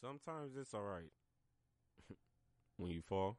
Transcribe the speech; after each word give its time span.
sometimes 0.00 0.56
it's 0.56 0.74
all 0.74 0.82
right 0.82 1.10
when 2.76 2.90
you 2.90 3.02
fall 3.02 3.36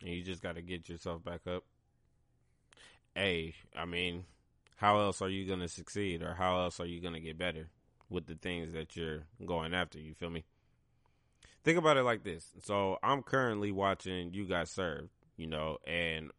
and 0.00 0.10
you 0.10 0.22
just 0.22 0.42
got 0.42 0.56
to 0.56 0.62
get 0.62 0.88
yourself 0.88 1.24
back 1.24 1.46
up. 1.46 1.64
Hey, 3.14 3.54
I 3.76 3.84
mean, 3.84 4.24
how 4.76 5.00
else 5.00 5.22
are 5.22 5.28
you 5.28 5.46
going 5.46 5.60
to 5.60 5.68
succeed 5.68 6.22
or 6.22 6.34
how 6.34 6.60
else 6.60 6.80
are 6.80 6.86
you 6.86 7.00
going 7.00 7.14
to 7.14 7.20
get 7.20 7.38
better 7.38 7.68
with 8.08 8.26
the 8.26 8.36
things 8.36 8.72
that 8.72 8.96
you're 8.96 9.24
going 9.44 9.74
after? 9.74 9.98
You 9.98 10.14
feel 10.14 10.30
me? 10.30 10.44
Think 11.64 11.78
about 11.78 11.96
it 11.96 12.04
like 12.04 12.22
this. 12.22 12.52
So 12.62 12.98
I'm 13.02 13.22
currently 13.22 13.72
watching 13.72 14.32
You 14.32 14.46
Got 14.46 14.68
Served, 14.68 15.10
you 15.36 15.48
know, 15.48 15.78
and 15.86 16.30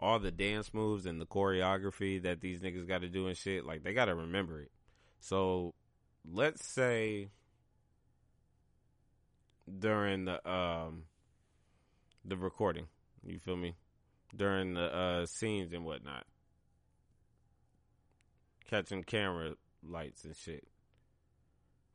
all 0.00 0.18
the 0.18 0.30
dance 0.30 0.72
moves 0.72 1.06
and 1.06 1.20
the 1.20 1.26
choreography 1.26 2.22
that 2.22 2.40
these 2.40 2.60
niggas 2.60 2.88
got 2.88 3.02
to 3.02 3.08
do 3.08 3.26
and 3.28 3.36
shit, 3.36 3.66
like 3.66 3.82
they 3.82 3.92
got 3.92 4.06
to 4.06 4.14
remember 4.14 4.60
it. 4.60 4.70
So 5.20 5.74
let's 6.30 6.64
say 6.64 7.28
during 9.78 10.24
the 10.24 10.48
um 10.48 11.04
the 12.24 12.36
recording, 12.36 12.86
you 13.24 13.38
feel 13.38 13.56
me? 13.56 13.74
During 14.34 14.74
the 14.74 14.94
uh 14.94 15.26
scenes 15.26 15.72
and 15.72 15.84
whatnot. 15.84 16.24
Catching 18.68 19.04
camera 19.04 19.54
lights 19.86 20.24
and 20.24 20.34
shit. 20.36 20.66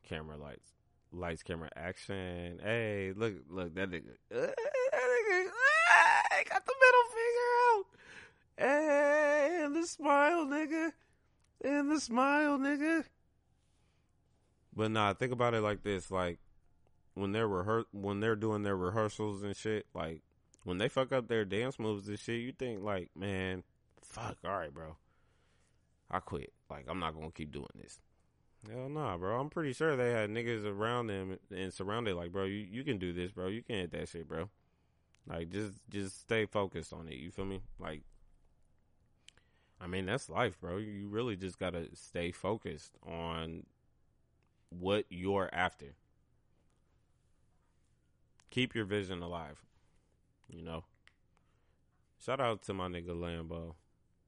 Camera 0.08 0.36
lights. 0.36 0.70
Lights, 1.10 1.42
camera, 1.42 1.70
action. 1.74 2.60
Hey, 2.62 3.12
look, 3.16 3.34
look, 3.48 3.74
that 3.74 3.90
nigga. 3.90 4.10
Uh, 4.30 4.40
that 4.40 4.54
nigga 4.92 5.46
uh, 5.46 6.42
got 6.48 6.66
the 6.66 6.74
middle 6.80 7.08
finger 7.14 7.48
out. 7.64 7.84
Hey, 8.58 9.60
and 9.64 9.74
the 9.74 9.86
smile, 9.86 10.44
nigga. 10.46 10.92
And 11.64 11.90
the 11.90 12.00
smile, 12.00 12.58
nigga. 12.58 13.04
But 14.76 14.90
nah, 14.90 15.14
think 15.14 15.32
about 15.32 15.54
it 15.54 15.60
like 15.60 15.82
this: 15.82 16.10
like 16.10 16.38
when 17.18 17.32
they're 17.32 17.48
rehear- 17.48 17.86
when 17.92 18.20
they're 18.20 18.36
doing 18.36 18.62
their 18.62 18.76
rehearsals 18.76 19.42
and 19.42 19.56
shit, 19.56 19.86
like 19.92 20.22
when 20.64 20.78
they 20.78 20.88
fuck 20.88 21.12
up 21.12 21.26
their 21.26 21.44
dance 21.44 21.78
moves 21.78 22.08
and 22.08 22.18
shit, 22.18 22.40
you 22.40 22.52
think 22.52 22.82
like, 22.82 23.10
man, 23.16 23.64
fuck, 24.02 24.36
all 24.44 24.56
right, 24.56 24.72
bro, 24.72 24.96
I 26.10 26.20
quit. 26.20 26.52
Like 26.70 26.86
I'm 26.88 27.00
not 27.00 27.14
gonna 27.14 27.32
keep 27.32 27.52
doing 27.52 27.66
this. 27.74 28.00
Hell 28.70 28.88
nah, 28.88 29.16
bro. 29.16 29.40
I'm 29.40 29.50
pretty 29.50 29.72
sure 29.72 29.96
they 29.96 30.12
had 30.12 30.30
niggas 30.30 30.64
around 30.64 31.08
them 31.08 31.38
and 31.50 31.72
surrounded. 31.72 32.14
Like, 32.14 32.32
bro, 32.32 32.44
you, 32.44 32.66
you 32.70 32.84
can 32.84 32.98
do 32.98 33.12
this, 33.12 33.32
bro. 33.32 33.48
You 33.48 33.62
can 33.62 33.76
hit 33.76 33.92
that 33.92 34.08
shit, 34.08 34.28
bro. 34.28 34.48
Like, 35.26 35.50
just 35.50 35.74
just 35.90 36.20
stay 36.20 36.46
focused 36.46 36.92
on 36.92 37.08
it. 37.08 37.14
You 37.14 37.30
feel 37.30 37.44
me? 37.44 37.62
Like, 37.78 38.02
I 39.80 39.86
mean, 39.86 40.06
that's 40.06 40.28
life, 40.28 40.60
bro. 40.60 40.76
You 40.76 41.08
really 41.08 41.36
just 41.36 41.58
gotta 41.58 41.88
stay 41.94 42.30
focused 42.30 42.96
on 43.06 43.64
what 44.70 45.04
you're 45.08 45.50
after. 45.52 45.94
Keep 48.50 48.74
your 48.74 48.84
vision 48.84 49.22
alive. 49.22 49.62
You 50.48 50.62
know. 50.62 50.84
Shout 52.24 52.40
out 52.40 52.62
to 52.62 52.74
my 52.74 52.88
nigga 52.88 53.10
Lambo. 53.10 53.74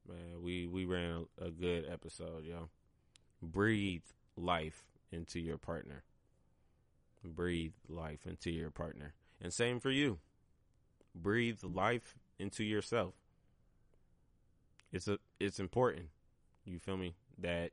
Man, 0.09 0.43
we 0.43 0.67
we 0.67 0.85
ran 0.85 1.27
a, 1.41 1.47
a 1.47 1.51
good 1.51 1.87
episode, 1.91 2.45
yo. 2.45 2.69
Breathe 3.43 4.03
life 4.37 4.85
into 5.11 5.41
your 5.41 5.59
partner. 5.59 6.05
Breathe 7.25 7.73
life 7.89 8.27
into 8.27 8.51
your 8.51 8.71
partner. 8.71 9.15
And 9.41 9.53
same 9.53 9.81
for 9.81 9.91
you. 9.91 10.19
Breathe 11.15 11.59
life 11.63 12.17
into 12.39 12.65
yourself. 12.65 13.15
It's 14.93 15.09
a 15.09 15.19
it's 15.39 15.59
important. 15.59 16.07
You 16.65 16.79
feel 16.79 16.97
me? 16.97 17.15
That 17.39 17.71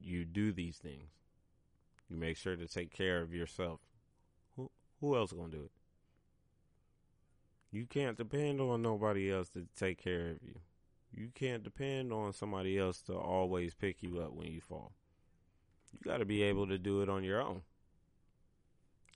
you 0.00 0.24
do 0.24 0.52
these 0.52 0.78
things. 0.78 1.10
You 2.08 2.16
make 2.16 2.36
sure 2.36 2.56
to 2.56 2.66
take 2.66 2.90
care 2.90 3.22
of 3.22 3.32
yourself. 3.32 3.80
Who 5.00 5.16
else 5.16 5.32
gonna 5.32 5.48
do 5.48 5.64
it? 5.64 5.70
You 7.72 7.86
can't 7.86 8.16
depend 8.16 8.60
on 8.60 8.82
nobody 8.82 9.32
else 9.32 9.48
to 9.50 9.66
take 9.76 10.02
care 10.02 10.30
of 10.30 10.42
you. 10.42 10.56
You 11.12 11.30
can't 11.34 11.62
depend 11.62 12.12
on 12.12 12.32
somebody 12.32 12.78
else 12.78 13.00
to 13.02 13.14
always 13.14 13.74
pick 13.74 14.02
you 14.02 14.20
up 14.20 14.32
when 14.32 14.48
you 14.48 14.60
fall. 14.60 14.92
You 15.92 15.98
got 16.08 16.18
to 16.18 16.24
be 16.24 16.42
able 16.42 16.68
to 16.68 16.78
do 16.78 17.02
it 17.02 17.08
on 17.08 17.24
your 17.24 17.40
own. 17.40 17.62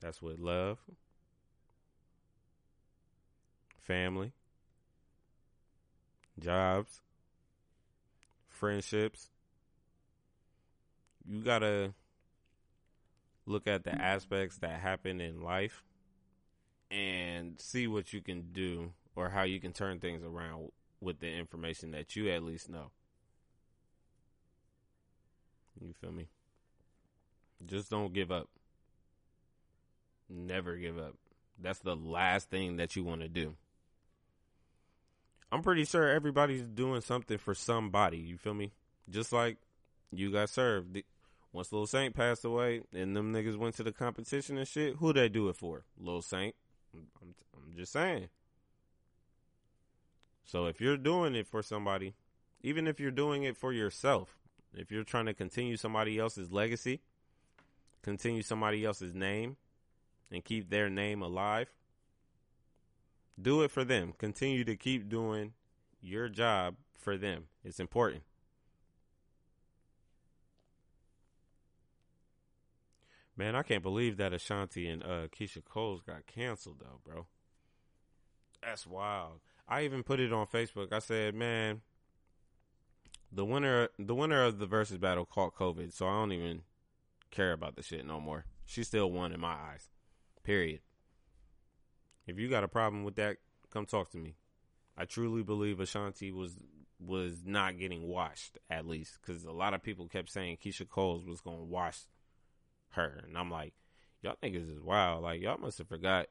That's 0.00 0.20
what 0.20 0.38
love, 0.38 0.78
family, 3.80 4.32
jobs, 6.38 7.00
friendships. 8.48 9.30
You 11.26 11.40
got 11.42 11.60
to 11.60 11.94
look 13.46 13.66
at 13.66 13.84
the 13.84 13.90
mm-hmm. 13.90 14.00
aspects 14.00 14.58
that 14.58 14.80
happen 14.80 15.20
in 15.20 15.42
life 15.42 15.82
and 16.90 17.60
see 17.60 17.86
what 17.86 18.12
you 18.12 18.20
can 18.20 18.52
do 18.52 18.92
or 19.16 19.30
how 19.30 19.42
you 19.42 19.60
can 19.60 19.72
turn 19.72 20.00
things 20.00 20.22
around 20.24 20.70
with 21.00 21.20
the 21.20 21.28
information 21.28 21.90
that 21.92 22.16
you 22.16 22.30
at 22.30 22.42
least 22.42 22.68
know. 22.68 22.90
You 25.80 25.92
feel 26.00 26.12
me? 26.12 26.28
Just 27.66 27.90
don't 27.90 28.12
give 28.12 28.30
up. 28.30 28.48
Never 30.28 30.76
give 30.76 30.98
up. 30.98 31.16
That's 31.60 31.80
the 31.80 31.94
last 31.94 32.50
thing 32.50 32.76
that 32.76 32.96
you 32.96 33.04
want 33.04 33.20
to 33.20 33.28
do. 33.28 33.54
I'm 35.52 35.62
pretty 35.62 35.84
sure 35.84 36.08
everybody's 36.08 36.66
doing 36.66 37.00
something 37.00 37.38
for 37.38 37.54
somebody. 37.54 38.18
You 38.18 38.36
feel 38.36 38.54
me? 38.54 38.72
Just 39.08 39.32
like 39.32 39.58
you 40.10 40.32
got 40.32 40.48
served. 40.48 41.02
Once 41.54 41.72
Lil 41.72 41.86
Saint 41.86 42.16
passed 42.16 42.44
away 42.44 42.82
and 42.92 43.14
them 43.14 43.32
niggas 43.32 43.56
went 43.56 43.76
to 43.76 43.84
the 43.84 43.92
competition 43.92 44.58
and 44.58 44.66
shit, 44.66 44.96
who 44.96 45.12
they 45.12 45.28
do 45.28 45.48
it 45.48 45.54
for? 45.54 45.84
Lil 45.96 46.20
Saint. 46.20 46.52
I'm, 46.92 47.06
I'm, 47.22 47.34
I'm 47.56 47.76
just 47.76 47.92
saying. 47.92 48.28
So 50.44 50.66
if 50.66 50.80
you're 50.80 50.96
doing 50.96 51.36
it 51.36 51.46
for 51.46 51.62
somebody, 51.62 52.14
even 52.60 52.88
if 52.88 52.98
you're 52.98 53.12
doing 53.12 53.44
it 53.44 53.56
for 53.56 53.72
yourself, 53.72 54.36
if 54.74 54.90
you're 54.90 55.04
trying 55.04 55.26
to 55.26 55.32
continue 55.32 55.76
somebody 55.76 56.18
else's 56.18 56.50
legacy, 56.50 57.02
continue 58.02 58.42
somebody 58.42 58.84
else's 58.84 59.14
name, 59.14 59.56
and 60.32 60.44
keep 60.44 60.70
their 60.70 60.90
name 60.90 61.22
alive, 61.22 61.72
do 63.40 63.62
it 63.62 63.70
for 63.70 63.84
them. 63.84 64.12
Continue 64.18 64.64
to 64.64 64.74
keep 64.74 65.08
doing 65.08 65.52
your 66.02 66.28
job 66.28 66.74
for 66.98 67.16
them. 67.16 67.44
It's 67.64 67.78
important. 67.78 68.24
Man, 73.36 73.56
I 73.56 73.62
can't 73.62 73.82
believe 73.82 74.16
that 74.18 74.32
Ashanti 74.32 74.88
and 74.88 75.02
uh, 75.02 75.28
Keyshia 75.28 75.64
Coles 75.64 76.02
got 76.02 76.26
canceled 76.26 76.80
though, 76.80 77.00
bro. 77.04 77.26
That's 78.62 78.86
wild. 78.86 79.40
I 79.68 79.84
even 79.84 80.02
put 80.02 80.20
it 80.20 80.32
on 80.32 80.46
Facebook. 80.46 80.92
I 80.92 81.00
said, 81.00 81.34
man, 81.34 81.80
the 83.32 83.44
winner, 83.44 83.88
the 83.98 84.14
winner 84.14 84.42
of 84.42 84.58
the 84.58 84.66
Verzuz 84.66 85.00
battle 85.00 85.24
caught 85.24 85.56
COVID, 85.56 85.92
so 85.92 86.06
I 86.06 86.12
don't 86.12 86.32
even 86.32 86.62
care 87.30 87.52
about 87.52 87.76
the 87.76 87.82
shit 87.82 88.06
no 88.06 88.20
more. 88.20 88.44
She 88.64 88.84
still 88.84 89.10
won 89.10 89.32
in 89.32 89.40
my 89.40 89.54
eyes. 89.54 89.88
Period. 90.44 90.80
If 92.26 92.38
you 92.38 92.48
got 92.48 92.64
a 92.64 92.68
problem 92.68 93.04
with 93.04 93.16
that, 93.16 93.38
come 93.70 93.84
talk 93.84 94.10
to 94.12 94.18
me. 94.18 94.36
I 94.96 95.04
truly 95.04 95.42
believe 95.42 95.80
Ashanti 95.80 96.30
was 96.30 96.56
was 97.00 97.42
not 97.44 97.78
getting 97.78 98.06
washed 98.08 98.56
at 98.70 98.86
least 98.86 99.18
because 99.20 99.44
a 99.44 99.50
lot 99.50 99.74
of 99.74 99.82
people 99.82 100.06
kept 100.06 100.30
saying 100.30 100.56
Keyshia 100.64 100.88
Coles 100.88 101.26
was 101.26 101.40
gonna 101.40 101.64
wash 101.64 101.98
her, 102.94 103.22
and 103.26 103.36
I'm 103.36 103.50
like, 103.50 103.74
y'all 104.22 104.36
niggas 104.42 104.70
is 104.70 104.80
wild. 104.80 105.22
Like 105.22 105.40
y'all 105.40 105.58
must 105.58 105.78
have 105.78 105.88
forgot 105.88 106.26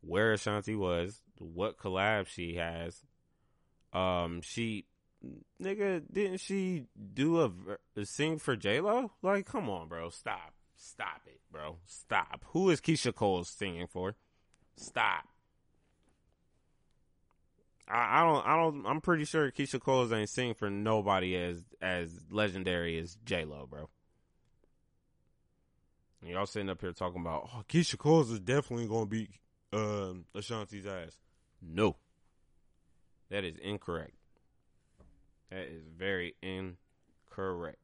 where 0.00 0.32
Ashanti 0.32 0.74
was, 0.74 1.22
what 1.38 1.78
collab 1.78 2.26
she 2.26 2.56
has. 2.56 3.02
Um, 3.92 4.42
she, 4.42 4.86
nigga, 5.62 6.02
didn't 6.12 6.38
she 6.38 6.84
do 7.14 7.40
a, 7.40 7.52
a 7.96 8.04
sing 8.04 8.38
for 8.38 8.56
J 8.56 8.80
Lo? 8.80 9.12
Like, 9.22 9.46
come 9.46 9.68
on, 9.70 9.88
bro, 9.88 10.10
stop, 10.10 10.54
stop 10.76 11.22
it, 11.26 11.40
bro, 11.50 11.78
stop. 11.86 12.44
Who 12.48 12.70
is 12.70 12.80
Keyshia 12.80 13.14
Cole 13.14 13.44
singing 13.44 13.86
for? 13.86 14.16
Stop. 14.76 15.24
I, 17.88 18.20
I 18.20 18.24
don't, 18.24 18.46
I 18.46 18.56
don't. 18.56 18.86
I'm 18.86 19.00
pretty 19.00 19.24
sure 19.24 19.50
Keyshia 19.50 19.80
Cole 19.80 20.12
ain't 20.12 20.28
sing 20.28 20.54
for 20.54 20.70
nobody 20.70 21.36
as 21.36 21.64
as 21.80 22.10
legendary 22.30 22.98
as 22.98 23.16
J 23.24 23.44
Lo, 23.44 23.66
bro. 23.68 23.88
And 26.20 26.30
y'all 26.30 26.46
sitting 26.46 26.68
up 26.68 26.80
here 26.80 26.92
talking 26.92 27.20
about, 27.20 27.48
oh, 27.54 27.62
Keyshia 27.68 27.98
Cole 27.98 28.22
is 28.22 28.40
definitely 28.40 28.86
gonna 28.86 29.06
be 29.06 29.28
um, 29.72 30.24
Ashanti's 30.34 30.86
ass. 30.86 31.18
No. 31.62 31.96
That 33.30 33.44
is 33.44 33.56
incorrect. 33.58 34.14
That 35.50 35.68
is 35.68 35.82
very 35.96 36.34
incorrect. 36.42 37.78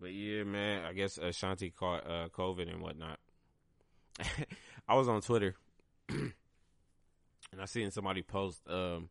But 0.00 0.12
yeah, 0.12 0.44
man, 0.44 0.84
I 0.84 0.92
guess 0.92 1.18
Ashanti 1.18 1.70
caught 1.70 2.06
uh, 2.06 2.28
COVID 2.28 2.70
and 2.70 2.82
whatnot. 2.82 3.18
I 4.88 4.94
was 4.94 5.08
on 5.08 5.20
Twitter 5.20 5.54
and 6.08 6.32
I 7.60 7.64
seen 7.64 7.90
somebody 7.90 8.22
post 8.22 8.60
um, 8.68 9.08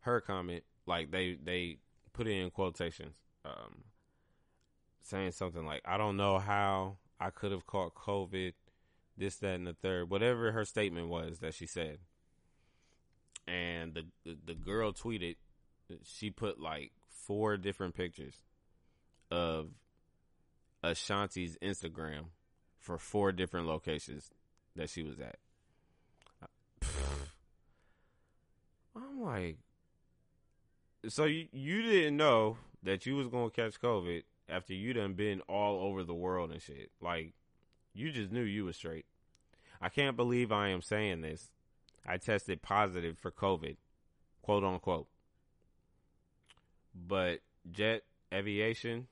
her 0.00 0.20
comment 0.20 0.64
like 0.86 1.10
they 1.10 1.36
they 1.42 1.78
put 2.12 2.26
it 2.26 2.32
in 2.32 2.50
quotations. 2.50 3.14
Um, 3.44 3.84
saying 5.02 5.32
something 5.32 5.64
like, 5.64 5.82
"I 5.84 5.96
don't 5.96 6.16
know 6.16 6.38
how 6.38 6.98
I 7.18 7.30
could 7.30 7.52
have 7.52 7.66
caught 7.66 7.94
COVID." 7.94 8.54
This, 9.16 9.36
that, 9.36 9.56
and 9.56 9.66
the 9.66 9.74
third, 9.74 10.08
whatever 10.08 10.52
her 10.52 10.64
statement 10.64 11.08
was 11.08 11.40
that 11.40 11.52
she 11.52 11.66
said, 11.66 11.98
and 13.46 13.94
the 13.94 14.36
the, 14.46 14.54
girl 14.54 14.92
tweeted, 14.92 15.36
she 16.04 16.30
put 16.30 16.60
like 16.60 16.92
four 17.08 17.56
different 17.56 17.94
pictures 17.94 18.42
of 19.30 19.70
Ashanti's 20.82 21.56
Instagram 21.62 22.26
for 22.78 22.96
four 22.96 23.32
different 23.32 23.66
locations 23.66 24.30
that 24.76 24.88
she 24.88 25.02
was 25.02 25.20
at. 25.20 25.36
I'm 28.96 29.20
like, 29.20 29.58
so 31.08 31.24
you 31.24 31.48
you 31.52 31.82
didn't 31.82 32.16
know 32.16 32.56
that 32.82 33.04
you 33.06 33.16
was 33.16 33.28
gonna 33.28 33.50
catch 33.50 33.80
COVID 33.80 34.22
after 34.50 34.74
you 34.74 34.92
done 34.92 35.14
been 35.14 35.40
all 35.42 35.80
over 35.86 36.02
the 36.02 36.14
world 36.14 36.50
and 36.50 36.60
shit. 36.60 36.90
Like, 37.00 37.34
you 37.94 38.10
just 38.10 38.30
knew 38.30 38.42
you 38.42 38.64
was 38.64 38.76
straight. 38.76 39.06
I 39.80 39.88
can't 39.88 40.16
believe 40.16 40.52
I 40.52 40.68
am 40.68 40.82
saying 40.82 41.22
this. 41.22 41.50
I 42.06 42.16
tested 42.16 42.62
positive 42.62 43.18
for 43.18 43.30
COVID, 43.30 43.76
quote 44.42 44.64
unquote. 44.64 45.08
But 46.94 47.40
Jet 47.70 48.02
Aviation, 48.32 49.06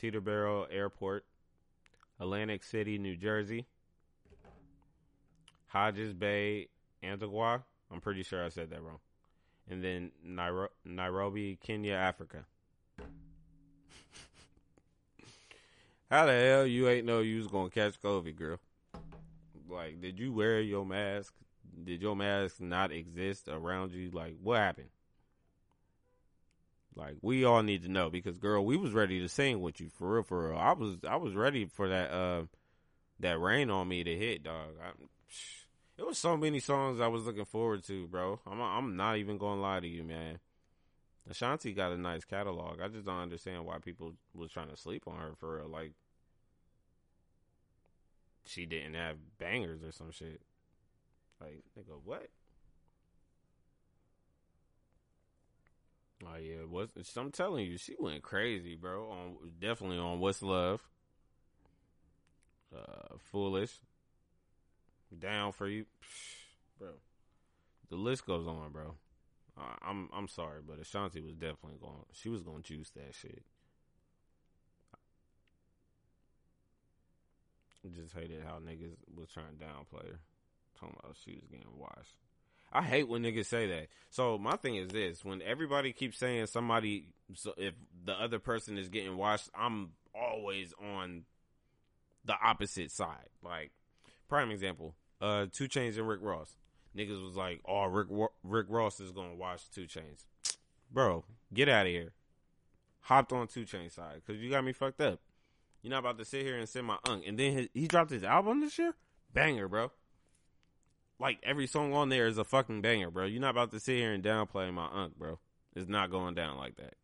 Teterboro 0.00 0.66
Airport, 0.70 1.24
Atlantic 2.20 2.64
City, 2.64 2.98
New 2.98 3.16
Jersey, 3.16 3.66
Hodges 5.68 6.12
Bay, 6.12 6.68
Antigua. 7.02 7.64
I'm 7.90 8.00
pretty 8.00 8.22
sure 8.22 8.44
I 8.44 8.48
said 8.48 8.70
that 8.70 8.82
wrong. 8.82 8.98
And 9.70 9.84
then 9.84 10.12
Nairobi, 10.84 11.58
Kenya, 11.62 11.94
Africa. 11.94 12.46
How 16.10 16.24
the 16.24 16.32
hell 16.32 16.66
you 16.66 16.88
ain't 16.88 17.06
know 17.06 17.20
you 17.20 17.38
was 17.38 17.48
gonna 17.48 17.68
catch 17.68 18.00
COVID, 18.00 18.34
girl? 18.36 18.58
Like, 19.68 20.00
did 20.00 20.18
you 20.18 20.32
wear 20.32 20.60
your 20.60 20.86
mask? 20.86 21.34
Did 21.84 22.00
your 22.00 22.16
mask 22.16 22.60
not 22.60 22.92
exist 22.92 23.48
around 23.48 23.92
you? 23.92 24.10
Like, 24.10 24.36
what 24.42 24.58
happened? 24.58 24.88
Like, 26.94 27.16
we 27.20 27.44
all 27.44 27.62
need 27.62 27.82
to 27.82 27.88
know 27.88 28.08
because, 28.08 28.38
girl, 28.38 28.64
we 28.64 28.76
was 28.76 28.92
ready 28.92 29.20
to 29.20 29.28
sing 29.28 29.60
with 29.60 29.80
you 29.80 29.90
for 29.90 30.14
real, 30.14 30.22
for 30.22 30.48
real. 30.48 30.58
I 30.58 30.72
was, 30.72 30.96
I 31.06 31.16
was 31.16 31.34
ready 31.34 31.66
for 31.66 31.88
that, 31.88 32.10
uh, 32.10 32.44
that 33.20 33.38
rain 33.38 33.70
on 33.70 33.86
me 33.86 34.02
to 34.02 34.16
hit, 34.16 34.42
dog. 34.42 34.70
I, 34.82 34.90
it 35.98 36.06
was 36.06 36.16
so 36.16 36.36
many 36.36 36.58
songs 36.58 37.00
I 37.00 37.08
was 37.08 37.26
looking 37.26 37.44
forward 37.44 37.84
to, 37.84 38.06
bro. 38.08 38.40
I'm, 38.46 38.60
I'm 38.60 38.96
not 38.96 39.18
even 39.18 39.36
gonna 39.36 39.60
lie 39.60 39.80
to 39.80 39.86
you, 39.86 40.04
man. 40.04 40.38
Ashanti 41.30 41.74
got 41.74 41.92
a 41.92 41.98
nice 41.98 42.24
catalog. 42.24 42.80
I 42.80 42.88
just 42.88 43.04
don't 43.04 43.20
understand 43.20 43.66
why 43.66 43.78
people 43.78 44.14
was 44.34 44.50
trying 44.50 44.70
to 44.70 44.76
sleep 44.76 45.04
on 45.06 45.18
her 45.18 45.32
for 45.38 45.56
real. 45.58 45.68
Like 45.68 45.92
she 48.46 48.64
didn't 48.64 48.94
have 48.94 49.16
bangers 49.38 49.82
or 49.82 49.92
some 49.92 50.10
shit. 50.10 50.40
Like 51.40 51.62
nigga, 51.78 52.00
what? 52.02 52.28
Oh 56.24 56.36
yeah, 56.36 56.62
what? 56.68 56.90
I'm 57.16 57.30
telling 57.30 57.66
you, 57.66 57.76
she 57.76 57.94
went 57.98 58.22
crazy, 58.22 58.74
bro. 58.74 59.10
On 59.10 59.36
definitely 59.60 59.98
on 59.98 60.20
what's 60.20 60.42
love. 60.42 60.82
Uh, 62.74 63.16
foolish. 63.30 63.72
Down 65.16 65.52
for 65.52 65.68
you, 65.68 65.86
bro. 66.78 66.88
The 67.88 67.96
list 67.96 68.26
goes 68.26 68.46
on, 68.46 68.72
bro. 68.72 68.94
Uh, 69.58 69.74
I'm 69.82 70.08
I'm 70.14 70.28
sorry, 70.28 70.60
but 70.66 70.78
Ashanti 70.78 71.20
was 71.20 71.34
definitely 71.34 71.78
going. 71.80 72.04
She 72.12 72.28
was 72.28 72.42
going 72.42 72.62
to 72.62 72.74
juice 72.74 72.90
that 72.90 73.14
shit. 73.14 73.42
Just 77.94 78.14
hated 78.14 78.42
how 78.44 78.58
niggas 78.58 78.96
was 79.16 79.28
trying 79.30 79.56
to 79.58 79.64
downplay 79.64 80.06
her, 80.06 80.20
talking 80.78 80.96
about 80.98 81.16
she 81.24 81.32
was 81.32 81.46
getting 81.50 81.76
washed. 81.76 82.14
I 82.70 82.82
hate 82.82 83.08
when 83.08 83.22
niggas 83.22 83.46
say 83.46 83.66
that. 83.68 83.88
So 84.10 84.36
my 84.36 84.56
thing 84.56 84.76
is 84.76 84.88
this: 84.88 85.24
when 85.24 85.40
everybody 85.42 85.92
keeps 85.92 86.18
saying 86.18 86.46
somebody, 86.46 87.06
so 87.34 87.54
if 87.56 87.74
the 88.04 88.12
other 88.12 88.38
person 88.38 88.76
is 88.76 88.88
getting 88.88 89.16
washed, 89.16 89.48
I'm 89.58 89.92
always 90.14 90.74
on 90.94 91.24
the 92.24 92.34
opposite 92.44 92.92
side. 92.92 93.30
Like 93.42 93.72
prime 94.28 94.50
example, 94.50 94.94
uh, 95.20 95.46
2 95.52 95.64
Chainz 95.64 95.96
and 95.96 96.06
Rick 96.06 96.20
Ross 96.22 96.54
niggas 96.96 97.24
was 97.24 97.36
like, 97.36 97.60
"Oh, 97.66 97.84
Rick 97.84 98.08
Rick 98.48 98.66
Ross 98.68 99.00
is 99.00 99.12
gonna 99.12 99.34
watch 99.34 99.70
2 99.70 99.82
Chainz." 99.82 100.24
Bro, 100.90 101.24
get 101.52 101.68
out 101.68 101.86
of 101.86 101.92
here. 101.92 102.12
Hopped 103.02 103.32
on 103.32 103.46
2 103.46 103.64
Chainz 103.64 103.92
side 103.92 104.22
because 104.24 104.40
you 104.42 104.50
got 104.50 104.64
me 104.64 104.72
fucked 104.72 105.00
up. 105.00 105.20
You're 105.82 105.90
not 105.90 106.00
about 106.00 106.18
to 106.18 106.24
sit 106.24 106.42
here 106.42 106.58
and 106.58 106.68
send 106.68 106.86
my 106.86 106.98
unk. 107.08 107.24
And 107.26 107.38
then 107.38 107.52
his, 107.52 107.68
he 107.72 107.86
dropped 107.86 108.10
his 108.10 108.24
album 108.24 108.60
this 108.60 108.78
year, 108.78 108.94
banger, 109.32 109.68
bro. 109.68 109.92
Like 111.20 111.38
every 111.42 111.66
song 111.66 111.92
on 111.92 112.08
there 112.08 112.26
is 112.26 112.38
a 112.38 112.44
fucking 112.44 112.82
banger, 112.82 113.10
bro. 113.10 113.26
You're 113.26 113.40
not 113.40 113.50
about 113.50 113.70
to 113.72 113.80
sit 113.80 113.96
here 113.96 114.12
and 114.12 114.22
downplay 114.22 114.72
my 114.72 114.88
unk, 114.92 115.18
bro. 115.18 115.38
It's 115.74 115.88
not 115.88 116.10
going 116.10 116.34
down 116.34 116.56
like 116.56 116.76
that. 116.76 116.94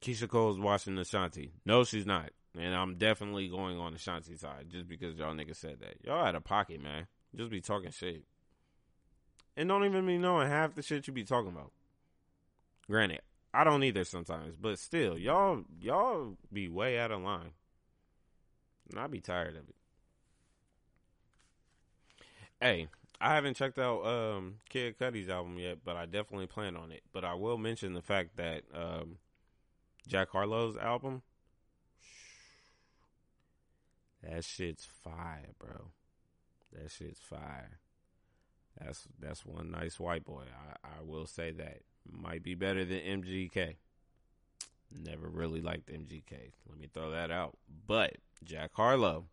Keyshia 0.00 0.28
Cole's 0.28 0.58
watching 0.58 0.98
Ashanti. 0.98 1.52
No, 1.64 1.84
she's 1.84 2.06
not. 2.06 2.30
And 2.58 2.74
I'm 2.74 2.96
definitely 2.96 3.48
going 3.48 3.78
on 3.78 3.94
Ashanti's 3.94 4.40
side 4.40 4.66
just 4.70 4.86
because 4.86 5.16
y'all 5.16 5.34
niggas 5.34 5.56
said 5.56 5.80
that. 5.80 5.96
Y'all 6.04 6.24
out 6.24 6.34
of 6.34 6.44
pocket, 6.44 6.80
man. 6.80 7.06
Just 7.34 7.50
be 7.50 7.60
talking 7.60 7.90
shit. 7.90 8.24
And 9.56 9.68
don't 9.68 9.84
even 9.84 10.06
be 10.06 10.18
knowing 10.18 10.48
half 10.48 10.74
the 10.74 10.82
shit 10.82 11.06
you 11.06 11.12
be 11.12 11.24
talking 11.24 11.50
about. 11.50 11.70
Granted, 12.90 13.20
I 13.52 13.64
don't 13.64 13.84
either 13.84 14.04
sometimes, 14.04 14.56
but 14.60 14.78
still, 14.78 15.16
y'all 15.16 15.64
y'all 15.80 16.36
be 16.52 16.68
way 16.68 16.98
out 16.98 17.12
of 17.12 17.22
line. 17.22 17.52
And 18.90 19.00
I 19.00 19.06
be 19.06 19.20
tired 19.20 19.56
of 19.56 19.68
it. 19.68 19.76
Hey, 22.60 22.88
I 23.20 23.34
haven't 23.34 23.56
checked 23.56 23.78
out 23.78 24.04
um, 24.04 24.56
Kid 24.68 24.98
Cudi's 24.98 25.28
album 25.28 25.58
yet, 25.58 25.78
but 25.84 25.96
I 25.96 26.04
definitely 26.04 26.46
plan 26.46 26.76
on 26.76 26.90
it. 26.90 27.02
But 27.12 27.24
I 27.24 27.34
will 27.34 27.56
mention 27.56 27.94
the 27.94 28.02
fact 28.02 28.36
that 28.36 28.64
um, 28.74 29.18
Jack 30.06 30.30
Harlow's 30.30 30.76
album, 30.76 31.22
that 34.22 34.44
shit's 34.44 34.84
fire, 34.84 35.52
bro. 35.58 35.90
That 36.72 36.90
shit's 36.90 37.20
fire. 37.20 37.78
That's 38.80 39.06
that's 39.20 39.44
one 39.46 39.70
nice 39.70 40.00
white 40.00 40.24
boy. 40.24 40.42
I, 40.42 40.88
I 40.98 41.02
will 41.02 41.26
say 41.26 41.52
that 41.52 41.78
might 42.10 42.42
be 42.42 42.54
better 42.54 42.84
than 42.84 42.98
MGK. 42.98 43.76
Never 44.92 45.28
really 45.28 45.60
liked 45.60 45.88
MGK. 45.88 46.52
Let 46.68 46.78
me 46.78 46.88
throw 46.92 47.10
that 47.10 47.30
out. 47.30 47.56
But 47.86 48.16
Jack 48.42 48.70
Harlow, 48.74 49.26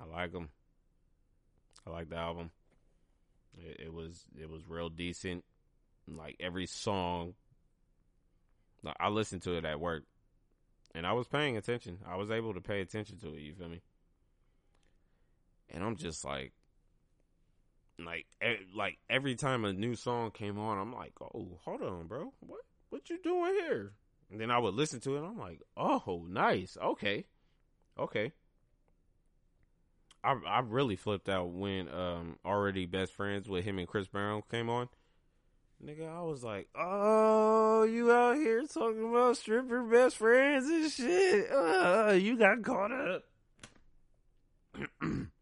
I 0.00 0.06
like 0.06 0.32
him. 0.32 0.50
I 1.86 1.90
like 1.90 2.08
the 2.10 2.16
album. 2.16 2.50
It, 3.56 3.86
it 3.86 3.92
was 3.92 4.24
it 4.40 4.50
was 4.50 4.68
real 4.68 4.88
decent. 4.88 5.44
Like 6.06 6.36
every 6.38 6.66
song, 6.66 7.34
I 9.00 9.08
listened 9.08 9.42
to 9.42 9.56
it 9.56 9.64
at 9.64 9.80
work, 9.80 10.04
and 10.94 11.06
I 11.06 11.12
was 11.12 11.26
paying 11.26 11.56
attention. 11.56 11.98
I 12.06 12.16
was 12.16 12.30
able 12.30 12.54
to 12.54 12.60
pay 12.60 12.80
attention 12.80 13.18
to 13.18 13.28
it. 13.34 13.40
You 13.40 13.54
feel 13.54 13.68
me? 13.68 13.80
and 15.70 15.82
I'm 15.82 15.96
just 15.96 16.24
like, 16.24 16.52
like, 17.98 18.26
like 18.74 18.98
every 19.08 19.34
time 19.34 19.64
a 19.64 19.72
new 19.72 19.94
song 19.94 20.30
came 20.30 20.58
on, 20.58 20.78
I'm 20.78 20.92
like, 20.92 21.12
oh, 21.20 21.58
hold 21.64 21.82
on, 21.82 22.06
bro, 22.06 22.32
what, 22.40 22.60
what 22.90 23.10
you 23.10 23.18
doing 23.22 23.54
here? 23.54 23.92
And 24.30 24.40
then 24.40 24.50
I 24.50 24.58
would 24.58 24.74
listen 24.74 25.00
to 25.00 25.16
it, 25.16 25.24
I'm 25.24 25.38
like, 25.38 25.60
oh, 25.76 26.26
nice, 26.28 26.76
okay, 26.82 27.26
okay. 27.98 28.32
I 30.24 30.32
I 30.46 30.60
really 30.60 30.96
flipped 30.96 31.28
out 31.28 31.50
when 31.50 31.88
um 31.88 32.38
already 32.44 32.86
best 32.86 33.12
friends 33.12 33.46
with 33.48 33.64
him 33.64 33.78
and 33.78 33.86
Chris 33.86 34.08
Brown 34.08 34.42
came 34.50 34.70
on. 34.70 34.88
Nigga, 35.84 36.08
I 36.08 36.22
was 36.22 36.42
like, 36.42 36.68
oh, 36.74 37.82
you 37.82 38.10
out 38.10 38.36
here 38.36 38.62
talking 38.62 39.10
about 39.10 39.36
stripper 39.36 39.82
best 39.82 40.16
friends 40.16 40.66
and 40.66 40.90
shit. 40.90 41.50
Uh, 41.50 42.16
you 42.18 42.38
got 42.38 42.62
caught 42.62 42.92
up. 42.92 43.24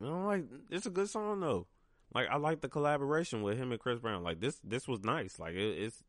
I'm 0.00 0.26
like, 0.26 0.44
it's 0.70 0.86
a 0.86 0.90
good 0.90 1.08
song 1.08 1.40
though. 1.40 1.66
Like 2.14 2.28
I 2.30 2.36
like 2.36 2.60
the 2.60 2.68
collaboration 2.68 3.42
with 3.42 3.58
him 3.58 3.72
and 3.72 3.80
Chris 3.80 3.98
Brown. 3.98 4.22
Like 4.22 4.40
this, 4.40 4.60
this 4.62 4.86
was 4.86 5.02
nice. 5.02 5.38
Like 5.38 5.54
it, 5.54 5.78
it's, 5.78 6.02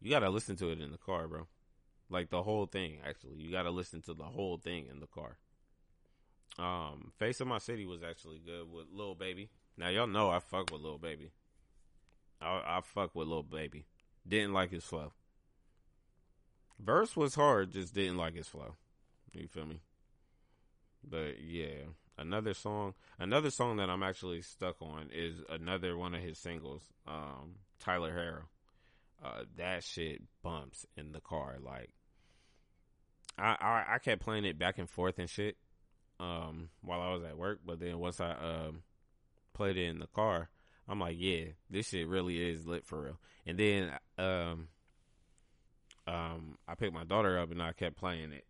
you 0.00 0.10
gotta 0.10 0.30
listen 0.30 0.56
to 0.56 0.70
it 0.70 0.80
in 0.80 0.90
the 0.90 0.98
car, 0.98 1.28
bro. 1.28 1.46
Like 2.10 2.30
the 2.30 2.42
whole 2.42 2.66
thing. 2.66 2.98
Actually, 3.06 3.36
you 3.36 3.50
gotta 3.50 3.70
listen 3.70 4.02
to 4.02 4.14
the 4.14 4.24
whole 4.24 4.58
thing 4.58 4.86
in 4.90 5.00
the 5.00 5.06
car. 5.06 5.38
Um, 6.58 7.12
Face 7.18 7.40
of 7.40 7.48
My 7.48 7.58
City 7.58 7.84
was 7.84 8.02
actually 8.02 8.40
good 8.44 8.70
with 8.70 8.86
Lil 8.92 9.14
Baby. 9.14 9.50
Now 9.76 9.88
y'all 9.88 10.06
know 10.06 10.30
I 10.30 10.38
fuck 10.38 10.70
with 10.70 10.82
Lil 10.82 10.98
Baby. 10.98 11.32
I, 12.40 12.62
I 12.64 12.80
fuck 12.82 13.14
with 13.14 13.28
Lil 13.28 13.42
Baby. 13.42 13.86
Didn't 14.26 14.52
like 14.52 14.70
his 14.70 14.84
flow. 14.84 15.12
Verse 16.78 17.16
was 17.16 17.34
hard, 17.34 17.72
just 17.72 17.94
didn't 17.94 18.16
like 18.16 18.34
his 18.34 18.48
flow. 18.48 18.76
You 19.32 19.48
feel 19.48 19.66
me? 19.66 19.80
But 21.02 21.40
yeah, 21.42 21.86
another 22.18 22.54
song, 22.54 22.94
another 23.18 23.50
song 23.50 23.76
that 23.78 23.90
I'm 23.90 24.02
actually 24.02 24.42
stuck 24.42 24.80
on 24.80 25.10
is 25.12 25.42
another 25.48 25.96
one 25.96 26.14
of 26.14 26.22
his 26.22 26.38
singles, 26.38 26.82
um, 27.06 27.56
Tyler 27.80 28.12
Herro. 28.12 29.26
uh, 29.28 29.44
that 29.56 29.84
shit 29.84 30.22
bumps 30.42 30.86
in 30.96 31.12
the 31.12 31.20
car. 31.20 31.56
Like, 31.60 31.90
I, 33.38 33.56
I 33.60 33.94
I 33.94 33.98
kept 33.98 34.22
playing 34.22 34.44
it 34.44 34.58
back 34.58 34.78
and 34.78 34.88
forth 34.88 35.18
and 35.18 35.28
shit, 35.28 35.56
um, 36.20 36.68
while 36.82 37.00
I 37.00 37.12
was 37.14 37.24
at 37.24 37.36
work. 37.38 37.60
But 37.64 37.80
then 37.80 37.98
once 37.98 38.20
I 38.20 38.32
um 38.32 38.82
played 39.54 39.76
it 39.76 39.88
in 39.88 39.98
the 39.98 40.06
car, 40.06 40.50
I'm 40.88 41.00
like, 41.00 41.16
yeah, 41.18 41.46
this 41.70 41.88
shit 41.88 42.06
really 42.08 42.40
is 42.50 42.66
lit 42.66 42.84
for 42.86 43.02
real. 43.02 43.20
And 43.46 43.58
then 43.58 43.90
um 44.18 44.68
um 46.06 46.58
I 46.68 46.74
picked 46.74 46.92
my 46.94 47.04
daughter 47.04 47.38
up 47.38 47.50
and 47.50 47.62
I 47.62 47.72
kept 47.72 47.96
playing 47.96 48.32
it 48.32 48.44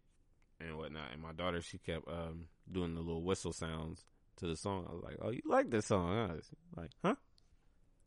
and 0.65 0.79
whatnot. 0.79 1.13
And 1.13 1.23
my 1.23 1.33
daughter 1.33 1.61
she 1.61 1.79
kept 1.79 2.09
um 2.09 2.47
doing 2.71 2.95
the 2.95 3.01
little 3.01 3.23
whistle 3.23 3.53
sounds 3.53 4.05
to 4.37 4.47
the 4.47 4.57
song. 4.57 4.87
I 4.89 4.95
was 4.95 5.03
like, 5.03 5.17
oh, 5.23 5.31
you 5.31 5.43
like 5.47 5.71
this 5.71 5.87
song? 5.87 6.29
Huh? 6.29 6.35
Like, 6.77 6.91
huh? 7.03 7.15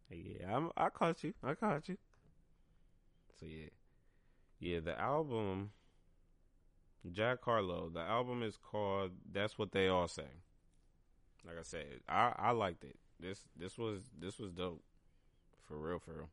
Yeah, 0.09 0.55
I'm, 0.55 0.69
I 0.77 0.89
caught 0.89 1.23
you. 1.23 1.33
I 1.43 1.53
caught 1.53 1.89
you. 1.89 1.97
So 3.39 3.45
yeah, 3.45 3.69
yeah. 4.59 4.79
The 4.79 4.99
album, 4.99 5.71
Jack 7.11 7.39
Harlow. 7.43 7.89
The 7.93 7.99
album 7.99 8.41
is 8.41 8.57
called 8.57 9.11
"That's 9.31 9.57
What 9.57 9.71
They 9.71 9.87
All 9.87 10.07
Say." 10.07 10.27
Like 11.45 11.57
I 11.59 11.63
said, 11.63 12.01
I 12.07 12.33
I 12.37 12.51
liked 12.51 12.83
it. 12.83 12.97
This 13.19 13.41
this 13.55 13.77
was 13.77 14.01
this 14.17 14.39
was 14.39 14.51
dope, 14.51 14.83
for 15.67 15.77
real, 15.77 15.99
for 15.99 16.13
real. 16.13 16.29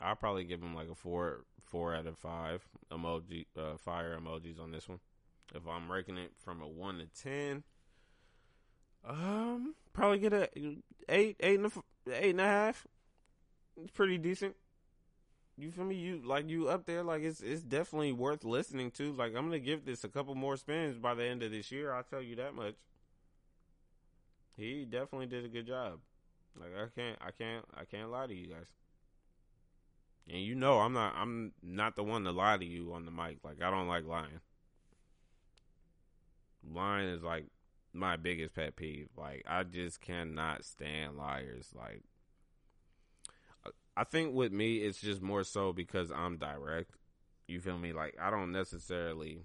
I'll 0.00 0.16
probably 0.16 0.44
give 0.44 0.60
him 0.60 0.74
like 0.74 0.88
a 0.90 0.94
four 0.94 1.44
four 1.62 1.94
out 1.94 2.06
of 2.06 2.18
five 2.18 2.66
emoji 2.90 3.46
uh, 3.56 3.76
fire 3.76 4.18
emojis 4.18 4.60
on 4.60 4.72
this 4.72 4.88
one. 4.88 5.00
If 5.52 5.66
I'm 5.68 5.90
ranking 5.90 6.18
it 6.18 6.32
from 6.44 6.62
a 6.62 6.68
one 6.68 6.98
to 6.98 7.06
ten, 7.06 7.64
um, 9.04 9.74
probably 9.92 10.18
get 10.18 10.32
a 10.32 10.48
eight, 11.08 11.36
eight 11.40 11.58
and 11.58 11.66
a, 11.66 11.70
eight 12.12 12.30
and 12.30 12.40
a 12.40 12.44
half. 12.44 12.86
It's 13.76 13.90
pretty 13.90 14.18
decent. 14.18 14.54
You 15.56 15.70
feel 15.70 15.84
me? 15.84 15.94
You 15.94 16.20
like 16.24 16.48
you 16.48 16.68
up 16.68 16.86
there? 16.86 17.02
Like 17.02 17.22
it's 17.22 17.40
it's 17.40 17.62
definitely 17.62 18.12
worth 18.12 18.44
listening 18.44 18.90
to. 18.92 19.12
Like 19.12 19.34
I'm 19.36 19.46
gonna 19.46 19.58
give 19.58 19.84
this 19.84 20.02
a 20.04 20.08
couple 20.08 20.34
more 20.34 20.56
spins 20.56 20.98
by 20.98 21.14
the 21.14 21.24
end 21.24 21.42
of 21.42 21.52
this 21.52 21.70
year. 21.70 21.92
I'll 21.92 22.02
tell 22.02 22.22
you 22.22 22.36
that 22.36 22.54
much. 22.54 22.74
He 24.56 24.84
definitely 24.84 25.26
did 25.26 25.44
a 25.44 25.48
good 25.48 25.66
job. 25.66 26.00
Like 26.58 26.70
I 26.76 26.86
can't, 26.94 27.18
I 27.20 27.30
can't, 27.30 27.64
I 27.74 27.84
can't 27.84 28.10
lie 28.10 28.26
to 28.26 28.34
you 28.34 28.48
guys. 28.48 28.66
And 30.28 30.42
you 30.42 30.54
know, 30.54 30.80
I'm 30.80 30.92
not, 30.92 31.14
I'm 31.16 31.52
not 31.62 31.96
the 31.96 32.04
one 32.04 32.24
to 32.24 32.30
lie 32.30 32.56
to 32.56 32.64
you 32.64 32.92
on 32.94 33.04
the 33.04 33.10
mic. 33.10 33.38
Like 33.44 33.62
I 33.62 33.70
don't 33.70 33.88
like 33.88 34.06
lying. 34.06 34.40
Lying 36.72 37.08
is 37.08 37.22
like 37.22 37.46
my 37.92 38.16
biggest 38.16 38.54
pet 38.54 38.76
peeve. 38.76 39.08
Like 39.16 39.44
I 39.46 39.62
just 39.62 40.00
cannot 40.00 40.64
stand 40.64 41.16
liars. 41.16 41.68
Like 41.74 42.02
I 43.96 44.04
think 44.04 44.34
with 44.34 44.52
me, 44.52 44.78
it's 44.78 45.00
just 45.00 45.22
more 45.22 45.44
so 45.44 45.72
because 45.72 46.10
I'm 46.10 46.36
direct. 46.36 46.90
You 47.46 47.60
feel 47.60 47.78
me? 47.78 47.92
Like 47.92 48.16
I 48.20 48.30
don't 48.30 48.52
necessarily 48.52 49.44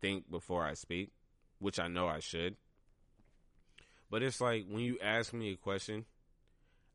think 0.00 0.30
before 0.30 0.64
I 0.64 0.74
speak, 0.74 1.12
which 1.58 1.80
I 1.80 1.88
know 1.88 2.06
I 2.06 2.20
should. 2.20 2.56
But 4.10 4.22
it's 4.22 4.40
like 4.40 4.66
when 4.68 4.82
you 4.82 4.98
ask 5.02 5.32
me 5.32 5.52
a 5.52 5.56
question, 5.56 6.04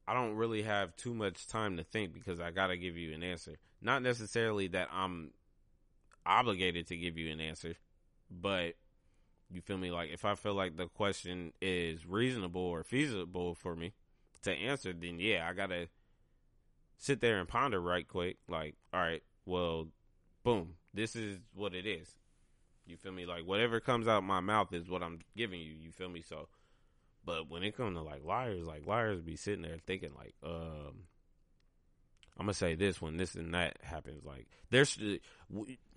I 0.07 0.13
don't 0.13 0.35
really 0.35 0.63
have 0.63 0.95
too 0.95 1.13
much 1.13 1.47
time 1.47 1.77
to 1.77 1.83
think 1.83 2.13
because 2.13 2.39
I 2.39 2.51
got 2.51 2.67
to 2.67 2.77
give 2.77 2.97
you 2.97 3.13
an 3.13 3.23
answer. 3.23 3.57
Not 3.81 4.01
necessarily 4.01 4.67
that 4.69 4.89
I'm 4.91 5.31
obligated 6.25 6.87
to 6.87 6.97
give 6.97 7.17
you 7.17 7.31
an 7.31 7.39
answer, 7.39 7.75
but 8.29 8.73
you 9.53 9.61
feel 9.61 9.77
me? 9.77 9.91
Like 9.91 10.09
if 10.11 10.25
I 10.25 10.35
feel 10.35 10.53
like 10.53 10.77
the 10.77 10.87
question 10.87 11.53
is 11.61 12.05
reasonable 12.05 12.61
or 12.61 12.83
feasible 12.83 13.55
for 13.55 13.75
me 13.75 13.93
to 14.43 14.51
answer, 14.51 14.93
then 14.93 15.19
yeah, 15.19 15.47
I 15.47 15.53
got 15.53 15.69
to 15.69 15.87
sit 16.97 17.21
there 17.21 17.39
and 17.39 17.47
ponder 17.47 17.79
right 17.79 18.07
quick. 18.07 18.37
Like, 18.47 18.75
all 18.93 18.99
right, 18.99 19.23
well, 19.45 19.87
boom, 20.43 20.75
this 20.93 21.15
is 21.15 21.39
what 21.53 21.73
it 21.73 21.85
is. 21.85 22.09
You 22.85 22.97
feel 22.97 23.13
me? 23.13 23.25
Like 23.25 23.45
whatever 23.45 23.79
comes 23.79 24.07
out 24.07 24.23
my 24.23 24.41
mouth 24.41 24.73
is 24.73 24.89
what 24.89 25.03
I'm 25.03 25.19
giving 25.37 25.61
you. 25.61 25.73
You 25.73 25.91
feel 25.91 26.09
me? 26.09 26.21
So 26.21 26.47
but 27.25 27.49
when 27.49 27.63
it 27.63 27.75
comes 27.77 27.95
to 27.95 28.03
like 28.03 28.23
liars, 28.23 28.65
like 28.65 28.85
liars 28.85 29.21
be 29.21 29.35
sitting 29.35 29.61
there 29.61 29.77
thinking 29.85 30.11
like, 30.17 30.33
um, 30.43 31.05
I'm 32.37 32.45
gonna 32.45 32.53
say 32.53 32.75
this 32.75 33.01
when 33.01 33.17
this 33.17 33.35
and 33.35 33.53
that 33.53 33.77
happens. 33.81 34.25
Like 34.25 34.47
there's 34.69 34.99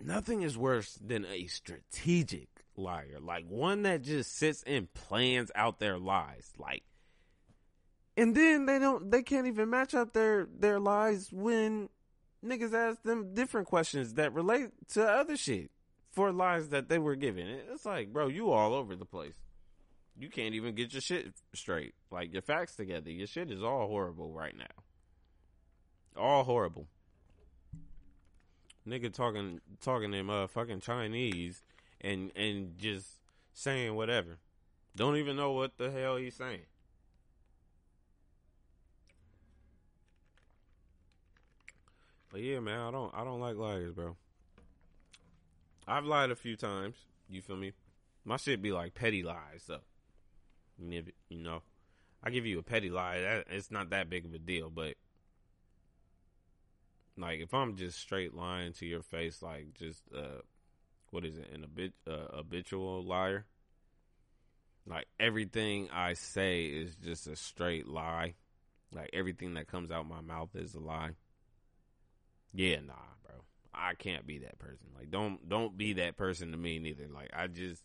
nothing 0.01 0.43
is 0.43 0.57
worse 0.57 0.97
than 1.03 1.25
a 1.25 1.47
strategic 1.47 2.47
liar, 2.77 3.17
like 3.21 3.45
one 3.47 3.83
that 3.83 4.01
just 4.01 4.37
sits 4.37 4.63
and 4.65 4.91
plans 4.93 5.51
out 5.55 5.79
their 5.79 5.97
lies, 5.97 6.51
like. 6.57 6.83
And 8.15 8.35
then 8.35 8.65
they 8.65 8.79
don't, 8.79 9.11
they 9.11 9.21
can't 9.21 9.47
even 9.47 9.69
match 9.69 9.93
up 9.93 10.13
their 10.13 10.47
their 10.57 10.79
lies 10.79 11.29
when 11.31 11.89
niggas 12.43 12.73
ask 12.73 13.01
them 13.03 13.33
different 13.33 13.67
questions 13.67 14.15
that 14.15 14.33
relate 14.33 14.69
to 14.93 15.03
other 15.05 15.37
shit 15.37 15.71
for 16.11 16.31
lies 16.31 16.69
that 16.69 16.89
they 16.89 16.97
were 16.97 17.15
given. 17.15 17.47
It's 17.71 17.85
like, 17.85 18.11
bro, 18.11 18.27
you 18.27 18.51
all 18.51 18.73
over 18.73 18.95
the 18.95 19.05
place 19.05 19.35
you 20.19 20.29
can't 20.29 20.55
even 20.55 20.75
get 20.75 20.93
your 20.93 21.01
shit 21.01 21.33
straight. 21.53 21.93
Like 22.11 22.33
your 22.33 22.41
facts 22.41 22.75
together. 22.75 23.11
Your 23.11 23.27
shit 23.27 23.51
is 23.51 23.63
all 23.63 23.87
horrible 23.87 24.31
right 24.31 24.55
now. 24.57 26.21
All 26.21 26.43
horrible. 26.43 26.87
Nigga 28.87 29.13
talking 29.13 29.61
talking 29.81 30.13
in 30.13 30.27
motherfucking 30.27 30.81
Chinese 30.81 31.61
and 32.01 32.31
and 32.35 32.77
just 32.77 33.07
saying 33.53 33.95
whatever. 33.95 34.37
Don't 34.95 35.17
even 35.17 35.35
know 35.35 35.51
what 35.51 35.77
the 35.77 35.91
hell 35.91 36.17
he's 36.17 36.35
saying. 36.35 36.65
But 42.31 42.41
yeah, 42.41 42.59
man, 42.59 42.79
I 42.79 42.91
don't 42.91 43.13
I 43.13 43.23
don't 43.23 43.39
like 43.39 43.55
liars, 43.55 43.93
bro. 43.93 44.15
I've 45.87 46.05
lied 46.05 46.31
a 46.31 46.35
few 46.35 46.55
times. 46.55 46.95
You 47.29 47.41
feel 47.41 47.55
me? 47.55 47.71
My 48.25 48.37
shit 48.37 48.61
be 48.61 48.71
like 48.71 48.93
petty 48.93 49.23
lies, 49.23 49.63
though. 49.67 49.79
You 50.79 51.03
know, 51.29 51.61
I 52.23 52.29
give 52.29 52.45
you 52.45 52.59
a 52.59 52.63
petty 52.63 52.89
lie. 52.89 53.21
That 53.21 53.45
it's 53.49 53.71
not 53.71 53.89
that 53.91 54.09
big 54.09 54.25
of 54.25 54.33
a 54.33 54.39
deal, 54.39 54.69
but 54.69 54.95
like 57.17 57.39
if 57.39 57.53
I'm 57.53 57.75
just 57.75 57.99
straight 57.99 58.33
lying 58.33 58.73
to 58.73 58.85
your 58.85 59.01
face, 59.01 59.41
like 59.41 59.73
just 59.73 60.03
uh, 60.15 60.41
what 61.11 61.25
is 61.25 61.37
it, 61.37 61.49
an 61.53 61.61
habit, 61.61 61.93
uh, 62.05 62.35
habitual 62.37 63.03
liar? 63.03 63.45
Like 64.85 65.07
everything 65.19 65.89
I 65.91 66.13
say 66.13 66.65
is 66.65 66.95
just 66.95 67.27
a 67.27 67.35
straight 67.35 67.87
lie. 67.87 68.35
Like 68.93 69.09
everything 69.13 69.55
that 69.55 69.67
comes 69.67 69.91
out 69.91 70.07
my 70.07 70.21
mouth 70.21 70.55
is 70.55 70.75
a 70.75 70.79
lie. 70.79 71.11
Yeah, 72.53 72.77
nah, 72.77 72.93
bro. 73.25 73.35
I 73.73 73.95
can't 73.95 74.25
be 74.25 74.39
that 74.39 74.59
person. 74.59 74.87
Like 74.97 75.11
don't 75.11 75.47
don't 75.49 75.77
be 75.77 75.93
that 75.93 76.15
person 76.15 76.51
to 76.51 76.57
me 76.57 76.79
neither. 76.79 77.07
Like 77.13 77.29
I 77.33 77.47
just 77.47 77.83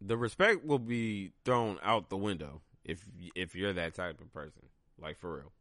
the 0.00 0.16
respect 0.16 0.64
will 0.64 0.78
be 0.78 1.32
thrown 1.44 1.78
out 1.82 2.10
the 2.10 2.16
window 2.16 2.60
if 2.84 3.04
if 3.34 3.54
you're 3.54 3.72
that 3.72 3.94
type 3.94 4.20
of 4.20 4.32
person. 4.32 4.62
Like 5.00 5.18
for 5.18 5.36
real. 5.36 5.52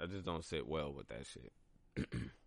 I 0.00 0.06
just 0.06 0.24
don't 0.24 0.44
sit 0.44 0.66
well 0.66 0.92
with 0.92 1.08
that 1.08 1.26
shit. 1.26 1.52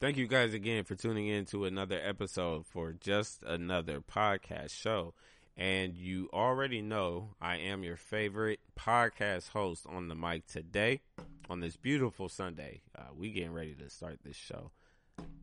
Thank 0.00 0.16
you 0.16 0.26
guys 0.26 0.54
again 0.54 0.84
for 0.84 0.94
tuning 0.94 1.26
in 1.26 1.44
to 1.46 1.66
another 1.66 2.00
episode 2.02 2.64
for 2.64 2.94
just 2.94 3.42
another 3.42 4.00
podcast 4.00 4.70
show. 4.70 5.12
And 5.58 5.94
you 5.94 6.30
already 6.32 6.80
know 6.80 7.34
I 7.38 7.58
am 7.58 7.84
your 7.84 7.98
favorite 7.98 8.60
podcast 8.78 9.50
host 9.50 9.84
on 9.86 10.08
the 10.08 10.14
mic 10.14 10.46
today 10.46 11.02
on 11.50 11.60
this 11.60 11.76
beautiful 11.76 12.30
Sunday. 12.30 12.80
Uh, 12.96 13.12
we 13.14 13.30
getting 13.30 13.52
ready 13.52 13.74
to 13.74 13.90
start 13.90 14.20
this 14.24 14.36
show. 14.36 14.70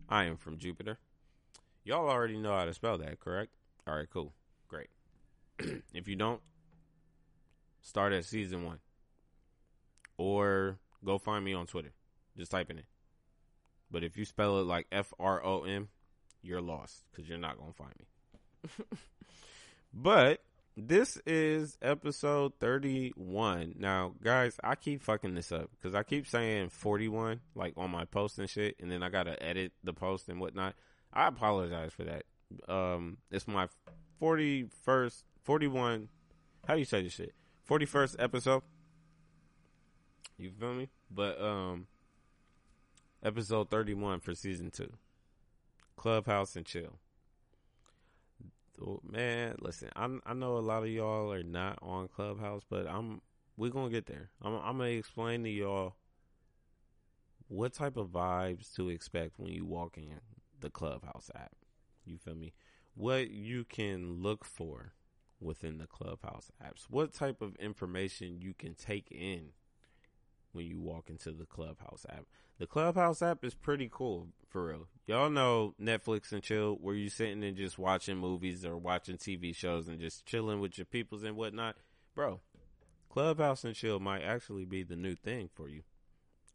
I 0.09 0.23
am 0.23 0.37
from 0.37 0.57
Jupiter. 0.57 0.97
Y'all 1.83 2.09
already 2.09 2.39
know 2.39 2.55
how 2.55 2.65
to 2.65 2.73
spell 2.73 2.97
that, 2.97 3.19
correct? 3.19 3.51
All 3.85 3.95
right, 3.95 4.09
cool. 4.11 4.33
Great. 4.67 4.89
if 5.93 6.07
you 6.07 6.15
don't, 6.15 6.41
start 7.83 8.11
at 8.11 8.25
season 8.25 8.65
one. 8.65 8.79
Or 10.17 10.79
go 11.05 11.19
find 11.19 11.45
me 11.45 11.53
on 11.53 11.67
Twitter. 11.67 11.93
Just 12.35 12.49
type 12.49 12.71
in 12.71 12.79
it. 12.79 12.85
But 13.89 14.03
if 14.03 14.17
you 14.17 14.25
spell 14.25 14.59
it 14.59 14.65
like 14.65 14.87
F 14.91 15.13
R 15.19 15.43
O 15.43 15.63
M, 15.63 15.89
you're 16.41 16.61
lost 16.61 17.03
because 17.11 17.29
you're 17.29 17.37
not 17.37 17.57
going 17.57 17.71
to 17.71 17.77
find 17.77 17.93
me. 17.99 18.85
but 19.93 20.41
this 20.75 21.17
is 21.25 21.77
episode 21.81 22.53
31. 22.59 23.75
Now, 23.79 24.13
guys, 24.23 24.57
I 24.63 24.75
keep 24.75 25.01
fucking 25.01 25.33
this 25.33 25.51
up 25.51 25.71
because 25.71 25.95
I 25.95 26.03
keep 26.03 26.27
saying 26.27 26.69
41 26.69 27.39
like 27.55 27.73
on 27.77 27.89
my 27.89 28.05
post 28.05 28.37
and 28.37 28.49
shit, 28.49 28.75
and 28.79 28.91
then 28.91 29.01
I 29.01 29.09
got 29.09 29.23
to 29.23 29.41
edit 29.41 29.71
the 29.83 29.93
post 29.93 30.29
and 30.29 30.39
whatnot. 30.39 30.75
I 31.11 31.27
apologize 31.27 31.93
for 31.93 32.03
that. 32.03 32.23
Um, 32.71 33.17
it's 33.31 33.47
my 33.47 33.67
41st, 34.21 35.23
41, 35.43 36.09
how 36.67 36.73
do 36.73 36.79
you 36.79 36.85
say 36.85 37.01
this 37.01 37.13
shit? 37.13 37.33
41st 37.69 38.15
episode. 38.19 38.63
You 40.37 40.51
feel 40.51 40.73
me? 40.73 40.89
But, 41.09 41.41
um, 41.41 41.87
episode 43.27 43.69
31 43.69 44.21
for 44.21 44.33
season 44.33 44.71
two. 44.71 44.93
Clubhouse 45.97 46.55
and 46.55 46.65
chill. 46.65 46.99
Oh, 48.81 49.01
man, 49.03 49.55
listen, 49.59 49.89
i 49.95 50.07
I 50.25 50.33
know 50.33 50.57
a 50.57 50.59
lot 50.59 50.83
of 50.83 50.89
y'all 50.89 51.33
are 51.33 51.43
not 51.43 51.77
on 51.81 52.07
Clubhouse, 52.07 52.61
but 52.69 52.87
I'm 52.87 53.21
we're 53.57 53.71
gonna 53.71 53.89
get 53.89 54.05
there. 54.05 54.29
I'm, 54.41 54.55
I'm 54.55 54.77
gonna 54.77 54.91
explain 54.91 55.43
to 55.43 55.49
y'all 55.49 55.95
what 57.49 57.73
type 57.73 57.97
of 57.97 58.07
vibes 58.07 58.73
to 58.75 58.87
expect 58.87 59.37
when 59.37 59.51
you 59.51 59.65
walk 59.65 59.97
in 59.97 60.21
the 60.61 60.69
Clubhouse 60.69 61.29
app. 61.35 61.55
You 62.05 62.17
feel 62.17 62.35
me? 62.35 62.53
What 62.93 63.29
you 63.29 63.65
can 63.65 64.21
look 64.21 64.45
for 64.45 64.93
within 65.41 65.79
the 65.79 65.87
Clubhouse 65.87 66.49
apps. 66.63 66.83
What 66.89 67.13
type 67.13 67.41
of 67.41 67.55
information 67.55 68.41
you 68.41 68.53
can 68.53 68.73
take 68.73 69.11
in 69.11 69.49
when 70.57 70.65
you 70.65 70.79
walk 70.79 71.09
into 71.09 71.31
the 71.31 71.45
Clubhouse 71.45 72.05
app. 72.09 72.25
The 72.57 72.65
Clubhouse 72.65 73.21
app 73.21 73.45
is 73.45 73.53
pretty 73.53 73.87
cool 73.91 74.29
for 74.49 74.65
real. 74.65 74.87
Y'all 75.05 75.29
know 75.29 75.75
Netflix 75.79 76.31
and 76.31 76.41
chill 76.41 76.73
where 76.81 76.95
you 76.95 77.09
sitting 77.09 77.43
and 77.43 77.55
just 77.55 77.77
watching 77.77 78.17
movies 78.17 78.65
or 78.65 78.75
watching 78.75 79.17
TV 79.17 79.55
shows 79.55 79.87
and 79.87 79.99
just 79.99 80.25
chilling 80.25 80.59
with 80.59 80.77
your 80.79 80.85
peoples 80.85 81.23
and 81.23 81.37
whatnot. 81.37 81.75
Bro, 82.15 82.39
Clubhouse 83.07 83.63
and 83.63 83.75
chill 83.75 83.99
might 83.99 84.23
actually 84.23 84.65
be 84.65 84.81
the 84.81 84.95
new 84.95 85.15
thing 85.15 85.49
for 85.53 85.69
you. 85.69 85.83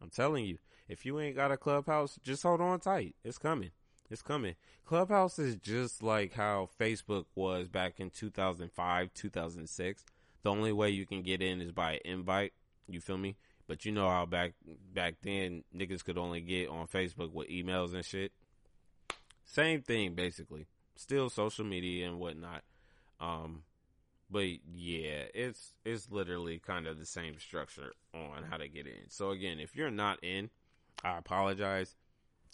I'm 0.02 0.11
telling 0.11 0.44
you, 0.44 0.59
if 0.88 1.06
you 1.06 1.21
ain't 1.21 1.37
got 1.37 1.52
a 1.52 1.56
Clubhouse, 1.56 2.18
just 2.25 2.42
hold 2.42 2.61
on 2.61 2.80
tight. 2.80 3.14
It's 3.23 3.38
coming. 3.38 3.71
It's 4.11 4.21
coming. 4.21 4.56
Clubhouse 4.85 5.38
is 5.38 5.54
just 5.54 6.02
like 6.02 6.32
how 6.32 6.68
Facebook 6.78 7.26
was 7.37 7.68
back 7.68 8.00
in 8.00 8.11
2005, 8.11 9.14
2006. 9.14 10.04
The 10.42 10.50
only 10.50 10.73
way 10.73 10.90
you 10.90 11.06
can 11.06 11.23
get 11.23 11.40
in 11.40 11.61
is 11.61 11.71
by 11.71 12.00
invite. 12.04 12.52
You 12.88 13.00
feel 13.00 13.16
me? 13.16 13.37
But 13.66 13.85
you 13.85 13.92
know 13.92 14.09
how 14.09 14.26
back 14.26 14.54
back 14.92 15.16
then 15.23 15.64
niggas 15.75 16.04
could 16.04 16.19
only 16.19 16.40
get 16.40 16.69
on 16.69 16.87
Facebook 16.87 17.33
with 17.33 17.49
emails 17.49 17.95
and 17.95 18.04
shit. 18.04 18.33
Same 19.45 19.83
thing 19.83 20.14
basically. 20.14 20.66
Still 20.97 21.31
social 21.31 21.64
media 21.64 22.07
and 22.09 22.19
whatnot. 22.19 22.62
Um, 23.21 23.62
but 24.31 24.47
yeah, 24.75 25.25
it's 25.35 25.75
it's 25.85 26.11
literally 26.11 26.59
kind 26.59 26.87
of 26.87 26.99
the 26.99 27.07
same 27.07 27.38
structure 27.38 27.92
on 28.14 28.45
how 28.50 28.57
to 28.57 28.69
get 28.69 28.87
in. 28.87 29.09
So 29.09 29.31
again, 29.31 29.61
if 29.61 29.76
you're 29.76 29.90
not 29.90 30.23
in, 30.23 30.50
I 31.04 31.19
apologize. 31.19 31.95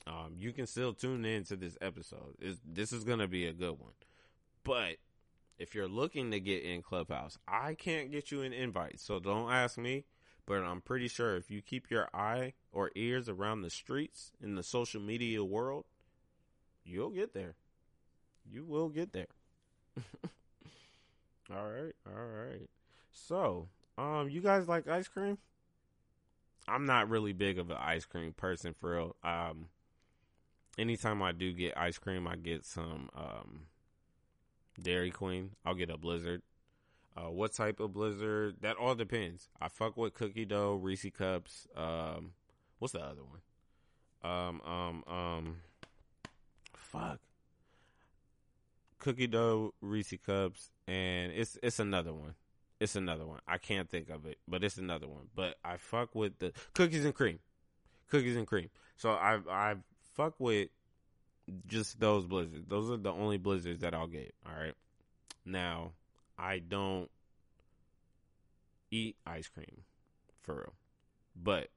Um, 0.07 0.35
you 0.39 0.53
can 0.53 0.67
still 0.67 0.95
tune 0.95 1.25
in 1.25 1.45
to 1.45 1.57
this 1.57 1.77
episode. 1.81 2.37
It's, 2.41 2.59
this 2.65 2.93
is 2.93 3.05
gonna 3.05 3.29
be 3.29 3.47
a 3.47 3.53
good 3.53 3.79
one. 3.79 3.93
But 4.65 4.97
if 5.59 5.75
you're 5.75 5.89
looking 5.89 6.31
to 6.31 6.41
get 6.41 6.63
in 6.63 6.83
Clubhouse, 6.83 7.39
I 7.47 7.75
can't 7.75 8.11
get 8.11 8.31
you 8.31 8.43
an 8.43 8.53
invite. 8.53 9.01
So 9.01 9.19
don't 9.19 9.51
ask 9.51 9.79
me 9.79 10.05
but 10.49 10.65
I'm 10.65 10.81
pretty 10.81 11.09
sure 11.09 11.37
if 11.37 11.51
you 11.51 11.61
keep 11.61 11.91
your 11.91 12.09
eye 12.15 12.55
or 12.73 12.91
ears 12.95 13.29
around 13.29 13.61
the 13.61 13.69
streets 13.69 14.33
in 14.43 14.55
the 14.55 14.63
social 14.63 14.99
media 14.99 15.45
world, 15.45 15.85
you'll 16.85 17.11
get 17.11 17.35
there. 17.35 17.55
You 18.51 18.65
will 18.65 18.89
get 18.89 19.13
there. 19.13 19.27
all 21.55 21.71
right, 21.71 21.95
all 22.07 22.25
right. 22.25 22.71
So, 23.13 23.69
um, 23.99 24.31
you 24.31 24.41
guys 24.41 24.67
like 24.67 24.89
ice 24.89 25.07
cream? 25.07 25.37
I'm 26.67 26.87
not 26.87 27.11
really 27.11 27.35
big 27.35 27.59
of 27.59 27.71
an 27.71 27.77
ice 27.79 28.07
cream 28.07 28.33
person 28.33 28.73
for 28.73 28.93
real. 28.93 29.17
Um, 29.23 29.67
anytime 30.79 31.23
I 31.23 31.33
do 31.33 31.53
get 31.53 31.77
ice 31.77 31.99
cream, 31.99 32.27
I 32.27 32.37
get 32.37 32.65
some 32.65 33.11
um 33.15 33.67
Dairy 34.81 35.11
Queen. 35.11 35.51
I'll 35.67 35.75
get 35.75 35.91
a 35.91 35.99
Blizzard. 35.99 36.41
Uh, 37.19 37.31
what 37.31 37.53
type 37.53 37.81
of 37.81 37.93
blizzard? 37.93 38.57
That 38.61 38.77
all 38.77 38.95
depends. 38.95 39.49
I 39.61 39.69
fuck 39.69 39.97
with 39.97 40.15
cookie 40.15 40.45
dough, 40.45 40.75
Reese 40.75 41.07
cups. 41.17 41.67
Um, 41.75 42.33
what's 42.79 42.93
the 42.93 43.01
other 43.01 43.23
one? 43.23 43.41
Um, 44.23 44.61
um, 44.63 45.05
um, 45.13 45.57
fuck. 46.75 47.19
Cookie 49.01 49.27
dough, 49.27 49.75
Reese 49.81 50.15
cups, 50.25 50.71
and 50.87 51.33
it's 51.33 51.59
it's 51.63 51.79
another 51.81 52.13
one. 52.13 52.35
It's 52.79 52.95
another 52.95 53.27
one. 53.27 53.41
I 53.49 53.59
can't 53.59 53.91
think 53.91 54.11
of 54.11 54.27
it, 54.27 54.39
but 54.47 54.63
it's 54.63 54.77
another 54.77 55.09
one. 55.09 55.29
But 55.35 55.57
I 55.65 55.77
fuck 55.77 56.15
with 56.15 56.39
the 56.39 56.53
cookies 56.75 57.05
and 57.05 57.15
cream, 57.15 57.41
cookies 58.11 58.37
and 58.37 58.47
cream. 58.47 58.71
So 58.97 59.11
I 59.11 59.39
I 59.51 59.75
fuck 60.15 60.35
with 60.39 60.69
just 61.67 61.99
those 61.99 62.27
blizzards. 62.27 62.67
Those 62.69 62.91
are 62.91 62.97
the 62.97 63.13
only 63.13 63.39
blizzards 63.39 63.81
that 63.81 63.95
I'll 63.95 64.07
get. 64.07 64.35
All 64.47 64.61
right. 64.61 64.75
Now 65.45 65.93
I 66.39 66.59
don't 66.61 67.11
eat 68.91 69.17
ice 69.27 69.49
cream 69.49 69.83
for 70.43 70.55
real. 70.55 70.73
But 71.41 71.69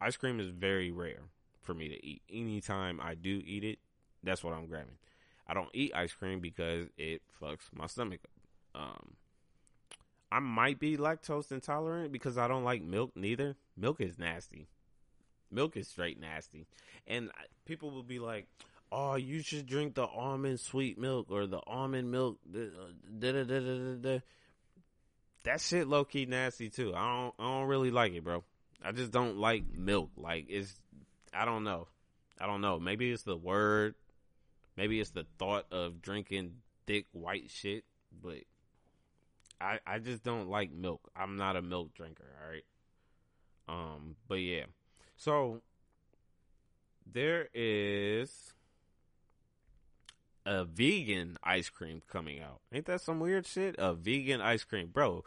ice 0.00 0.16
cream 0.16 0.40
is 0.40 0.48
very 0.48 0.90
rare 0.90 1.22
for 1.62 1.74
me 1.74 1.88
to 1.88 2.06
eat. 2.06 2.22
Anytime 2.30 3.00
I 3.02 3.14
do 3.14 3.42
eat 3.44 3.64
it, 3.64 3.78
that's 4.22 4.44
what 4.44 4.54
I'm 4.54 4.66
grabbing. 4.66 4.98
I 5.46 5.54
don't 5.54 5.70
eat 5.74 5.92
ice 5.94 6.12
cream 6.12 6.40
because 6.40 6.88
it 6.96 7.22
fucks 7.40 7.72
my 7.74 7.86
stomach 7.86 8.20
up. 8.74 8.82
Um, 8.82 9.14
I 10.32 10.38
might 10.38 10.78
be 10.78 10.96
lactose 10.96 11.50
intolerant 11.50 12.12
because 12.12 12.38
I 12.38 12.46
don't 12.46 12.62
like 12.62 12.82
milk 12.82 13.12
neither. 13.16 13.56
Milk 13.76 14.00
is 14.00 14.18
nasty. 14.18 14.68
Milk 15.50 15.76
is 15.76 15.88
straight 15.88 16.20
nasty. 16.20 16.66
And 17.06 17.30
people 17.64 17.90
will 17.90 18.04
be 18.04 18.20
like, 18.20 18.46
oh, 18.92 19.16
you 19.16 19.42
should 19.42 19.66
drink 19.66 19.94
the 19.94 20.06
almond 20.06 20.60
sweet 20.60 20.98
milk 20.98 21.26
or 21.30 21.46
the 21.46 21.60
almond 21.66 22.12
milk. 22.12 22.38
Da, 23.18 24.20
that 25.44 25.60
shit 25.60 25.88
low 25.88 26.04
key 26.04 26.26
nasty 26.26 26.70
too. 26.70 26.92
I 26.94 27.16
don't, 27.16 27.34
I 27.38 27.58
don't 27.58 27.68
really 27.68 27.90
like 27.90 28.12
it, 28.12 28.24
bro. 28.24 28.44
I 28.82 28.92
just 28.92 29.10
don't 29.10 29.38
like 29.38 29.64
milk. 29.74 30.10
Like 30.16 30.46
it's, 30.48 30.74
I 31.32 31.44
don't 31.44 31.64
know. 31.64 31.88
I 32.40 32.46
don't 32.46 32.60
know. 32.60 32.78
Maybe 32.78 33.10
it's 33.10 33.22
the 33.22 33.36
word. 33.36 33.94
Maybe 34.76 35.00
it's 35.00 35.10
the 35.10 35.26
thought 35.38 35.66
of 35.70 36.00
drinking 36.00 36.54
thick 36.86 37.06
white 37.12 37.50
shit, 37.50 37.84
but 38.22 38.38
I, 39.60 39.78
I 39.86 39.98
just 39.98 40.24
don't 40.24 40.48
like 40.48 40.72
milk. 40.72 41.10
I'm 41.14 41.36
not 41.36 41.56
a 41.56 41.62
milk 41.62 41.94
drinker. 41.94 42.24
All 42.42 42.50
right. 42.50 42.64
Um, 43.68 44.16
but 44.26 44.36
yeah. 44.36 44.64
So 45.16 45.60
there 47.12 47.48
is 47.52 48.52
a 50.46 50.64
vegan 50.64 51.36
ice 51.42 51.68
cream 51.68 52.02
coming 52.08 52.40
out. 52.40 52.60
Ain't 52.72 52.86
that 52.86 53.00
some 53.00 53.20
weird 53.20 53.46
shit? 53.46 53.74
A 53.78 53.94
vegan 53.94 54.40
ice 54.40 54.64
cream, 54.64 54.88
bro. 54.92 55.24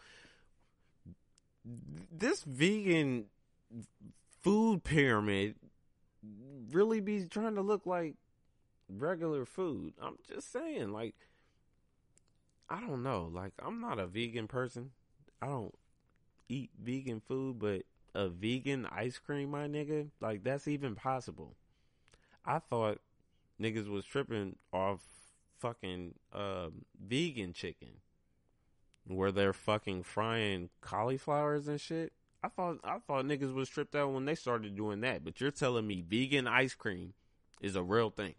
This 2.12 2.44
vegan 2.44 3.26
food 4.42 4.84
pyramid 4.84 5.56
really 6.72 7.00
be 7.00 7.26
trying 7.26 7.56
to 7.56 7.62
look 7.62 7.86
like 7.86 8.16
regular 8.90 9.46
food. 9.46 9.94
I'm 10.02 10.18
just 10.28 10.52
saying, 10.52 10.92
like, 10.92 11.16
I 12.70 12.80
don't 12.82 13.04
know. 13.04 13.30
Like, 13.32 13.54
I'm 13.64 13.80
not 13.80 14.00
a 14.00 14.08
vegan 14.08 14.48
person. 14.48 14.92
I 15.42 15.48
don't 15.48 15.76
eat 16.50 16.72
vegan 16.82 17.22
food, 17.22 17.60
but 17.60 17.84
a 18.16 18.28
vegan 18.30 18.86
ice 18.86 19.20
cream, 19.20 19.52
my 19.52 19.68
nigga, 19.68 20.10
like, 20.20 20.44
that's 20.44 20.68
even 20.68 20.96
possible. 20.96 21.56
I 22.46 22.60
thought 22.60 23.00
niggas 23.64 23.90
was 23.90 24.06
tripping 24.06 24.58
off 24.72 25.00
fucking 25.60 26.16
uh, 26.34 26.68
vegan 27.02 27.54
chicken 27.54 28.02
where 29.08 29.32
they're 29.32 29.54
fucking 29.54 30.04
frying 30.04 30.70
cauliflowers 30.82 31.68
and 31.68 31.80
shit. 31.80 32.14
I 32.44 32.50
thought 32.50 32.80
I 32.84 32.98
thought 33.00 33.26
niggas 33.26 33.54
was 33.54 33.70
tripped 33.70 33.96
out 33.96 34.12
when 34.12 34.26
they 34.26 34.36
started 34.36 34.76
doing 34.76 35.02
that, 35.02 35.24
but 35.24 35.40
you're 35.40 35.52
telling 35.52 35.88
me 35.88 36.04
vegan 36.06 36.48
ice 36.48 36.74
cream 36.74 37.14
is 37.62 37.76
a 37.76 37.84
real 37.84 38.10
thing. 38.10 38.36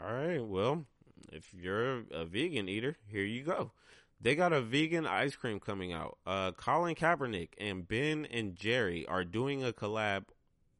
All 0.00 0.12
right, 0.12 0.44
well, 0.44 0.86
if 1.32 1.52
you're 1.54 2.02
a 2.10 2.24
vegan 2.24 2.68
eater, 2.68 2.96
here 3.06 3.24
you 3.24 3.42
go. 3.42 3.72
They 4.20 4.34
got 4.34 4.52
a 4.52 4.60
vegan 4.60 5.06
ice 5.06 5.36
cream 5.36 5.60
coming 5.60 5.92
out. 5.92 6.18
Uh, 6.26 6.50
Colin 6.52 6.96
Kaepernick 6.96 7.50
and 7.58 7.86
Ben 7.86 8.26
and 8.26 8.56
Jerry 8.56 9.06
are 9.06 9.24
doing 9.24 9.62
a 9.62 9.72
collab 9.72 10.24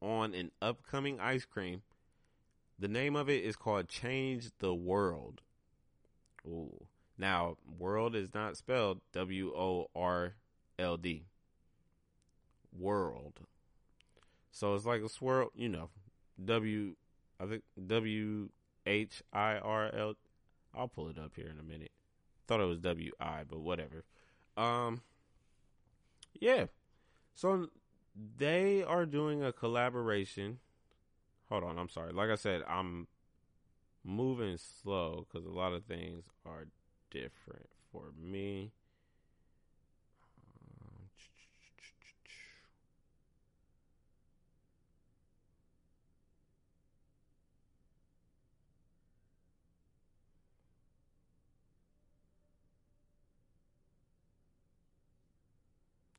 on 0.01 0.33
an 0.33 0.51
upcoming 0.61 1.19
ice 1.19 1.45
cream. 1.45 1.81
The 2.77 2.87
name 2.87 3.15
of 3.15 3.29
it 3.29 3.43
is 3.43 3.55
called 3.55 3.89
Change 3.89 4.51
the 4.59 4.73
World. 4.73 5.41
Ooh. 6.47 6.85
Now, 7.17 7.57
world 7.77 8.15
is 8.15 8.33
not 8.33 8.55
spelled 8.55 9.01
W 9.11 9.51
O 9.53 9.89
R 9.93 10.35
L 10.77 10.95
D. 10.95 11.25
World. 12.77 13.41
So 14.51 14.73
it's 14.75 14.85
like 14.85 15.01
a 15.01 15.09
swirl, 15.09 15.51
you 15.53 15.67
know, 15.67 15.89
W, 16.43 16.95
I 17.39 17.45
think 17.45 17.63
W 17.85 18.49
H 18.85 19.21
I 19.33 19.57
R 19.57 19.93
L. 19.93 20.13
I'll 20.73 20.87
pull 20.87 21.09
it 21.09 21.17
up 21.17 21.33
here 21.35 21.49
in 21.49 21.59
a 21.59 21.63
minute. 21.63 21.91
Thought 22.47 22.61
it 22.61 22.65
was 22.65 22.79
W 22.79 23.11
I, 23.19 23.43
but 23.47 23.59
whatever. 23.59 24.05
Um, 24.55 25.01
yeah. 26.39 26.65
So 27.35 27.67
they 28.37 28.83
are 28.83 29.05
doing 29.05 29.43
a 29.43 29.51
collaboration. 29.51 30.59
Hold 31.49 31.63
on, 31.63 31.77
I'm 31.77 31.89
sorry. 31.89 32.11
Like 32.11 32.29
I 32.29 32.35
said, 32.35 32.63
I'm 32.67 33.07
moving 34.03 34.57
slow 34.57 35.25
because 35.31 35.45
a 35.45 35.51
lot 35.51 35.73
of 35.73 35.85
things 35.85 36.25
are 36.45 36.67
different 37.11 37.69
for 37.91 38.11
me. 38.21 38.71
Um, 40.81 41.09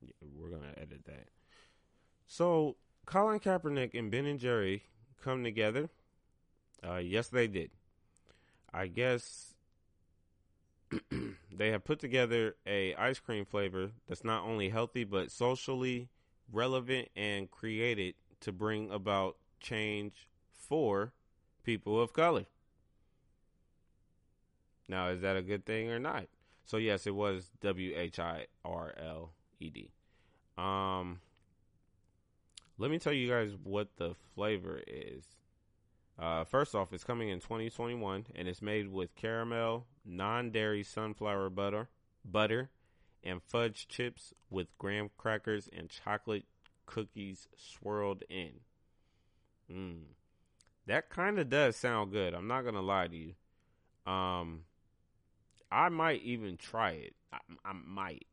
we're 0.39 0.51
gonna 0.51 0.73
edit 0.77 1.05
that. 1.07 1.40
So 2.33 2.77
Colin 3.07 3.41
Kaepernick 3.41 3.93
and 3.93 4.09
Ben 4.09 4.25
and 4.25 4.39
Jerry 4.39 4.85
come 5.21 5.43
together. 5.43 5.91
Uh, 6.81 6.99
yes, 6.99 7.27
they 7.27 7.49
did. 7.49 7.73
I 8.73 8.87
guess 8.87 9.55
they 11.53 11.73
have 11.73 11.83
put 11.83 11.99
together 11.99 12.55
a 12.65 12.95
ice 12.95 13.19
cream 13.19 13.45
flavor 13.45 13.91
that's 14.07 14.23
not 14.23 14.45
only 14.45 14.69
healthy 14.69 15.03
but 15.03 15.33
socially 15.33 16.09
relevant 16.53 17.09
and 17.17 17.51
created 17.51 18.15
to 18.43 18.53
bring 18.53 18.93
about 18.93 19.37
change 19.59 20.29
for 20.53 21.13
people 21.65 22.01
of 22.01 22.13
color. 22.13 22.47
Now, 24.87 25.09
is 25.09 25.21
that 25.23 25.37
a 25.37 25.43
good 25.43 25.67
thing 25.67 25.91
or 25.91 25.99
not? 25.99 26.27
So 26.65 26.77
yes, 26.77 27.09
it 27.09 27.15
was 27.17 27.51
W 27.61 27.93
H 27.97 28.21
I 28.21 28.47
R 28.65 28.95
L 28.97 29.33
E 29.59 29.69
D. 29.69 29.91
Um, 30.57 31.19
let 32.81 32.91
me 32.91 32.99
tell 32.99 33.13
you 33.13 33.29
guys 33.29 33.51
what 33.63 33.89
the 33.99 34.15
flavor 34.35 34.81
is. 34.87 35.23
Uh, 36.19 36.45
first 36.45 36.75
off, 36.75 36.95
it's 36.95 37.05
coming 37.05 37.29
in 37.29 37.39
2021 37.39 38.27
and 38.35 38.49
it's 38.49 38.63
made 38.63 38.91
with 38.91 39.15
caramel, 39.15 39.87
non-dairy 40.05 40.83
sunflower 40.83 41.51
butter, 41.51 41.91
butter, 42.25 42.71
and 43.23 43.43
fudge 43.43 43.87
chips 43.87 44.33
with 44.49 44.67
graham 44.79 45.11
crackers 45.19 45.69
and 45.77 45.91
chocolate 45.91 46.47
cookies 46.87 47.49
swirled 47.55 48.23
in. 48.31 48.61
Mmm. 49.71 50.01
That 50.87 51.11
kind 51.11 51.39
of 51.39 51.51
does 51.51 51.77
sound 51.77 52.13
good. 52.13 52.33
I'm 52.33 52.49
not 52.49 52.65
gonna 52.65 52.81
lie 52.81 53.09
to 53.09 53.17
you. 53.17 53.35
Um, 54.11 54.63
I 55.71 55.91
might 55.91 56.23
even 56.23 56.57
try 56.57 56.93
it. 56.93 57.15
I, 57.31 57.39
I 57.63 57.73
might, 57.75 58.25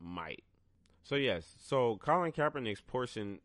might. 0.00 0.44
So 1.02 1.16
yes, 1.16 1.56
so 1.60 1.98
Colin 2.00 2.30
Kaepernick's 2.30 2.80
portion 2.80 3.40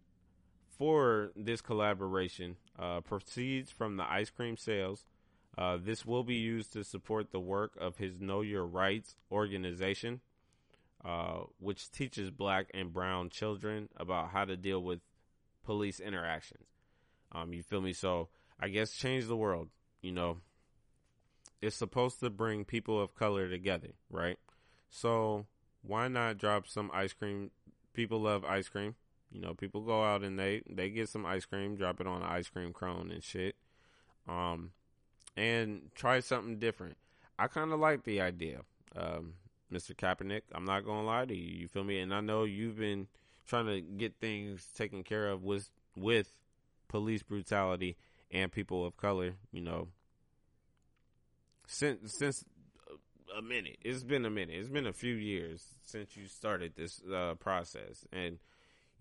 for 0.82 1.32
this 1.36 1.62
collaboration 1.62 2.56
uh, 2.80 3.00
proceeds 3.02 3.70
from 3.70 3.98
the 3.98 4.12
ice 4.12 4.32
cream 4.32 4.58
sales. 4.58 5.06
Uh, 5.56 5.78
this 5.80 6.08
will 6.08 6.24
be 6.24 6.34
used 6.34 6.74
to 6.74 6.84
support 6.84 7.32
the 7.32 7.40
work 7.40 7.78
of 7.80 7.98
his 7.98 8.20
Know 8.20 8.42
Your 8.42 8.66
Rights 8.66 9.16
organization, 9.32 10.22
uh, 11.06 11.42
which 11.60 11.92
teaches 11.92 12.32
black 12.32 12.72
and 12.74 12.92
brown 12.92 13.30
children 13.30 13.90
about 13.96 14.32
how 14.32 14.44
to 14.44 14.58
deal 14.58 14.82
with 14.82 15.02
police 15.64 16.00
interactions. 16.00 16.66
Um, 17.32 17.54
you 17.54 17.62
feel 17.62 17.82
me? 17.82 17.94
So 17.94 18.30
I 18.60 18.70
guess 18.70 18.90
change 18.90 19.28
the 19.28 19.38
world. 19.38 19.70
You 20.02 20.14
know, 20.14 20.38
it's 21.62 21.76
supposed 21.76 22.22
to 22.22 22.32
bring 22.32 22.66
people 22.66 23.00
of 23.00 23.14
color 23.14 23.48
together, 23.48 23.90
right? 24.10 24.40
So 24.90 25.46
why 25.84 26.08
not 26.08 26.40
drop 26.40 26.68
some 26.68 26.90
ice 26.92 27.14
cream? 27.14 27.52
People 27.94 28.22
love 28.22 28.44
ice 28.44 28.68
cream. 28.68 28.96
You 29.32 29.40
know, 29.40 29.54
people 29.54 29.82
go 29.82 30.04
out 30.04 30.24
and 30.24 30.38
they 30.38 30.62
they 30.70 30.90
get 30.90 31.10
some 31.10 31.26
ice 31.26 31.46
cream, 31.46 31.76
drop 31.76 32.02
it 32.02 32.08
on 32.08 32.22
an 32.22 32.28
ice 32.28 32.50
cream 32.50 32.74
cone 32.74 33.12
and 33.12 33.24
shit. 33.24 33.56
Um, 34.28 34.72
and 35.38 35.90
try 35.96 36.20
something 36.20 36.60
different. 36.60 36.98
I 37.40 37.48
kind 37.48 37.72
of 37.72 37.80
like 37.80 38.04
the 38.04 38.22
idea, 38.22 38.62
um, 38.96 39.34
Mr. 39.72 39.96
Kaepernick. 39.96 40.42
I'm 40.54 40.66
not 40.66 40.86
gonna 40.86 41.06
lie 41.06 41.26
to 41.26 41.36
you. 41.36 41.60
You 41.62 41.68
feel 41.68 41.84
me? 41.84 42.00
And 42.00 42.14
I 42.14 42.20
know 42.20 42.44
you've 42.44 42.78
been 42.78 43.08
trying 43.48 43.68
to 43.68 43.82
get 43.82 44.16
things 44.20 44.68
taken 44.76 45.04
care 45.04 45.30
of 45.30 45.44
with 45.44 45.70
with 45.96 46.34
police 46.88 47.24
brutality 47.24 47.98
and 48.30 48.52
people 48.52 48.86
of 48.86 48.98
color. 48.98 49.36
You 49.52 49.62
know, 49.62 49.88
since 51.68 52.18
since 52.18 52.44
a 53.38 53.42
minute. 53.42 53.78
It's 53.82 54.04
been 54.04 54.26
a 54.26 54.30
minute. 54.30 54.56
It's 54.58 54.70
been 54.70 54.88
a 54.88 54.94
few 54.94 55.16
years 55.16 55.64
since 55.84 56.16
you 56.16 56.28
started 56.28 56.74
this 56.76 57.02
uh, 57.04 57.36
process, 57.36 58.06
and 58.12 58.40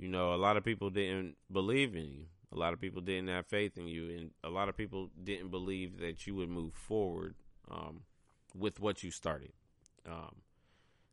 you 0.01 0.09
know, 0.09 0.35
a 0.35 0.37
lot 0.37 0.57
of 0.57 0.65
people 0.65 0.89
didn't 0.89 1.37
believe 1.53 1.95
in 1.95 2.05
you. 2.05 2.25
A 2.53 2.57
lot 2.57 2.73
of 2.73 2.81
people 2.81 3.03
didn't 3.03 3.29
have 3.29 3.47
faith 3.47 3.77
in 3.77 3.87
you, 3.87 4.11
and 4.17 4.31
a 4.43 4.49
lot 4.49 4.69
of 4.69 4.77
people 4.77 5.11
didn't 5.23 5.51
believe 5.51 6.01
that 6.01 6.27
you 6.27 6.35
would 6.35 6.49
move 6.49 6.73
forward 6.75 7.35
um, 7.71 8.01
with 8.57 8.81
what 8.81 9.05
you 9.05 9.11
started. 9.11 9.53
Um, 10.07 10.37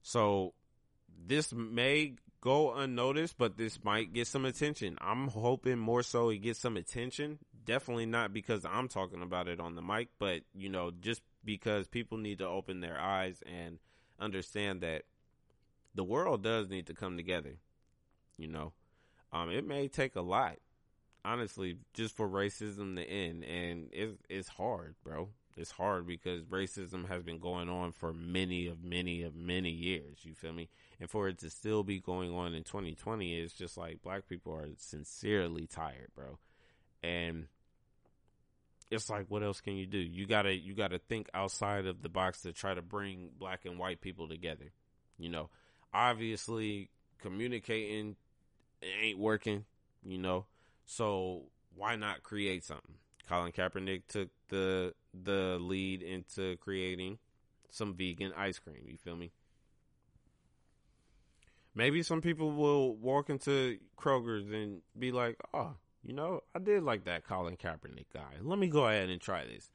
so 0.02 0.54
this 1.26 1.54
may 1.54 2.14
go 2.42 2.74
unnoticed, 2.74 3.38
but 3.38 3.58
this 3.58 3.84
might 3.84 4.14
get 4.14 4.26
some 4.26 4.46
attention. 4.46 4.98
I'm 5.02 5.28
hoping 5.28 5.78
more 5.78 6.02
so 6.02 6.30
it 6.30 6.38
gets 6.38 6.60
some 6.60 6.78
attention. 6.78 7.40
Definitely 7.66 8.06
not 8.06 8.34
because 8.34 8.66
I'm 8.66 8.88
talking 8.88 9.22
about 9.22 9.50
it 9.50 9.60
on 9.60 9.76
the 9.76 9.82
mic, 9.82 10.08
but 10.18 10.42
you 10.56 10.70
know, 10.70 10.92
just 11.02 11.22
because 11.44 11.88
people 11.88 12.18
need 12.18 12.40
to 12.40 12.48
open 12.48 12.80
their 12.80 13.00
eyes 13.00 13.44
and 13.46 13.80
understand 14.20 14.82
that 14.82 15.04
the 15.94 16.04
world 16.04 16.42
does 16.42 16.70
need 16.70 16.88
to 16.88 16.94
come 16.94 17.18
together. 17.18 17.58
You 18.38 18.48
know, 18.48 18.74
um, 19.32 19.50
it 19.50 19.68
may 19.68 19.88
take 19.88 20.16
a 20.16 20.22
lot, 20.22 20.58
honestly, 21.26 21.78
just 21.94 22.16
for 22.16 22.28
racism 22.28 22.96
to 22.96 23.04
end, 23.04 23.44
and 23.44 23.90
it's 23.92 24.18
it's 24.30 24.50
hard, 24.50 24.96
bro. 25.04 25.30
It's 25.58 25.72
hard 25.72 26.06
because 26.06 26.44
racism 26.44 27.08
has 27.08 27.24
been 27.24 27.40
going 27.40 27.68
on 27.68 27.92
for 27.92 28.14
many 28.14 28.68
of 28.68 28.84
many 28.84 29.24
of 29.24 29.36
many 29.36 29.72
years. 29.72 30.20
You 30.22 30.36
feel 30.36 30.54
me? 30.54 30.70
And 31.00 31.10
for 31.10 31.28
it 31.28 31.40
to 31.40 31.50
still 31.50 31.84
be 31.84 32.00
going 32.00 32.32
on 32.32 32.54
in 32.54 32.64
2020, 32.64 33.40
it's 33.40 33.54
just 33.54 33.76
like 33.76 34.04
black 34.04 34.30
people 34.30 34.54
are 34.54 34.68
sincerely 34.78 35.66
tired, 35.66 36.10
bro. 36.16 36.38
And 37.02 37.48
it's 38.92 39.10
like, 39.10 39.26
what 39.30 39.44
else 39.44 39.60
can 39.60 39.76
you 39.76 39.88
do? 39.88 39.98
You 39.98 40.28
gotta 40.28 40.54
you 40.54 40.76
gotta 40.76 41.00
think 41.00 41.28
outside 41.34 41.88
of 41.88 42.04
the 42.04 42.10
box 42.10 42.44
to 42.44 42.54
try 42.54 42.76
to 42.76 42.82
bring 42.84 43.32
black 43.38 43.66
and 43.66 43.80
white 43.80 44.00
people 44.00 44.28
together. 44.28 44.72
You 45.18 45.30
know, 45.30 45.50
obviously 45.92 46.92
communicating 47.20 48.16
ain't 48.82 49.20
working, 49.20 49.66
you 50.06 50.18
know. 50.18 50.46
So 50.86 51.44
why 51.76 51.96
not 51.96 52.24
create 52.24 52.64
something? 52.64 52.96
Colin 53.28 53.52
Kaepernick 53.52 54.04
took 54.08 54.30
the 54.50 54.94
the 55.14 55.58
lead 55.60 56.02
into 56.02 56.58
creating 56.58 57.18
some 57.70 57.94
vegan 57.94 58.34
ice 58.36 58.60
cream. 58.60 58.84
You 58.88 58.98
feel 58.98 59.16
me? 59.16 59.32
Maybe 61.76 62.02
some 62.02 62.22
people 62.22 62.52
will 62.52 62.96
walk 62.96 63.30
into 63.30 63.78
Kroger's 63.98 64.50
and 64.52 64.82
be 64.98 65.12
like, 65.12 65.38
"Oh, 65.54 65.76
you 66.04 66.14
know, 66.14 66.42
I 66.56 66.60
did 66.60 66.84
like 66.84 67.04
that 67.06 67.26
Colin 67.26 67.58
Kaepernick 67.58 68.08
guy. 68.14 68.38
Let 68.42 68.58
me 68.58 68.68
go 68.68 68.88
ahead 68.88 69.10
and 69.10 69.22
try 69.22 69.46
this." 69.46 69.70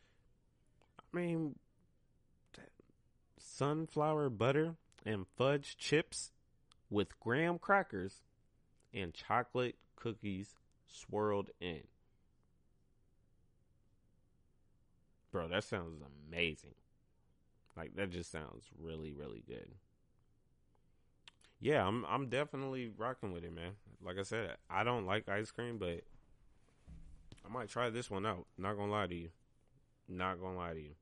I 0.98 1.16
mean, 1.16 1.56
sunflower 3.38 4.30
butter 4.30 4.76
and 5.04 5.26
fudge 5.36 5.76
chips 5.76 6.32
with 6.90 7.18
graham 7.20 7.58
crackers 7.58 8.22
and 8.94 9.12
chocolate 9.12 9.76
cookies 9.96 10.54
swirled 10.86 11.50
in. 11.60 11.82
Bro, 15.30 15.48
that 15.48 15.64
sounds 15.64 16.02
amazing. 16.28 16.74
Like 17.76 17.96
that 17.96 18.10
just 18.10 18.30
sounds 18.30 18.66
really, 18.78 19.12
really 19.12 19.42
good. 19.46 19.70
Yeah, 21.58 21.86
I'm 21.86 22.04
I'm 22.06 22.28
definitely 22.28 22.90
rocking 22.96 23.32
with 23.32 23.44
it, 23.44 23.54
man. 23.54 23.72
Like 24.04 24.18
I 24.18 24.24
said, 24.24 24.56
I 24.68 24.84
don't 24.84 25.06
like 25.06 25.28
ice 25.28 25.50
cream, 25.50 25.78
but 25.78 26.02
I 27.46 27.48
might 27.48 27.68
try 27.68 27.88
this 27.88 28.10
one 28.10 28.26
out. 28.26 28.46
Not 28.58 28.76
gonna 28.76 28.92
lie 28.92 29.06
to 29.06 29.14
you. 29.14 29.30
Not 30.08 30.40
gonna 30.40 30.58
lie 30.58 30.74
to 30.74 30.80
you. 30.80 30.94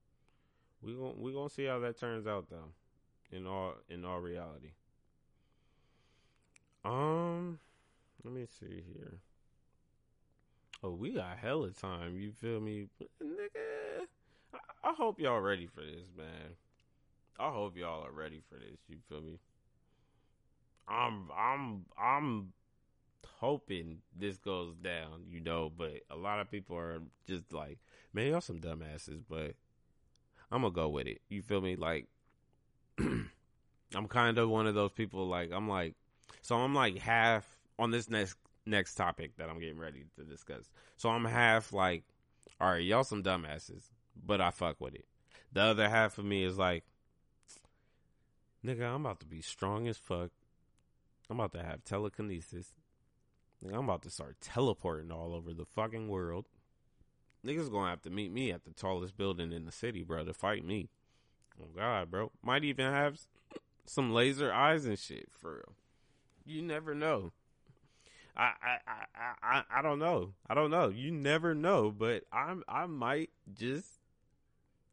We 0.83 0.94
going 0.94 1.20
we 1.20 1.33
gonna 1.33 1.50
see 1.50 1.64
how 1.64 1.81
that 1.81 1.98
turns 1.98 2.26
out 2.26 2.48
though. 2.50 2.72
In 3.33 3.46
all 3.46 3.74
in 3.88 4.05
all 4.05 4.20
reality. 4.20 4.72
Um 6.85 7.59
let 8.24 8.35
me 8.35 8.46
see 8.59 8.85
here. 8.92 9.18
Oh, 10.83 10.90
we 10.92 11.12
got 11.12 11.38
hella 11.38 11.70
time. 11.70 12.16
You 12.16 12.33
feel 12.33 12.61
me, 12.61 12.88
nigga? 13.22 14.06
I, 14.54 14.90
I 14.90 14.92
hope 14.92 15.20
y'all 15.20 15.40
ready 15.40 15.66
for 15.66 15.80
this, 15.80 16.09
man. 16.16 16.56
I 17.38 17.50
hope 17.50 17.76
y'all 17.76 18.04
are 18.04 18.12
ready 18.12 18.42
for 18.48 18.56
this. 18.56 18.78
You 18.88 18.98
feel 19.09 19.20
me? 19.20 19.38
I'm, 20.88 21.30
I'm, 21.37 21.85
I'm 21.98 22.52
hoping 23.38 23.98
this 24.18 24.37
goes 24.38 24.74
down, 24.76 25.24
you 25.28 25.40
know. 25.40 25.70
But 25.74 26.02
a 26.11 26.16
lot 26.16 26.40
of 26.40 26.50
people 26.50 26.76
are 26.76 27.00
just 27.26 27.52
like, 27.52 27.78
man, 28.12 28.28
y'all 28.28 28.40
some 28.40 28.59
dumbasses. 28.59 29.22
But 29.28 29.54
I'm 30.50 30.62
gonna 30.62 30.70
go 30.70 30.88
with 30.88 31.06
it. 31.06 31.20
You 31.28 31.42
feel 31.42 31.61
me? 31.61 31.76
Like, 31.76 32.06
I'm 32.98 34.09
kind 34.09 34.38
of 34.38 34.48
one 34.48 34.66
of 34.66 34.74
those 34.74 34.92
people. 34.92 35.26
Like, 35.26 35.50
I'm 35.52 35.68
like, 35.68 35.94
so 36.42 36.56
I'm 36.56 36.74
like 36.74 36.98
half 36.98 37.46
on 37.81 37.90
this 37.90 38.09
next 38.09 38.37
next 38.66 38.95
topic 38.95 39.37
that 39.38 39.49
I'm 39.49 39.59
getting 39.59 39.79
ready 39.79 40.05
to 40.16 40.25
discuss. 40.25 40.71
So 40.97 41.09
I'm 41.09 41.25
half 41.25 41.73
like, 41.73 42.05
all 42.61 42.73
right, 42.73 42.85
y'all 42.85 43.05
some 43.05 43.23
dumbasses, 43.23 43.85
but 44.14 44.40
I 44.40 44.51
fuck 44.51 44.81
with 44.81 44.95
it. 44.95 45.07
The 45.53 45.62
other 45.62 45.88
half 45.88 46.19
of 46.19 46.25
me 46.25 46.45
is 46.45 46.59
like, 46.59 46.85
nigga, 48.64 48.83
I'm 48.83 49.07
about 49.07 49.21
to 49.21 49.27
be 49.27 49.40
strong 49.40 49.88
as 49.88 49.97
fuck. 49.97 50.31
I'm 51.29 51.40
about 51.40 51.53
to 51.59 51.64
have 51.64 51.85
telekinesis. 51.85 52.75
Nigga, 53.64 53.75
I'm 53.75 53.85
about 53.85 54.03
to 54.03 54.11
start 54.11 54.40
teleporting 54.40 55.11
all 55.11 55.35
over 55.35 55.53
the 55.53 55.64
fucking 55.64 56.09
world. 56.09 56.47
Niggas 57.45 57.71
gonna 57.71 57.90
have 57.90 58.03
to 58.03 58.11
meet 58.11 58.31
me 58.31 58.53
at 58.53 58.64
the 58.64 58.73
tallest 58.73 59.16
building 59.16 59.53
in 59.53 59.64
the 59.64 59.73
city, 59.73 60.03
bro, 60.03 60.25
to 60.25 60.35
fight 60.35 60.64
me. 60.64 60.90
Oh 61.61 61.69
God, 61.75 62.11
bro. 62.11 62.31
Might 62.43 62.64
even 62.64 62.93
have 62.93 63.19
some 63.87 64.12
laser 64.12 64.53
eyes 64.53 64.85
and 64.85 64.99
shit 64.99 65.29
for 65.31 65.55
real. 65.55 65.75
You 66.45 66.62
never 66.62 66.95
know. 66.95 67.33
I, 68.37 68.53
I, 68.62 69.33
I, 69.43 69.62
I, 69.79 69.83
don't 69.83 69.99
know. 69.99 70.33
I 70.49 70.55
don't 70.55 70.71
know. 70.71 70.88
You 70.88 71.11
never 71.11 71.55
know, 71.55 71.90
but 71.90 72.25
I'm, 72.33 72.62
I 72.69 72.87
might 72.87 73.31
just 73.53 73.87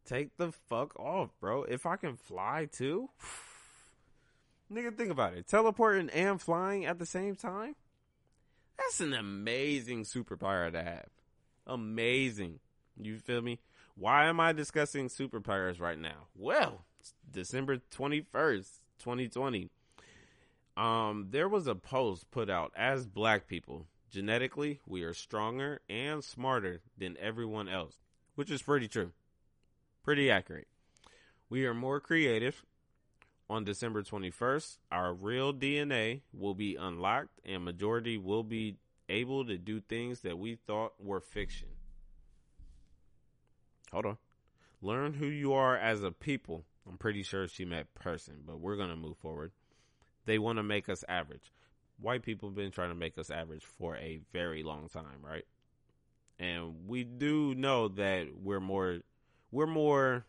take 0.06 0.38
the 0.38 0.52
fuck 0.52 1.00
off, 1.00 1.30
bro. 1.40 1.64
If 1.64 1.86
I 1.86 1.96
can 1.98 2.16
fly 2.16 2.68
too, 2.72 3.10
nigga, 4.72 4.96
think 4.96 5.12
about 5.12 5.34
it. 5.34 5.48
Teleporting 5.48 6.10
and 6.10 6.42
flying 6.42 6.86
at 6.86 7.00
the 7.00 7.06
same 7.06 7.36
time. 7.36 7.76
That's 8.78 9.00
an 9.00 9.14
amazing 9.14 10.04
superpower 10.04 10.72
to 10.72 10.84
have. 10.84 11.10
Amazing. 11.66 12.60
You 13.00 13.18
feel 13.18 13.42
me? 13.42 13.60
Why 13.96 14.26
am 14.26 14.40
I 14.40 14.54
discussing 14.54 15.10
superpowers 15.10 15.80
right 15.80 15.98
now? 15.98 16.28
Well, 16.36 16.86
December 17.32 17.78
21st, 17.92 18.80
2020. 19.00 19.70
Um, 20.78 21.30
there 21.32 21.50
was 21.50 21.66
a 21.66 21.74
post 21.74 22.30
put 22.30 22.52
out 22.52 22.72
as 22.78 23.08
black 23.08 23.48
people. 23.48 23.88
Genetically, 24.12 24.80
we 24.86 25.02
are 25.02 25.14
stronger 25.14 25.82
and 25.90 26.24
smarter 26.24 26.82
than 26.96 27.18
everyone 27.20 27.68
else, 27.68 27.96
which 28.36 28.52
is 28.52 28.62
pretty 28.62 28.88
true. 28.88 29.12
Pretty 30.04 30.30
accurate. 30.30 30.68
We 31.50 31.66
are 31.66 31.74
more 31.74 32.00
creative. 32.00 32.64
On 33.50 33.64
December 33.64 34.04
21st, 34.04 34.78
our 34.92 35.14
real 35.14 35.54
DNA 35.54 36.22
will 36.32 36.54
be 36.54 36.76
unlocked 36.76 37.40
and 37.46 37.64
majority 37.64 38.18
will 38.18 38.44
be 38.44 38.76
able 39.10 39.46
to 39.46 39.58
do 39.58 39.80
things 39.80 40.20
that 40.22 40.38
we 40.38 40.56
thought 40.68 40.94
were 41.00 41.22
fiction. 41.22 41.70
Hold 43.92 44.06
on. 44.06 44.18
Learn 44.82 45.14
who 45.14 45.26
you 45.26 45.54
are 45.54 45.76
as 45.76 46.04
a 46.04 46.12
people. 46.12 46.66
I'm 46.88 46.98
pretty 46.98 47.24
sure 47.24 47.48
she 47.48 47.66
meant 47.66 47.94
person, 47.96 48.44
but 48.46 48.60
we're 48.60 48.76
going 48.76 48.90
to 48.90 48.96
move 48.96 49.18
forward. 49.18 49.52
They 50.28 50.38
want 50.38 50.60
to 50.60 50.64
make 50.64 50.90
us 50.90 51.06
average. 51.08 51.52
White 52.00 52.22
people 52.22 52.50
have 52.50 52.56
been 52.56 52.70
trying 52.70 52.90
to 52.90 52.96
make 52.96 53.18
us 53.18 53.32
average 53.32 53.64
for 53.64 53.96
a 53.96 54.20
very 54.34 54.62
long 54.62 54.90
time, 54.90 55.24
right? 55.24 55.46
And 56.38 56.88
we 56.88 57.04
do 57.06 57.56
know 57.56 57.88
that 57.88 58.28
we're 58.44 58.60
more 58.60 59.00
we're 59.52 59.66
more 59.66 60.26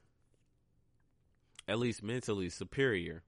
at 1.66 1.80
least 1.80 2.02
mentally 2.02 2.48
superior 2.48 3.24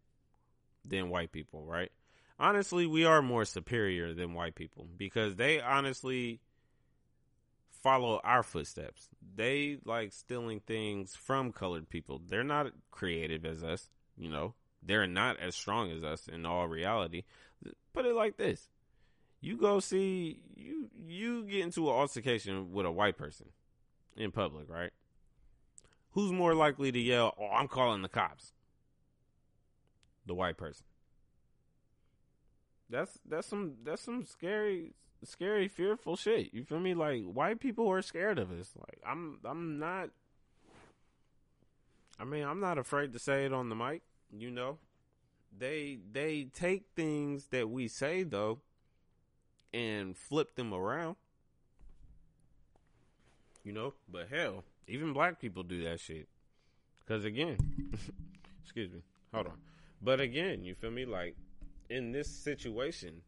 than 0.84 1.10
white 1.10 1.32
people, 1.32 1.64
right? 1.64 1.90
Honestly, 2.38 2.86
we 2.86 3.04
are 3.04 3.20
more 3.20 3.44
superior 3.44 4.14
than 4.14 4.32
white 4.32 4.54
people 4.54 4.86
because 4.96 5.36
they 5.36 5.60
honestly 5.60 6.40
follow 7.82 8.20
our 8.22 8.44
footsteps. 8.44 9.08
They 9.34 9.78
like 9.84 10.12
stealing 10.12 10.60
things 10.60 11.16
from 11.16 11.52
colored 11.52 11.90
people. 11.90 12.22
They're 12.26 12.44
not 12.44 12.68
creative 12.92 13.44
as 13.44 13.64
us, 13.64 13.90
you 14.16 14.30
know. 14.30 14.54
They're 14.82 15.06
not 15.06 15.38
as 15.40 15.54
strong 15.54 15.90
as 15.90 16.02
us 16.02 16.28
in 16.28 16.46
all 16.46 16.66
reality. 16.66 17.24
Put 17.92 18.06
it 18.06 18.14
like 18.14 18.36
this. 18.36 18.68
You 19.40 19.56
go 19.56 19.80
see 19.80 20.42
you 20.56 20.90
you 21.06 21.44
get 21.44 21.60
into 21.60 21.88
an 21.88 21.94
altercation 21.94 22.72
with 22.72 22.86
a 22.86 22.90
white 22.90 23.16
person 23.16 23.48
in 24.16 24.32
public, 24.32 24.68
right? 24.68 24.90
Who's 26.12 26.32
more 26.32 26.54
likely 26.54 26.92
to 26.92 26.98
yell, 26.98 27.34
"Oh, 27.38 27.48
I'm 27.48 27.68
calling 27.68 28.02
the 28.02 28.08
cops"? 28.08 28.52
The 30.26 30.34
white 30.34 30.56
person. 30.56 30.84
That's 32.88 33.18
that's 33.24 33.46
some 33.46 33.76
that's 33.84 34.02
some 34.02 34.26
scary 34.26 34.92
scary, 35.24 35.68
fearful 35.68 36.16
shit. 36.16 36.52
You 36.52 36.64
feel 36.64 36.80
me? 36.80 36.94
Like 36.94 37.22
white 37.22 37.60
people 37.60 37.88
are 37.90 38.02
scared 38.02 38.38
of 38.38 38.50
us. 38.50 38.72
Like 38.76 39.00
I'm 39.06 39.38
I'm 39.44 39.78
not 39.78 40.10
I 42.20 42.24
mean, 42.24 42.44
I'm 42.44 42.60
not 42.60 42.76
afraid 42.76 43.14
to 43.14 43.18
say 43.18 43.46
it 43.46 43.52
on 43.52 43.70
the 43.70 43.74
mic, 43.74 44.02
you 44.36 44.50
know. 44.50 44.78
They 45.56 45.98
they 46.12 46.44
take 46.44 46.84
things 46.94 47.46
that 47.48 47.68
we 47.68 47.88
say 47.88 48.22
though 48.22 48.60
and 49.74 50.16
flip 50.16 50.54
them 50.54 50.72
around. 50.72 51.16
You 53.64 53.72
know, 53.72 53.94
but 54.10 54.28
hell, 54.28 54.64
even 54.86 55.12
black 55.12 55.40
people 55.40 55.62
do 55.62 55.82
that 55.84 56.00
shit. 56.00 56.28
Cuz 57.06 57.24
again, 57.24 57.56
excuse 58.62 58.90
me. 58.90 59.02
Hold 59.34 59.48
on. 59.48 59.58
But 60.00 60.20
again, 60.20 60.64
you 60.64 60.74
feel 60.74 60.90
me 60.90 61.04
like 61.04 61.36
in 61.88 62.12
this 62.12 62.28
situation, 62.28 63.22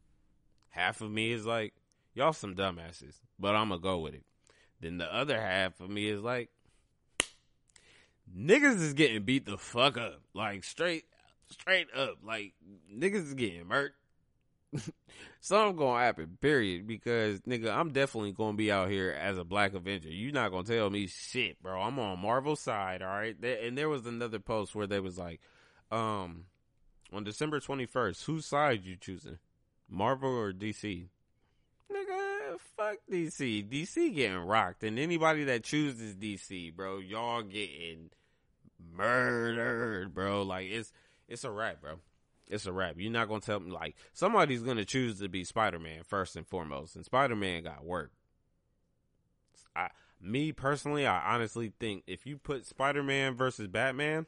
half 0.70 1.00
of 1.00 1.10
me 1.10 1.32
is 1.32 1.44
like 1.44 1.74
y'all 2.14 2.32
some 2.32 2.54
dumbasses, 2.54 3.20
but 3.38 3.54
I'm 3.54 3.68
gonna 3.68 3.80
go 3.80 3.98
with 3.98 4.14
it. 4.14 4.24
Then 4.80 4.98
the 4.98 5.12
other 5.12 5.40
half 5.40 5.80
of 5.80 5.90
me 5.90 6.08
is 6.08 6.22
like, 6.22 6.50
niggas 8.36 8.80
is 8.80 8.94
getting 8.94 9.22
beat 9.22 9.46
the 9.46 9.58
fuck 9.58 9.96
up, 9.96 10.20
like 10.34 10.64
straight, 10.64 11.04
straight 11.50 11.88
up, 11.96 12.18
like 12.24 12.54
niggas 12.92 13.26
is 13.28 13.34
getting 13.34 13.64
murked. 13.64 13.90
Something 15.40 15.76
gonna 15.76 16.02
happen, 16.02 16.38
period. 16.40 16.86
Because 16.86 17.40
nigga, 17.40 17.70
I'm 17.76 17.90
definitely 17.90 18.32
gonna 18.32 18.56
be 18.56 18.72
out 18.72 18.90
here 18.90 19.10
as 19.10 19.36
a 19.36 19.44
Black 19.44 19.74
Avenger. 19.74 20.08
You're 20.08 20.32
not 20.32 20.50
gonna 20.50 20.64
tell 20.64 20.88
me 20.88 21.06
shit, 21.06 21.62
bro. 21.62 21.80
I'm 21.80 21.98
on 21.98 22.20
Marvel 22.20 22.56
side, 22.56 23.02
all 23.02 23.08
right. 23.08 23.36
And 23.42 23.76
there 23.76 23.88
was 23.88 24.06
another 24.06 24.38
post 24.38 24.74
where 24.74 24.86
they 24.86 25.00
was 25.00 25.18
like, 25.18 25.40
um, 25.90 26.44
on 27.12 27.24
December 27.24 27.60
21st, 27.60 28.24
whose 28.24 28.46
side 28.46 28.84
you 28.84 28.96
choosing, 28.96 29.38
Marvel 29.90 30.30
or 30.30 30.52
DC? 30.52 31.08
nigga, 31.92 32.58
fuck 32.76 32.98
DC. 33.10 33.68
DC 33.68 34.14
getting 34.14 34.38
rocked, 34.38 34.82
and 34.82 34.98
anybody 34.98 35.44
that 35.44 35.64
chooses 35.64 36.14
DC, 36.14 36.74
bro, 36.74 36.98
y'all 36.98 37.42
getting 37.42 38.10
murdered, 38.92 40.14
bro. 40.14 40.42
Like 40.42 40.66
it's 40.68 40.92
it's 41.28 41.44
a 41.44 41.50
wrap, 41.50 41.80
bro. 41.80 41.94
It's 42.48 42.66
a 42.66 42.72
wrap. 42.72 42.94
You're 42.98 43.12
not 43.12 43.28
gonna 43.28 43.40
tell 43.40 43.60
me 43.60 43.70
like 43.70 43.96
somebody's 44.12 44.62
gonna 44.62 44.84
choose 44.84 45.20
to 45.20 45.28
be 45.28 45.44
Spider 45.44 45.78
Man 45.78 46.02
first 46.04 46.36
and 46.36 46.46
foremost, 46.46 46.96
and 46.96 47.04
Spider 47.04 47.36
Man 47.36 47.62
got 47.62 47.84
work. 47.84 48.12
I, 49.74 49.88
me 50.20 50.52
personally, 50.52 51.06
I 51.06 51.34
honestly 51.34 51.72
think 51.80 52.04
if 52.06 52.26
you 52.26 52.36
put 52.36 52.66
Spider 52.66 53.02
Man 53.02 53.34
versus 53.34 53.68
Batman, 53.68 54.26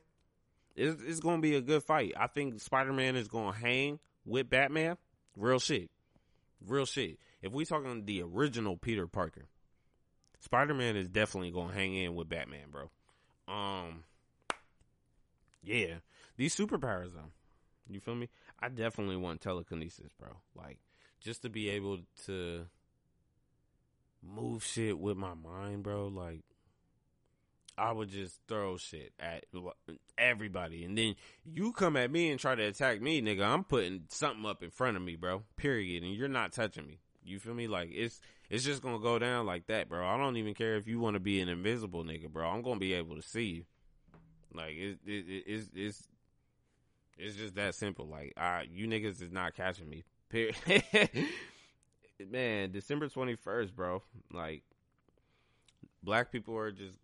it's, 0.75 1.03
it's 1.03 1.21
gonna 1.21 1.43
be 1.43 1.57
a 1.57 1.61
good 1.61 1.83
fight. 1.83 2.15
I 2.17 2.27
think 2.27 2.61
Spider 2.61 2.93
Man 2.93 3.17
is 3.17 3.29
gonna 3.29 3.57
hang 3.57 3.99
with 4.25 4.49
Batman. 4.49 4.97
Real 5.37 5.59
shit. 5.59 5.91
Real 6.67 6.87
shit 6.87 7.19
if 7.45 7.53
we 7.53 7.67
talking 7.67 8.07
the 8.07 8.23
original 8.23 8.77
Peter 8.79 9.07
Parker, 9.07 9.45
Spider 10.41 10.73
Man 10.73 10.97
is 10.97 11.09
definitely 11.09 11.51
gonna 11.51 11.75
hang 11.75 11.95
in 11.95 12.15
with 12.15 12.29
Batman, 12.29 12.71
bro. 12.71 12.91
Um, 13.47 14.05
yeah, 15.65 15.97
these 16.37 16.55
superpowers 16.55 17.13
though, 17.15 17.31
you 17.89 18.01
feel 18.01 18.15
me? 18.15 18.29
I 18.61 18.69
definitely 18.69 19.17
want 19.17 19.41
telekinesis, 19.41 20.13
bro. 20.19 20.31
Like 20.55 20.79
just 21.21 21.43
to 21.43 21.49
be 21.49 21.71
able 21.71 22.01
to 22.27 22.67
move 24.23 24.65
shit 24.65 24.99
with 24.99 25.17
my 25.17 25.35
mind, 25.35 25.83
bro. 25.83 26.09
Like 26.09 26.41
I 27.77 27.93
would 27.93 28.09
just 28.09 28.41
throw 28.47 28.77
shit 28.77 29.13
at 29.19 29.45
everybody, 30.17 30.85
and 30.85 30.97
then 30.97 31.17
you 31.45 31.73
come 31.73 31.97
at 31.97 32.11
me 32.11 32.31
and 32.31 32.39
try 32.39 32.55
to 32.55 32.63
attack 32.63 33.01
me, 33.01 33.21
nigga. 33.21 33.43
I'm 33.43 33.65
putting 33.65 34.05
something 34.09 34.47
up 34.47 34.63
in 34.63 34.71
front 34.71 34.97
of 34.97 35.03
me, 35.03 35.17
bro. 35.17 35.43
Period, 35.57 36.03
and 36.03 36.15
you're 36.15 36.29
not 36.29 36.53
touching 36.53 36.87
me. 36.87 37.01
You 37.25 37.39
feel 37.39 37.55
me? 37.55 37.67
Like 37.67 37.91
it's 37.93 38.21
it's 38.51 38.65
just 38.65 38.83
gonna 38.83 38.99
go 38.99 39.19
down 39.19 39.47
like 39.47 39.67
that, 39.67 39.89
bro. 39.89 40.07
I 40.07 40.17
don't 40.17 40.37
even 40.37 40.55
care 40.55 40.77
if 40.77 40.87
you 40.87 41.01
want 41.01 41.15
to 41.15 41.21
be 41.21 41.41
an 41.41 41.49
invisible 41.49 42.05
nigga, 42.05 42.29
bro. 42.31 42.49
I'm 42.49 42.63
gonna 42.63 42.79
be 42.79 42.93
able 42.95 43.17
to 43.17 43.23
see 43.23 43.45
you. 43.45 43.65
Like 44.55 44.73
it, 44.77 44.99
it, 45.07 45.29
it 45.29 45.45
it's 45.47 45.71
it's 45.75 46.09
it's 47.19 47.37
just 47.37 47.55
that 47.57 47.75
simple. 47.75 48.07
Like 48.07 48.33
I, 48.37 48.67
you 48.71 48.87
niggas 48.87 49.21
is 49.23 49.33
not 49.33 49.55
catching 49.55 49.89
me. 49.89 50.05
Man, 52.31 52.71
December 52.71 53.09
twenty 53.09 53.35
first, 53.35 53.75
bro. 53.75 54.03
Like 54.33 54.63
black 56.03 56.31
people 56.31 56.57
are 56.57 56.71
just 56.71 56.99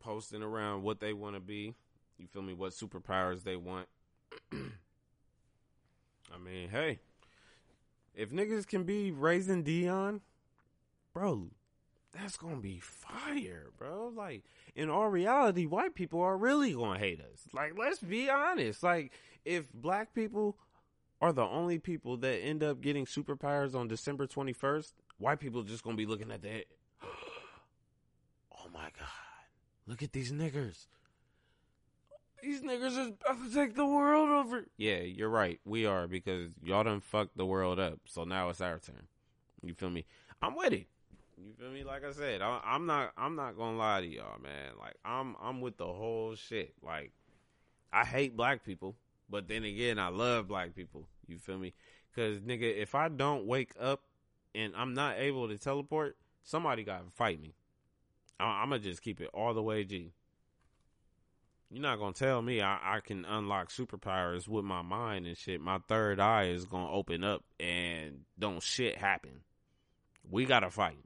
posting 0.00 0.42
around 0.42 0.82
what 0.82 1.00
they 1.00 1.12
want 1.12 1.36
to 1.36 1.40
be. 1.40 1.74
You 2.18 2.26
feel 2.26 2.42
me? 2.42 2.54
What 2.54 2.72
superpowers 2.72 3.42
they 3.44 3.56
want. 3.56 3.88
I 4.52 6.38
mean, 6.42 6.70
hey, 6.70 7.00
if 8.14 8.30
niggas 8.30 8.66
can 8.66 8.84
be 8.84 9.10
raising 9.10 9.62
Dion, 9.62 10.20
bro, 11.12 11.48
that's 12.12 12.36
gonna 12.36 12.56
be 12.56 12.78
fire, 12.78 13.70
bro. 13.78 14.12
Like 14.14 14.44
in 14.74 14.90
all 14.90 15.08
reality, 15.08 15.66
white 15.66 15.94
people 15.94 16.20
are 16.20 16.36
really 16.36 16.72
gonna 16.72 16.98
hate 16.98 17.20
us. 17.20 17.48
Like, 17.52 17.72
let's 17.78 17.98
be 18.00 18.28
honest. 18.28 18.82
Like, 18.82 19.12
if 19.44 19.72
black 19.72 20.14
people 20.14 20.56
are 21.20 21.32
the 21.32 21.42
only 21.42 21.78
people 21.78 22.16
that 22.18 22.38
end 22.38 22.62
up 22.62 22.80
getting 22.80 23.06
superpowers 23.06 23.74
on 23.74 23.88
December 23.88 24.26
twenty 24.26 24.52
first, 24.52 24.94
white 25.18 25.40
people 25.40 25.62
just 25.62 25.82
gonna 25.82 25.96
be 25.96 26.06
looking 26.06 26.30
at 26.30 26.42
that. 26.42 26.64
oh 27.02 28.68
my 28.72 28.90
god, 28.98 29.08
look 29.86 30.02
at 30.02 30.12
these 30.12 30.32
niggers. 30.32 30.86
These 32.42 32.62
niggas 32.62 32.98
is 32.98 33.12
about 33.24 33.44
to 33.44 33.54
take 33.54 33.76
the 33.76 33.86
world 33.86 34.28
over. 34.28 34.66
Yeah, 34.76 34.98
you're 34.98 35.28
right. 35.28 35.60
We 35.64 35.86
are 35.86 36.08
because 36.08 36.50
y'all 36.64 36.82
done 36.82 36.98
fucked 36.98 37.36
the 37.36 37.46
world 37.46 37.78
up. 37.78 38.00
So 38.06 38.24
now 38.24 38.48
it's 38.48 38.60
our 38.60 38.80
turn. 38.80 39.06
You 39.62 39.74
feel 39.74 39.90
me? 39.90 40.06
I'm 40.42 40.56
with 40.56 40.72
it. 40.72 40.88
You 41.44 41.52
feel 41.58 41.70
me? 41.70 41.82
Like 41.84 42.04
I 42.04 42.12
said, 42.12 42.40
I, 42.40 42.60
I'm 42.64 42.86
not. 42.86 43.12
I'm 43.16 43.34
not 43.34 43.56
gonna 43.56 43.76
lie 43.76 44.00
to 44.00 44.06
y'all, 44.06 44.40
man. 44.40 44.72
Like 44.78 44.94
I'm. 45.04 45.36
I'm 45.42 45.60
with 45.60 45.76
the 45.76 45.86
whole 45.86 46.34
shit. 46.36 46.74
Like 46.82 47.12
I 47.92 48.04
hate 48.04 48.36
black 48.36 48.64
people, 48.64 48.96
but 49.28 49.48
then 49.48 49.64
again, 49.64 49.98
I 49.98 50.08
love 50.08 50.48
black 50.48 50.74
people. 50.74 51.08
You 51.26 51.38
feel 51.38 51.58
me? 51.58 51.72
Because 52.10 52.40
nigga, 52.40 52.76
if 52.76 52.94
I 52.94 53.08
don't 53.08 53.46
wake 53.46 53.72
up 53.80 54.02
and 54.54 54.72
I'm 54.76 54.94
not 54.94 55.18
able 55.18 55.48
to 55.48 55.58
teleport, 55.58 56.16
somebody 56.44 56.84
got 56.84 57.04
to 57.04 57.10
fight 57.10 57.40
me. 57.40 57.54
I- 58.38 58.62
I'm 58.62 58.70
gonna 58.70 58.80
just 58.80 59.02
keep 59.02 59.20
it 59.20 59.30
all 59.34 59.54
the 59.54 59.62
way 59.62 59.84
G. 59.84 60.12
You're 61.70 61.82
not 61.82 61.98
gonna 61.98 62.12
tell 62.12 62.42
me 62.42 62.60
I, 62.60 62.96
I 62.96 63.00
can 63.00 63.24
unlock 63.24 63.70
superpowers 63.70 64.46
with 64.46 64.64
my 64.64 64.82
mind 64.82 65.26
and 65.26 65.36
shit. 65.36 65.60
My 65.60 65.78
third 65.88 66.20
eye 66.20 66.44
is 66.48 66.66
gonna 66.66 66.90
open 66.90 67.24
up 67.24 67.44
and 67.58 68.20
don't 68.38 68.62
shit 68.62 68.98
happen. 68.98 69.40
We 70.30 70.44
gotta 70.44 70.70
fight, 70.70 70.98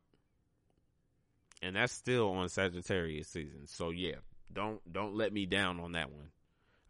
and 1.63 1.77
that's 1.77 1.93
still 1.93 2.31
on 2.31 2.49
Sagittarius 2.49 3.29
season. 3.29 3.67
So 3.67 3.91
yeah, 3.91 4.17
don't 4.53 4.81
don't 4.93 5.15
let 5.15 5.33
me 5.33 5.47
down 5.47 5.81
on 5.81 5.93
that 5.93 6.13
one. 6.13 6.31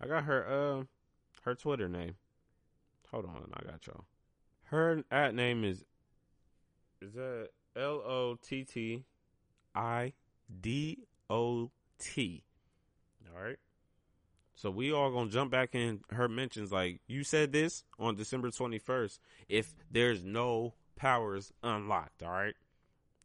I 0.01 0.07
got 0.07 0.25
her 0.25 0.47
uh 0.47 0.85
her 1.43 1.55
Twitter 1.55 1.89
name. 1.89 2.17
Hold 3.11 3.27
on, 3.27 3.51
I 3.55 3.63
got 3.65 3.87
y'all. 3.87 4.05
Her 4.65 5.03
at 5.11 5.35
name 5.35 5.65
is 5.65 5.85
is 7.01 7.15
that 7.15 7.49
L 7.77 8.03
O 8.05 8.39
T 8.43 8.65
T 8.65 9.05
I 9.75 10.13
D 10.61 10.99
O 11.31 11.71
T. 11.99 12.43
All 13.35 13.43
right. 13.43 13.59
So 14.55 14.71
we 14.71 14.93
all 14.93 15.11
gonna 15.11 15.31
jump 15.31 15.51
back 15.51 15.75
in 15.75 16.01
her 16.11 16.29
mentions 16.29 16.73
like 16.73 17.01
you 17.07 17.25
said 17.25 17.53
this 17.53 17.85
on 17.99 18.17
December 18.17 18.51
twenty 18.51 18.79
first. 18.79 19.21
If 19.49 19.75
there's 19.91 20.25
no 20.25 20.75
powers 20.97 21.53
unlocked, 21.63 22.23
all 22.23 22.31
right. 22.31 22.55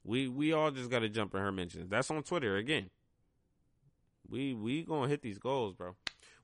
We 0.04 0.28
we 0.28 0.54
all 0.54 0.72
just 0.72 0.90
gotta 0.90 1.10
jump 1.10 1.36
in 1.36 1.42
her 1.42 1.52
mentions. 1.52 1.90
That's 1.90 2.10
on 2.10 2.24
Twitter 2.24 2.58
again. 2.58 2.90
We 4.30 4.54
we 4.54 4.84
gonna 4.84 5.08
hit 5.08 5.22
these 5.22 5.38
goals, 5.38 5.74
bro. 5.74 5.96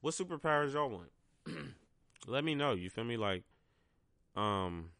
What 0.02 0.13
superpowers 0.13 0.74
y'all 0.74 0.89
want? 0.89 1.12
Let 2.28 2.43
me 2.43 2.56
know. 2.56 2.74
You 2.74 2.89
feel 2.89 3.04
me? 3.04 3.17
Like, 3.17 3.43
um, 4.36 4.91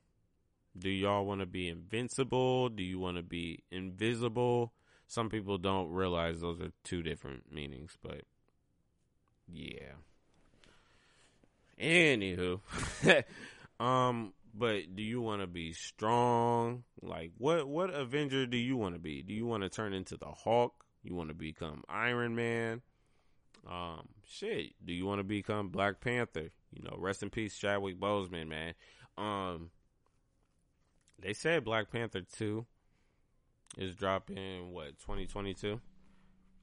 do 0.78 0.90
y'all 0.90 1.26
want 1.26 1.42
to 1.42 1.46
be 1.46 1.68
invincible? 1.68 2.70
Do 2.70 2.84
you 2.84 3.00
want 3.00 3.18
to 3.18 3.24
be 3.24 3.64
invisible? 3.72 4.74
Some 5.08 5.30
people 5.30 5.58
don't 5.58 5.90
realize 5.90 6.42
those 6.42 6.60
are 6.60 6.72
two 6.84 7.04
different 7.04 7.52
meanings, 7.52 7.98
but 8.02 8.24
yeah. 9.48 9.94
Anywho, 11.80 12.60
um, 13.80 14.34
but 14.58 14.96
do 14.96 15.04
you 15.04 15.22
want 15.22 15.42
to 15.42 15.48
be 15.48 15.74
strong? 15.74 16.84
Like, 17.02 17.32
what 17.38 17.68
what 17.68 17.94
Avenger 17.94 18.46
do 18.46 18.58
you 18.58 18.78
want 18.78 18.96
to 18.96 19.00
be? 19.00 19.22
Do 19.22 19.34
you 19.34 19.46
want 19.46 19.64
to 19.64 19.70
turn 19.70 19.94
into 19.94 20.18
the 20.18 20.32
Hulk? 20.32 20.74
You 21.04 21.16
want 21.16 21.30
to 21.30 21.36
become 21.36 21.84
Iron 21.88 22.36
Man? 22.36 22.82
Um, 23.70 24.08
shit. 24.26 24.74
Do 24.84 24.94
you 24.94 25.06
want 25.06 25.20
to 25.20 25.24
become 25.24 25.70
Black 25.70 26.02
Panther? 26.02 26.52
You 26.74 26.84
know, 26.84 26.96
rest 26.98 27.24
in 27.24 27.30
peace, 27.30 27.58
Chadwick 27.58 28.00
Boseman, 28.00 28.48
man. 28.48 28.74
Um, 29.18 29.72
they 31.20 31.34
said 31.34 31.64
Black 31.64 31.92
Panther 31.92 32.22
two 32.22 32.66
is 33.78 33.96
dropping 33.96 34.72
what 34.72 35.00
2022. 35.00 35.80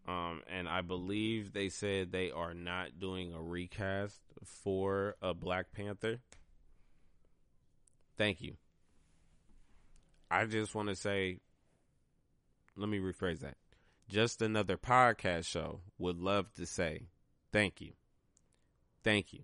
Um, 0.06 0.42
and 0.48 0.68
I 0.68 0.82
believe 0.82 1.52
they 1.52 1.70
said 1.70 2.12
they 2.12 2.30
are 2.30 2.52
not 2.52 2.98
doing 2.98 3.32
a 3.32 3.40
recast 3.42 4.20
for 4.44 5.16
a 5.22 5.32
Black 5.32 5.72
Panther. 5.72 6.18
Thank 8.16 8.40
you. 8.40 8.56
I 10.30 10.46
just 10.46 10.74
want 10.74 10.88
to 10.88 10.96
say, 10.96 11.38
let 12.76 12.88
me 12.88 12.98
rephrase 12.98 13.40
that. 13.40 13.56
Just 14.08 14.42
another 14.42 14.76
podcast 14.76 15.46
show 15.46 15.80
would 15.98 16.18
love 16.18 16.52
to 16.54 16.66
say 16.66 17.06
thank 17.52 17.80
you. 17.80 17.92
Thank 19.02 19.32
you. 19.32 19.40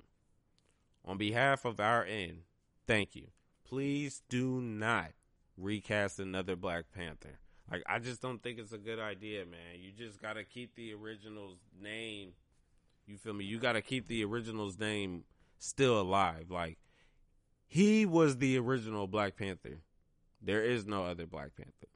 On 1.05 1.17
behalf 1.17 1.65
of 1.65 1.81
our 1.81 2.05
end, 2.05 2.43
thank 2.87 3.15
you. 3.15 3.29
Please 3.65 4.23
do 4.29 4.61
not 4.61 5.13
recast 5.57 6.19
another 6.19 6.57
Black 6.57 6.87
Panther. 6.93 7.39
Like 7.71 7.83
I 7.87 7.99
just 8.01 8.21
don't 8.21 8.43
think 8.43 8.59
it's 8.59 8.73
a 8.73 8.79
good 8.79 8.99
idea, 8.99 9.45
man. 9.47 9.79
You 9.79 9.93
just 9.93 10.21
gotta 10.21 10.45
keep 10.45 10.75
the 10.75 10.93
original's 10.93 11.59
name. 11.81 12.33
You 13.07 13.17
feel 13.17 13.33
me? 13.33 13.45
You 13.45 13.59
gotta 13.59 13.81
keep 13.81 14.09
the 14.09 14.25
original's 14.25 14.79
name 14.79 15.25
still 15.59 16.01
alive. 16.01 16.51
Like 16.51 16.79
he 17.71 18.05
was 18.05 18.37
the 18.37 18.59
original 18.59 19.07
Black 19.07 19.37
Panther. 19.37 19.79
There 20.43 20.65
is 20.65 20.87
no 20.87 21.05
other 21.05 21.25
Black 21.25 21.55
Panther. 21.57 21.87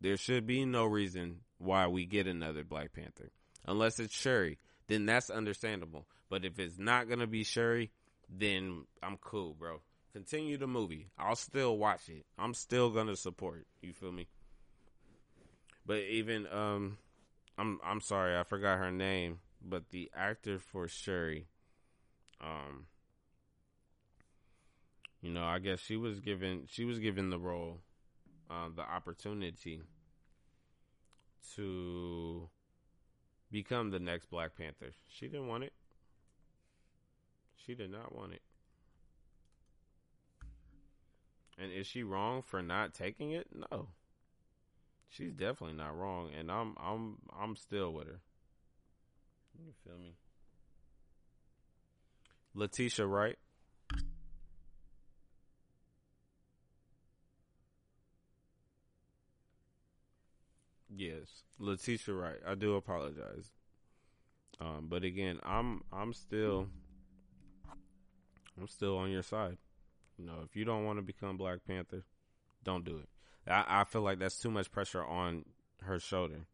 There 0.00 0.16
should 0.16 0.46
be 0.46 0.64
no 0.64 0.84
reason 0.84 1.40
why 1.58 1.88
we 1.88 2.06
get 2.06 2.28
another 2.28 2.62
Black 2.62 2.92
Panther. 2.92 3.32
Unless 3.66 3.98
it's 3.98 4.14
Shuri, 4.14 4.58
then 4.86 5.06
that's 5.06 5.30
understandable. 5.30 6.06
But 6.30 6.44
if 6.44 6.60
it's 6.60 6.78
not 6.78 7.08
gonna 7.08 7.26
be 7.26 7.42
Shuri, 7.42 7.90
then 8.30 8.86
I'm 9.02 9.16
cool, 9.16 9.54
bro. 9.54 9.80
Continue 10.12 10.56
the 10.56 10.68
movie. 10.68 11.08
I'll 11.18 11.34
still 11.34 11.76
watch 11.78 12.08
it. 12.08 12.24
I'm 12.38 12.54
still 12.54 12.90
gonna 12.90 13.16
support. 13.16 13.66
You 13.82 13.92
feel 13.92 14.12
me? 14.12 14.28
But 15.84 15.98
even 15.98 16.46
um 16.46 16.98
I'm 17.58 17.80
I'm 17.84 18.00
sorry, 18.00 18.38
I 18.38 18.44
forgot 18.44 18.78
her 18.78 18.92
name, 18.92 19.40
but 19.60 19.90
the 19.90 20.12
actor 20.14 20.60
for 20.60 20.86
Shuri 20.86 21.48
um 22.40 22.86
you 25.24 25.30
know, 25.30 25.44
I 25.44 25.58
guess 25.58 25.80
she 25.80 25.96
was 25.96 26.20
given 26.20 26.64
she 26.68 26.84
was 26.84 26.98
given 26.98 27.30
the 27.30 27.38
role 27.38 27.80
uh, 28.50 28.68
the 28.76 28.82
opportunity 28.82 29.80
to 31.56 32.50
become 33.50 33.90
the 33.90 33.98
next 33.98 34.26
Black 34.26 34.54
Panther. 34.54 34.90
She 35.08 35.28
didn't 35.28 35.48
want 35.48 35.64
it. 35.64 35.72
She 37.56 37.74
did 37.74 37.90
not 37.90 38.14
want 38.14 38.34
it. 38.34 38.42
And 41.58 41.72
is 41.72 41.86
she 41.86 42.02
wrong 42.02 42.42
for 42.42 42.60
not 42.60 42.92
taking 42.92 43.30
it? 43.30 43.46
No. 43.70 43.88
She's 45.08 45.32
definitely 45.32 45.78
not 45.78 45.96
wrong 45.96 46.28
and 46.38 46.52
I'm 46.52 46.76
I'm 46.78 47.16
I'm 47.34 47.56
still 47.56 47.94
with 47.94 48.08
her. 48.08 48.20
You 49.58 49.72
feel 49.84 49.96
me? 49.96 50.16
Letitia 52.54 53.06
Wright. 53.06 53.38
Yes, 60.96 61.42
Letitia 61.58 62.14
Wright. 62.14 62.38
I 62.46 62.54
do 62.54 62.76
apologize. 62.76 63.50
Um, 64.60 64.86
but 64.88 65.02
again, 65.02 65.40
I'm 65.42 65.82
I'm 65.92 66.12
still 66.12 66.68
I'm 68.60 68.68
still 68.68 68.96
on 68.96 69.10
your 69.10 69.22
side. 69.22 69.58
You 70.18 70.26
know, 70.26 70.42
if 70.44 70.54
you 70.54 70.64
don't 70.64 70.84
want 70.84 70.98
to 70.98 71.02
become 71.02 71.36
Black 71.36 71.60
Panther, 71.66 72.04
don't 72.62 72.84
do 72.84 72.98
it. 72.98 73.08
I, 73.50 73.80
I 73.80 73.84
feel 73.84 74.02
like 74.02 74.20
that's 74.20 74.38
too 74.38 74.50
much 74.50 74.70
pressure 74.70 75.04
on 75.04 75.44
her 75.82 75.98
shoulder. 75.98 76.46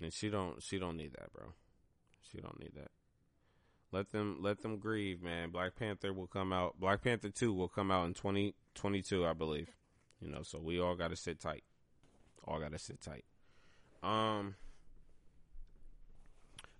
And 0.00 0.12
she 0.12 0.30
don't 0.30 0.62
she 0.62 0.78
don't 0.78 0.96
need 0.96 1.12
that, 1.18 1.32
bro. 1.32 1.52
She 2.30 2.40
don't 2.40 2.58
need 2.60 2.74
that. 2.76 2.90
Let 3.90 4.10
them 4.10 4.38
let 4.40 4.62
them 4.62 4.78
grieve, 4.78 5.22
man. 5.22 5.50
Black 5.50 5.76
Panther 5.76 6.12
will 6.12 6.28
come 6.28 6.52
out. 6.52 6.78
Black 6.78 7.02
Panther 7.02 7.28
2 7.28 7.52
will 7.52 7.68
come 7.68 7.90
out 7.90 8.06
in 8.06 8.14
2022, 8.14 9.26
I 9.26 9.32
believe. 9.32 9.68
You 10.20 10.30
know, 10.30 10.42
so 10.42 10.60
we 10.60 10.80
all 10.80 10.94
got 10.94 11.08
to 11.08 11.16
sit 11.16 11.40
tight. 11.40 11.64
All 12.44 12.60
got 12.60 12.72
to 12.72 12.78
sit 12.78 13.00
tight. 13.00 13.24
Um 14.02 14.56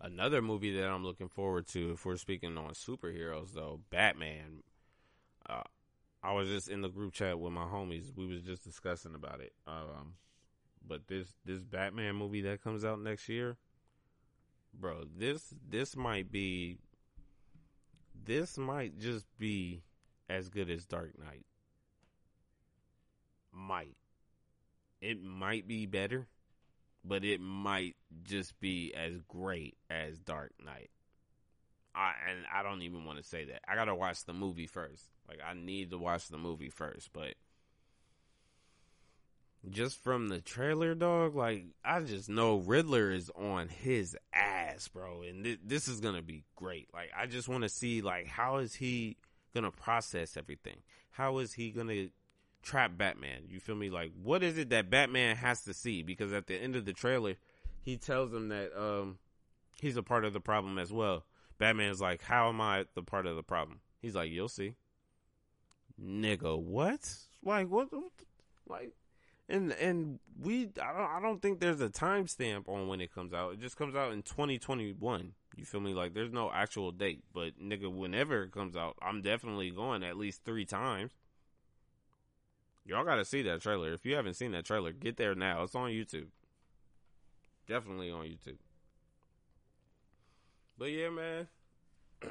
another 0.00 0.42
movie 0.42 0.76
that 0.76 0.88
I'm 0.88 1.04
looking 1.04 1.28
forward 1.28 1.66
to 1.68 1.92
if 1.92 2.04
we're 2.04 2.16
speaking 2.16 2.58
on 2.58 2.70
superheroes 2.70 3.52
though, 3.54 3.80
Batman. 3.90 4.62
Uh 5.48 5.62
I 6.22 6.32
was 6.32 6.48
just 6.48 6.68
in 6.68 6.82
the 6.82 6.88
group 6.88 7.12
chat 7.12 7.38
with 7.38 7.52
my 7.52 7.64
homies. 7.64 8.14
We 8.14 8.26
was 8.26 8.42
just 8.42 8.62
discussing 8.62 9.14
about 9.14 9.40
it. 9.40 9.52
Um, 9.66 10.14
but 10.86 11.08
this 11.08 11.34
this 11.44 11.64
Batman 11.64 12.14
movie 12.14 12.42
that 12.42 12.62
comes 12.62 12.84
out 12.84 13.00
next 13.00 13.28
year, 13.28 13.56
bro, 14.72 15.04
this 15.16 15.52
this 15.68 15.96
might 15.96 16.30
be 16.30 16.78
this 18.24 18.56
might 18.56 18.98
just 18.98 19.26
be 19.38 19.82
as 20.28 20.48
good 20.48 20.70
as 20.70 20.86
Dark 20.86 21.18
Knight. 21.18 21.44
Might. 23.52 23.96
It 25.02 25.20
might 25.22 25.66
be 25.66 25.84
better, 25.86 26.28
but 27.04 27.24
it 27.24 27.40
might 27.40 27.96
just 28.22 28.58
be 28.60 28.94
as 28.94 29.20
great 29.26 29.76
as 29.90 30.18
Dark 30.20 30.52
Knight. 30.64 30.90
I 31.94 32.12
and 32.30 32.38
I 32.54 32.62
don't 32.62 32.82
even 32.82 33.04
want 33.04 33.18
to 33.18 33.24
say 33.24 33.44
that. 33.46 33.62
I 33.68 33.74
gotta 33.74 33.94
watch 33.94 34.24
the 34.24 34.32
movie 34.32 34.68
first. 34.68 35.02
Like 35.28 35.40
I 35.46 35.54
need 35.54 35.90
to 35.90 35.98
watch 35.98 36.28
the 36.28 36.38
movie 36.38 36.70
first, 36.70 37.12
but 37.12 37.34
just 39.68 40.02
from 40.02 40.28
the 40.28 40.40
trailer, 40.40 40.94
dog, 40.94 41.34
like 41.34 41.64
I 41.84 42.00
just 42.00 42.28
know 42.28 42.58
Riddler 42.58 43.10
is 43.10 43.30
on 43.30 43.68
his 43.68 44.16
ass, 44.32 44.88
bro, 44.88 45.22
and 45.22 45.44
th- 45.44 45.60
this 45.64 45.88
is 45.88 46.00
gonna 46.00 46.22
be 46.22 46.44
great. 46.54 46.88
Like 46.94 47.10
I 47.16 47.26
just 47.26 47.48
want 47.48 47.64
to 47.64 47.68
see, 47.68 48.02
like, 48.02 48.28
how 48.28 48.58
is 48.58 48.74
he 48.74 49.16
gonna 49.52 49.72
process 49.72 50.36
everything? 50.36 50.78
How 51.10 51.38
is 51.38 51.52
he 51.52 51.70
gonna 51.70 52.08
trap 52.62 52.96
Batman? 52.96 53.44
You 53.48 53.60
feel 53.60 53.74
me? 53.74 53.90
Like, 53.90 54.12
what 54.22 54.42
is 54.42 54.58
it 54.58 54.70
that 54.70 54.90
Batman 54.90 55.36
has 55.36 55.62
to 55.64 55.74
see? 55.74 56.02
Because 56.02 56.32
at 56.32 56.46
the 56.46 56.56
end 56.56 56.76
of 56.76 56.84
the 56.84 56.92
trailer, 56.92 57.36
he 57.82 57.96
tells 57.96 58.32
him 58.32 58.48
that 58.48 58.70
um 58.78 59.18
he's 59.80 59.96
a 59.96 60.02
part 60.02 60.24
of 60.24 60.32
the 60.32 60.40
problem 60.40 60.78
as 60.78 60.92
well. 60.92 61.24
Batman's 61.58 62.00
like, 62.00 62.22
"How 62.22 62.48
am 62.48 62.60
I 62.60 62.86
the 62.94 63.02
part 63.02 63.26
of 63.26 63.36
the 63.36 63.42
problem?" 63.42 63.80
He's 64.00 64.14
like, 64.14 64.30
"You'll 64.30 64.48
see." 64.48 64.74
Nigga, 66.00 66.58
what? 66.58 67.16
Like 67.44 67.68
what? 67.68 67.88
Like, 68.68 68.92
and 69.48 69.72
and 69.72 70.18
we 70.40 70.70
I 70.82 70.92
don't 70.92 71.10
I 71.10 71.20
don't 71.20 71.42
think 71.42 71.60
there's 71.60 71.80
a 71.80 71.88
timestamp 71.88 72.68
on 72.68 72.88
when 72.88 73.00
it 73.00 73.14
comes 73.14 73.32
out. 73.32 73.52
It 73.52 73.60
just 73.60 73.76
comes 73.76 73.94
out 73.94 74.12
in 74.12 74.22
2021. 74.22 75.34
You 75.56 75.64
feel 75.64 75.80
me? 75.80 75.92
Like 75.94 76.14
there's 76.14 76.32
no 76.32 76.50
actual 76.52 76.92
date, 76.92 77.24
but 77.32 77.60
nigga, 77.60 77.92
whenever 77.92 78.42
it 78.42 78.52
comes 78.52 78.76
out, 78.76 78.96
I'm 79.02 79.20
definitely 79.20 79.70
going 79.70 80.02
at 80.02 80.16
least 80.16 80.44
three 80.44 80.64
times. 80.64 81.12
Y'all 82.84 83.04
got 83.04 83.16
to 83.16 83.24
see 83.24 83.42
that 83.42 83.60
trailer. 83.60 83.92
If 83.92 84.04
you 84.04 84.16
haven't 84.16 84.34
seen 84.34 84.52
that 84.52 84.64
trailer, 84.64 84.92
get 84.92 85.16
there 85.16 85.34
now. 85.34 85.62
It's 85.62 85.74
on 85.74 85.90
YouTube. 85.90 86.26
Definitely 87.68 88.10
on 88.10 88.24
YouTube. 88.24 88.58
But 90.76 90.90
yeah, 90.90 91.10
man. 91.10 91.48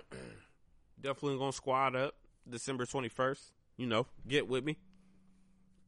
Definitely 1.01 1.37
gonna 1.37 1.53
squad 1.53 1.95
up 1.95 2.15
December 2.49 2.85
21st. 2.85 3.51
You 3.77 3.87
know, 3.87 4.07
get 4.27 4.47
with 4.47 4.63
me. 4.63 4.77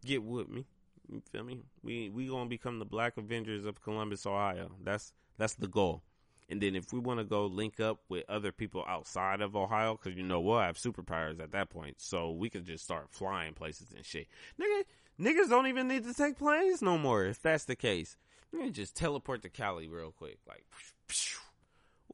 Get 0.06 0.24
with 0.24 0.50
me. 0.50 0.66
You 1.12 1.22
feel 1.32 1.44
me? 1.44 1.60
We 1.84 2.10
we 2.10 2.28
gonna 2.28 2.50
become 2.50 2.80
the 2.80 2.86
Black 2.86 3.18
Avengers 3.18 3.66
of 3.66 3.82
Columbus, 3.82 4.26
Ohio. 4.26 4.72
That's 4.84 5.14
that's 5.38 5.56
the 5.56 5.68
goal. 5.68 6.02
And 6.50 6.62
then 6.62 6.76
if 6.76 6.92
we 6.94 7.00
want 7.00 7.20
to 7.20 7.24
go 7.24 7.46
link 7.46 7.80
up 7.80 8.00
with 8.10 8.24
other 8.30 8.52
people 8.52 8.84
outside 8.88 9.42
of 9.42 9.56
Ohio, 9.56 9.98
because 9.98 10.18
you 10.18 10.24
know 10.24 10.42
we'll 10.42 10.60
have 10.60 10.78
superpowers 10.78 11.40
at 11.40 11.52
that 11.52 11.70
point, 11.70 11.96
so 12.00 12.32
we 12.32 12.50
can 12.50 12.66
just 12.66 12.84
start 12.84 13.08
flying 13.10 13.54
places 13.54 13.94
and 13.96 14.06
shit. 14.06 14.28
Nigga, 14.60 14.84
niggas 15.20 15.50
don't 15.50 15.68
even 15.68 15.88
need 15.88 16.04
to 16.04 16.14
take 16.14 16.38
planes 16.38 16.82
no 16.82 16.98
more. 16.98 17.26
If 17.26 17.42
that's 17.42 17.66
the 17.66 17.76
case, 17.76 18.18
you 18.52 18.70
just 18.72 18.96
teleport 18.96 19.42
to 19.44 19.50
Cali 19.50 19.88
real 19.88 20.12
quick, 20.12 20.40
like. 20.48 20.66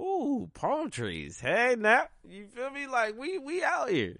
Ooh, 0.01 0.49
palm 0.53 0.89
trees. 0.89 1.41
Hey, 1.41 1.75
now 1.77 2.07
you 2.27 2.47
feel 2.47 2.69
me? 2.69 2.87
Like 2.87 3.17
we 3.19 3.37
we 3.37 3.63
out 3.63 3.89
here, 3.89 4.15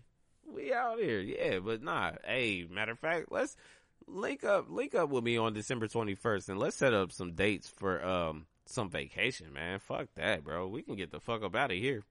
we 0.45 0.73
out 0.73 0.99
here. 0.99 1.21
Yeah, 1.21 1.59
but 1.59 1.81
nah. 1.81 2.11
Hey, 2.25 2.65
matter 2.69 2.91
of 2.91 2.99
fact, 2.99 3.31
let's 3.31 3.55
link 4.05 4.43
up 4.43 4.65
link 4.69 4.93
up 4.93 5.09
with 5.09 5.23
me 5.23 5.37
on 5.37 5.53
December 5.53 5.87
twenty 5.87 6.15
first, 6.15 6.49
and 6.49 6.59
let's 6.59 6.75
set 6.75 6.93
up 6.93 7.13
some 7.13 7.33
dates 7.33 7.69
for 7.69 8.03
um 8.05 8.45
some 8.69 8.89
vacation, 8.89 9.51
man. 9.53 9.79
Fuck 9.79 10.07
that, 10.15 10.43
bro. 10.43 10.67
We 10.67 10.81
can 10.81 10.95
get 10.95 11.11
the 11.11 11.19
fuck 11.19 11.43
up 11.43 11.55
out 11.55 11.71
of 11.71 11.77
here. 11.77 12.03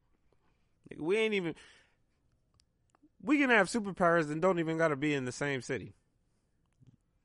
We 0.99 1.17
ain't 1.17 1.35
even. 1.35 1.55
We 3.23 3.39
can 3.39 3.51
have 3.51 3.69
superpowers 3.69 4.31
and 4.31 4.41
don't 4.41 4.59
even 4.59 4.79
got 4.79 4.89
to 4.89 4.97
be 4.97 5.15
in 5.15 5.25
the 5.25 5.33
same 5.33 5.61
city. 5.63 5.95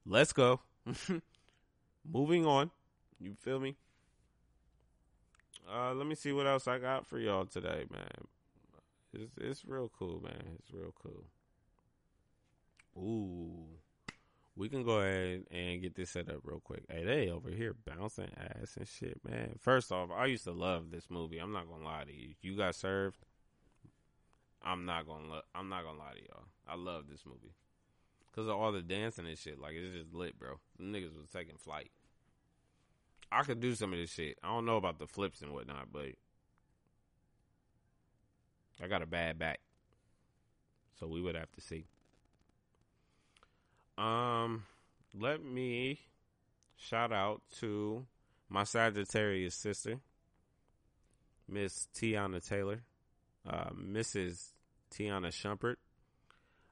Let's 0.05 0.33
go. 0.33 0.61
Moving 2.11 2.45
on. 2.45 2.71
You 3.19 3.35
feel 3.39 3.59
me? 3.59 3.75
Uh, 5.71 5.93
let 5.93 6.07
me 6.07 6.15
see 6.15 6.31
what 6.31 6.47
else 6.47 6.67
I 6.67 6.77
got 6.77 7.07
for 7.07 7.19
y'all 7.19 7.45
today, 7.45 7.85
man. 7.89 8.27
It's 9.13 9.37
it's 9.37 9.65
real 9.65 9.89
cool, 9.97 10.21
man. 10.21 10.57
It's 10.59 10.73
real 10.73 10.93
cool. 11.01 11.25
Ooh 12.97 13.79
we 14.55 14.69
can 14.69 14.83
go 14.83 14.99
ahead 14.99 15.45
and 15.51 15.81
get 15.81 15.95
this 15.95 16.11
set 16.11 16.29
up 16.29 16.41
real 16.43 16.59
quick. 16.59 16.83
Hey, 16.89 17.03
they 17.03 17.29
over 17.29 17.49
here 17.49 17.75
bouncing 17.85 18.29
ass 18.37 18.75
and 18.77 18.87
shit, 18.87 19.19
man. 19.27 19.55
First 19.59 19.91
off, 19.91 20.09
I 20.15 20.27
used 20.27 20.43
to 20.43 20.51
love 20.51 20.91
this 20.91 21.09
movie. 21.09 21.39
I'm 21.39 21.51
not 21.51 21.67
gonna 21.67 21.83
lie 21.83 22.03
to 22.05 22.13
you. 22.13 22.35
You 22.41 22.55
got 22.55 22.75
served. 22.75 23.25
I'm 24.61 24.85
not 24.85 25.07
gonna. 25.07 25.27
Lo- 25.27 25.41
I'm 25.55 25.69
not 25.69 25.83
gonna 25.83 25.99
lie 25.99 26.13
to 26.13 26.21
y'all. 26.21 26.45
I 26.67 26.75
love 26.75 27.05
this 27.09 27.25
movie 27.25 27.55
because 28.29 28.47
of 28.47 28.55
all 28.55 28.71
the 28.71 28.81
dancing 28.81 29.25
and 29.25 29.37
shit. 29.37 29.59
Like 29.59 29.73
it's 29.73 29.95
just 29.95 30.13
lit, 30.13 30.37
bro. 30.37 30.59
The 30.77 30.85
niggas 30.85 31.17
was 31.17 31.29
taking 31.31 31.57
flight. 31.57 31.91
I 33.31 33.41
could 33.41 33.59
do 33.59 33.73
some 33.73 33.91
of 33.91 33.99
this 33.99 34.11
shit. 34.11 34.37
I 34.43 34.49
don't 34.49 34.65
know 34.65 34.77
about 34.77 34.99
the 34.99 35.07
flips 35.07 35.41
and 35.41 35.51
whatnot, 35.53 35.87
but 35.91 36.09
I 38.81 38.87
got 38.87 39.01
a 39.01 39.07
bad 39.07 39.39
back, 39.39 39.59
so 40.99 41.07
we 41.07 41.21
would 41.21 41.35
have 41.35 41.51
to 41.53 41.61
see. 41.61 41.87
Um, 43.97 44.63
let 45.17 45.43
me 45.43 45.99
shout 46.75 47.11
out 47.11 47.41
to 47.59 48.05
my 48.49 48.63
Sagittarius 48.63 49.55
sister, 49.55 49.99
Miss 51.47 51.87
Teyana 51.95 52.45
Taylor, 52.45 52.81
uh, 53.47 53.69
Mrs. 53.71 54.51
Teyana 54.91 55.29
Shumpert. 55.29 55.75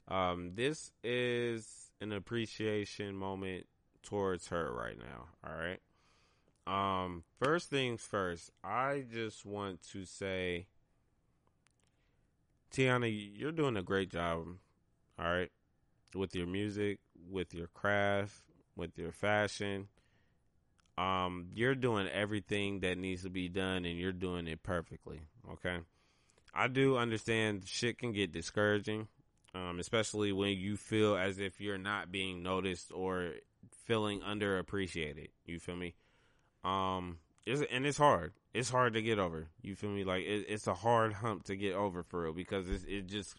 Um, 0.07 0.51
this 0.55 0.91
is 1.03 1.91
an 2.01 2.11
appreciation 2.11 3.15
moment 3.15 3.67
towards 4.03 4.47
her 4.47 4.71
right 4.73 4.97
now. 4.97 5.27
All 5.45 5.55
right. 5.55 5.79
Um, 6.67 7.23
first 7.39 7.69
things 7.69 8.01
first, 8.01 8.51
I 8.63 9.03
just 9.11 9.45
want 9.45 9.81
to 9.91 10.05
say, 10.05 10.67
Teyana, 12.71 13.09
you're 13.35 13.51
doing 13.51 13.77
a 13.77 13.83
great 13.83 14.09
job. 14.09 14.47
All 15.19 15.25
right. 15.25 15.51
With 16.13 16.35
your 16.35 16.47
music, 16.47 16.99
with 17.29 17.53
your 17.53 17.67
craft, 17.67 18.41
with 18.75 18.97
your 18.97 19.11
fashion. 19.11 19.87
Um, 20.97 21.47
you're 21.55 21.75
doing 21.75 22.07
everything 22.07 22.81
that 22.81 22.97
needs 22.97 23.23
to 23.23 23.29
be 23.29 23.49
done 23.49 23.85
and 23.85 23.97
you're 23.97 24.11
doing 24.11 24.47
it 24.47 24.61
perfectly. 24.61 25.21
Okay. 25.53 25.79
I 26.53 26.67
do 26.67 26.97
understand 26.97 27.63
shit 27.65 27.97
can 27.97 28.11
get 28.11 28.33
discouraging, 28.33 29.07
um, 29.55 29.79
especially 29.79 30.31
when 30.31 30.57
you 30.57 30.75
feel 30.75 31.15
as 31.15 31.39
if 31.39 31.61
you're 31.61 31.77
not 31.77 32.11
being 32.11 32.43
noticed 32.43 32.91
or 32.93 33.33
feeling 33.85 34.19
underappreciated. 34.21 35.29
You 35.45 35.59
feel 35.59 35.77
me? 35.77 35.95
Um, 36.63 37.19
it's, 37.45 37.61
and 37.71 37.85
it's 37.85 37.97
hard. 37.97 38.33
It's 38.53 38.69
hard 38.69 38.93
to 38.93 39.01
get 39.01 39.17
over. 39.17 39.47
You 39.61 39.75
feel 39.75 39.89
me? 39.89 40.03
Like 40.03 40.23
it, 40.23 40.45
it's 40.49 40.67
a 40.67 40.73
hard 40.73 41.13
hump 41.13 41.45
to 41.45 41.55
get 41.55 41.73
over 41.73 42.03
for 42.03 42.23
real 42.23 42.33
because 42.33 42.69
it's, 42.69 42.83
it 42.83 43.07
just 43.07 43.35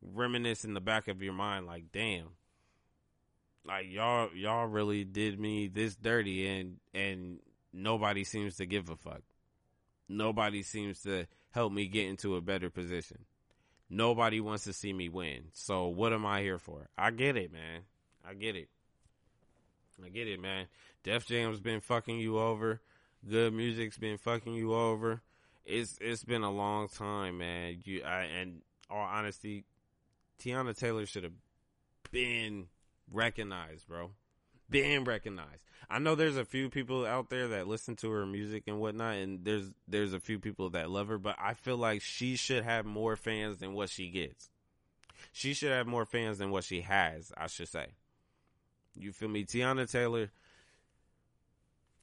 reminisce 0.00 0.64
in 0.64 0.74
the 0.74 0.80
back 0.80 1.08
of 1.08 1.20
your 1.22 1.32
mind 1.32 1.66
like, 1.66 1.92
damn, 1.92 2.28
like 3.64 3.86
y'all 3.90 4.30
y'all 4.34 4.66
really 4.66 5.04
did 5.04 5.38
me 5.38 5.68
this 5.68 5.96
dirty 5.96 6.46
and 6.46 6.76
and 6.94 7.38
nobody 7.72 8.24
seems 8.24 8.56
to 8.56 8.66
give 8.66 8.88
a 8.88 8.96
fuck. 8.96 9.22
Nobody 10.08 10.62
seems 10.62 11.02
to 11.02 11.26
help 11.50 11.72
me 11.72 11.86
get 11.86 12.08
into 12.08 12.36
a 12.36 12.40
better 12.40 12.70
position. 12.70 13.18
Nobody 13.88 14.40
wants 14.40 14.64
to 14.64 14.72
see 14.72 14.92
me 14.92 15.08
win. 15.08 15.44
So 15.52 15.86
what 15.86 16.12
am 16.12 16.24
I 16.24 16.42
here 16.42 16.58
for? 16.58 16.88
I 16.96 17.10
get 17.10 17.36
it, 17.36 17.52
man. 17.52 17.82
I 18.28 18.34
get 18.34 18.56
it. 18.56 18.68
I 20.04 20.08
get 20.08 20.28
it, 20.28 20.40
man. 20.40 20.66
Def 21.02 21.26
Jam's 21.26 21.60
been 21.60 21.80
fucking 21.80 22.18
you 22.18 22.38
over. 22.38 22.80
G.O.O.D. 23.28 23.54
Music's 23.54 23.98
been 23.98 24.16
fucking 24.16 24.54
you 24.54 24.74
over. 24.74 25.20
It's 25.64 25.98
it's 26.00 26.24
been 26.24 26.42
a 26.42 26.50
long 26.50 26.88
time, 26.88 27.38
man. 27.38 27.80
You 27.84 28.02
I 28.02 28.22
and 28.22 28.62
all 28.88 28.98
honesty, 28.98 29.64
Teyana 30.42 30.76
Taylor 30.76 31.04
should 31.06 31.24
have 31.24 31.34
been 32.10 32.66
recognized, 33.10 33.88
bro. 33.88 34.10
Being 34.68 35.04
recognized. 35.04 35.64
I 35.88 35.98
know 35.98 36.14
there's 36.14 36.36
a 36.36 36.44
few 36.44 36.70
people 36.70 37.04
out 37.04 37.30
there 37.30 37.48
that 37.48 37.66
listen 37.66 37.96
to 37.96 38.10
her 38.10 38.24
music 38.24 38.64
and 38.68 38.78
whatnot, 38.78 39.16
and 39.16 39.44
there's 39.44 39.72
there's 39.88 40.12
a 40.12 40.20
few 40.20 40.38
people 40.38 40.70
that 40.70 40.90
love 40.90 41.08
her, 41.08 41.18
but 41.18 41.36
I 41.40 41.54
feel 41.54 41.76
like 41.76 42.02
she 42.02 42.36
should 42.36 42.62
have 42.62 42.86
more 42.86 43.16
fans 43.16 43.58
than 43.58 43.72
what 43.72 43.90
she 43.90 44.10
gets. 44.10 44.50
She 45.32 45.52
should 45.52 45.72
have 45.72 45.86
more 45.88 46.06
fans 46.06 46.38
than 46.38 46.50
what 46.50 46.64
she 46.64 46.82
has, 46.82 47.32
I 47.36 47.48
should 47.48 47.68
say. 47.68 47.88
You 48.94 49.12
feel 49.12 49.28
me? 49.28 49.44
Teyana 49.44 49.90
Taylor 49.90 50.30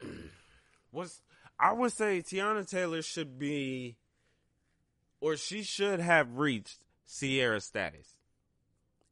was 0.91 1.21
I 1.57 1.71
would 1.71 1.93
say 1.93 2.21
Teyana 2.21 2.69
Taylor 2.69 3.01
should 3.01 3.39
be 3.39 3.95
or 5.21 5.37
she 5.37 5.63
should 5.63 5.99
have 5.99 6.37
reached 6.37 6.79
Ciara 7.07 7.61
status 7.61 8.16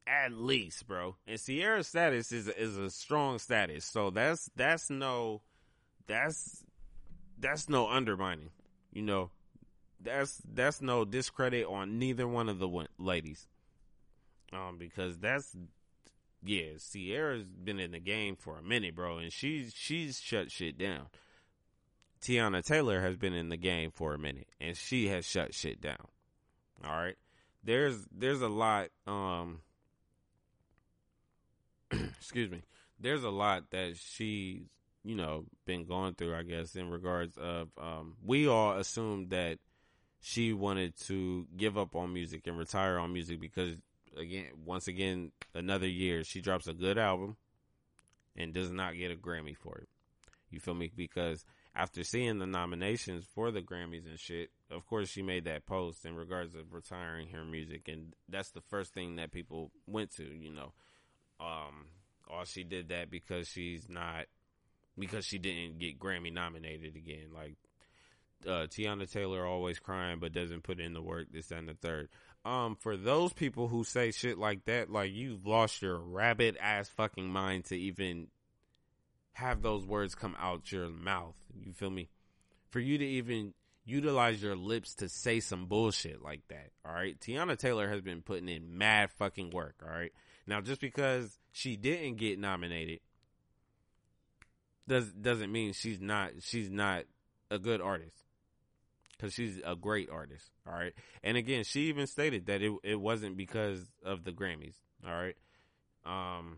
at 0.07 0.33
least, 0.33 0.87
bro. 0.87 1.15
And 1.27 1.39
Ciara 1.43 1.83
status 1.83 2.31
is 2.31 2.47
is 2.47 2.77
a 2.77 2.89
strong 2.89 3.39
status, 3.39 3.85
so 3.85 4.09
that's 4.09 4.49
that's 4.55 4.89
no 4.89 5.41
that's 6.07 6.63
that's 7.37 7.69
no 7.69 7.89
undermining. 7.89 8.49
You 8.93 9.01
know, 9.01 9.31
that's 10.01 10.41
that's 10.53 10.81
no 10.81 11.05
discredit 11.05 11.65
on 11.65 11.99
neither 11.99 12.27
one 12.27 12.49
of 12.49 12.59
the 12.59 12.87
ladies. 12.97 13.47
Um, 14.53 14.77
because 14.77 15.17
that's 15.17 15.55
yeah, 16.43 16.77
Ciara's 16.91 17.43
been 17.43 17.79
in 17.79 17.91
the 17.91 17.99
game 17.99 18.35
for 18.35 18.57
a 18.57 18.63
minute, 18.63 18.95
bro, 18.95 19.17
and 19.17 19.33
she's 19.33 19.73
she's 19.75 20.19
shut 20.19 20.51
shit 20.51 20.77
down. 20.77 21.07
Teyana 22.21 22.63
Taylor 22.63 23.01
has 23.01 23.17
been 23.17 23.33
in 23.33 23.49
the 23.49 23.57
game 23.57 23.91
for 23.91 24.13
a 24.13 24.19
minute, 24.19 24.47
and 24.61 24.77
she 24.77 25.07
has 25.07 25.25
shut 25.25 25.53
shit 25.53 25.81
down. 25.81 26.07
All 26.83 26.95
right, 26.95 27.17
there's 27.63 27.97
there's 28.11 28.41
a 28.41 28.47
lot 28.47 28.89
um 29.07 29.61
excuse 31.91 32.49
me, 32.49 32.63
there's 32.99 33.23
a 33.23 33.29
lot 33.29 33.69
that 33.71 33.95
she's, 33.97 34.61
you 35.03 35.15
know, 35.15 35.45
been 35.65 35.85
going 35.85 36.15
through, 36.15 36.35
I 36.35 36.43
guess, 36.43 36.75
in 36.75 36.89
regards 36.89 37.37
of, 37.37 37.69
um, 37.77 38.15
we 38.23 38.47
all 38.47 38.77
assumed 38.77 39.29
that 39.29 39.59
she 40.21 40.53
wanted 40.53 40.97
to 41.01 41.45
give 41.55 41.77
up 41.77 41.95
on 41.95 42.13
music 42.13 42.47
and 42.47 42.57
retire 42.57 42.97
on 42.97 43.13
music 43.13 43.39
because, 43.39 43.75
again, 44.17 44.47
once 44.65 44.87
again, 44.87 45.31
another 45.53 45.87
year, 45.87 46.23
she 46.23 46.41
drops 46.41 46.67
a 46.67 46.73
good 46.73 46.97
album 46.97 47.37
and 48.35 48.53
does 48.53 48.71
not 48.71 48.95
get 48.95 49.11
a 49.11 49.15
Grammy 49.15 49.55
for 49.55 49.77
it. 49.77 49.87
You 50.49 50.59
feel 50.59 50.73
me? 50.73 50.91
Because 50.95 51.45
after 51.75 52.03
seeing 52.03 52.39
the 52.39 52.47
nominations 52.47 53.25
for 53.35 53.51
the 53.51 53.61
Grammys 53.61 54.07
and 54.07 54.19
shit, 54.19 54.49
of 54.71 54.87
course 54.87 55.09
she 55.09 55.21
made 55.21 55.45
that 55.45 55.65
post 55.65 56.05
in 56.05 56.15
regards 56.15 56.55
of 56.55 56.73
retiring 56.73 57.29
her 57.29 57.43
music 57.43 57.87
and 57.87 58.13
that's 58.29 58.51
the 58.51 58.61
first 58.61 58.93
thing 58.93 59.17
that 59.17 59.31
people 59.31 59.71
went 59.85 60.15
to, 60.15 60.23
you 60.23 60.51
know 60.51 60.71
Um, 61.39 61.87
all 62.29 62.45
she 62.45 62.63
did 62.63 62.89
that 62.89 63.09
because 63.09 63.47
she's 63.47 63.87
not 63.89 64.25
because 64.97 65.25
she 65.25 65.37
didn't 65.37 65.79
get 65.79 65.99
Grammy 65.99 66.31
nominated 66.31 66.95
again. 66.95 67.29
Like 67.33 67.55
uh, 68.45 68.67
Teyana 68.67 69.11
Taylor 69.11 69.45
always 69.45 69.79
crying 69.79 70.19
but 70.19 70.33
doesn't 70.33 70.63
put 70.63 70.79
in 70.79 70.93
the 70.93 71.01
work. 71.01 71.27
This 71.31 71.51
and 71.51 71.67
the 71.67 71.73
third. 71.73 72.09
Um, 72.43 72.75
for 72.79 72.95
those 72.95 73.33
people 73.33 73.67
who 73.67 73.83
say 73.83 74.11
shit 74.11 74.37
like 74.37 74.65
that, 74.65 74.91
like 74.91 75.11
you've 75.11 75.45
lost 75.47 75.81
your 75.81 75.97
rabbit 75.97 76.55
ass 76.59 76.87
fucking 76.89 77.27
mind 77.27 77.65
to 77.65 77.77
even 77.77 78.27
have 79.33 79.61
those 79.61 79.85
words 79.85 80.15
come 80.15 80.35
out 80.39 80.71
your 80.71 80.89
mouth. 80.89 81.35
You 81.59 81.73
feel 81.73 81.89
me? 81.89 82.09
For 82.69 82.79
you 82.79 82.97
to 82.97 83.05
even 83.05 83.53
utilize 83.83 84.41
your 84.41 84.55
lips 84.55 84.95
to 84.95 85.09
say 85.09 85.39
some 85.39 85.65
bullshit 85.65 86.21
like 86.21 86.41
that. 86.49 86.69
All 86.85 86.93
right. 86.93 87.19
Teyana 87.19 87.57
Taylor 87.57 87.89
has 87.89 88.01
been 88.01 88.21
putting 88.21 88.49
in 88.49 88.77
mad 88.77 89.11
fucking 89.11 89.51
work. 89.51 89.75
All 89.83 89.93
right. 89.93 90.11
Now, 90.47 90.61
just 90.61 90.81
because 90.81 91.37
she 91.51 91.75
didn't 91.75 92.17
get 92.17 92.39
nominated 92.39 92.99
does 94.87 95.11
doesn't 95.13 95.51
mean 95.51 95.73
she's 95.73 95.99
not 95.99 96.31
she's 96.41 96.69
not 96.69 97.05
a 97.49 97.57
good 97.57 97.81
artist 97.81 98.17
because 99.11 99.33
she's 99.33 99.59
a 99.65 99.75
great 99.75 100.09
artist. 100.09 100.51
All 100.67 100.73
right, 100.73 100.93
and 101.23 101.37
again, 101.37 101.63
she 101.63 101.89
even 101.89 102.07
stated 102.07 102.45
that 102.47 102.61
it 102.61 102.71
it 102.83 102.99
wasn't 102.99 103.37
because 103.37 103.91
of 104.03 104.23
the 104.23 104.31
Grammys. 104.31 104.75
All 105.05 105.13
right, 105.13 105.35
um, 106.05 106.57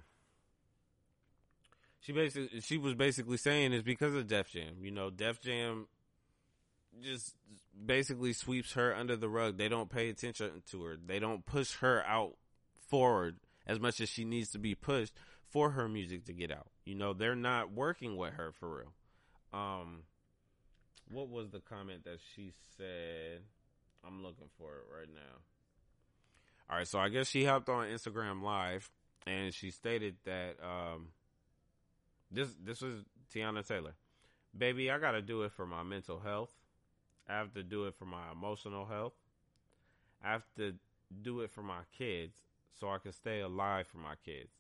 she 2.00 2.12
basically 2.12 2.62
she 2.62 2.78
was 2.78 2.96
basically 2.96 3.38
saying 3.38 3.74
it's 3.74 3.84
because 3.84 4.14
of 4.14 4.28
Def 4.28 4.50
Jam. 4.50 4.76
You 4.82 4.92
know, 4.92 5.10
Def 5.10 5.42
Jam 5.42 5.88
just 7.02 7.36
basically 7.86 8.34
sweeps 8.34 8.74
her 8.74 8.94
under 8.94 9.16
the 9.16 9.30
rug. 9.30 9.58
They 9.58 9.70
don't 9.70 9.90
pay 9.90 10.10
attention 10.10 10.64
to 10.72 10.84
her. 10.84 10.98
They 10.98 11.20
don't 11.20 11.46
push 11.46 11.76
her 11.78 12.04
out 12.06 12.34
forward 12.90 13.38
as 13.68 13.80
much 13.80 14.02
as 14.02 14.10
she 14.10 14.24
needs 14.26 14.50
to 14.52 14.58
be 14.58 14.74
pushed 14.74 15.14
for 15.50 15.72
her 15.72 15.88
music 15.88 16.26
to 16.26 16.34
get 16.34 16.52
out. 16.52 16.68
You 16.86 16.96
know, 16.96 17.14
they're 17.14 17.36
not 17.36 17.72
working 17.72 18.18
with 18.18 18.34
her 18.34 18.52
for 18.52 18.78
real. 18.78 18.94
Um, 19.54 20.04
what 21.10 21.30
was 21.30 21.50
the 21.50 21.60
comment 21.60 22.06
that 22.06 22.20
she 22.36 22.52
said? 22.78 23.42
I'm 24.06 24.24
looking 24.24 24.50
for 24.58 24.72
it 24.72 24.86
right 24.98 25.10
now. 25.14 25.42
All 26.70 26.78
right, 26.78 26.88
so 26.88 27.00
I 27.00 27.10
guess 27.10 27.30
she 27.30 27.46
hopped 27.46 27.70
on 27.70 27.88
Instagram 27.88 28.42
Live 28.42 28.90
and 29.26 29.54
she 29.54 29.72
stated 29.72 30.16
that 30.26 30.56
um, 30.64 31.10
this 32.32 32.50
this 32.64 32.82
was 32.82 33.04
Teyana 33.34 33.66
Taylor. 33.66 33.96
Baby, 34.58 34.90
I 34.90 34.98
got 34.98 35.12
to 35.12 35.22
do 35.22 35.44
it 35.44 35.52
for 35.52 35.66
my 35.66 35.84
mental 35.84 36.20
health. 36.20 36.54
I 37.28 37.34
have 37.34 37.54
to 37.54 37.64
do 37.64 37.86
it 37.86 37.96
for 37.96 38.06
my 38.06 38.32
emotional 38.32 38.86
health. 38.86 39.14
I 40.24 40.32
have 40.32 40.46
to 40.58 40.74
do 41.22 41.42
it 41.42 41.52
for 41.52 41.62
my 41.62 41.82
kids 41.98 42.38
so 42.80 42.90
I 42.90 42.98
can 42.98 43.12
stay 43.12 43.42
alive 43.42 43.88
for 43.88 43.98
my 43.98 44.16
kids 44.24 44.52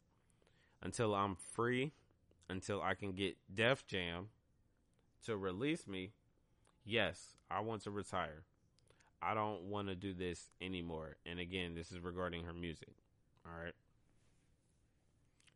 until 0.81 1.13
I'm 1.13 1.35
free, 1.35 1.91
until 2.49 2.81
I 2.81 2.93
can 2.93 3.13
get 3.13 3.37
Def 3.53 3.85
Jam 3.87 4.29
to 5.25 5.37
release 5.37 5.87
me. 5.87 6.11
Yes, 6.85 7.35
I 7.49 7.59
want 7.61 7.83
to 7.83 7.91
retire. 7.91 8.43
I 9.21 9.33
don't 9.33 9.63
want 9.63 9.87
to 9.87 9.95
do 9.95 10.13
this 10.13 10.49
anymore. 10.61 11.17
And 11.25 11.39
again, 11.39 11.75
this 11.75 11.91
is 11.91 11.99
regarding 11.99 12.43
her 12.43 12.53
music. 12.53 12.93
All 13.45 13.63
right. 13.63 13.73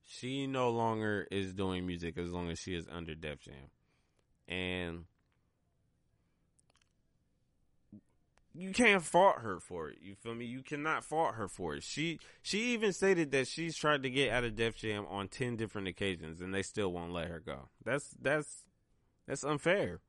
She 0.04 0.48
no 0.48 0.72
longer 0.72 1.28
is 1.32 1.54
doing 1.54 1.86
music 1.86 2.18
as 2.18 2.32
long 2.32 2.50
as 2.50 2.60
she 2.60 2.76
is 2.76 2.88
under 2.92 3.16
Def 3.16 3.40
Jam. 3.40 3.70
And 4.48 5.06
you 8.54 8.72
can't 8.72 9.02
fault 9.02 9.38
her 9.40 9.60
for 9.60 9.90
it. 9.90 10.00
You 10.02 10.16
feel 10.16 10.36
me? 10.36 10.46
You 10.46 10.62
cannot 10.62 11.06
fault 11.06 11.36
her 11.36 11.48
for 11.48 11.76
it. 11.76 11.84
She 11.84 12.20
she 12.42 12.74
even 12.74 12.92
stated 12.92 13.32
that 13.32 13.48
she's 13.48 13.78
tried 13.78 14.04
to 14.04 14.10
get 14.10 14.32
out 14.32 14.44
of 14.44 14.56
Def 14.56 14.76
Jam 14.76 15.06
on 15.10 15.28
ten 15.28 15.56
different 15.56 15.88
occasions 15.88 16.42
and 16.42 16.54
they 16.54 16.62
still 16.62 16.92
won't 16.92 17.14
let 17.14 17.30
her 17.30 17.40
go. 17.40 17.70
That's 17.84 18.10
that's 18.22 18.66
that's 19.28 19.44
unfair. 19.44 20.00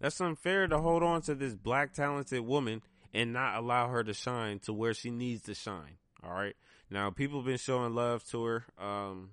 That's 0.00 0.20
unfair 0.20 0.66
to 0.68 0.78
hold 0.78 1.02
on 1.02 1.22
to 1.22 1.34
this 1.34 1.54
black 1.54 1.92
talented 1.92 2.40
woman 2.40 2.82
and 3.12 3.32
not 3.32 3.56
allow 3.56 3.88
her 3.88 4.02
to 4.02 4.14
shine 4.14 4.58
to 4.60 4.72
where 4.72 4.94
she 4.94 5.10
needs 5.10 5.42
to 5.42 5.54
shine. 5.54 5.98
All 6.24 6.32
right. 6.32 6.56
Now 6.90 7.10
people 7.10 7.40
have 7.40 7.46
been 7.46 7.58
showing 7.58 7.94
love 7.94 8.24
to 8.30 8.44
her 8.44 8.64
um 8.78 9.30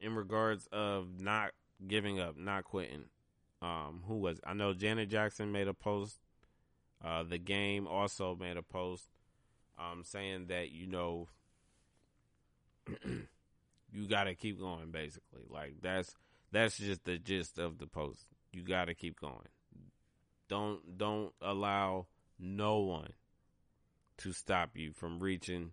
in 0.00 0.14
regards 0.14 0.68
of 0.72 1.20
not 1.20 1.50
giving 1.86 2.20
up, 2.20 2.36
not 2.36 2.62
quitting. 2.62 3.06
Um 3.60 4.04
who 4.06 4.18
was 4.18 4.40
I 4.46 4.54
know 4.54 4.72
Janet 4.72 5.08
Jackson 5.08 5.50
made 5.50 5.66
a 5.66 5.74
post 5.74 6.20
uh, 7.04 7.22
the 7.22 7.38
game 7.38 7.86
also 7.86 8.36
made 8.36 8.56
a 8.56 8.62
post 8.62 9.08
um, 9.78 10.02
saying 10.04 10.46
that 10.48 10.70
you 10.70 10.86
know 10.86 11.28
you 13.92 14.08
got 14.08 14.24
to 14.24 14.34
keep 14.34 14.58
going. 14.58 14.90
Basically, 14.90 15.42
like 15.48 15.76
that's 15.80 16.14
that's 16.50 16.78
just 16.78 17.04
the 17.04 17.18
gist 17.18 17.58
of 17.58 17.78
the 17.78 17.86
post. 17.86 18.26
You 18.52 18.62
got 18.62 18.86
to 18.86 18.94
keep 18.94 19.20
going. 19.20 19.48
Don't 20.48 20.98
don't 20.98 21.32
allow 21.40 22.06
no 22.38 22.78
one 22.78 23.12
to 24.18 24.32
stop 24.32 24.76
you 24.76 24.92
from 24.92 25.20
reaching 25.20 25.72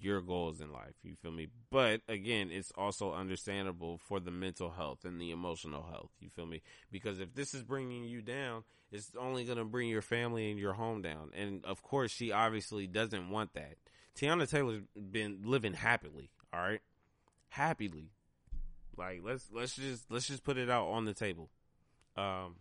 your 0.00 0.20
goals 0.20 0.60
in 0.60 0.72
life. 0.72 0.94
You 1.02 1.14
feel 1.16 1.30
me? 1.30 1.48
But 1.70 2.00
again, 2.08 2.50
it's 2.50 2.72
also 2.76 3.12
understandable 3.12 3.98
for 3.98 4.20
the 4.20 4.30
mental 4.30 4.70
health 4.70 5.04
and 5.04 5.20
the 5.20 5.30
emotional 5.30 5.86
health. 5.90 6.10
You 6.20 6.30
feel 6.30 6.46
me? 6.46 6.62
Because 6.90 7.20
if 7.20 7.34
this 7.34 7.54
is 7.54 7.62
bringing 7.62 8.04
you 8.04 8.22
down, 8.22 8.64
it's 8.90 9.10
only 9.18 9.44
going 9.44 9.58
to 9.58 9.64
bring 9.64 9.88
your 9.88 10.02
family 10.02 10.50
and 10.50 10.58
your 10.58 10.74
home 10.74 11.02
down. 11.02 11.30
And 11.34 11.64
of 11.64 11.82
course, 11.82 12.10
she 12.10 12.32
obviously 12.32 12.86
doesn't 12.86 13.30
want 13.30 13.54
that. 13.54 13.76
Teyana 14.16 14.48
Taylor's 14.48 14.82
been 15.10 15.40
living 15.44 15.74
happily. 15.74 16.30
All 16.52 16.60
right, 16.60 16.80
happily. 17.48 18.10
Like 18.96 19.20
let's 19.24 19.48
let's 19.52 19.74
just 19.74 20.10
let's 20.10 20.28
just 20.28 20.44
put 20.44 20.56
it 20.56 20.70
out 20.70 20.86
on 20.86 21.04
the 21.04 21.14
table. 21.14 21.50
Um, 22.16 22.56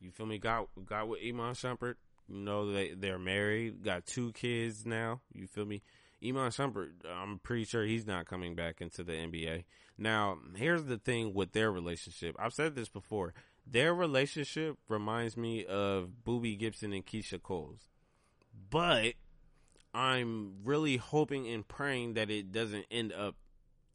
you 0.00 0.12
feel 0.12 0.26
me? 0.26 0.38
Got 0.38 0.68
got 0.86 1.08
with 1.08 1.20
Iman 1.26 1.54
Shumpert 1.54 1.96
you 2.32 2.38
know, 2.38 2.72
they, 2.72 2.94
they're 2.94 3.18
married, 3.18 3.84
got 3.84 4.06
two 4.06 4.32
kids 4.32 4.86
now. 4.86 5.20
You 5.34 5.46
feel 5.46 5.66
me? 5.66 5.82
Iman 6.24 6.50
Shumpert, 6.50 6.92
I'm 7.04 7.38
pretty 7.40 7.64
sure 7.64 7.84
he's 7.84 8.06
not 8.06 8.26
coming 8.26 8.54
back 8.54 8.80
into 8.80 9.02
the 9.02 9.12
NBA. 9.12 9.64
Now, 9.98 10.38
here's 10.56 10.84
the 10.84 10.98
thing 10.98 11.34
with 11.34 11.52
their 11.52 11.70
relationship. 11.70 12.36
I've 12.38 12.54
said 12.54 12.74
this 12.74 12.88
before. 12.88 13.34
Their 13.66 13.94
relationship 13.94 14.78
reminds 14.88 15.36
me 15.36 15.64
of 15.64 16.10
Boobie 16.26 16.58
Gibson 16.58 16.92
and 16.92 17.04
Keyshia 17.04 17.42
Cole's. 17.42 17.88
But 18.70 19.14
I'm 19.92 20.64
really 20.64 20.96
hoping 20.96 21.46
and 21.48 21.66
praying 21.66 22.14
that 22.14 22.30
it 22.30 22.52
doesn't 22.52 22.86
end 22.90 23.12
up 23.12 23.36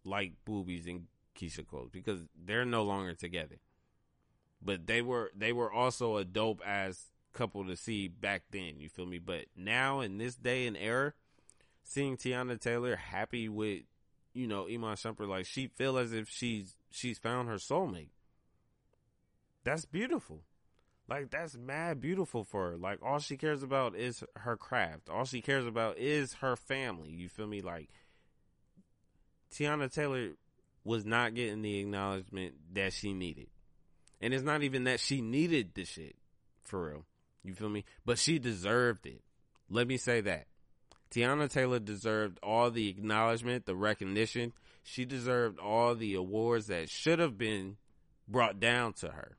like 0.03 0.33
Boobie's 0.47 0.85
and 0.85 1.07
Keyshia 1.35 1.67
Cole's 1.67 1.89
because 1.89 2.21
they're 2.45 2.65
no 2.65 2.83
longer 2.83 3.13
together. 3.13 3.57
But 4.61 4.87
they 4.87 5.01
were 5.01 5.31
they 5.35 5.53
were 5.53 5.71
also 5.71 6.17
a 6.17 6.25
dope 6.25 6.61
ass 6.65 7.07
couple 7.37 7.65
to 7.65 7.77
see 7.77 8.07
back 8.07 8.43
then. 8.51 8.79
You 8.79 8.89
feel 8.89 9.05
me? 9.05 9.19
But 9.19 9.45
now 9.55 10.01
in 10.01 10.17
this 10.17 10.35
day 10.35 10.67
and 10.67 10.75
era, 10.75 11.13
seeing 11.83 12.17
Teyana 12.17 12.59
Taylor 12.59 12.95
happy 12.95 13.47
with 13.47 13.83
you 14.33 14.47
know 14.47 14.67
Iman 14.67 14.95
Shumpert, 14.95 15.29
like 15.29 15.45
she 15.45 15.67
feel 15.67 15.97
as 15.97 16.11
if 16.11 16.29
she's 16.29 16.75
she's 16.89 17.19
found 17.19 17.47
her 17.47 17.55
soulmate. 17.55 18.09
That's 19.63 19.85
beautiful. 19.85 20.41
Like 21.09 21.29
that's 21.29 21.55
mad 21.55 22.01
beautiful 22.01 22.43
for 22.43 22.71
her. 22.71 22.77
Like 22.77 22.99
all 23.01 23.19
she 23.19 23.37
cares 23.37 23.63
about 23.63 23.95
is 23.95 24.23
her 24.35 24.57
craft. 24.57 25.09
All 25.09 25.25
she 25.25 25.41
cares 25.41 25.65
about 25.65 25.97
is 25.97 26.33
her 26.35 26.55
family. 26.55 27.09
You 27.09 27.29
feel 27.29 27.47
me? 27.47 27.61
Like 27.61 27.89
Teyana 29.53 29.93
Taylor 29.93 30.31
was 30.83 31.05
not 31.05 31.35
getting 31.35 31.61
the 31.61 31.79
acknowledgement 31.79 32.55
that 32.73 32.93
she 32.93 33.13
needed. 33.13 33.47
And 34.19 34.33
it's 34.33 34.43
not 34.43 34.63
even 34.63 34.85
that 34.85 34.99
she 34.99 35.21
needed 35.21 35.71
the 35.75 35.85
shit 35.85 36.15
for 36.63 36.87
real. 36.89 37.05
You 37.47 37.55
feel 37.55 37.69
me? 37.69 37.85
But 38.05 38.19
she 38.19 38.39
deserved 38.39 39.05
it. 39.05 39.21
Let 39.69 39.87
me 39.87 39.97
say 39.97 40.21
that. 40.21 40.47
Teyana 41.11 41.49
Taylor 41.49 41.79
deserved 41.79 42.39
all 42.43 42.69
the 42.69 42.89
acknowledgement, 42.89 43.65
the 43.65 43.75
recognition. 43.75 44.53
She 44.83 45.05
deserved 45.05 45.59
all 45.59 45.95
the 45.95 46.15
awards 46.15 46.67
that 46.67 46.89
should 46.89 47.19
have 47.19 47.37
been 47.37 47.77
brought 48.27 48.59
down 48.59 48.93
to 48.93 49.09
her. 49.09 49.37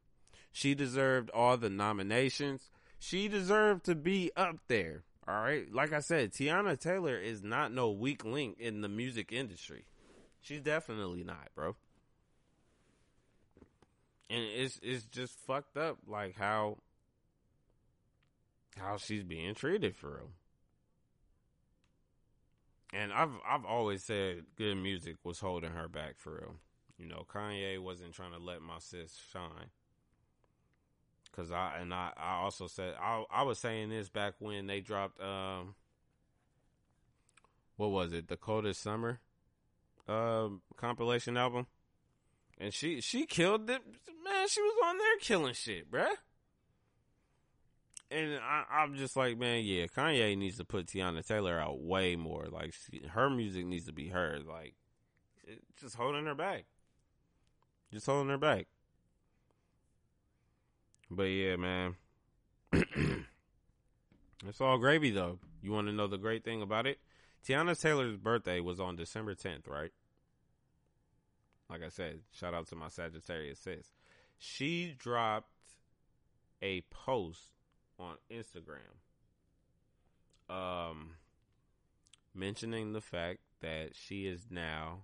She 0.53 0.75
deserved 0.75 1.31
all 1.31 1.57
the 1.57 1.71
nominations. 1.71 2.71
She 2.99 3.29
deserved 3.29 3.85
to 3.85 3.95
be 3.95 4.31
up 4.37 4.57
there. 4.69 5.05
All 5.27 5.41
right. 5.41 5.73
Like 5.73 5.93
I 5.93 6.01
said, 6.01 6.33
Teyana 6.33 6.79
Taylor 6.79 7.17
is 7.17 7.43
not 7.43 7.73
no 7.73 7.91
weak 7.91 8.25
link 8.25 8.57
in 8.59 8.81
the 8.81 8.89
music 8.89 9.31
industry. 9.31 9.85
She's 10.41 10.63
definitely 10.63 11.23
not, 11.23 11.49
bro. 11.55 11.77
And 14.31 14.43
it's 14.43 14.79
it's 14.83 15.05
just 15.05 15.39
fucked 15.47 15.77
up 15.77 15.99
like 16.07 16.37
how 16.37 16.79
how 18.79 18.97
she's 18.97 19.24
being 19.24 19.55
treated 19.55 19.97
for 19.97 20.11
real. 20.11 20.31
And 22.93 23.12
I've 23.12 23.33
I've 23.47 23.64
always 23.64 24.03
said 24.03 24.45
G.O.O.D. 24.57 24.81
Music 24.81 25.16
was 25.24 25.41
holding 25.41 25.72
her 25.72 25.89
back 25.89 26.14
for 26.16 26.33
real. 26.33 26.55
You 26.97 27.07
know, 27.07 27.26
Kanye 27.33 27.79
wasn't 27.79 28.14
trying 28.14 28.33
to 28.33 28.39
let 28.39 28.62
my 28.62 28.79
sis 28.79 29.18
shine. 29.33 29.70
Cause 31.33 31.53
I 31.53 31.79
and 31.81 31.93
I, 31.95 32.12
I 32.16 32.37
also 32.37 32.66
said 32.66 32.95
I 33.01 33.24
I 33.31 33.43
was 33.43 33.59
saying 33.59 33.91
this 33.91 34.09
back 34.09 34.35
when 34.39 34.66
they 34.66 34.81
dropped 34.81 35.20
um 35.20 35.74
what 37.76 37.91
was 37.91 38.12
it, 38.12 38.26
the 38.26 38.37
coldest 38.37 38.81
summer? 38.81 39.20
uh, 40.09 40.49
compilation 40.76 41.37
album, 41.37 41.66
and 42.59 42.72
she 42.72 43.01
she 43.01 43.26
killed 43.26 43.68
it. 43.68 43.83
Man, 44.24 44.49
she 44.49 44.61
was 44.62 44.74
on 44.85 44.99
there 44.99 45.18
killing 45.20 45.55
shit, 45.55 45.91
bruh. 45.91 46.09
And 48.11 48.39
I, 48.39 48.65
I'm 48.71 48.95
just 48.97 49.17
like, 49.17 49.39
man, 49.39 49.65
yeah, 49.65 49.87
Kanye 49.87 50.37
needs 50.37 50.57
to 50.57 50.65
put 50.65 50.87
Teyana 50.87 51.27
Taylor 51.27 51.59
out 51.59 51.81
way 51.81 52.17
more. 52.17 52.47
Like, 52.51 52.73
she, 52.73 53.07
her 53.07 53.29
music 53.29 53.67
needs 53.67 53.87
to 53.87 53.93
be 53.93 54.09
heard. 54.09 54.47
Like, 54.47 54.75
just 55.81 55.95
holding 55.95 56.25
her 56.25 56.35
back, 56.35 56.65
just 57.93 58.07
holding 58.07 58.31
her 58.31 58.39
back. 58.39 58.67
But 61.11 61.25
yeah, 61.25 61.57
man. 61.57 61.97
it's 64.47 64.61
all 64.61 64.79
gravy 64.79 65.11
though. 65.11 65.39
You 65.63 65.73
want 65.73 65.87
to 65.89 65.93
know 65.93 66.07
the 66.07 66.19
great 66.19 66.45
thing 66.45 66.63
about 66.63 66.87
it? 66.87 66.99
Teyana 67.47 67.81
Taylor's 67.81 68.17
birthday 68.17 68.61
was 68.61 68.81
on 68.81 68.97
December 68.97 69.35
10th, 69.35 69.69
right? 69.69 69.93
Like 71.71 71.83
I 71.83 71.89
said, 71.89 72.21
shout 72.33 72.55
out 72.55 72.69
to 72.69 72.77
my 72.77 72.89
Sagittarius 72.89 73.59
sis. 73.59 73.93
She 74.39 74.95
dropped 74.99 75.51
a 76.63 76.83
post 76.91 77.41
on 77.99 78.17
Instagram 78.31 78.97
um 80.49 81.11
mentioning 82.35 82.93
the 82.93 83.01
fact 83.01 83.41
that 83.61 83.91
she 83.95 84.27
is 84.27 84.47
now 84.51 85.03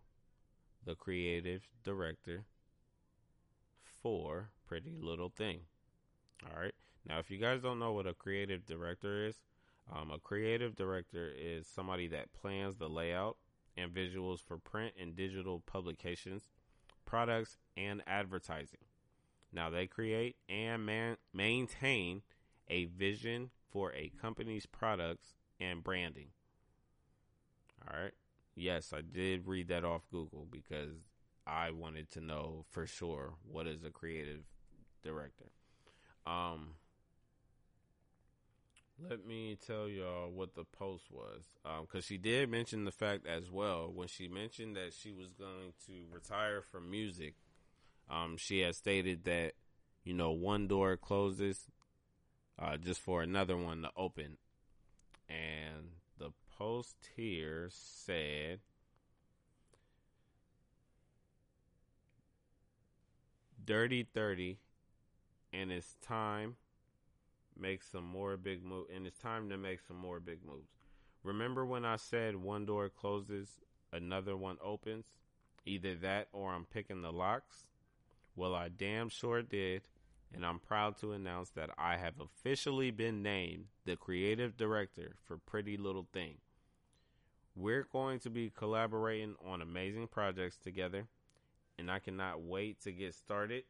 the 0.84 0.94
creative 0.94 1.62
director 1.82 2.44
for 4.02 4.50
Pretty 4.66 4.96
Little 5.00 5.30
Thing. 5.30 5.60
All 6.44 6.60
right. 6.60 6.74
Now, 7.08 7.18
if 7.18 7.30
you 7.30 7.38
guys 7.38 7.60
don't 7.60 7.78
know 7.78 7.92
what 7.92 8.06
a 8.06 8.14
creative 8.14 8.64
director 8.66 9.26
is, 9.26 9.36
um, 9.92 10.10
a 10.10 10.18
creative 10.18 10.74
director 10.74 11.30
is 11.36 11.66
somebody 11.66 12.06
that 12.08 12.32
plans 12.32 12.76
the 12.76 12.88
layout 12.88 13.36
and 13.76 13.92
visuals 13.92 14.40
for 14.40 14.56
print 14.56 14.94
and 15.00 15.16
digital 15.16 15.60
publications, 15.66 16.50
products, 17.04 17.56
and 17.76 18.02
advertising. 18.06 18.80
Now, 19.52 19.70
they 19.70 19.86
create 19.86 20.36
and 20.48 20.84
man- 20.86 21.16
maintain 21.32 22.22
a 22.68 22.86
vision 22.86 23.50
for 23.70 23.92
a 23.92 24.10
company's 24.20 24.66
products 24.66 25.34
and 25.60 25.82
branding. 25.82 26.28
All 27.86 28.00
right. 28.00 28.14
Yes, 28.56 28.92
I 28.92 29.00
did 29.00 29.46
read 29.46 29.68
that 29.68 29.84
off 29.84 30.02
Google 30.10 30.46
because 30.50 30.94
I 31.46 31.70
wanted 31.72 32.10
to 32.12 32.20
know 32.20 32.64
for 32.70 32.86
sure 32.86 33.34
what 33.50 33.66
is 33.66 33.84
a 33.84 33.90
creative 33.90 34.44
director. 35.02 35.50
Um, 36.26 36.74
let 39.02 39.26
me 39.26 39.56
tell 39.66 39.88
y'all 39.88 40.30
what 40.30 40.54
the 40.54 40.64
post 40.64 41.04
was. 41.10 41.42
Um, 41.64 41.86
cause 41.90 42.04
she 42.04 42.16
did 42.16 42.48
mention 42.48 42.84
the 42.84 42.92
fact 42.92 43.26
as 43.26 43.50
well 43.50 43.90
when 43.92 44.08
she 44.08 44.28
mentioned 44.28 44.76
that 44.76 44.94
she 44.94 45.10
was 45.10 45.32
going 45.32 45.72
to 45.86 45.92
retire 46.12 46.62
from 46.62 46.90
music. 46.90 47.34
Um, 48.08 48.36
she 48.36 48.60
has 48.60 48.76
stated 48.76 49.24
that, 49.24 49.52
you 50.04 50.14
know, 50.14 50.30
one 50.30 50.68
door 50.68 50.96
closes, 50.96 51.66
uh, 52.58 52.76
just 52.76 53.00
for 53.00 53.22
another 53.22 53.56
one 53.56 53.82
to 53.82 53.90
open. 53.96 54.38
And 55.28 55.90
the 56.18 56.30
post 56.58 56.96
here 57.16 57.68
said, 57.70 58.60
Dirty 63.64 64.06
30 64.12 64.58
and 65.54 65.72
it's 65.72 65.96
time 66.06 66.56
make 67.58 67.82
some 67.82 68.04
more 68.04 68.36
big 68.36 68.62
move 68.64 68.86
and 68.94 69.06
it's 69.06 69.18
time 69.18 69.48
to 69.48 69.56
make 69.56 69.80
some 69.86 69.96
more 69.96 70.20
big 70.20 70.44
moves. 70.44 70.68
Remember 71.22 71.64
when 71.64 71.84
I 71.84 71.96
said 71.96 72.36
one 72.36 72.66
door 72.66 72.90
closes, 72.90 73.48
another 73.92 74.36
one 74.36 74.58
opens? 74.62 75.06
Either 75.64 75.94
that 75.96 76.28
or 76.32 76.52
I'm 76.52 76.66
picking 76.66 77.00
the 77.00 77.12
locks? 77.12 77.68
Well, 78.36 78.54
I 78.54 78.68
damn 78.68 79.08
sure 79.08 79.40
did, 79.40 79.82
and 80.34 80.44
I'm 80.44 80.58
proud 80.58 80.98
to 80.98 81.12
announce 81.12 81.50
that 81.50 81.70
I 81.78 81.96
have 81.96 82.14
officially 82.20 82.90
been 82.90 83.22
named 83.22 83.66
the 83.84 83.96
creative 83.96 84.56
director 84.56 85.14
for 85.26 85.38
Pretty 85.38 85.76
Little 85.76 86.06
Thing. 86.12 86.38
We're 87.54 87.86
going 87.90 88.18
to 88.20 88.30
be 88.30 88.50
collaborating 88.50 89.36
on 89.46 89.62
amazing 89.62 90.08
projects 90.08 90.56
together, 90.56 91.06
and 91.78 91.90
I 91.90 92.00
cannot 92.00 92.42
wait 92.42 92.80
to 92.82 92.92
get 92.92 93.14
started 93.14 93.64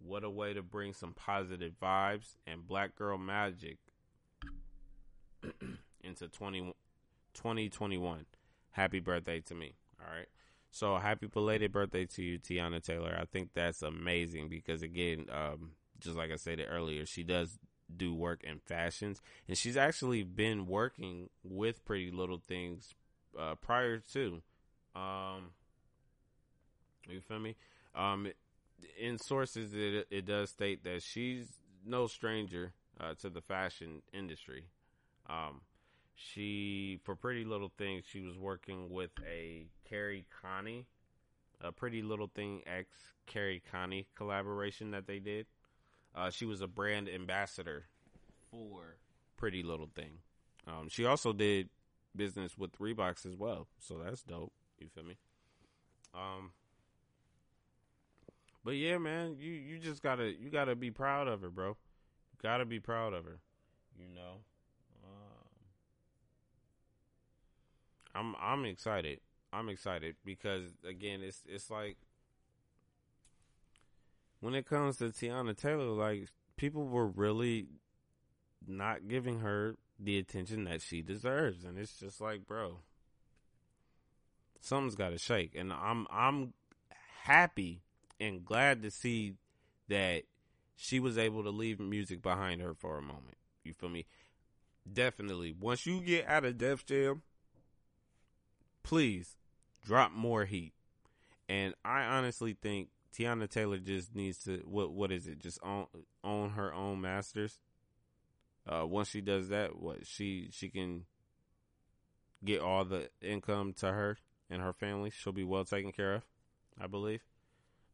what 0.00 0.24
a 0.24 0.30
way 0.30 0.52
to 0.52 0.62
bring 0.62 0.92
some 0.92 1.12
positive 1.12 1.72
vibes 1.82 2.36
and 2.46 2.66
black 2.66 2.94
girl 2.94 3.18
magic 3.18 3.78
into 6.02 6.28
20, 6.28 6.74
2021. 7.34 8.26
Happy 8.70 9.00
birthday 9.00 9.40
to 9.40 9.54
me. 9.54 9.74
All 10.00 10.12
right. 10.12 10.28
So 10.70 10.96
happy 10.96 11.26
belated 11.26 11.72
birthday 11.72 12.06
to 12.06 12.22
you, 12.22 12.38
Teyana 12.38 12.82
Taylor. 12.82 13.16
I 13.20 13.24
think 13.24 13.50
that's 13.54 13.82
amazing 13.82 14.48
because 14.48 14.82
again, 14.82 15.26
um, 15.32 15.72
just 16.00 16.16
like 16.16 16.30
I 16.30 16.36
said 16.36 16.64
earlier, 16.68 17.06
she 17.06 17.22
does 17.22 17.58
do 17.94 18.14
work 18.14 18.44
in 18.44 18.60
fashions, 18.60 19.20
and 19.48 19.56
she's 19.56 19.76
actually 19.76 20.22
been 20.22 20.66
working 20.66 21.30
with 21.42 21.84
Pretty 21.84 22.10
Little 22.10 22.40
Things 22.46 22.94
uh, 23.38 23.54
prior 23.54 23.98
to. 24.12 24.42
Um, 24.94 25.52
you 27.08 27.20
feel 27.20 27.38
me? 27.38 27.56
Um, 27.94 28.28
in 29.00 29.18
sources, 29.18 29.72
it 29.74 30.06
it 30.10 30.26
does 30.26 30.50
state 30.50 30.84
that 30.84 31.02
she's 31.02 31.46
no 31.84 32.06
stranger 32.06 32.72
uh, 33.00 33.14
to 33.20 33.30
the 33.30 33.40
fashion 33.40 34.02
industry. 34.12 34.64
Um, 35.28 35.62
she 36.18 36.98
for 37.04 37.14
Pretty 37.14 37.44
Little 37.44 37.70
Things, 37.78 38.04
she 38.10 38.20
was 38.20 38.36
working 38.36 38.90
with 38.90 39.10
a 39.24 39.66
Carrie 39.88 40.26
Connie, 40.42 40.86
a 41.60 41.70
Pretty 41.70 42.02
Little 42.02 42.30
Thing 42.34 42.62
X 42.66 42.88
Carrie 43.26 43.62
Connie 43.70 44.08
collaboration 44.16 44.90
that 44.90 45.06
they 45.06 45.20
did. 45.20 45.46
Uh, 46.14 46.30
she 46.30 46.44
was 46.44 46.60
a 46.60 46.66
brand 46.66 47.08
ambassador 47.08 47.84
for 48.50 48.96
Pretty 49.36 49.62
Little 49.62 49.88
Thing. 49.94 50.18
Um, 50.66 50.88
she 50.88 51.04
also 51.04 51.32
did 51.32 51.68
business 52.16 52.58
with 52.58 52.76
Reeboks 52.78 53.24
as 53.24 53.36
well, 53.36 53.68
so 53.78 53.98
that's 53.98 54.22
dope. 54.22 54.52
You 54.80 54.88
feel 54.88 55.04
me? 55.04 55.16
Um, 56.14 56.50
but 58.64 58.72
yeah, 58.72 58.98
man, 58.98 59.36
you 59.38 59.52
you 59.52 59.78
just 59.78 60.02
gotta 60.02 60.32
you 60.32 60.50
gotta 60.50 60.74
be 60.74 60.90
proud 60.90 61.28
of 61.28 61.42
her, 61.42 61.50
bro. 61.50 61.68
You 61.68 62.38
gotta 62.42 62.64
be 62.64 62.80
proud 62.80 63.12
of 63.14 63.24
her. 63.24 63.38
You 63.96 64.12
know. 64.12 64.38
I'm 68.14 68.34
I'm 68.40 68.64
excited. 68.64 69.20
I'm 69.52 69.68
excited 69.68 70.16
because 70.24 70.64
again, 70.88 71.20
it's 71.22 71.42
it's 71.46 71.70
like 71.70 71.96
when 74.40 74.54
it 74.54 74.66
comes 74.66 74.98
to 74.98 75.06
Teyana 75.06 75.56
Taylor, 75.56 75.86
like 75.86 76.28
people 76.56 76.84
were 76.84 77.06
really 77.06 77.68
not 78.66 79.08
giving 79.08 79.40
her 79.40 79.76
the 79.98 80.18
attention 80.18 80.64
that 80.64 80.82
she 80.82 81.02
deserves, 81.02 81.64
and 81.64 81.78
it's 81.78 81.98
just 81.98 82.20
like, 82.20 82.46
bro, 82.46 82.78
something's 84.60 84.94
got 84.94 85.10
to 85.10 85.18
shake, 85.18 85.54
and 85.54 85.72
I'm 85.72 86.06
I'm 86.10 86.52
happy 87.22 87.82
and 88.20 88.44
glad 88.44 88.82
to 88.82 88.90
see 88.90 89.34
that 89.88 90.24
she 90.76 91.00
was 91.00 91.18
able 91.18 91.42
to 91.42 91.50
leave 91.50 91.80
music 91.80 92.22
behind 92.22 92.60
her 92.60 92.74
for 92.74 92.98
a 92.98 93.02
moment. 93.02 93.36
You 93.64 93.72
feel 93.72 93.88
me? 93.88 94.06
Definitely. 94.90 95.54
Once 95.58 95.86
you 95.86 96.00
get 96.00 96.26
out 96.28 96.44
of 96.44 96.58
Def 96.58 96.86
Jam, 96.86 97.22
please 98.88 99.36
drop 99.84 100.12
more 100.12 100.46
heat. 100.46 100.72
And 101.46 101.74
I 101.84 102.02
honestly 102.04 102.56
think 102.60 102.88
Teyana 103.14 103.48
Taylor 103.48 103.76
just 103.78 104.14
needs 104.14 104.38
to 104.44 104.62
what 104.64 104.92
what 104.92 105.12
is 105.12 105.26
it? 105.26 105.38
Just 105.38 105.58
own 105.62 105.86
own 106.24 106.50
her 106.50 106.72
own 106.72 107.02
masters. 107.02 107.58
Uh, 108.66 108.86
once 108.86 109.08
she 109.08 109.20
does 109.20 109.50
that, 109.50 109.78
what 109.78 110.06
she 110.06 110.48
she 110.52 110.70
can 110.70 111.04
get 112.42 112.60
all 112.60 112.84
the 112.84 113.10
income 113.20 113.74
to 113.74 113.92
her 113.92 114.16
and 114.48 114.62
her 114.62 114.72
family. 114.72 115.10
She'll 115.10 115.32
be 115.34 115.44
well 115.44 115.64
taken 115.64 115.92
care 115.92 116.14
of, 116.14 116.22
I 116.80 116.86
believe. 116.86 117.22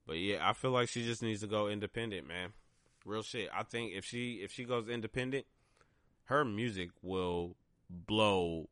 But 0.06 0.18
yeah, 0.18 0.48
I 0.48 0.52
feel 0.52 0.70
like 0.70 0.88
she 0.88 1.04
just 1.04 1.22
needs 1.22 1.40
to 1.40 1.46
go 1.48 1.66
independent, 1.66 2.28
man. 2.28 2.52
Real 3.04 3.22
shit. 3.22 3.48
I 3.52 3.64
think 3.64 3.92
if 3.94 4.04
she 4.04 4.42
if 4.44 4.52
she 4.52 4.64
goes 4.64 4.88
independent, 4.88 5.46
her 6.26 6.44
music 6.44 6.90
will 7.02 7.56
blow. 7.90 8.68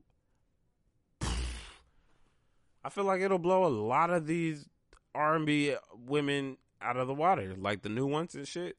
I 2.85 2.89
feel 2.89 3.05
like 3.05 3.21
it'll 3.21 3.39
blow 3.39 3.65
a 3.65 3.69
lot 3.69 4.11
of 4.11 4.27
these 4.27 4.69
R 5.15 5.37
and 5.37 5.47
B 5.47 5.75
women 6.07 6.57
out 6.81 6.97
of 6.97 7.07
the 7.07 7.15
water, 7.15 7.55
like 7.57 7.83
the 7.83 7.89
new 7.89 8.07
ones 8.07 8.35
and 8.35 8.47
shit. 8.47 8.77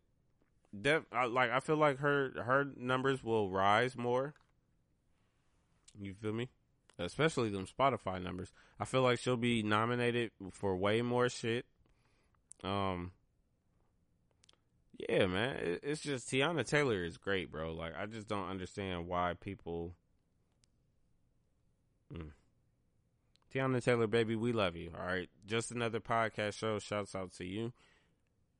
Def, 0.79 1.03
I, 1.11 1.25
like 1.25 1.51
I 1.51 1.59
feel 1.59 1.77
like 1.77 1.99
her 1.99 2.31
her 2.43 2.65
numbers 2.75 3.23
will 3.23 3.49
rise 3.49 3.95
more. 3.95 4.33
You 5.99 6.13
feel 6.13 6.33
me? 6.33 6.49
Especially 6.97 7.49
them 7.49 7.67
Spotify 7.67 8.21
numbers. 8.21 8.51
I 8.79 8.85
feel 8.85 9.01
like 9.01 9.19
she'll 9.19 9.37
be 9.37 9.63
nominated 9.63 10.31
for 10.51 10.75
way 10.75 11.01
more 11.01 11.29
shit. 11.29 11.65
Um, 12.63 13.11
yeah, 14.97 15.25
man, 15.25 15.55
it, 15.57 15.79
it's 15.83 16.01
just 16.01 16.29
Teyana 16.29 16.67
Taylor 16.67 17.03
is 17.03 17.17
great, 17.17 17.51
bro. 17.51 17.73
Like, 17.73 17.93
I 17.97 18.05
just 18.05 18.27
don't 18.27 18.49
understand 18.49 19.07
why 19.07 19.33
people. 19.39 19.95
Mm. 22.13 22.31
Teyana 23.53 23.83
Taylor, 23.83 24.07
baby, 24.07 24.35
we 24.35 24.51
love 24.51 24.75
you. 24.75 24.91
All 24.99 25.05
right. 25.05 25.29
Just 25.45 25.71
another 25.71 25.99
podcast 25.99 26.53
show. 26.53 26.79
Shouts 26.79 27.13
out 27.15 27.33
to 27.33 27.45
you. 27.45 27.71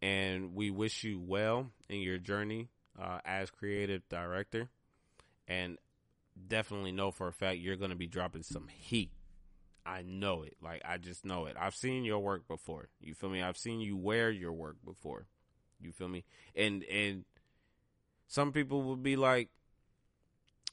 And 0.02 0.54
we 0.54 0.70
wish 0.70 1.04
you 1.04 1.20
well 1.20 1.72
in 1.90 2.02
your 2.02 2.18
journey 2.18 2.70
uh, 3.02 3.20
as 3.26 3.50
creative 3.50 4.08
director. 4.10 4.70
And 5.48 5.78
definitely 6.48 6.92
know 6.92 7.12
for 7.12 7.28
a 7.28 7.34
fact 7.34 7.60
you're 7.60 7.76
going 7.76 7.90
to 7.90 7.96
be 7.96 8.08
dropping 8.08 8.44
some 8.44 8.68
heat. 8.68 9.10
I 9.86 10.04
know 10.04 10.44
it. 10.44 10.56
Like, 10.62 10.82
I 10.86 10.98
just 10.98 11.26
know 11.26 11.46
it. 11.46 11.56
I've 11.60 11.76
seen 11.76 12.06
your 12.06 12.20
work 12.20 12.48
before. 12.48 12.90
You 13.02 13.14
feel 13.14 13.30
me? 13.30 13.42
I've 13.42 13.58
seen 13.58 13.80
you 13.80 13.98
wear 13.98 14.30
your 14.30 14.54
work 14.54 14.78
before. 14.86 15.26
You 15.82 15.92
feel 15.92 16.08
me? 16.08 16.24
And, 16.56 16.84
and 16.84 17.26
some 18.28 18.52
people 18.52 18.84
would 18.84 19.04
be 19.04 19.16
like, 19.16 19.50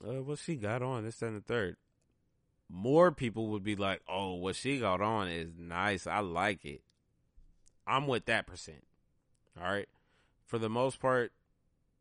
uh, 0.06 0.22
what 0.22 0.38
she 0.38 0.56
got 0.56 0.82
on 0.82 1.04
this 1.04 1.22
and 1.22 1.36
the 1.36 1.40
third 1.40 1.76
more 2.70 3.10
people 3.10 3.48
would 3.48 3.64
be 3.64 3.76
like, 3.76 4.02
"Oh, 4.08 4.34
what 4.34 4.56
she 4.56 4.78
got 4.78 5.00
on 5.00 5.28
is 5.28 5.50
nice. 5.58 6.06
I 6.06 6.20
like 6.20 6.64
it." 6.64 6.82
I'm 7.86 8.06
with 8.06 8.26
that 8.26 8.46
percent. 8.46 8.84
All 9.60 9.70
right. 9.70 9.88
For 10.46 10.58
the 10.58 10.68
most 10.68 11.00
part, 11.00 11.32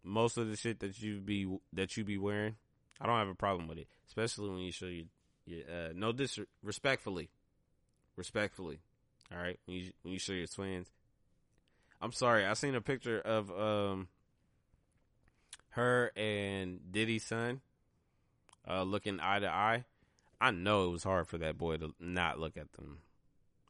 most 0.03 0.37
of 0.37 0.49
the 0.49 0.55
shit 0.55 0.79
that 0.79 1.01
you 1.01 1.19
be 1.19 1.47
that 1.73 1.97
you 1.97 2.03
be 2.03 2.17
wearing, 2.17 2.55
I 3.01 3.05
don't 3.05 3.17
have 3.17 3.27
a 3.27 3.35
problem 3.35 3.67
with 3.67 3.79
it, 3.79 3.87
especially 4.07 4.49
when 4.49 4.59
you 4.59 4.71
show 4.71 4.85
your, 4.85 5.05
you 5.45 5.63
uh, 5.67 5.89
no 5.95 6.11
disrespectfully, 6.11 7.29
respectfully. 8.15 8.79
All 9.31 9.41
right, 9.41 9.59
when 9.65 9.77
you 9.77 9.91
when 10.03 10.13
you 10.13 10.19
show 10.19 10.33
your 10.33 10.47
twins. 10.47 10.91
I'm 12.01 12.13
sorry, 12.13 12.45
I 12.45 12.53
seen 12.53 12.75
a 12.75 12.81
picture 12.81 13.19
of 13.19 13.51
um 13.51 14.07
her 15.71 16.11
and 16.15 16.79
Diddy's 16.91 17.25
son 17.25 17.61
uh 18.67 18.83
looking 18.83 19.19
eye 19.19 19.39
to 19.39 19.49
eye 19.49 19.85
I 20.41 20.51
know 20.51 20.85
it 20.85 20.91
was 20.91 21.03
hard 21.03 21.27
for 21.27 21.37
that 21.39 21.57
boy 21.57 21.77
to 21.77 21.93
not 21.99 22.39
look 22.39 22.57
at 22.57 22.71
them. 22.73 22.99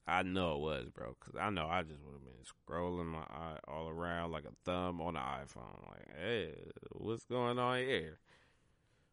I 0.07 0.23
know 0.23 0.55
it 0.55 0.61
was, 0.61 0.89
bro, 0.89 1.15
because 1.19 1.39
I 1.39 1.49
know 1.51 1.67
I 1.67 1.83
just 1.83 2.01
would 2.03 2.13
have 2.13 2.23
been 2.23 2.33
scrolling 2.43 3.05
my 3.05 3.19
eye 3.19 3.59
all 3.67 3.89
around 3.89 4.31
like 4.31 4.45
a 4.45 4.53
thumb 4.65 5.01
on 5.01 5.13
the 5.13 5.19
iPhone. 5.19 5.87
Like, 5.87 6.17
hey, 6.19 6.53
what's 6.93 7.25
going 7.25 7.59
on 7.59 7.77
here? 7.77 8.17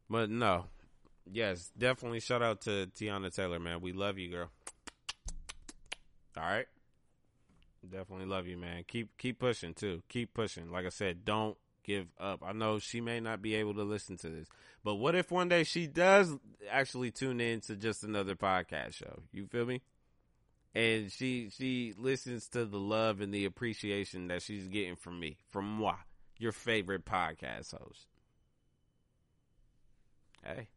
But 0.08 0.30
no, 0.30 0.64
yes, 1.30 1.70
definitely 1.76 2.20
shout 2.20 2.42
out 2.42 2.62
to 2.62 2.88
Teyana 2.98 3.34
Taylor, 3.34 3.58
man. 3.58 3.80
We 3.82 3.92
love 3.92 4.18
you, 4.18 4.30
girl. 4.30 4.50
All 6.38 6.44
right, 6.44 6.66
definitely 7.90 8.26
love 8.26 8.46
you, 8.46 8.56
man. 8.56 8.84
Keep 8.86 9.18
keep 9.18 9.38
pushing 9.38 9.74
too. 9.74 10.02
Keep 10.08 10.32
pushing. 10.32 10.70
Like 10.70 10.86
I 10.86 10.90
said, 10.90 11.24
don't 11.24 11.56
give 11.86 12.06
up. 12.18 12.42
I 12.44 12.52
know 12.52 12.78
she 12.78 13.00
may 13.00 13.20
not 13.20 13.40
be 13.40 13.54
able 13.54 13.74
to 13.74 13.82
listen 13.82 14.16
to 14.18 14.28
this, 14.28 14.48
but 14.84 14.96
what 14.96 15.14
if 15.14 15.30
one 15.30 15.48
day 15.48 15.64
she 15.64 15.86
does 15.86 16.34
actually 16.70 17.10
tune 17.10 17.40
in 17.40 17.60
to 17.62 17.76
just 17.76 18.02
another 18.02 18.34
podcast 18.34 18.94
show? 18.94 19.20
You 19.32 19.46
feel 19.46 19.66
me? 19.66 19.82
And 20.74 21.10
she 21.10 21.48
she 21.50 21.94
listens 21.96 22.48
to 22.48 22.66
the 22.66 22.78
love 22.78 23.20
and 23.20 23.32
the 23.32 23.46
appreciation 23.46 24.28
that 24.28 24.42
she's 24.42 24.68
getting 24.68 24.96
from 24.96 25.18
me, 25.18 25.38
from 25.48 25.64
moi, 25.64 25.94
your 26.38 26.52
favorite 26.52 27.06
podcast 27.06 27.72
host. 27.72 28.06
Hey, 30.44 30.68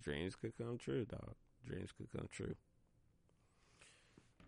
dreams 0.00 0.36
could 0.36 0.56
come 0.56 0.78
true, 0.78 1.04
dog. 1.04 1.34
Dreams 1.66 1.90
could 1.96 2.10
come 2.16 2.28
true. 2.32 2.54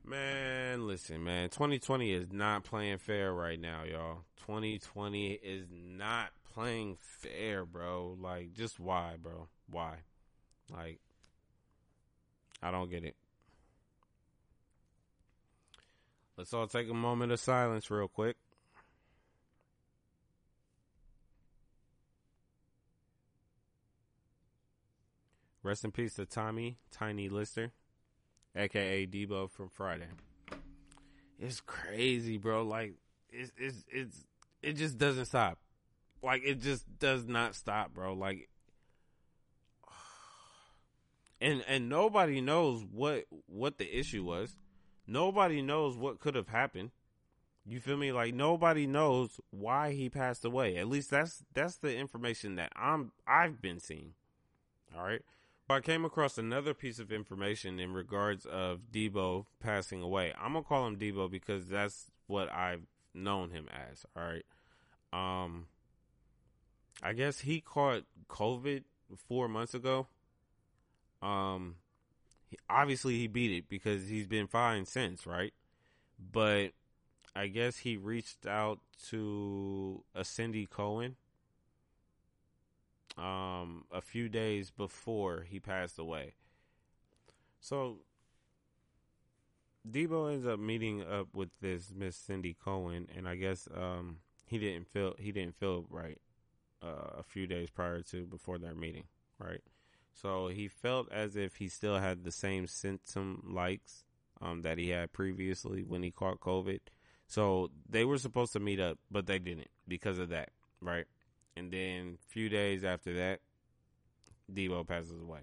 Man, 0.08 0.86
listen, 0.86 1.22
man. 1.22 1.50
2020 1.50 2.12
is 2.12 2.32
not 2.32 2.64
playing 2.64 2.96
fair 2.96 3.30
right 3.34 3.60
now, 3.60 3.82
y'all. 3.84 4.24
2020 4.46 5.32
is 5.32 5.66
not 5.70 6.30
playing 6.54 6.96
fair, 6.98 7.66
bro. 7.66 8.16
Like, 8.18 8.54
just 8.54 8.80
why, 8.80 9.16
bro? 9.22 9.48
Why? 9.70 9.96
Like, 10.72 11.00
I 12.62 12.70
don't 12.70 12.88
get 12.90 13.04
it. 13.04 13.16
Let's 16.38 16.54
all 16.54 16.66
take 16.66 16.88
a 16.88 16.94
moment 16.94 17.32
of 17.32 17.40
silence, 17.40 17.90
real 17.90 18.08
quick. 18.08 18.36
Rest 25.62 25.84
in 25.84 25.92
peace 25.92 26.14
to 26.14 26.24
Tommy, 26.24 26.78
Tiny 26.90 27.28
Lister 27.28 27.72
aka 28.58 29.06
Debo 29.06 29.50
from 29.50 29.68
Friday. 29.68 30.08
It's 31.38 31.60
crazy, 31.60 32.36
bro. 32.36 32.62
Like 32.64 32.94
it's 33.30 33.52
it's 33.56 33.84
it's 33.88 34.26
it 34.62 34.72
just 34.74 34.98
doesn't 34.98 35.26
stop. 35.26 35.58
Like 36.22 36.42
it 36.44 36.60
just 36.60 36.84
does 36.98 37.26
not 37.26 37.54
stop, 37.54 37.94
bro. 37.94 38.14
Like 38.14 38.48
and 41.40 41.64
and 41.68 41.88
nobody 41.88 42.40
knows 42.40 42.84
what 42.92 43.24
what 43.46 43.78
the 43.78 43.98
issue 43.98 44.24
was. 44.24 44.56
Nobody 45.06 45.62
knows 45.62 45.96
what 45.96 46.20
could 46.20 46.34
have 46.34 46.48
happened. 46.48 46.90
You 47.64 47.80
feel 47.80 47.96
me? 47.96 48.12
Like 48.12 48.34
nobody 48.34 48.86
knows 48.86 49.40
why 49.50 49.92
he 49.92 50.08
passed 50.08 50.44
away. 50.44 50.76
At 50.76 50.88
least 50.88 51.10
that's 51.10 51.44
that's 51.54 51.76
the 51.76 51.96
information 51.96 52.56
that 52.56 52.72
I'm 52.74 53.12
I've 53.26 53.62
been 53.62 53.78
seeing. 53.78 54.14
All 54.96 55.04
right. 55.04 55.22
I 55.70 55.80
came 55.80 56.04
across 56.04 56.38
another 56.38 56.72
piece 56.72 56.98
of 56.98 57.12
information 57.12 57.78
in 57.78 57.92
regards 57.92 58.46
of 58.46 58.80
Debo 58.92 59.46
passing 59.60 60.02
away. 60.02 60.32
I'm 60.40 60.54
gonna 60.54 60.64
call 60.64 60.86
him 60.86 60.96
Debo 60.96 61.30
because 61.30 61.66
that's 61.66 62.10
what 62.26 62.50
I've 62.50 62.86
known 63.12 63.50
him 63.50 63.68
as. 63.68 64.06
All 64.16 64.22
right. 64.22 64.44
Um, 65.12 65.66
I 67.02 67.12
guess 67.12 67.40
he 67.40 67.60
caught 67.60 68.04
COVID 68.28 68.84
four 69.28 69.48
months 69.48 69.74
ago. 69.74 70.06
Um, 71.20 71.76
he, 72.46 72.56
obviously 72.70 73.18
he 73.18 73.26
beat 73.26 73.50
it 73.50 73.68
because 73.68 74.08
he's 74.08 74.26
been 74.26 74.46
fine 74.46 74.86
since, 74.86 75.26
right? 75.26 75.52
But 76.18 76.68
I 77.36 77.48
guess 77.48 77.78
he 77.78 77.96
reached 77.96 78.46
out 78.46 78.80
to 79.10 80.02
a 80.14 80.24
Cindy 80.24 80.66
Cowan 80.66 81.16
um, 83.18 83.84
a 83.92 84.00
few 84.00 84.28
days 84.28 84.70
before 84.70 85.44
he 85.48 85.58
passed 85.58 85.98
away. 85.98 86.34
So 87.60 87.98
Debo 89.88 90.32
ends 90.32 90.46
up 90.46 90.58
meeting 90.58 91.02
up 91.02 91.28
with 91.34 91.50
this 91.60 91.92
Miss 91.94 92.16
Cindy 92.16 92.56
Cowan, 92.62 93.08
and 93.16 93.28
I 93.28 93.36
guess 93.36 93.68
um, 93.74 94.18
he 94.46 94.58
didn't 94.58 94.86
feel 94.86 95.14
he 95.18 95.32
didn't 95.32 95.56
feel 95.56 95.86
right 95.90 96.18
uh, 96.82 97.18
a 97.18 97.22
few 97.22 97.46
days 97.46 97.70
prior 97.70 98.02
to 98.02 98.24
before 98.26 98.58
their 98.58 98.74
meeting, 98.74 99.04
right? 99.38 99.62
So 100.12 100.48
he 100.48 100.68
felt 100.68 101.10
as 101.12 101.36
if 101.36 101.56
he 101.56 101.68
still 101.68 101.98
had 101.98 102.24
the 102.24 102.32
same 102.32 102.66
symptom 102.66 103.42
likes 103.48 104.04
um, 104.40 104.62
that 104.62 104.78
he 104.78 104.88
had 104.90 105.12
previously 105.12 105.82
when 105.82 106.02
he 106.02 106.10
caught 106.10 106.40
COVID. 106.40 106.80
So 107.26 107.70
they 107.88 108.04
were 108.04 108.18
supposed 108.18 108.52
to 108.54 108.60
meet 108.60 108.80
up, 108.80 108.98
but 109.10 109.26
they 109.26 109.38
didn't 109.38 109.68
because 109.86 110.18
of 110.18 110.30
that, 110.30 110.50
right? 110.80 111.04
And 111.58 111.72
then 111.72 112.18
a 112.22 112.32
few 112.32 112.48
days 112.48 112.84
after 112.84 113.14
that, 113.14 113.40
Debo 114.52 114.86
passes 114.86 115.20
away. 115.20 115.40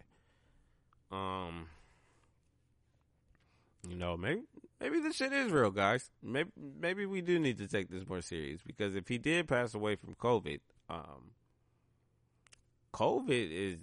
Um, 1.12 1.68
you 3.88 3.96
know, 3.96 4.18
maybe 4.18 4.42
maybe 4.80 5.00
this 5.00 5.16
shit 5.16 5.34
is 5.34 5.52
real, 5.52 5.72
guys. 5.72 6.10
Maybe 6.24 6.50
maybe 6.80 7.06
we 7.06 7.22
do 7.22 7.40
need 7.40 7.58
to 7.60 7.68
take 7.68 7.90
this 7.90 8.08
more 8.08 8.22
serious 8.22 8.62
because 8.66 8.96
if 8.96 9.08
he 9.08 9.18
did 9.18 9.48
pass 9.48 9.74
away 9.74 9.96
from 9.96 10.16
COVID, 10.16 10.60
um, 10.90 11.32
COVID 12.94 13.52
is 13.52 13.78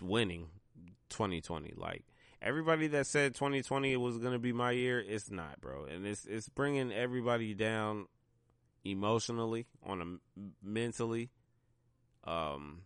winning 0.00 0.48
2020. 1.10 1.74
Like 1.76 2.04
everybody 2.40 2.88
that 2.88 3.06
said 3.06 3.34
2020 3.34 3.96
was 3.96 4.18
to 4.18 4.38
be 4.38 4.52
my 4.52 4.72
year, 4.72 4.98
it's 4.98 5.30
not, 5.30 5.60
bro. 5.60 5.84
And 5.84 6.06
it's 6.06 6.24
it's 6.24 6.48
bringing 6.48 6.92
everybody 6.92 7.54
down 7.54 8.06
emotionally, 8.84 9.66
on 9.84 10.00
a 10.02 10.40
mentally, 10.62 11.30
um, 12.24 12.82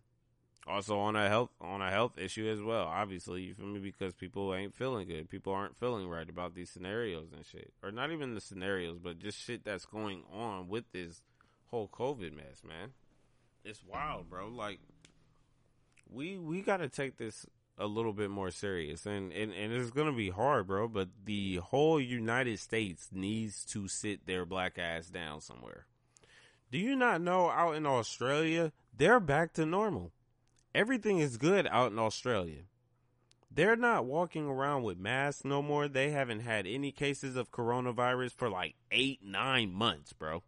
also 0.66 0.98
on 0.98 1.16
a 1.16 1.28
health 1.28 1.50
on 1.60 1.80
a 1.80 1.90
health 1.90 2.18
issue 2.18 2.48
as 2.48 2.60
well. 2.60 2.86
Obviously, 2.86 3.42
you 3.42 3.54
feel 3.54 3.66
me 3.66 3.80
because 3.80 4.14
people 4.14 4.54
ain't 4.54 4.74
feeling 4.74 5.06
good. 5.06 5.28
People 5.28 5.52
aren't 5.52 5.78
feeling 5.78 6.08
right 6.08 6.28
about 6.28 6.54
these 6.54 6.70
scenarios 6.70 7.28
and 7.34 7.44
shit, 7.44 7.72
or 7.82 7.90
not 7.90 8.10
even 8.10 8.34
the 8.34 8.40
scenarios, 8.40 8.98
but 8.98 9.18
just 9.18 9.38
shit 9.38 9.64
that's 9.64 9.86
going 9.86 10.22
on 10.32 10.68
with 10.68 10.84
this 10.92 11.22
whole 11.66 11.88
COVID 11.88 12.34
mess, 12.34 12.62
man. 12.66 12.90
It's 13.64 13.82
wild, 13.84 14.30
bro. 14.30 14.48
Like 14.48 14.80
we 16.10 16.38
we 16.38 16.62
got 16.62 16.78
to 16.78 16.88
take 16.88 17.16
this 17.16 17.46
a 17.78 17.86
little 17.86 18.12
bit 18.12 18.30
more 18.30 18.50
serious. 18.50 19.06
And, 19.06 19.32
and 19.32 19.52
and 19.52 19.72
it's 19.72 19.90
gonna 19.90 20.12
be 20.12 20.30
hard 20.30 20.66
bro 20.66 20.88
but 20.88 21.08
the 21.24 21.56
whole 21.56 22.00
united 22.00 22.58
states 22.58 23.08
needs 23.12 23.64
to 23.66 23.88
sit 23.88 24.26
their 24.26 24.44
black 24.44 24.78
ass 24.78 25.06
down 25.08 25.40
somewhere. 25.40 25.86
Do 26.70 26.78
you 26.78 26.96
not 26.96 27.20
know 27.20 27.50
out 27.50 27.76
in 27.76 27.86
australia 27.86 28.72
they're 28.96 29.20
back 29.20 29.52
to 29.54 29.66
normal? 29.66 30.12
Everything 30.74 31.18
is 31.18 31.36
good 31.36 31.66
out 31.70 31.92
in 31.92 31.98
australia. 31.98 32.62
They're 33.50 33.76
not 33.76 34.04
walking 34.04 34.46
around 34.46 34.82
with 34.82 34.98
masks 34.98 35.44
no 35.44 35.62
more. 35.62 35.88
They 35.88 36.10
haven't 36.10 36.40
had 36.40 36.66
any 36.66 36.92
cases 36.92 37.36
of 37.36 37.50
coronavirus 37.50 38.32
for 38.32 38.50
like 38.50 38.74
eight 38.90 39.20
nine 39.22 39.72
months 39.72 40.12
bro. 40.12 40.42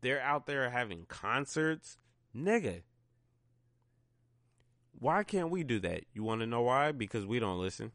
They're 0.00 0.20
out 0.20 0.46
there 0.46 0.70
having 0.70 1.06
concerts. 1.08 1.96
Nigga 2.36 2.82
why 4.98 5.22
can't 5.22 5.50
we 5.50 5.64
do 5.64 5.78
that? 5.80 6.04
You 6.12 6.24
want 6.24 6.40
to 6.40 6.46
know 6.46 6.62
why? 6.62 6.92
Because 6.92 7.26
we 7.26 7.38
don't 7.38 7.60
listen. 7.60 7.92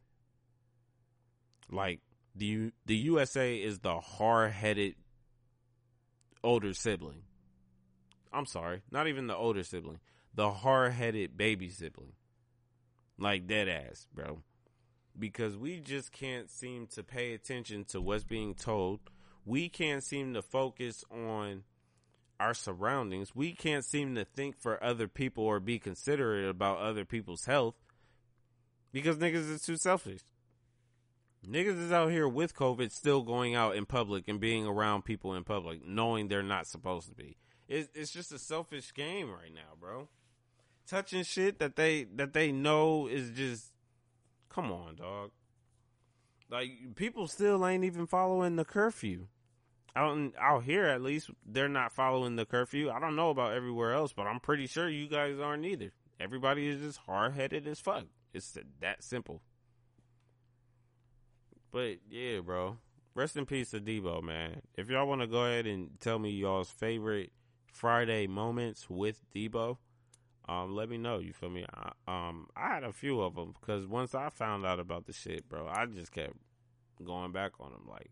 Like 1.69 1.99
the 2.35 2.71
the 2.85 2.95
USA 2.95 3.55
is 3.55 3.79
the 3.79 3.99
hard 3.99 4.51
headed 4.51 4.95
older 6.43 6.73
sibling. 6.73 7.23
I'm 8.31 8.45
sorry, 8.45 8.81
not 8.91 9.07
even 9.07 9.27
the 9.27 9.35
older 9.35 9.63
sibling, 9.63 9.99
the 10.33 10.51
hard 10.51 10.93
headed 10.93 11.37
baby 11.37 11.69
sibling. 11.69 12.13
Like 13.17 13.47
dead 13.47 13.69
ass, 13.69 14.07
bro. 14.13 14.41
Because 15.17 15.55
we 15.55 15.79
just 15.79 16.11
can't 16.11 16.49
seem 16.49 16.87
to 16.87 17.03
pay 17.03 17.33
attention 17.33 17.85
to 17.85 18.01
what's 18.01 18.23
being 18.23 18.55
told. 18.55 18.99
We 19.45 19.69
can't 19.69 20.03
seem 20.03 20.33
to 20.33 20.41
focus 20.41 21.03
on 21.11 21.63
our 22.43 22.53
surroundings. 22.53 23.33
We 23.33 23.53
can't 23.53 23.85
seem 23.85 24.15
to 24.15 24.25
think 24.25 24.59
for 24.59 24.83
other 24.83 25.07
people 25.07 25.45
or 25.45 25.61
be 25.61 25.79
considerate 25.79 26.49
about 26.49 26.79
other 26.79 27.05
people's 27.05 27.45
health 27.45 27.75
because 28.91 29.17
niggas 29.17 29.49
is 29.49 29.61
too 29.61 29.77
selfish. 29.77 30.21
Niggas 31.47 31.81
is 31.81 31.91
out 31.91 32.11
here 32.11 32.27
with 32.27 32.53
COVID 32.53 32.91
still 32.91 33.21
going 33.21 33.55
out 33.55 33.75
in 33.75 33.85
public 33.85 34.27
and 34.27 34.39
being 34.39 34.65
around 34.65 35.03
people 35.05 35.33
in 35.33 35.43
public 35.45 35.85
knowing 35.85 36.27
they're 36.27 36.43
not 36.43 36.67
supposed 36.67 37.07
to 37.07 37.15
be. 37.15 37.37
It's, 37.69 37.89
it's 37.93 38.11
just 38.11 38.31
a 38.33 38.39
selfish 38.39 38.93
game 38.93 39.29
right 39.29 39.53
now, 39.53 39.75
bro. 39.79 40.09
Touching 40.85 41.23
shit 41.23 41.59
that 41.59 41.77
they 41.77 42.03
that 42.15 42.33
they 42.33 42.51
know 42.51 43.07
is 43.07 43.29
just 43.31 43.71
come 44.49 44.69
on, 44.69 44.97
dog. 44.97 45.31
Like 46.49 46.95
people 46.95 47.27
still 47.27 47.65
ain't 47.65 47.85
even 47.85 48.05
following 48.05 48.57
the 48.57 48.65
curfew. 48.65 49.27
Out 49.95 50.17
in, 50.17 50.33
out 50.39 50.63
here, 50.63 50.85
at 50.85 51.01
least 51.01 51.29
they're 51.45 51.69
not 51.69 51.91
following 51.91 52.35
the 52.35 52.45
curfew. 52.45 52.89
I 52.89 52.99
don't 52.99 53.15
know 53.15 53.29
about 53.29 53.53
everywhere 53.53 53.93
else, 53.93 54.11
but 54.11 54.25
I'm 54.25 54.39
pretty 54.39 54.65
sure 54.65 54.89
you 54.89 55.07
guys 55.07 55.39
aren't 55.39 55.65
either. 55.65 55.91
Everybody 56.19 56.67
is 56.67 56.81
just 56.81 56.99
hard 56.99 57.33
headed 57.33 57.67
as 57.67 57.79
fuck. 57.79 58.05
It's 58.33 58.57
that 58.81 59.03
simple. 59.03 59.41
But 61.71 61.97
yeah, 62.09 62.39
bro. 62.39 62.77
Rest 63.15 63.37
in 63.37 63.45
peace 63.45 63.69
to 63.71 63.79
Debo, 63.79 64.23
man. 64.23 64.61
If 64.75 64.89
y'all 64.89 65.07
want 65.07 65.21
to 65.21 65.27
go 65.27 65.43
ahead 65.43 65.67
and 65.67 65.99
tell 65.99 66.17
me 66.17 66.31
y'all's 66.31 66.71
favorite 66.71 67.31
Friday 67.71 68.25
moments 68.25 68.89
with 68.89 69.21
Debo, 69.35 69.77
um, 70.49 70.75
let 70.75 70.89
me 70.89 70.97
know. 70.97 71.19
You 71.19 71.31
feel 71.31 71.51
me? 71.51 71.65
I, 71.71 71.91
um, 72.07 72.47
I 72.55 72.69
had 72.69 72.83
a 72.83 72.91
few 72.91 73.21
of 73.21 73.35
them 73.35 73.53
because 73.59 73.85
once 73.85 74.15
I 74.15 74.29
found 74.29 74.65
out 74.65 74.79
about 74.79 75.05
the 75.05 75.13
shit, 75.13 75.47
bro, 75.47 75.67
I 75.67 75.85
just 75.85 76.11
kept 76.11 76.33
going 77.03 77.31
back 77.31 77.51
on 77.59 77.71
them. 77.71 77.87
Like 77.87 78.09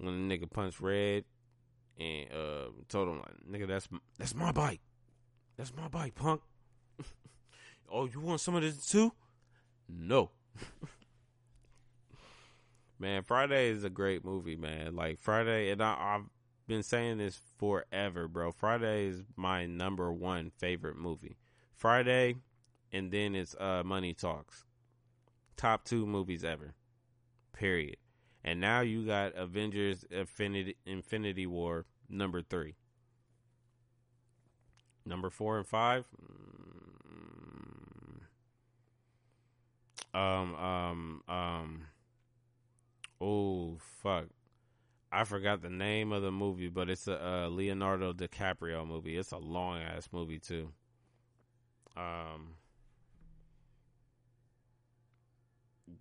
when 0.00 0.28
the 0.28 0.38
nigga 0.38 0.50
punched 0.50 0.80
Red 0.80 1.24
and 1.98 2.26
uh, 2.32 2.70
told 2.88 3.08
him 3.08 3.18
like, 3.18 3.60
"Nigga, 3.60 3.68
that's 3.68 3.88
that's 4.18 4.34
my 4.34 4.52
bike. 4.52 4.80
That's 5.56 5.74
my 5.74 5.88
bike, 5.88 6.14
punk." 6.14 6.40
oh, 7.92 8.06
you 8.06 8.20
want 8.20 8.40
some 8.40 8.54
of 8.54 8.62
this 8.62 8.86
too? 8.86 9.12
No. 9.88 10.30
man, 12.98 13.22
Friday 13.22 13.68
is 13.68 13.84
a 13.84 13.90
great 13.90 14.24
movie, 14.24 14.56
man. 14.56 14.96
Like 14.96 15.20
Friday, 15.20 15.70
and 15.70 15.82
I, 15.82 15.96
I've 15.98 16.26
been 16.66 16.82
saying 16.82 17.18
this 17.18 17.38
forever, 17.58 18.28
bro. 18.28 18.52
Friday 18.52 19.06
is 19.08 19.22
my 19.36 19.66
number 19.66 20.12
one 20.12 20.50
favorite 20.58 20.96
movie. 20.96 21.36
Friday, 21.74 22.36
and 22.92 23.10
then 23.10 23.34
it's 23.34 23.54
uh, 23.56 23.82
Money 23.84 24.14
Talks. 24.14 24.64
Top 25.56 25.84
two 25.84 26.06
movies 26.06 26.44
ever. 26.44 26.74
Period. 27.52 27.96
And 28.42 28.60
now 28.60 28.80
you 28.80 29.04
got 29.04 29.34
Avengers 29.34 30.04
Infinity 30.10 30.76
Infinity 30.86 31.46
War 31.46 31.84
number 32.08 32.42
three. 32.42 32.74
Number 35.04 35.30
four 35.30 35.58
and 35.58 35.66
five. 35.66 36.06
Mm. 40.14 40.18
Um 40.18 40.54
um 40.54 41.22
um 41.28 41.86
Oh 43.20 43.76
fuck. 44.02 44.26
I 45.12 45.24
forgot 45.24 45.60
the 45.60 45.70
name 45.70 46.12
of 46.12 46.22
the 46.22 46.30
movie, 46.30 46.68
but 46.68 46.88
it's 46.88 47.08
a, 47.08 47.12
a 47.12 47.48
Leonardo 47.50 48.12
DiCaprio 48.12 48.86
movie. 48.86 49.16
It's 49.16 49.32
a 49.32 49.38
long 49.38 49.78
ass 49.78 50.08
movie 50.12 50.38
too. 50.38 50.72
Um 51.96 52.54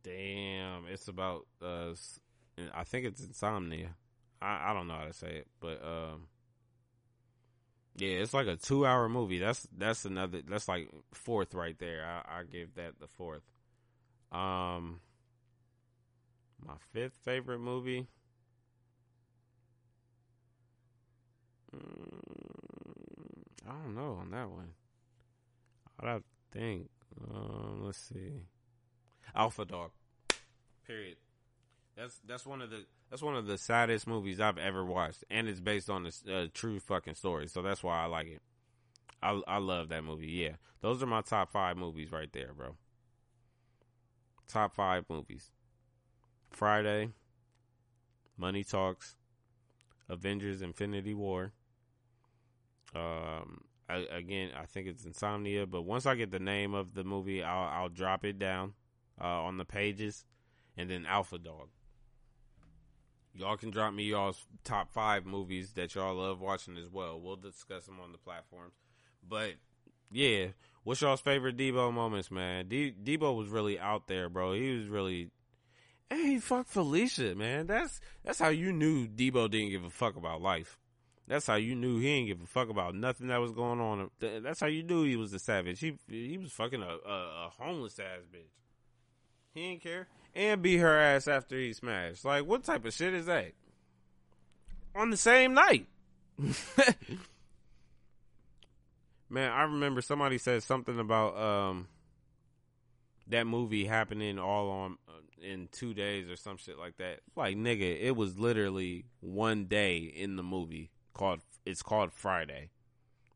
Damn, 0.03 0.85
it's 0.87 1.07
about 1.07 1.45
uh 1.61 1.93
I 2.73 2.83
think 2.83 3.05
it's 3.05 3.23
insomnia. 3.23 3.95
I, 4.41 4.71
I 4.71 4.73
don't 4.73 4.87
know 4.87 4.95
how 4.95 5.05
to 5.05 5.13
say 5.13 5.37
it, 5.37 5.47
but 5.59 5.83
um, 5.83 6.27
yeah, 7.95 8.09
it's 8.09 8.33
like 8.33 8.47
a 8.47 8.55
two 8.55 8.85
hour 8.85 9.09
movie. 9.09 9.39
That's 9.39 9.67
that's 9.77 10.05
another. 10.05 10.41
That's 10.47 10.67
like 10.67 10.89
fourth 11.13 11.53
right 11.53 11.77
there. 11.79 12.05
I, 12.05 12.39
I 12.39 12.43
give 12.43 12.75
that 12.75 12.99
the 12.99 13.07
fourth. 13.07 13.43
Um, 14.31 15.01
my 16.65 16.75
fifth 16.93 17.17
favorite 17.23 17.59
movie. 17.59 18.07
Mm, 21.75 22.19
I 23.67 23.71
don't 23.83 23.95
know 23.95 24.17
on 24.21 24.31
that 24.31 24.49
one. 24.49 24.73
Have 26.01 26.19
to 26.21 26.57
think. 26.57 26.89
Um, 27.29 27.81
let's 27.83 27.97
see. 27.97 28.45
Alpha 29.35 29.65
Dog. 29.65 29.91
Period. 30.87 31.17
That's 31.99 32.21
that's 32.25 32.45
one 32.45 32.61
of 32.61 32.69
the 32.69 32.85
that's 33.09 33.21
one 33.21 33.35
of 33.35 33.45
the 33.45 33.57
saddest 33.57 34.07
movies 34.07 34.39
I've 34.39 34.57
ever 34.57 34.85
watched, 34.85 35.25
and 35.29 35.49
it's 35.49 35.59
based 35.59 35.89
on 35.89 36.09
a 36.29 36.47
true 36.47 36.79
fucking 36.79 37.15
story. 37.15 37.47
So 37.47 37.61
that's 37.61 37.83
why 37.83 38.01
I 38.01 38.05
like 38.05 38.27
it. 38.27 38.41
I 39.21 39.41
I 39.45 39.57
love 39.57 39.89
that 39.89 40.05
movie. 40.05 40.27
Yeah, 40.27 40.53
those 40.79 41.03
are 41.03 41.07
my 41.07 41.19
top 41.19 41.51
five 41.51 41.75
movies 41.75 42.09
right 42.09 42.31
there, 42.31 42.53
bro. 42.55 42.77
Top 44.47 44.73
five 44.73 45.03
movies: 45.09 45.51
Friday, 46.51 47.09
Money 48.37 48.63
Talks, 48.63 49.17
Avengers: 50.07 50.61
Infinity 50.61 51.13
War. 51.13 51.51
Um, 52.95 53.65
I, 53.89 54.05
again, 54.09 54.51
I 54.57 54.65
think 54.67 54.87
it's 54.87 55.03
Insomnia, 55.03 55.67
but 55.67 55.81
once 55.81 56.05
I 56.05 56.15
get 56.15 56.31
the 56.31 56.39
name 56.39 56.73
of 56.73 56.93
the 56.93 57.03
movie, 57.03 57.43
I'll 57.43 57.67
I'll 57.67 57.89
drop 57.89 58.23
it 58.23 58.39
down 58.39 58.71
uh, 59.19 59.25
on 59.43 59.57
the 59.57 59.65
pages, 59.65 60.23
and 60.77 60.89
then 60.89 61.05
Alpha 61.05 61.37
Dog. 61.37 61.67
Y'all 63.39 63.55
can 63.55 63.71
drop 63.71 63.93
me 63.93 64.03
y'all's 64.03 64.45
top 64.65 64.91
five 64.91 65.25
movies 65.25 65.71
that 65.71 65.95
y'all 65.95 66.15
love 66.15 66.41
watching 66.41 66.75
as 66.75 66.89
well. 66.89 67.17
We'll 67.21 67.37
discuss 67.37 67.85
them 67.85 67.97
on 68.03 68.11
the 68.11 68.17
platforms. 68.17 68.73
But 69.25 69.53
yeah, 70.11 70.47
what's 70.83 70.99
y'all's 70.99 71.21
favorite 71.21 71.55
Debo 71.55 71.93
moments, 71.93 72.29
man? 72.29 72.65
Debo 72.67 73.37
was 73.37 73.47
really 73.47 73.79
out 73.79 74.07
there, 74.07 74.27
bro. 74.27 74.53
He 74.53 74.77
was 74.77 74.87
really. 74.89 75.29
Hey, 76.09 76.39
fuck 76.39 76.67
Felicia, 76.67 77.33
man. 77.33 77.67
That's 77.67 78.01
that's 78.25 78.39
how 78.39 78.49
you 78.49 78.73
knew 78.73 79.07
Debo 79.07 79.49
didn't 79.49 79.69
give 79.69 79.85
a 79.85 79.89
fuck 79.89 80.17
about 80.17 80.41
life. 80.41 80.77
That's 81.25 81.47
how 81.47 81.55
you 81.55 81.75
knew 81.75 81.99
he 81.99 82.07
didn't 82.07 82.27
give 82.27 82.41
a 82.41 82.47
fuck 82.47 82.69
about 82.69 82.93
nothing 82.93 83.27
that 83.27 83.39
was 83.39 83.53
going 83.53 83.79
on. 83.79 84.09
That's 84.19 84.59
how 84.59 84.67
you 84.67 84.83
knew 84.83 85.05
he 85.05 85.15
was 85.15 85.31
a 85.31 85.39
savage. 85.39 85.79
He 85.79 85.95
he 86.09 86.37
was 86.37 86.51
fucking 86.51 86.81
a, 86.81 86.97
a, 87.07 87.45
a 87.45 87.51
homeless 87.57 87.99
ass 87.99 88.25
bitch. 88.33 88.51
He 89.53 89.69
didn't 89.69 89.83
care 89.83 90.07
and 90.35 90.61
beat 90.61 90.77
her 90.77 90.97
ass 90.97 91.27
after 91.27 91.57
he 91.57 91.73
smashed. 91.73 92.23
Like, 92.25 92.45
what 92.45 92.63
type 92.63 92.85
of 92.85 92.93
shit 92.93 93.13
is 93.13 93.25
that? 93.25 93.51
On 94.95 95.09
the 95.09 95.17
same 95.17 95.53
night. 95.53 95.87
Man, 99.29 99.51
I 99.51 99.63
remember 99.63 100.01
somebody 100.01 100.37
said 100.37 100.63
something 100.63 100.97
about 100.99 101.37
um 101.37 101.87
that 103.27 103.45
movie 103.45 103.85
happening 103.85 104.39
all 104.39 104.69
on 104.69 104.97
uh, 105.07 105.11
in 105.45 105.69
2 105.71 105.93
days 105.93 106.27
or 106.29 106.35
some 106.35 106.57
shit 106.57 106.79
like 106.79 106.97
that. 106.97 107.19
Like, 107.35 107.55
nigga, 107.55 108.01
it 108.01 108.15
was 108.15 108.39
literally 108.39 109.05
one 109.19 109.65
day 109.65 109.99
in 109.99 110.35
the 110.35 110.41
movie 110.43 110.89
called 111.13 111.41
it's 111.65 111.83
called 111.83 112.11
Friday. 112.11 112.71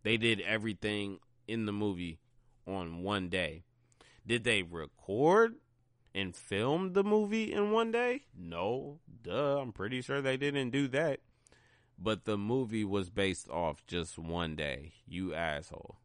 They 0.04 0.18
did 0.18 0.42
everything 0.42 1.20
in 1.48 1.66
the 1.66 1.72
movie 1.74 2.20
on 2.66 3.04
one 3.04 3.30
day. 3.30 3.64
Did 4.26 4.44
they 4.44 4.64
record 4.64 5.56
and 6.16 6.36
filmed 6.36 6.94
the 6.94 7.04
movie 7.04 7.52
in 7.52 7.72
one 7.72 7.92
day? 7.92 8.22
No, 8.38 9.00
duh. 9.24 9.60
I'm 9.60 9.72
pretty 9.72 10.02
sure 10.02 10.22
they 10.22 10.38
didn't 10.38 10.70
do 10.70 10.88
that. 10.90 11.20
But 11.98 12.26
the 12.26 12.38
movie 12.38 12.84
was 12.84 13.10
based 13.10 13.50
off 13.50 13.86
just 13.88 14.18
one 14.18 14.56
day. 14.56 14.94
You 15.08 15.34
asshole. 15.34 15.98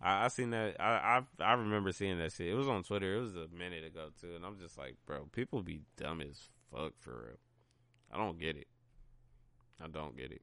I, 0.00 0.24
I 0.24 0.28
seen 0.28 0.50
that. 0.50 0.80
I, 0.80 1.22
I 1.40 1.44
I 1.44 1.52
remember 1.54 1.92
seeing 1.92 2.18
that 2.18 2.32
shit. 2.32 2.48
It 2.48 2.54
was 2.54 2.68
on 2.68 2.82
Twitter. 2.82 3.16
It 3.16 3.20
was 3.20 3.36
a 3.36 3.48
minute 3.56 3.84
ago 3.84 4.08
too, 4.20 4.34
and 4.36 4.44
I'm 4.44 4.58
just 4.58 4.76
like, 4.76 4.96
bro, 5.06 5.28
people 5.32 5.62
be 5.62 5.80
dumb 5.96 6.20
as 6.20 6.48
fuck 6.70 6.92
for 6.98 7.10
real. 7.10 7.38
I 8.12 8.18
don't 8.18 8.38
get 8.38 8.56
it. 8.56 8.68
I 9.82 9.88
don't 9.88 10.16
get 10.16 10.30
it. 10.30 10.42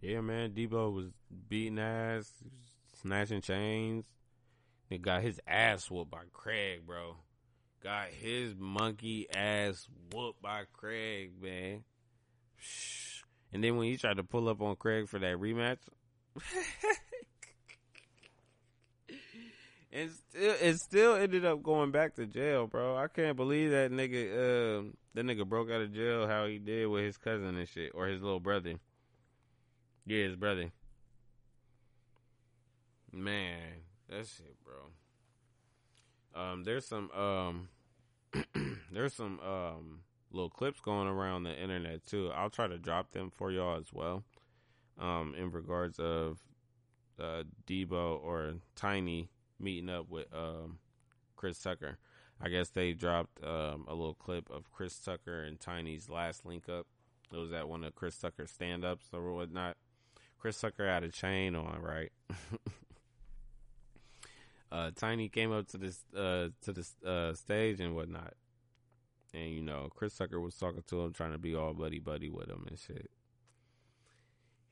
Yeah, 0.00 0.20
man. 0.20 0.50
Debo 0.50 0.92
was 0.92 1.06
beating 1.48 1.78
ass, 1.78 2.30
snatching 3.00 3.40
chains. 3.40 4.06
Got 4.98 5.22
his 5.22 5.40
ass 5.46 5.90
whooped 5.90 6.10
by 6.10 6.24
Craig, 6.32 6.86
bro. 6.86 7.16
Got 7.82 8.08
his 8.08 8.54
monkey 8.56 9.28
ass 9.30 9.88
whooped 10.12 10.42
by 10.42 10.64
Craig, 10.72 11.32
man. 11.40 11.84
And 13.52 13.62
then 13.62 13.76
when 13.76 13.88
he 13.88 13.96
tried 13.96 14.16
to 14.18 14.24
pull 14.24 14.48
up 14.48 14.62
on 14.62 14.76
Craig 14.76 15.08
for 15.08 15.18
that 15.18 15.36
rematch, 15.36 15.78
and 19.92 20.10
still, 20.10 20.54
it 20.60 20.76
still 20.78 21.14
ended 21.16 21.44
up 21.44 21.62
going 21.62 21.90
back 21.90 22.14
to 22.14 22.26
jail, 22.26 22.66
bro. 22.66 22.96
I 22.96 23.08
can't 23.08 23.36
believe 23.36 23.70
that 23.70 23.90
nigga. 23.90 24.32
Uh, 24.32 24.84
that 25.14 25.26
nigga 25.26 25.46
broke 25.46 25.70
out 25.70 25.82
of 25.82 25.92
jail 25.92 26.26
how 26.26 26.46
he 26.46 26.58
did 26.58 26.86
with 26.86 27.04
his 27.04 27.18
cousin 27.18 27.56
and 27.56 27.68
shit, 27.68 27.92
or 27.94 28.06
his 28.06 28.22
little 28.22 28.40
brother. 28.40 28.74
Yeah, 30.06 30.24
his 30.24 30.36
brother. 30.36 30.72
Man, 33.12 33.82
that 34.16 34.26
shit, 34.26 34.56
bro. 34.64 34.90
Um, 36.34 36.64
there's 36.64 36.86
some 36.86 37.10
um, 37.10 37.68
there's 38.92 39.14
some 39.14 39.40
um 39.40 40.00
little 40.30 40.50
clips 40.50 40.80
going 40.80 41.08
around 41.08 41.44
the 41.44 41.60
internet 41.60 42.04
too. 42.06 42.30
I'll 42.34 42.50
try 42.50 42.66
to 42.66 42.78
drop 42.78 43.12
them 43.12 43.30
for 43.30 43.50
y'all 43.50 43.78
as 43.78 43.92
well. 43.92 44.24
Um, 44.98 45.34
in 45.36 45.50
regards 45.50 45.98
of 45.98 46.38
uh 47.20 47.44
Debo 47.66 48.22
or 48.22 48.54
Tiny 48.74 49.30
meeting 49.58 49.90
up 49.90 50.08
with 50.08 50.26
um 50.32 50.78
Chris 51.36 51.58
Tucker. 51.60 51.98
I 52.40 52.48
guess 52.48 52.70
they 52.70 52.92
dropped 52.92 53.42
um 53.44 53.84
a 53.88 53.94
little 53.94 54.14
clip 54.14 54.50
of 54.50 54.70
Chris 54.72 54.98
Tucker 54.98 55.42
and 55.42 55.60
Tiny's 55.60 56.08
last 56.08 56.44
link 56.44 56.68
up. 56.68 56.86
It 57.32 57.36
was 57.36 57.52
at 57.52 57.68
one 57.68 57.84
of 57.84 57.94
Chris 57.94 58.18
Tucker's 58.18 58.50
stand 58.50 58.84
ups 58.84 59.06
or 59.12 59.32
whatnot. 59.32 59.76
Chris 60.38 60.60
Tucker 60.60 60.86
had 60.86 61.04
a 61.04 61.08
chain 61.08 61.54
on, 61.54 61.80
right? 61.80 62.10
uh, 64.72 64.90
Tiny 64.96 65.28
came 65.28 65.52
up 65.52 65.68
to 65.68 65.78
this 65.78 66.00
uh, 66.16 66.48
to 66.62 66.72
the 66.72 66.86
uh, 67.06 67.34
stage 67.34 67.78
and 67.80 67.94
whatnot, 67.94 68.34
and 69.34 69.50
you 69.50 69.62
know 69.62 69.88
Chris 69.94 70.16
Tucker 70.16 70.40
was 70.40 70.56
talking 70.56 70.82
to 70.88 71.00
him, 71.02 71.12
trying 71.12 71.32
to 71.32 71.38
be 71.38 71.54
all 71.54 71.74
buddy 71.74 71.98
buddy 71.98 72.30
with 72.30 72.48
him 72.48 72.64
and 72.68 72.78
shit. 72.78 73.10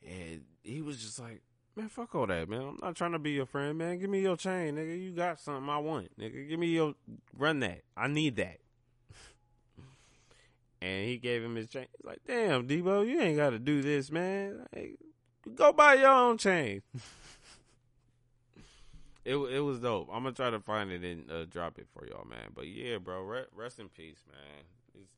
And 0.02 0.44
he 0.62 0.80
was 0.80 0.96
just 0.98 1.20
like, 1.20 1.42
"Man, 1.76 1.88
fuck 1.88 2.14
all 2.14 2.26
that, 2.26 2.48
man. 2.48 2.62
I'm 2.62 2.78
not 2.80 2.96
trying 2.96 3.12
to 3.12 3.18
be 3.18 3.32
your 3.32 3.46
friend, 3.46 3.76
man. 3.76 3.98
Give 3.98 4.08
me 4.08 4.22
your 4.22 4.36
chain, 4.36 4.76
nigga. 4.76 4.98
You 4.98 5.12
got 5.12 5.38
something 5.38 5.68
I 5.68 5.78
want, 5.78 6.18
nigga. 6.18 6.48
Give 6.48 6.58
me 6.58 6.68
your 6.68 6.94
run 7.36 7.60
that. 7.60 7.82
I 7.96 8.08
need 8.08 8.36
that." 8.36 8.58
and 10.80 11.06
he 11.06 11.18
gave 11.18 11.44
him 11.44 11.56
his 11.56 11.68
chain. 11.68 11.86
He's 11.96 12.06
like, 12.06 12.20
"Damn, 12.26 12.66
Debo, 12.66 13.06
you 13.06 13.20
ain't 13.20 13.36
got 13.36 13.50
to 13.50 13.58
do 13.58 13.82
this, 13.82 14.10
man. 14.10 14.66
Hey, 14.72 14.96
Go 15.54 15.72
buy 15.72 15.94
your 15.94 16.10
own 16.10 16.38
chain. 16.38 16.82
it 19.24 19.36
it 19.36 19.60
was 19.60 19.80
dope. 19.80 20.08
I'm 20.12 20.22
gonna 20.22 20.34
try 20.34 20.50
to 20.50 20.60
find 20.60 20.90
it 20.90 21.04
and 21.04 21.30
uh, 21.30 21.44
drop 21.44 21.78
it 21.78 21.88
for 21.92 22.06
y'all, 22.06 22.26
man. 22.28 22.50
But 22.54 22.68
yeah, 22.68 22.98
bro, 22.98 23.22
re- 23.22 23.44
rest 23.54 23.78
in 23.78 23.88
peace, 23.88 24.24
man. 24.28 24.64
It's 24.94 25.10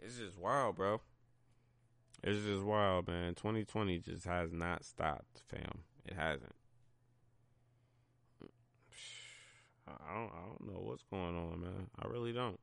it's 0.00 0.18
just 0.18 0.38
wild, 0.38 0.76
bro. 0.76 1.00
It's 2.22 2.44
just 2.44 2.62
wild, 2.62 3.08
man. 3.08 3.34
2020 3.34 3.98
just 3.98 4.24
has 4.24 4.52
not 4.52 4.84
stopped, 4.84 5.42
fam. 5.46 5.80
It 6.04 6.14
hasn't. 6.14 6.54
I 9.88 10.14
don't 10.14 10.32
I 10.32 10.46
don't 10.46 10.72
know 10.72 10.80
what's 10.80 11.04
going 11.04 11.36
on, 11.36 11.60
man. 11.60 11.86
I 11.98 12.08
really 12.08 12.32
don't. 12.32 12.58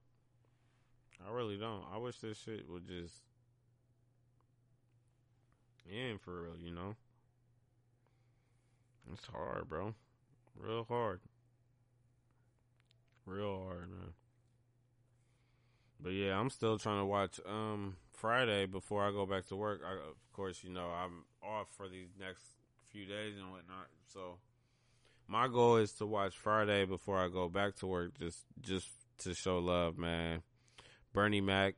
I 1.25 1.31
really 1.31 1.57
don't. 1.57 1.83
I 1.93 1.97
wish 1.97 2.17
this 2.17 2.37
shit 2.37 2.69
would 2.69 2.85
just 2.85 3.21
end 5.91 6.21
for 6.21 6.43
real, 6.43 6.57
you 6.61 6.71
know. 6.71 6.95
It's 9.11 9.25
hard, 9.25 9.67
bro. 9.67 9.93
Real 10.57 10.85
hard. 10.87 11.19
Real 13.25 13.63
hard, 13.65 13.89
man. 13.89 14.13
But 15.99 16.09
yeah, 16.09 16.37
I'm 16.37 16.49
still 16.49 16.77
trying 16.77 16.99
to 16.99 17.05
watch 17.05 17.39
um 17.47 17.95
Friday 18.11 18.65
before 18.65 19.03
I 19.07 19.11
go 19.11 19.25
back 19.25 19.47
to 19.47 19.55
work. 19.55 19.81
I, 19.85 19.93
of 19.93 20.33
course, 20.33 20.63
you 20.63 20.69
know 20.69 20.87
I'm 20.87 21.23
off 21.41 21.67
for 21.75 21.87
these 21.87 22.09
next 22.19 22.43
few 22.91 23.05
days 23.05 23.37
and 23.37 23.51
whatnot. 23.51 23.87
So 24.13 24.37
my 25.27 25.47
goal 25.47 25.77
is 25.77 25.93
to 25.93 26.05
watch 26.05 26.37
Friday 26.37 26.85
before 26.85 27.17
I 27.17 27.29
go 27.29 27.47
back 27.47 27.75
to 27.77 27.87
work, 27.87 28.19
just 28.19 28.43
just 28.61 28.89
to 29.19 29.33
show 29.33 29.59
love, 29.59 29.97
man. 29.97 30.41
Bernie 31.13 31.41
Mac, 31.41 31.75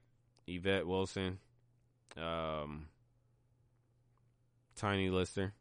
Yvette 0.47 0.88
Wilson, 0.88 1.39
um, 2.17 2.88
Tiny 4.76 5.09
Lister. 5.09 5.53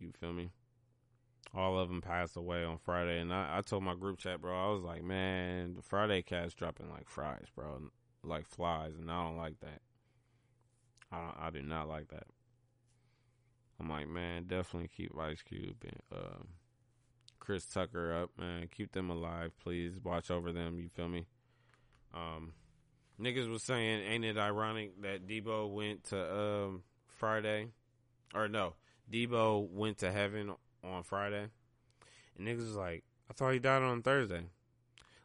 You 0.00 0.12
feel 0.20 0.32
me? 0.32 0.50
All 1.54 1.78
of 1.78 1.88
them 1.88 2.02
passed 2.02 2.36
away 2.36 2.62
on 2.62 2.78
Friday, 2.78 3.20
and 3.20 3.32
I, 3.32 3.58
I 3.58 3.60
told 3.62 3.82
my 3.82 3.94
group 3.94 4.18
chat, 4.18 4.40
bro, 4.40 4.54
I 4.54 4.72
was 4.72 4.82
like, 4.82 5.02
man, 5.02 5.74
the 5.74 5.82
Friday 5.82 6.22
cats 6.22 6.54
dropping 6.54 6.90
like 6.90 7.08
fries, 7.08 7.46
bro, 7.54 7.90
like 8.22 8.46
flies, 8.46 8.96
and 8.98 9.10
I 9.10 9.24
don't 9.24 9.38
like 9.38 9.60
that. 9.60 9.80
I 11.10 11.46
I 11.46 11.50
do 11.50 11.62
not 11.62 11.88
like 11.88 12.08
that. 12.08 12.26
I'm 13.80 13.88
like, 13.88 14.08
man, 14.08 14.44
definitely 14.44 14.88
keep 14.88 15.16
Ice 15.18 15.42
Cube 15.42 15.76
and 15.84 16.00
uh, 16.12 16.42
Chris 17.38 17.64
Tucker 17.64 18.12
up, 18.12 18.30
man. 18.38 18.68
Keep 18.70 18.92
them 18.92 19.08
alive, 19.08 19.52
please. 19.62 20.00
Watch 20.02 20.30
over 20.30 20.52
them. 20.52 20.78
You 20.78 20.88
feel 20.88 21.08
me? 21.08 21.26
Um, 22.12 22.52
niggas 23.20 23.50
was 23.50 23.62
saying, 23.62 24.02
ain't 24.02 24.24
it 24.24 24.36
ironic 24.36 25.00
that 25.02 25.26
Debo 25.26 25.72
went 25.72 26.04
to 26.04 26.38
um 26.38 26.82
Friday, 27.06 27.68
or 28.34 28.48
no, 28.48 28.74
Debo 29.10 29.70
went 29.70 29.98
to 29.98 30.12
heaven 30.12 30.52
on 30.84 31.02
Friday, 31.02 31.46
and 32.36 32.46
niggas 32.46 32.58
was 32.58 32.76
like, 32.76 33.04
I 33.30 33.34
thought 33.34 33.52
he 33.52 33.58
died 33.58 33.82
on 33.82 34.02
Thursday. 34.02 34.42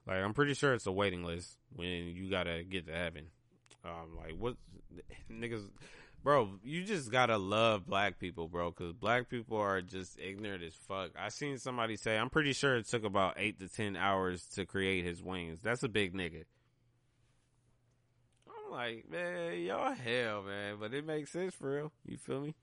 Like, 0.05 0.17
I'm 0.17 0.33
pretty 0.33 0.53
sure 0.53 0.73
it's 0.73 0.87
a 0.87 0.91
waiting 0.91 1.23
list 1.23 1.57
when 1.75 1.87
you 1.87 2.29
gotta 2.29 2.63
get 2.63 2.87
to 2.87 2.93
heaven. 2.93 3.27
Um, 3.85 4.17
like, 4.17 4.35
what 4.37 4.55
niggas, 5.31 5.65
bro? 6.23 6.49
You 6.63 6.83
just 6.83 7.11
gotta 7.11 7.37
love 7.37 7.85
black 7.85 8.19
people, 8.19 8.47
bro, 8.47 8.71
because 8.71 8.93
black 8.93 9.29
people 9.29 9.57
are 9.57 9.81
just 9.81 10.19
ignorant 10.19 10.63
as 10.63 10.73
fuck. 10.73 11.11
I 11.17 11.29
seen 11.29 11.57
somebody 11.57 11.95
say, 11.95 12.17
I'm 12.17 12.29
pretty 12.29 12.53
sure 12.53 12.75
it 12.75 12.87
took 12.87 13.05
about 13.05 13.35
eight 13.37 13.59
to 13.59 13.69
ten 13.69 13.95
hours 13.95 14.45
to 14.55 14.65
create 14.65 15.05
his 15.05 15.23
wings. 15.23 15.59
That's 15.61 15.83
a 15.83 15.89
big 15.89 16.13
nigga. 16.13 16.43
I'm 18.47 18.71
like, 18.71 19.09
man, 19.09 19.59
y'all 19.61 19.93
hell, 19.93 20.43
man, 20.43 20.77
but 20.79 20.93
it 20.93 21.05
makes 21.05 21.31
sense 21.31 21.53
for 21.53 21.73
real. 21.75 21.91
You 22.05 22.17
feel 22.17 22.41
me? 22.41 22.55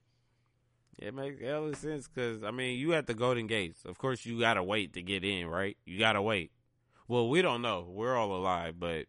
It 0.99 1.13
makes 1.13 1.41
hella 1.41 1.75
sense 1.75 2.07
because 2.07 2.43
I 2.43 2.51
mean, 2.51 2.77
you 2.77 2.93
at 2.93 3.07
the 3.07 3.13
Golden 3.13 3.47
Gates. 3.47 3.83
Of 3.85 3.97
course, 3.97 4.25
you 4.25 4.39
gotta 4.39 4.63
wait 4.63 4.93
to 4.93 5.01
get 5.01 5.23
in, 5.23 5.47
right? 5.47 5.77
You 5.85 5.97
gotta 5.97 6.21
wait. 6.21 6.51
Well, 7.07 7.27
we 7.27 7.41
don't 7.41 7.61
know. 7.61 7.87
We're 7.89 8.15
all 8.15 8.35
alive, 8.35 8.75
but 8.79 9.05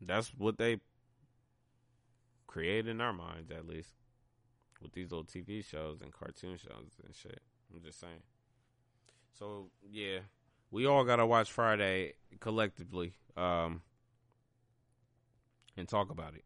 that's 0.00 0.28
what 0.36 0.58
they 0.58 0.78
create 2.46 2.86
in 2.86 3.00
our 3.00 3.12
minds, 3.12 3.50
at 3.50 3.66
least, 3.66 3.90
with 4.80 4.92
these 4.92 5.10
little 5.10 5.24
TV 5.24 5.64
shows 5.64 6.00
and 6.00 6.12
cartoon 6.12 6.56
shows 6.56 6.90
and 7.04 7.14
shit. 7.14 7.40
I'm 7.72 7.82
just 7.82 8.00
saying. 8.00 8.22
So 9.38 9.70
yeah, 9.90 10.20
we 10.70 10.86
all 10.86 11.04
gotta 11.04 11.26
watch 11.26 11.50
Friday 11.50 12.14
collectively, 12.40 13.14
um, 13.36 13.82
and 15.76 15.88
talk 15.88 16.10
about 16.10 16.34
it. 16.34 16.44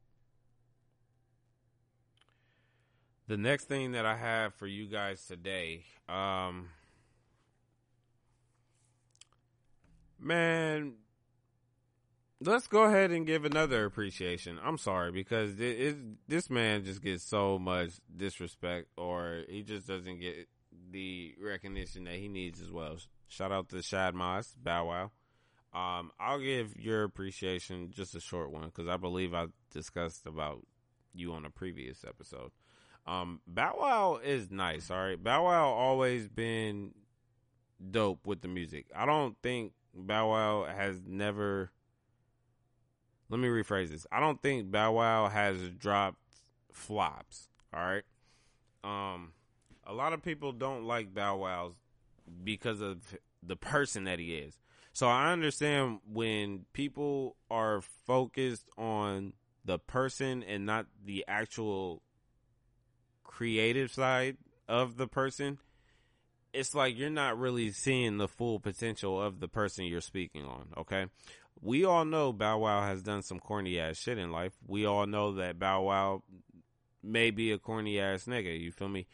The 3.28 3.36
next 3.36 3.64
thing 3.64 3.92
that 3.92 4.06
I 4.06 4.16
have 4.16 4.54
for 4.54 4.66
you 4.66 4.86
guys 4.86 5.24
today, 5.26 5.84
um, 6.08 6.68
man, 10.20 10.94
let's 12.40 12.68
go 12.68 12.84
ahead 12.84 13.10
and 13.10 13.26
give 13.26 13.44
another 13.44 13.84
appreciation. 13.84 14.58
I'm 14.62 14.78
sorry 14.78 15.10
because 15.10 15.58
it, 15.58 15.80
it, 15.80 15.96
this 16.28 16.50
man 16.50 16.84
just 16.84 17.02
gets 17.02 17.24
so 17.24 17.58
much 17.58 17.90
disrespect, 18.16 18.88
or 18.96 19.42
he 19.48 19.62
just 19.62 19.86
doesn't 19.86 20.20
get 20.20 20.48
the 20.90 21.34
recognition 21.42 22.04
that 22.04 22.14
he 22.14 22.28
needs 22.28 22.60
as 22.60 22.70
well. 22.70 22.96
Shout 23.28 23.50
out 23.50 23.68
to 23.70 23.82
Shad 23.82 24.14
Moss, 24.14 24.54
Bow 24.62 24.86
Wow. 24.86 25.10
Um, 25.74 26.10
I'll 26.18 26.40
give 26.40 26.76
your 26.76 27.04
appreciation 27.04 27.90
just 27.90 28.14
a 28.14 28.20
short 28.20 28.50
one 28.50 28.66
because 28.66 28.88
I 28.88 28.96
believe 28.96 29.34
I 29.34 29.46
discussed 29.72 30.26
about 30.26 30.64
you 31.12 31.32
on 31.32 31.44
a 31.44 31.50
previous 31.50 32.04
episode. 32.06 32.50
Um, 33.06 33.40
Bow 33.46 33.76
Wow 33.78 34.20
is 34.22 34.50
nice. 34.50 34.90
All 34.90 34.98
right, 34.98 35.22
Bow 35.22 35.44
Wow 35.44 35.68
always 35.68 36.28
been 36.28 36.92
dope 37.90 38.26
with 38.26 38.40
the 38.40 38.48
music. 38.48 38.86
I 38.94 39.06
don't 39.06 39.36
think 39.42 39.72
Bow 39.94 40.30
Wow 40.30 40.64
has 40.64 41.00
never. 41.06 41.70
Let 43.28 43.40
me 43.40 43.48
rephrase 43.48 43.88
this. 43.88 44.06
I 44.10 44.20
don't 44.20 44.40
think 44.40 44.70
Bow 44.70 44.92
Wow 44.92 45.28
has 45.28 45.60
dropped 45.70 46.18
flops. 46.72 47.48
All 47.74 47.80
right. 47.80 48.04
Um, 48.84 49.32
a 49.86 49.92
lot 49.92 50.12
of 50.12 50.22
people 50.22 50.52
don't 50.52 50.84
like 50.84 51.14
Bow 51.14 51.36
Wow's 51.36 51.74
because 52.42 52.80
of 52.80 52.98
the 53.42 53.56
person 53.56 54.04
that 54.04 54.18
he 54.18 54.34
is. 54.34 54.58
So 54.92 55.08
I 55.08 55.32
understand 55.32 56.00
when 56.10 56.64
people 56.72 57.36
are 57.50 57.82
focused 58.06 58.68
on 58.78 59.34
the 59.64 59.78
person 59.78 60.42
and 60.42 60.64
not 60.64 60.86
the 61.04 61.24
actual 61.28 62.02
creative 63.36 63.92
side 63.92 64.36
of 64.66 64.96
the 64.96 65.06
person, 65.06 65.58
it's 66.52 66.74
like 66.74 66.96
you're 66.96 67.10
not 67.10 67.38
really 67.38 67.70
seeing 67.70 68.16
the 68.16 68.28
full 68.28 68.58
potential 68.58 69.20
of 69.20 69.40
the 69.40 69.48
person 69.48 69.84
you're 69.84 70.00
speaking 70.00 70.44
on, 70.44 70.68
okay? 70.76 71.06
We 71.60 71.84
all 71.84 72.04
know 72.04 72.32
Bow 72.32 72.58
Wow 72.58 72.86
has 72.86 73.02
done 73.02 73.22
some 73.22 73.38
corny 73.40 73.78
ass 73.78 73.98
shit 73.98 74.18
in 74.18 74.30
life. 74.30 74.52
We 74.66 74.86
all 74.86 75.06
know 75.06 75.34
that 75.34 75.58
Bow 75.58 75.82
Wow 75.82 76.22
may 77.02 77.30
be 77.30 77.52
a 77.52 77.58
corny 77.58 78.00
ass 78.00 78.24
nigga, 78.24 78.58
you 78.58 78.72
feel 78.72 78.88
me? 78.88 79.06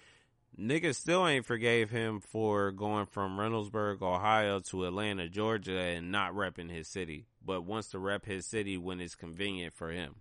niggas 0.58 0.96
still 0.96 1.26
ain't 1.26 1.46
forgave 1.46 1.90
him 1.90 2.20
for 2.20 2.70
going 2.70 3.06
from 3.06 3.38
Reynoldsburg, 3.38 4.02
Ohio 4.02 4.60
to 4.60 4.84
Atlanta, 4.84 5.28
Georgia 5.28 5.78
and 5.78 6.12
not 6.12 6.34
repping 6.34 6.70
his 6.70 6.88
city, 6.88 7.26
but 7.44 7.64
wants 7.64 7.88
to 7.88 7.98
rep 7.98 8.26
his 8.26 8.46
city 8.46 8.76
when 8.76 9.00
it's 9.00 9.14
convenient 9.14 9.74
for 9.74 9.90
him. 9.90 10.16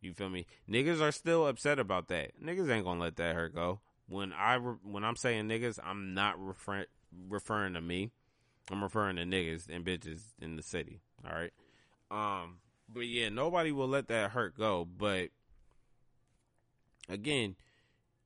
You 0.00 0.12
feel 0.12 0.28
me? 0.28 0.46
Niggas 0.68 1.00
are 1.00 1.12
still 1.12 1.46
upset 1.46 1.78
about 1.78 2.08
that. 2.08 2.40
Niggas 2.42 2.70
ain't 2.70 2.84
gonna 2.84 3.00
let 3.00 3.16
that 3.16 3.34
hurt 3.34 3.54
go. 3.54 3.80
When 4.08 4.32
I 4.32 4.54
re- 4.54 4.76
when 4.82 5.04
I'm 5.04 5.16
saying 5.16 5.48
niggas, 5.48 5.78
I'm 5.82 6.14
not 6.14 6.38
refer- 6.38 6.86
referring 7.28 7.74
to 7.74 7.80
me. 7.80 8.10
I'm 8.70 8.82
referring 8.82 9.16
to 9.16 9.22
niggas 9.22 9.68
and 9.68 9.84
bitches 9.84 10.34
in 10.40 10.56
the 10.56 10.62
city. 10.62 11.00
All 11.24 11.36
right. 11.36 11.52
Um, 12.10 12.58
but 12.88 13.06
yeah, 13.06 13.28
nobody 13.28 13.72
will 13.72 13.88
let 13.88 14.08
that 14.08 14.30
hurt 14.32 14.56
go. 14.56 14.84
But 14.84 15.30
again, 17.08 17.56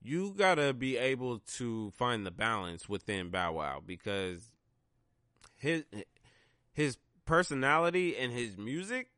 you 0.03 0.35
gotta 0.37 0.73
be 0.73 0.97
able 0.97 1.39
to 1.57 1.91
find 1.93 2.27
the 2.27 2.31
balance 2.31 2.89
within 2.89 3.31
Bow 3.31 3.53
Wow 3.53 3.83
because 3.85 4.53
his 5.57 5.85
his 6.73 6.99
personality 7.27 8.16
and 8.16 8.33
his 8.33 8.57
music 8.57 9.09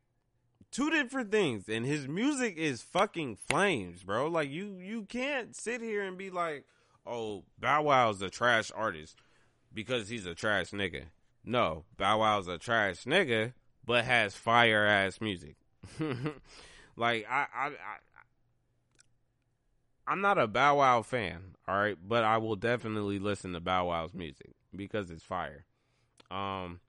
two 0.73 0.89
different 0.89 1.31
things 1.31 1.69
and 1.69 1.85
his 1.85 2.07
music 2.07 2.57
is 2.57 2.81
fucking 2.81 3.37
flames 3.47 4.03
bro. 4.03 4.27
Like 4.27 4.49
you 4.49 4.77
you 4.79 5.03
can't 5.03 5.55
sit 5.55 5.81
here 5.81 6.03
and 6.03 6.17
be 6.17 6.29
like 6.29 6.65
oh 7.05 7.43
bow 7.59 7.83
wow's 7.83 8.21
a 8.21 8.29
trash 8.29 8.71
artist 8.75 9.15
because 9.73 10.09
he's 10.09 10.25
a 10.25 10.35
trash 10.35 10.71
nigga. 10.71 11.03
No 11.45 11.85
bow 11.97 12.19
wow's 12.19 12.47
a 12.47 12.57
trash 12.57 13.03
nigga 13.05 13.53
but 13.85 14.03
has 14.03 14.35
fire 14.35 14.85
ass 14.85 15.21
music. 15.21 15.55
Like 16.95 17.25
I, 17.29 17.47
I 17.53 17.67
i 17.67 17.71
i'm 20.05 20.21
not 20.21 20.37
a 20.37 20.47
bow 20.47 20.77
wow 20.77 21.01
fan 21.01 21.55
all 21.67 21.75
right 21.75 21.97
but 22.05 22.23
i 22.25 22.37
will 22.37 22.57
definitely 22.57 23.19
listen 23.19 23.53
to 23.53 23.59
bow 23.61 23.87
wow's 23.87 24.13
music 24.13 24.51
because 24.75 25.09
it's 25.09 25.23
fire. 25.23 25.65
Um 26.29 26.81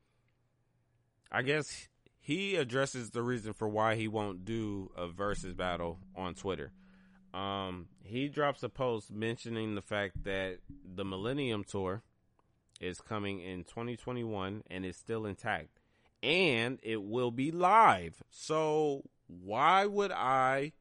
i 1.31 1.43
guess 1.43 1.89
he 2.25 2.57
addresses 2.57 3.11
the 3.11 3.23
reason 3.23 3.53
for 3.53 3.69
why 3.69 3.97
he 3.97 4.09
won't 4.09 4.47
do 4.47 4.91
a 4.97 5.07
Verzuz 5.07 5.55
battle 5.55 5.99
on 6.17 6.35
Twitter. 6.35 6.73
Um, 7.35 7.89
he 8.03 8.29
drops 8.29 8.63
a 8.63 8.71
post 8.71 9.13
mentioning 9.13 9.75
the 9.75 9.83
fact 9.83 10.25
that 10.25 10.61
the 10.87 11.05
Millennium 11.05 11.65
Tour 11.65 12.03
is 12.81 13.03
coming 13.03 13.41
in 13.41 13.65
2021 13.65 14.63
and 14.71 14.87
is 14.87 14.97
still 14.97 15.27
intact, 15.27 15.81
and 16.23 16.79
it 16.83 17.03
will 17.03 17.31
be 17.31 17.51
live. 17.51 18.23
So 18.31 19.03
why 19.27 19.85
would 19.85 20.11
I 20.11 20.73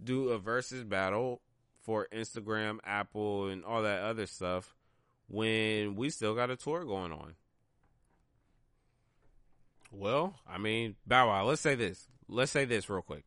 do 0.00 0.28
a 0.28 0.38
Verzuz 0.38 0.88
battle 0.88 1.40
for 1.80 2.06
Instagram, 2.14 2.78
Apple, 2.84 3.48
and 3.48 3.64
all 3.64 3.82
that 3.82 4.04
other 4.04 4.26
stuff 4.26 4.76
when 5.26 5.96
we 5.96 6.10
still 6.10 6.36
got 6.36 6.48
a 6.48 6.56
tour 6.56 6.84
going 6.84 7.10
on? 7.10 7.34
Well, 9.90 10.34
I 10.46 10.58
mean, 10.58 10.96
Bow 11.06 11.28
Wow, 11.28 11.44
let's 11.44 11.62
say 11.62 11.74
this. 11.74 12.08
Let's 12.28 12.52
say 12.52 12.64
this 12.64 12.90
real 12.90 13.02
quick. 13.02 13.24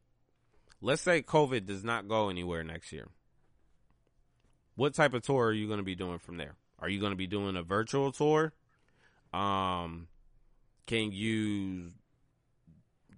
Let's 0.81 1.01
say 1.01 1.21
COVID 1.21 1.65
does 1.65 1.83
not 1.83 2.07
go 2.07 2.29
anywhere 2.29 2.63
next 2.63 2.91
year. 2.91 3.07
What 4.75 4.93
type 4.93 5.13
of 5.13 5.23
tour 5.23 5.47
are 5.47 5.53
you 5.53 5.67
going 5.67 5.79
to 5.79 5.83
be 5.83 5.95
doing 5.95 6.19
from 6.19 6.37
there? 6.37 6.55
Are 6.79 6.89
you 6.89 6.99
going 6.99 7.11
to 7.11 7.17
be 7.17 7.27
doing 7.27 7.55
a 7.55 7.63
virtual 7.63 8.11
tour? 8.11 8.53
Um, 9.33 10.07
can 10.87 11.11
you 11.11 11.91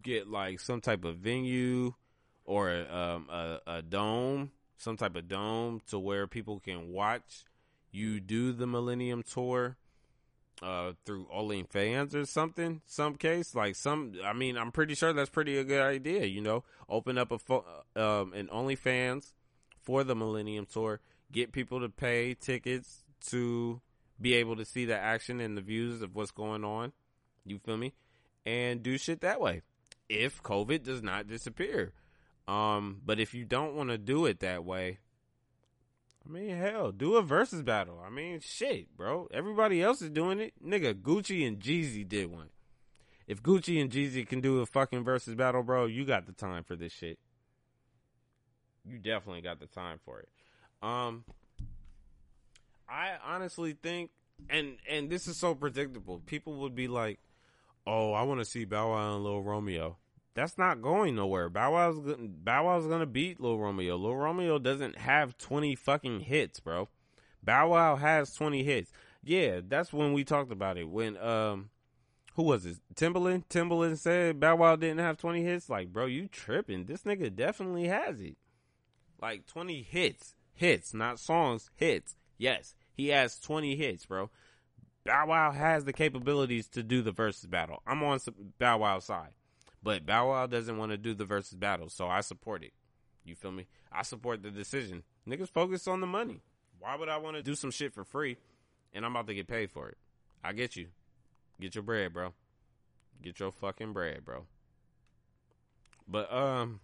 get 0.02 0.28
like 0.28 0.60
some 0.60 0.82
type 0.82 1.06
of 1.06 1.18
venue 1.18 1.94
or 2.46 2.70
um, 2.70 3.30
a, 3.32 3.60
a 3.66 3.82
dome, 3.82 4.52
some 4.78 4.98
type 4.98 5.16
of 5.16 5.28
dome 5.28 5.82
to 5.88 5.98
where 5.98 6.28
people 6.28 6.60
can 6.60 6.90
watch 6.92 7.46
you 7.92 8.20
do 8.20 8.52
the 8.52 8.68
Millennium 8.68 9.24
Tour? 9.24 9.78
Uh 10.64 10.94
through 11.06 11.28
OnlyFans 11.28 12.16
or 12.16 12.26
something. 12.26 12.82
Some 12.86 13.16
case 13.16 13.54
like 13.54 13.76
some. 13.76 14.14
I 14.24 14.34
mean, 14.34 14.58
I'm 14.58 14.72
pretty 14.72 14.96
sure 14.96 15.14
that's 15.14 15.30
pretty 15.30 15.58
a 15.58 15.64
good 15.64 15.82
idea. 15.82 16.26
You 16.26 16.42
know, 16.42 16.64
open 16.90 17.18
up 17.18 17.32
a 17.32 17.40
fo- 17.40 17.66
uh, 17.96 18.22
um 18.22 18.34
an 18.34 18.48
OnlyFans 18.48 19.34
for 19.82 20.04
the 20.04 20.16
Millennium 20.16 20.66
Tour. 20.66 21.00
Get 21.32 21.52
people 21.52 21.82
to 21.82 21.90
pay 21.90 22.34
tickets 22.34 23.04
to 23.28 23.82
be 24.20 24.36
able 24.36 24.56
to 24.56 24.66
see 24.66 24.86
the 24.86 24.98
action 24.98 25.40
and 25.40 25.58
the 25.58 25.62
views 25.62 26.02
of 26.02 26.16
what's 26.16 26.32
going 26.32 26.64
on. 26.64 26.94
You 27.46 27.60
feel 27.60 27.78
me? 27.78 27.94
And 28.46 28.82
do 28.84 28.98
shit 28.98 29.22
that 29.22 29.42
way. 29.42 29.62
If 30.10 30.42
COVID 30.44 30.84
does 30.84 31.02
not 31.02 31.28
disappear. 31.28 31.94
Um, 32.48 33.02
but 33.06 33.20
if 33.20 33.34
you 33.34 33.46
don't 33.46 33.76
want 33.76 33.90
to 33.90 33.98
do 33.98 34.26
it 34.26 34.42
that 34.42 34.66
way, 34.66 35.00
I 36.26 36.32
mean, 36.32 36.58
hell, 36.58 36.92
do 36.92 37.16
a 37.18 37.24
Verzuz 37.24 37.66
battle. 37.66 38.02
I 38.06 38.10
mean, 38.10 38.40
shit, 38.40 38.96
bro. 38.96 39.28
Everybody 39.34 39.82
else 39.82 40.02
is 40.02 40.10
doing 40.10 40.40
it. 40.40 40.54
Nigga, 40.66 40.94
Gucci 40.94 41.46
and 41.46 41.60
Jeezy 41.60 42.08
did 42.08 42.32
one. 42.32 42.50
If 43.28 43.42
Gucci 43.42 43.82
and 43.82 43.92
Jeezy 43.92 44.28
can 44.28 44.42
do 44.42 44.60
a 44.60 44.66
fucking 44.66 45.04
Verzuz 45.04 45.36
battle, 45.36 45.64
bro, 45.64 45.86
you 45.86 46.06
got 46.06 46.26
the 46.26 46.34
time 46.34 46.64
for 46.64 46.76
this 46.76 46.94
shit. 46.94 47.20
You 48.86 48.98
definitely 48.98 49.42
got 49.42 49.60
the 49.60 49.68
time 49.68 50.00
for 50.04 50.20
it. 50.20 50.30
Um 50.82 51.24
I 52.90 53.14
honestly 53.26 53.74
think 53.74 54.12
and 54.50 54.78
and 54.90 55.10
this 55.10 55.28
is 55.28 55.38
so 55.38 55.56
predictable. 55.56 56.20
People 56.26 56.56
would 56.58 56.76
be 56.76 56.88
like, 56.88 57.20
"Oh, 57.88 58.12
I 58.12 58.24
want 58.24 58.42
to 58.42 58.46
see 58.46 58.66
Bow 58.66 58.92
Wow 58.92 59.16
and 59.16 59.24
Lil 59.24 59.42
Romeo." 59.42 59.98
That's 60.36 60.58
not 60.58 60.82
going 60.82 61.16
nowhere. 61.16 61.50
Bow 61.50 61.74
Wow's 61.74 62.00
Bow 62.00 62.66
Wow's 62.66 62.88
gonna 62.88 63.06
beat 63.06 63.40
Lil 63.40 63.60
Romeo. 63.60 63.96
Lil 63.98 64.16
Romeo 64.16 64.58
doesn't 64.58 64.98
have 64.98 65.38
twenty 65.38 65.76
fucking 65.76 66.22
hits, 66.22 66.60
bro. 66.60 66.90
Bow 67.44 67.70
Wow 67.70 67.98
has 67.98 68.34
twenty 68.34 68.64
hits. 68.64 68.92
Yeah, 69.24 69.62
that's 69.68 69.94
when 69.94 70.14
we 70.14 70.24
talked 70.24 70.52
about 70.52 70.78
it. 70.78 70.90
When 70.90 71.18
um, 71.18 71.70
who 72.36 72.44
was 72.44 72.66
it? 72.66 72.78
Timbaland. 72.96 73.46
Timbaland 73.48 73.98
said 74.00 74.40
Bow 74.40 74.56
Wow 74.56 74.76
didn't 74.76 75.00
have 75.00 75.18
twenty 75.18 75.44
hits. 75.44 75.70
Like, 75.70 75.94
bro, 75.94 76.08
you 76.08 76.28
tripping? 76.28 76.86
This 76.86 77.04
nigga 77.04 77.36
definitely 77.36 77.88
has 77.88 78.20
it. 78.20 78.38
Like 79.22 79.46
twenty 79.46 79.84
hits, 79.84 80.34
hits, 80.54 80.96
not 80.96 81.20
songs, 81.20 81.70
hits. 81.76 82.16
Yes, 82.40 82.74
he 82.92 83.10
has 83.10 83.40
twenty 83.40 83.76
hits, 83.76 84.08
bro. 84.08 84.32
Bow 85.06 85.28
Wow 85.28 85.52
has 85.52 85.86
the 85.86 85.94
capabilities 85.94 86.68
to 86.70 86.82
do 86.82 87.04
the 87.04 87.14
Verzuz 87.14 87.48
battle. 87.48 87.84
I'm 87.86 88.02
on 88.04 88.20
Bow 88.58 88.80
Wow's 88.80 89.06
side. 89.06 89.34
But 89.84 90.06
Bow 90.06 90.30
Wow 90.30 90.48
doesn't 90.48 90.78
want 90.78 90.92
to 90.92 90.98
do 90.98 91.14
the 91.14 91.26
Verzuz 91.26 91.60
battle, 91.60 91.90
so 91.90 92.08
I 92.08 92.22
support 92.22 92.64
it. 92.64 92.72
You 93.26 93.36
feel 93.36 93.52
me? 93.52 93.68
I 93.92 94.04
support 94.04 94.42
the 94.42 94.50
decision. 94.50 95.04
Niggas 95.28 95.50
focus 95.50 95.88
on 95.88 96.02
the 96.02 96.08
money. 96.08 96.42
Why 96.80 96.96
would 96.96 97.10
I 97.10 97.18
want 97.18 97.38
to 97.38 97.44
do 97.44 97.56
some 97.56 97.72
shit 97.72 97.94
for 97.94 98.04
free 98.04 98.38
and 98.94 99.06
I'm 99.06 99.12
about 99.12 99.28
to 99.28 99.34
get 99.34 99.48
paid 99.48 99.72
for 99.72 99.90
it? 99.90 99.98
I 100.44 100.54
get 100.54 100.76
you. 100.76 100.88
Get 101.60 101.76
your 101.76 101.84
bread, 101.84 102.14
bro. 102.14 102.34
Get 103.22 103.40
your 103.40 103.52
fucking 103.52 103.94
bread, 103.94 104.26
bro. 104.26 104.46
But 106.08 106.34
um 106.34 106.82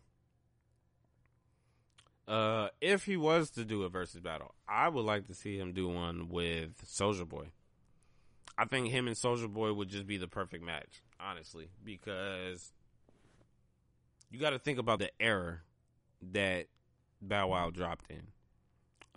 uh 2.27 2.69
if 2.79 3.05
he 3.05 3.17
was 3.17 3.49
to 3.51 3.65
do 3.65 3.83
a 3.83 3.89
Verzuz 3.89 4.23
battle, 4.23 4.53
I 4.67 4.87
would 4.87 5.05
like 5.05 5.27
to 5.27 5.33
see 5.33 5.57
him 5.57 5.73
do 5.73 5.89
one 5.89 6.29
with 6.29 6.85
Soulja 6.85 7.27
Boy. 7.27 7.47
I 8.57 8.65
think 8.65 8.89
him 8.89 9.07
and 9.07 9.17
Soulja 9.17 9.51
Boy 9.51 9.73
would 9.73 9.89
just 9.89 10.07
be 10.07 10.17
the 10.17 10.27
perfect 10.27 10.63
match, 10.63 11.01
honestly, 11.19 11.69
because 11.83 12.71
you 14.29 14.39
got 14.39 14.51
to 14.51 14.59
think 14.59 14.79
about 14.79 14.99
the 14.99 15.11
error 15.19 15.63
that 16.31 16.67
Bow 17.21 17.49
Wow 17.49 17.69
dropped 17.69 18.09
in. 18.09 18.23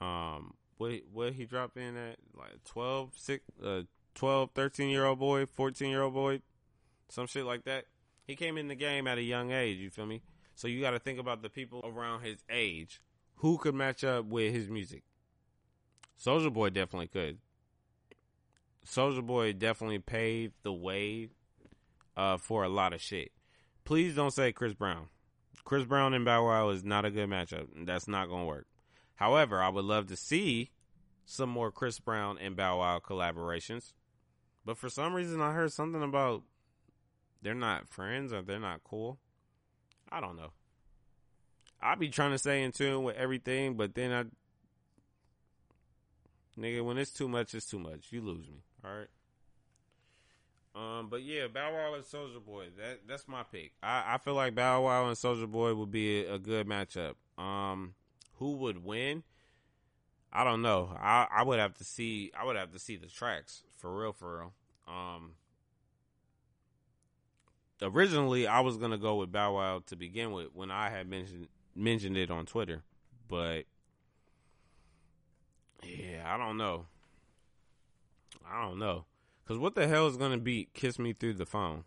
Um, 0.05 0.55
what 0.79 0.93
what 1.13 1.33
he 1.35 1.45
dropped 1.45 1.77
in 1.77 1.97
at 1.97 2.17
like 2.37 2.65
12, 2.65 3.13
6, 3.17 3.45
uh, 3.65 3.83
12, 4.15 4.51
13 4.55 4.89
year 4.89 5.05
old 5.05 5.19
boy, 5.19 5.47
14 5.47 5.89
year 5.89 6.03
old 6.03 6.15
boy, 6.15 6.41
some 7.09 7.27
shit 7.27 7.45
like 7.45 7.65
that. 7.65 7.85
He 8.27 8.37
came 8.37 8.57
in 8.57 8.69
the 8.69 8.75
game 8.75 9.07
at 9.07 9.19
a 9.19 9.23
young 9.23 9.53
age, 9.53 9.79
you 9.79 9.91
feel 9.91 10.07
me? 10.07 10.23
So 10.55 10.69
you 10.69 10.81
got 10.81 10.91
to 10.91 10.99
think 10.99 11.19
about 11.19 11.43
the 11.43 11.51
people 11.51 11.83
around 11.85 12.23
his 12.23 12.39
age 12.51 13.01
who 13.37 13.59
could 13.59 13.75
match 13.75 14.05
up 14.05 14.27
with 14.27 14.53
his 14.53 14.69
music. 14.69 15.03
Soulja 16.19 16.53
Boy 16.53 16.71
definitely 16.71 17.09
could. 17.09 17.39
Soulja 18.87 19.25
Boy 19.25 19.53
definitely 19.53 19.99
paved 19.99 20.55
the 20.63 20.73
way 20.73 21.31
uh, 22.17 22.37
for 22.37 22.65
a 22.65 22.69
lot 22.69 22.93
of 22.93 23.01
shit. 23.01 23.33
Please 23.85 24.15
don't 24.15 24.33
say 24.33 24.53
Chris 24.53 24.75
Brown. 24.75 25.09
Chris 25.65 25.85
Brown 25.85 26.15
and 26.15 26.25
Bow 26.25 26.47
Wow 26.47 26.71
is 26.71 26.85
not 26.85 27.05
a 27.05 27.11
good 27.11 27.29
matchup. 27.29 27.67
That's 27.87 28.09
not 28.09 28.29
going 28.29 28.43
to 28.43 28.49
work. 28.49 28.67
However, 29.15 29.63
I 29.63 29.69
would 29.69 29.85
love 29.85 30.09
to 30.09 30.17
see 30.17 30.71
some 31.25 31.49
more 31.49 31.71
Chris 31.71 31.99
Brown 31.99 32.39
and 32.39 32.57
Bow 32.57 32.79
Wow 32.79 33.01
collaborations. 33.01 33.93
But 34.65 34.79
for 34.79 34.89
some 34.89 35.15
reason, 35.15 35.41
I 35.41 35.53
heard 35.53 35.73
something 35.73 36.03
about 36.03 36.43
they're 37.43 37.55
not 37.55 37.89
friends 37.89 38.33
or 38.33 38.43
they're 38.43 38.61
not 38.61 38.85
cool. 38.85 39.19
I 40.11 40.21
don't 40.21 40.37
know. 40.37 40.53
I 41.81 41.97
be 41.97 42.09
trying 42.09 42.31
to 42.31 42.39
stay 42.39 42.63
in 42.63 42.71
tune 42.71 43.03
with 43.03 43.17
everything, 43.17 43.75
but 43.77 43.95
then 43.95 44.13
I, 44.13 44.25
nigga, 46.61 46.85
when 46.85 46.99
it's 46.99 47.11
too 47.11 47.29
much, 47.29 47.55
it's 47.55 47.67
too 47.67 47.81
much. 47.81 48.09
You 48.11 48.21
lose 48.21 48.47
me. 48.47 48.63
All 48.85 48.97
right. 48.97 49.09
Um, 50.75 51.09
but 51.11 51.23
yeah, 51.23 51.49
Bow 51.49 51.75
Wow 51.75 51.95
and 51.95 52.05
Soulja 52.05 52.43
Boy. 52.45 52.67
That 52.79 53.01
that's 53.07 53.29
my 53.29 53.43
pick. 53.43 53.73
I, 53.83 54.15
I 54.15 54.19
feel 54.19 54.35
like 54.35 54.55
Bow 54.55 54.85
Wow 54.85 55.07
and 55.07 55.17
Soulja 55.17 55.51
Boy 55.51 55.75
would 55.75 55.91
be 55.91 56.25
a, 56.25 56.35
a, 56.35 56.39
good 56.39 56.67
matchup. 56.67 57.15
Um, 57.37 57.95
who 58.37 58.53
would 58.57 58.83
win? 58.83 59.23
I 60.33 60.45
don't 60.45 60.63
know. 60.63 60.97
I 60.99 61.27
I 61.31 61.43
would 61.43 61.59
have 61.59 61.75
to 61.75 61.85
see. 61.85 62.33
I 62.39 62.47
would 62.47 62.57
have 62.57 62.73
to 62.73 62.79
see 62.79 62.97
the 62.97 63.09
tracks 63.09 63.65
for 63.77 63.95
real, 63.95 64.13
for 64.13 64.39
real. 64.39 64.53
Um, 64.89 65.33
originally 67.83 68.47
I 68.47 68.61
was 68.61 68.79
gonna 68.79 68.99
go 68.99 69.17
with 69.17 69.31
Bow 69.31 69.57
Wow 69.57 69.83
to 69.87 69.97
begin 69.97 70.33
with 70.33 70.55
when 70.55 70.71
I 70.71 70.89
had 70.89 71.07
mentioned 71.07 71.49
mentioned 71.75 72.17
it 72.17 72.31
on 72.31 72.47
Twitter, 72.47 72.83
but 73.29 73.65
yeah, 75.83 76.23
I 76.25 76.39
don't 76.39 76.57
know. 76.57 76.87
I 78.51 78.63
don't 78.63 78.79
know. 78.79 79.05
Cause 79.47 79.59
what 79.59 79.75
the 79.75 79.89
hell 79.89 80.07
is 80.07 80.17
gonna 80.17 80.39
be 80.39 80.69
"Kiss 80.73 80.99
Me 80.99 81.13
Through 81.13 81.35
the 81.35 81.47
Phone"? 81.47 81.85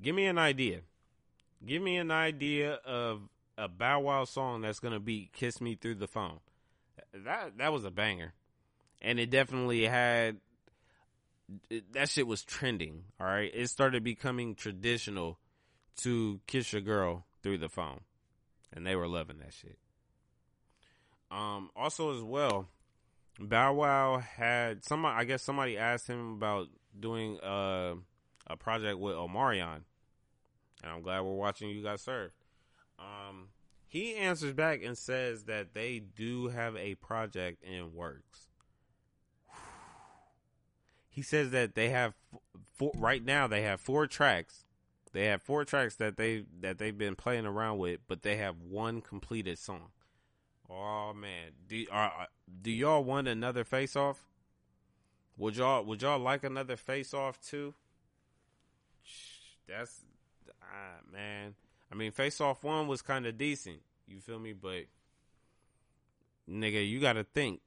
Give 0.00 0.14
me 0.14 0.26
an 0.26 0.38
idea. 0.38 0.80
Give 1.64 1.80
me 1.80 1.96
an 1.96 2.10
idea 2.10 2.74
of 2.74 3.22
a 3.56 3.68
Bow 3.68 4.00
Wow 4.00 4.24
song 4.24 4.60
that's 4.60 4.80
gonna 4.80 5.00
be 5.00 5.30
"Kiss 5.32 5.60
Me 5.60 5.76
Through 5.76 5.96
the 5.96 6.08
Phone." 6.08 6.40
That 7.14 7.56
that 7.58 7.72
was 7.72 7.84
a 7.84 7.90
banger, 7.90 8.34
and 9.00 9.18
it 9.18 9.30
definitely 9.30 9.84
had. 9.84 10.40
It, 11.70 11.92
that 11.92 12.08
shit 12.08 12.26
was 12.26 12.42
trending. 12.42 13.04
All 13.20 13.26
right, 13.26 13.50
it 13.52 13.68
started 13.68 14.02
becoming 14.04 14.54
traditional 14.54 15.38
to 15.98 16.40
kiss 16.46 16.72
your 16.72 16.82
girl 16.82 17.26
through 17.42 17.58
the 17.58 17.68
phone, 17.68 18.00
and 18.72 18.86
they 18.86 18.96
were 18.96 19.08
loving 19.08 19.38
that 19.38 19.52
shit. 19.52 19.78
Um, 21.30 21.70
also 21.74 22.14
as 22.16 22.22
well, 22.22 22.68
Bow 23.48 23.74
Wow 23.74 24.18
had 24.18 24.84
somebody. 24.84 25.16
I 25.16 25.24
guess 25.24 25.42
somebody 25.42 25.76
asked 25.76 26.06
him 26.06 26.34
about 26.34 26.68
doing 26.98 27.40
uh, 27.40 27.94
a 28.46 28.56
project 28.56 28.98
with 28.98 29.14
Omarion, 29.14 29.82
and 30.82 30.92
I'm 30.92 31.02
glad 31.02 31.20
we're 31.20 31.34
watching 31.34 31.70
you 31.70 31.82
guys 31.82 32.02
serve. 32.02 32.30
Um, 32.98 33.48
he 33.86 34.14
answers 34.14 34.52
back 34.52 34.82
and 34.82 34.96
says 34.96 35.44
that 35.44 35.74
they 35.74 35.98
do 35.98 36.48
have 36.48 36.76
a 36.76 36.94
project 36.96 37.62
in 37.62 37.94
works. 37.94 38.48
He 41.08 41.20
says 41.20 41.50
that 41.50 41.74
they 41.74 41.90
have 41.90 42.14
four, 42.72 42.92
right 42.96 43.22
now 43.22 43.46
they 43.46 43.62
have 43.62 43.80
four 43.80 44.06
tracks. 44.06 44.64
They 45.12 45.26
have 45.26 45.42
four 45.42 45.66
tracks 45.66 45.96
that 45.96 46.16
they 46.16 46.44
that 46.60 46.78
they've 46.78 46.96
been 46.96 47.16
playing 47.16 47.44
around 47.44 47.78
with, 47.78 48.00
but 48.08 48.22
they 48.22 48.36
have 48.36 48.56
one 48.62 49.02
completed 49.02 49.58
song. 49.58 49.90
Oh 50.70 51.12
man, 51.12 51.50
do 51.68 51.84
uh, 51.92 52.26
do 52.62 52.70
y'all 52.70 53.04
want 53.04 53.28
another 53.28 53.64
face 53.64 53.96
off? 53.96 54.24
Would 55.36 55.56
y'all 55.56 55.84
would 55.84 56.02
y'all 56.02 56.18
like 56.18 56.44
another 56.44 56.76
face 56.76 57.12
off 57.12 57.40
too? 57.40 57.74
That's 59.68 60.04
ah 60.62 61.00
man. 61.12 61.54
I 61.90 61.94
mean, 61.94 62.12
face 62.12 62.40
off 62.40 62.64
one 62.64 62.88
was 62.88 63.02
kind 63.02 63.26
of 63.26 63.36
decent. 63.36 63.80
You 64.06 64.20
feel 64.20 64.38
me? 64.38 64.52
But 64.54 64.84
nigga, 66.48 66.88
you 66.88 67.00
got 67.00 67.14
to 67.14 67.24
think 67.24 67.60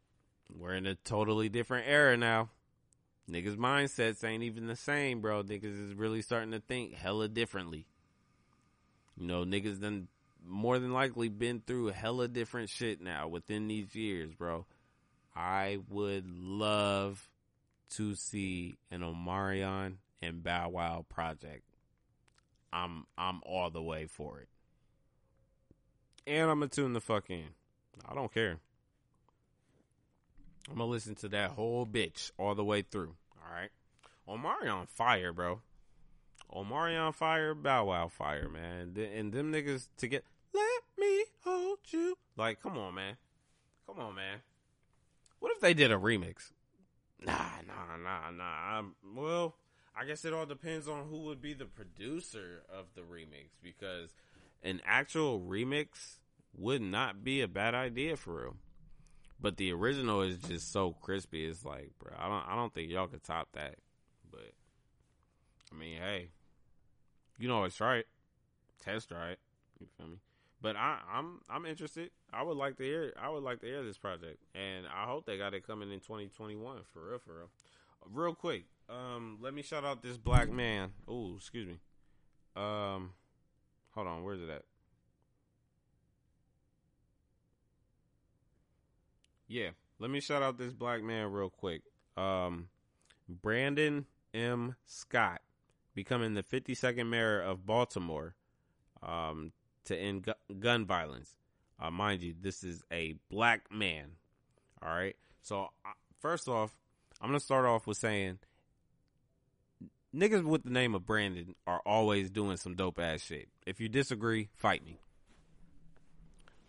we're 0.54 0.74
in 0.74 0.86
a 0.86 0.96
totally 0.96 1.50
different 1.50 1.88
era 1.88 2.18
now. 2.18 2.50
Niggas' 3.30 3.58
mindsets 3.58 4.24
ain't 4.24 4.44
even 4.44 4.68
the 4.68 4.76
same, 4.76 5.20
bro. 5.20 5.44
Niggas 5.44 5.90
is 5.90 5.94
really 5.96 6.22
starting 6.22 6.52
to 6.52 6.60
think 6.60 6.94
hella 6.94 7.28
differently. 7.28 7.88
You 9.18 9.28
know, 9.28 9.44
niggas 9.44 9.82
done 9.82 10.08
more 10.48 10.80
than 10.80 10.94
likely 10.94 11.30
been 11.30 11.62
through 11.66 11.90
a 11.90 11.94
hella 11.94 12.28
different 12.28 12.70
shit 12.70 13.02
now 13.02 13.28
within 13.28 13.68
these 13.68 13.96
years, 13.96 14.34
bro. 14.34 14.66
I 15.36 15.80
would 15.90 16.26
love 16.30 17.30
to 17.92 18.16
see 18.16 18.78
an 18.92 19.02
Omarion 19.02 19.96
and 20.22 20.44
Bow 20.44 20.70
Wow 20.70 21.06
project. 21.10 21.64
I'm 22.72 23.06
I'm 23.18 23.42
all 23.46 23.70
the 23.70 23.82
way 23.82 24.06
for 24.06 24.40
it. 24.40 24.50
And 26.28 26.50
I'm 26.50 26.60
gonna 26.60 26.70
tune 26.70 26.94
the 26.94 27.02
fuck 27.02 27.30
in. 27.30 27.46
I 28.08 28.14
don't 28.14 28.34
care. 28.34 28.58
I'm 30.70 30.78
gonna 30.78 30.90
listen 30.90 31.16
to 31.16 31.30
that 31.30 31.52
whole 31.52 31.86
bitch 31.86 32.32
all 32.38 32.56
the 32.56 32.66
way 32.66 32.82
through. 32.82 33.16
All 33.38 33.54
right. 33.54 33.70
Omarion 34.28 34.88
fire, 34.90 35.32
bro. 35.32 35.62
Omarion 36.54 37.14
fire, 37.14 37.54
Bow 37.54 37.86
Wow 37.86 38.08
fire, 38.08 38.50
man. 38.50 38.96
And 38.98 39.32
them 39.32 39.52
niggas 39.52 39.88
to 39.98 40.08
get 40.08 40.26
you. 41.94 42.18
Like, 42.38 42.62
come 42.62 42.78
on, 42.78 42.96
man. 42.96 43.18
Come 43.88 44.00
on, 44.00 44.16
man. 44.16 44.40
What 45.40 45.52
if 45.52 45.60
they 45.60 45.74
did 45.74 45.92
a 45.92 45.96
remix? 45.96 46.52
Nah, 47.26 47.34
nah, 47.68 47.98
nah, 47.98 48.32
nah. 48.32 48.78
I'm, 48.78 48.96
well, 49.16 49.56
I 49.96 50.06
guess 50.06 50.26
it 50.26 50.34
all 50.34 50.46
depends 50.46 50.88
on 50.88 51.08
who 51.10 51.20
would 51.24 51.42
be 51.42 51.54
the 51.54 51.66
producer 51.66 52.64
of 52.70 52.86
the 52.96 53.02
remix 53.02 53.50
because 53.62 54.14
an 54.64 54.82
actual 54.86 55.40
remix 55.40 56.18
would 56.58 56.82
not 56.82 57.24
be 57.24 57.42
a 57.42 57.48
bad 57.48 57.76
idea 57.76 58.16
for 58.16 58.42
real. 58.42 58.56
But 59.40 59.58
the 59.58 59.72
original 59.72 60.22
is 60.22 60.38
just 60.38 60.72
so 60.72 60.96
crispy. 61.02 61.46
It's 61.46 61.66
like, 61.66 61.92
bro, 62.00 62.14
I 62.18 62.28
don't, 62.28 62.48
I 62.48 62.56
don't 62.56 62.74
think 62.74 62.90
y'all 62.90 63.08
could 63.08 63.24
top 63.24 63.50
that. 63.54 63.76
But 64.32 64.52
I 65.72 65.78
mean, 65.78 65.98
hey, 65.98 66.30
you 67.38 67.48
know 67.48 67.64
it's 67.66 67.82
right. 67.82 68.06
Test 68.84 69.12
right. 69.12 69.38
You 69.80 69.88
feel 69.98 70.08
me? 70.08 70.18
But 70.66 70.78
I, 70.78 70.98
I'm, 71.14 71.42
I'm 71.48 71.68
interested. 71.68 72.10
I 72.34 72.42
would 72.42 72.58
like 72.58 72.78
to 72.78 72.84
hear. 72.84 73.14
I 73.22 73.30
would 73.30 73.44
like 73.44 73.60
to 73.60 73.68
hear 73.68 73.84
this 73.84 74.00
project, 74.00 74.40
and 74.56 74.88
I 74.88 75.06
hope 75.06 75.28
they 75.28 75.38
got 75.38 75.54
it 75.54 75.68
coming 75.68 75.92
in 75.92 76.00
2021 76.00 76.78
for 76.92 77.08
real, 77.08 77.20
for 77.20 77.38
real. 77.38 77.50
Real 78.12 78.34
quick, 78.34 78.64
um, 78.90 79.38
let 79.40 79.54
me 79.54 79.62
shout 79.62 79.86
out 79.86 80.02
this 80.02 80.18
black 80.18 80.50
man. 80.50 80.90
Oh, 81.08 81.36
excuse 81.38 81.68
me. 81.68 81.78
Um, 82.56 83.12
hold 83.92 84.08
on, 84.08 84.24
where's 84.24 84.42
it 84.42 84.50
at? 84.50 84.64
Yeah, 89.48 89.70
let 90.00 90.10
me 90.10 90.20
shout 90.20 90.42
out 90.42 90.58
this 90.58 90.74
black 90.74 91.04
man 91.04 91.32
real 91.32 91.52
quick. 91.52 91.84
Um, 92.18 92.70
Brandon 93.30 94.08
M. 94.34 94.78
Scott 94.88 95.42
becoming 95.94 96.34
the 96.34 96.42
52nd 96.42 97.08
mayor 97.08 97.40
of 97.40 97.68
Baltimore 97.68 98.34
um, 99.04 99.52
to 99.86 99.98
end 99.98 100.24
gu- 100.24 100.56
gun 100.60 100.86
violence. 100.86 101.36
Uh, 101.80 101.92
mind 101.92 102.22
you, 102.22 102.34
this 102.40 102.64
is 102.64 102.84
a 102.92 103.16
black 103.30 103.72
man. 103.72 104.12
All 104.82 104.90
right. 104.90 105.16
So, 105.42 105.70
uh, 105.86 105.90
first 106.20 106.48
off, 106.48 106.78
I'm 107.22 107.30
going 107.30 107.40
to 107.40 107.46
start 107.46 107.66
off 107.66 107.88
with 107.88 107.98
saying 107.98 108.40
niggas 110.16 110.44
with 110.44 110.64
the 110.64 110.70
name 110.70 110.96
of 110.96 111.06
Brandon 111.06 111.56
are 111.68 111.82
always 111.86 112.30
doing 112.30 112.58
some 112.58 112.76
dope 112.76 113.00
ass 113.00 113.22
shit. 113.22 113.50
If 113.66 113.82
you 113.82 113.90
disagree, 113.90 114.50
fight 114.54 114.86
me. 114.86 115.00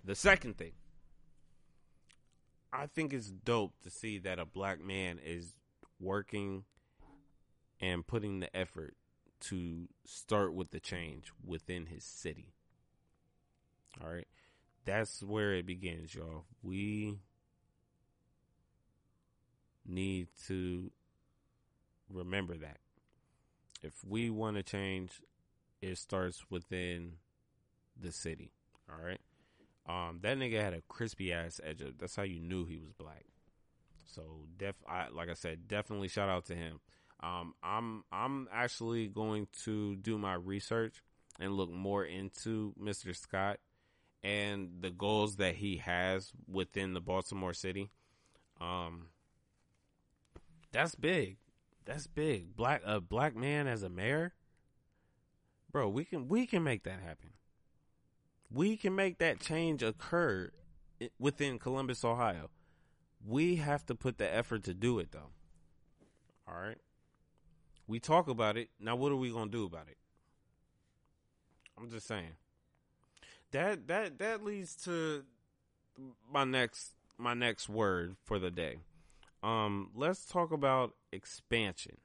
The 0.04 0.14
second 0.14 0.56
thing, 0.56 0.72
I 2.72 2.86
think 2.86 3.12
it's 3.12 3.30
dope 3.30 3.72
to 3.82 3.90
see 3.90 4.18
that 4.18 4.38
a 4.38 4.44
black 4.44 4.82
man 4.82 5.18
is 5.24 5.54
working 6.00 6.64
and 7.80 8.06
putting 8.06 8.40
the 8.40 8.54
effort 8.56 8.94
to 9.38 9.88
start 10.04 10.54
with 10.54 10.70
the 10.70 10.80
change 10.80 11.32
within 11.44 11.86
his 11.86 12.04
city. 12.04 12.54
All 14.02 14.12
right. 14.12 14.26
That's 14.84 15.22
where 15.22 15.54
it 15.54 15.66
begins, 15.66 16.14
y'all. 16.14 16.44
We 16.62 17.18
need 19.84 20.28
to 20.46 20.90
remember 22.10 22.56
that. 22.56 22.78
If 23.82 23.92
we 24.06 24.30
want 24.30 24.56
to 24.56 24.62
change, 24.62 25.20
it 25.82 25.98
starts 25.98 26.44
within 26.50 27.14
the 28.00 28.12
city. 28.12 28.52
All 28.88 29.04
right. 29.04 29.20
Um, 29.88 30.18
that 30.22 30.38
nigga 30.38 30.60
had 30.60 30.74
a 30.74 30.82
crispy 30.88 31.32
ass 31.32 31.60
edge. 31.62 31.82
That's 31.98 32.16
how 32.16 32.22
you 32.22 32.40
knew 32.40 32.64
he 32.64 32.78
was 32.78 32.92
black. 32.92 33.24
So 34.06 34.22
def, 34.56 34.74
I, 34.88 35.08
like 35.12 35.28
I 35.28 35.34
said, 35.34 35.68
definitely 35.68 36.08
shout 36.08 36.28
out 36.28 36.46
to 36.46 36.54
him. 36.54 36.80
Um, 37.22 37.54
I'm 37.62 38.04
I'm 38.12 38.48
actually 38.52 39.08
going 39.08 39.48
to 39.64 39.96
do 39.96 40.18
my 40.18 40.34
research 40.34 41.02
and 41.40 41.54
look 41.54 41.70
more 41.70 42.04
into 42.04 42.74
Mr. 42.80 43.16
Scott 43.16 43.58
and 44.22 44.70
the 44.80 44.90
goals 44.90 45.36
that 45.36 45.56
he 45.56 45.76
has 45.78 46.32
within 46.48 46.94
the 46.94 47.00
Baltimore 47.00 47.54
City. 47.54 47.90
Um, 48.60 49.08
that's 50.72 50.94
big. 50.94 51.36
That's 51.84 52.06
big. 52.06 52.56
Black 52.56 52.82
a 52.84 53.00
black 53.00 53.36
man 53.36 53.66
as 53.66 53.82
a 53.82 53.88
mayor, 53.88 54.34
bro. 55.70 55.88
We 55.88 56.04
can 56.04 56.28
we 56.28 56.46
can 56.46 56.62
make 56.64 56.82
that 56.84 57.00
happen. 57.00 57.30
We 58.50 58.76
can 58.76 58.94
make 58.94 59.18
that 59.18 59.40
change 59.40 59.82
occur 59.82 60.50
within 61.18 61.58
Columbus, 61.58 62.04
Ohio. 62.04 62.50
We 63.24 63.56
have 63.56 63.86
to 63.86 63.94
put 63.94 64.18
the 64.18 64.32
effort 64.32 64.64
to 64.64 64.74
do 64.74 64.98
it, 64.98 65.12
though. 65.12 65.30
All 66.48 66.54
right. 66.54 66.78
We 67.88 68.00
talk 68.00 68.28
about 68.28 68.56
it. 68.56 68.70
Now, 68.80 68.96
what 68.96 69.12
are 69.12 69.16
we 69.16 69.30
gonna 69.30 69.50
do 69.50 69.64
about 69.64 69.88
it? 69.88 69.96
I'm 71.78 71.90
just 71.90 72.06
saying. 72.06 72.36
That 73.52 73.86
that 73.88 74.18
that 74.18 74.44
leads 74.44 74.74
to 74.84 75.24
my 76.30 76.44
next 76.44 76.92
my 77.18 77.34
next 77.34 77.68
word 77.68 78.16
for 78.24 78.38
the 78.38 78.50
day. 78.50 78.78
Um, 79.42 79.90
let's 79.94 80.24
talk 80.26 80.52
about 80.52 80.94
expansion. 81.12 81.98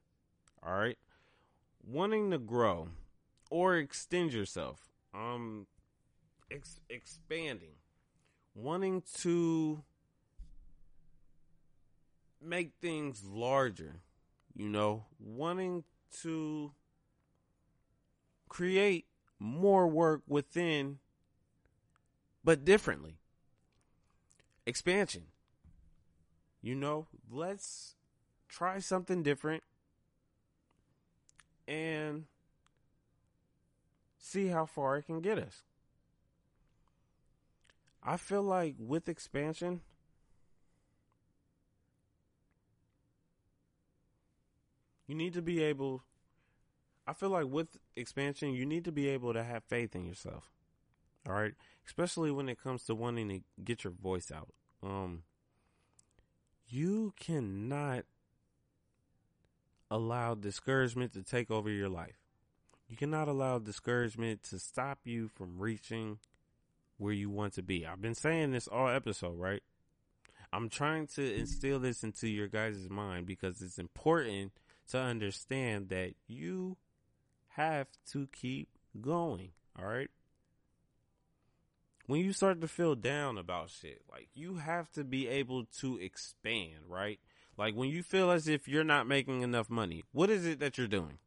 All 0.63 0.73
right, 0.73 0.97
wanting 1.85 2.31
to 2.31 2.37
grow 2.37 2.89
or 3.49 3.77
extend 3.77 4.33
yourself. 4.33 4.89
Um, 5.13 5.67
ex- 6.51 6.79
expanding, 6.89 7.75
wanting 8.55 9.03
to 9.21 9.83
make 12.41 12.71
things 12.81 13.23
larger, 13.25 14.01
you 14.55 14.69
know, 14.69 15.05
wanting 15.19 15.83
to 16.21 16.71
create 18.49 19.05
more 19.39 19.87
work 19.87 20.21
within, 20.27 20.99
but 22.43 22.65
differently. 22.65 23.17
Expansion. 24.65 25.23
You 26.61 26.75
know, 26.75 27.07
let's 27.29 27.95
try 28.47 28.79
something 28.79 29.23
different 29.23 29.63
and 31.67 32.25
see 34.17 34.47
how 34.47 34.65
far 34.65 34.97
it 34.97 35.07
can 35.07 35.21
get 35.21 35.39
us. 35.39 35.63
I 38.03 38.17
feel 38.17 38.43
like 38.43 38.75
with 38.79 39.09
expansion, 39.09 39.81
you 45.07 45.15
need 45.15 45.33
to 45.33 45.41
be 45.41 45.63
able 45.63 46.03
I 47.07 47.13
feel 47.13 47.29
like 47.29 47.47
with 47.47 47.77
expansion, 47.95 48.53
you 48.53 48.65
need 48.65 48.85
to 48.85 48.91
be 48.91 49.07
able 49.09 49.33
to 49.33 49.43
have 49.43 49.63
faith 49.63 49.95
in 49.95 50.05
yourself. 50.05 50.49
All 51.27 51.33
right, 51.33 51.53
especially 51.85 52.31
when 52.31 52.49
it 52.49 52.61
comes 52.61 52.83
to 52.85 52.95
wanting 52.95 53.29
to 53.29 53.41
get 53.63 53.83
your 53.83 53.93
voice 53.93 54.31
out. 54.31 54.53
Um 54.83 55.23
you 56.67 57.13
cannot 57.19 58.05
allow 59.89 60.33
discouragement 60.33 61.11
to 61.13 61.21
take 61.21 61.51
over 61.51 61.69
your 61.69 61.89
life. 61.89 62.15
You 62.87 62.95
cannot 62.95 63.27
allow 63.27 63.59
discouragement 63.59 64.43
to 64.43 64.59
stop 64.59 64.99
you 65.03 65.27
from 65.27 65.59
reaching 65.59 66.19
where 66.97 67.13
you 67.13 67.29
want 67.29 67.53
to 67.53 67.61
be. 67.61 67.85
I've 67.85 68.01
been 68.01 68.15
saying 68.15 68.51
this 68.51 68.67
all 68.67 68.87
episode, 68.87 69.37
right? 69.37 69.63
I'm 70.53 70.69
trying 70.69 71.07
to 71.15 71.35
instill 71.35 71.79
this 71.79 72.03
into 72.03 72.27
your 72.27 72.47
guys' 72.47 72.89
mind 72.89 73.25
because 73.25 73.61
it's 73.61 73.79
important 73.79 74.53
to 74.89 74.99
understand 74.99 75.89
that 75.89 76.13
you 76.27 76.77
have 77.49 77.87
to 78.11 78.27
keep 78.27 78.69
going. 78.99 79.51
All 79.79 79.87
right. 79.87 80.09
When 82.07 82.19
you 82.19 82.33
start 82.33 82.61
to 82.61 82.67
feel 82.67 82.95
down 82.95 83.37
about 83.37 83.69
shit, 83.69 84.01
like 84.11 84.29
you 84.33 84.55
have 84.55 84.91
to 84.91 85.03
be 85.03 85.27
able 85.27 85.65
to 85.79 85.97
expand, 85.97 86.81
right? 86.87 87.19
Like 87.57 87.75
when 87.75 87.89
you 87.89 88.03
feel 88.03 88.31
as 88.31 88.47
if 88.47 88.67
you're 88.67 88.83
not 88.83 89.07
making 89.07 89.41
enough 89.41 89.69
money, 89.69 90.03
what 90.11 90.29
is 90.29 90.45
it 90.45 90.59
that 90.59 90.77
you're 90.77 90.87
doing? 90.87 91.19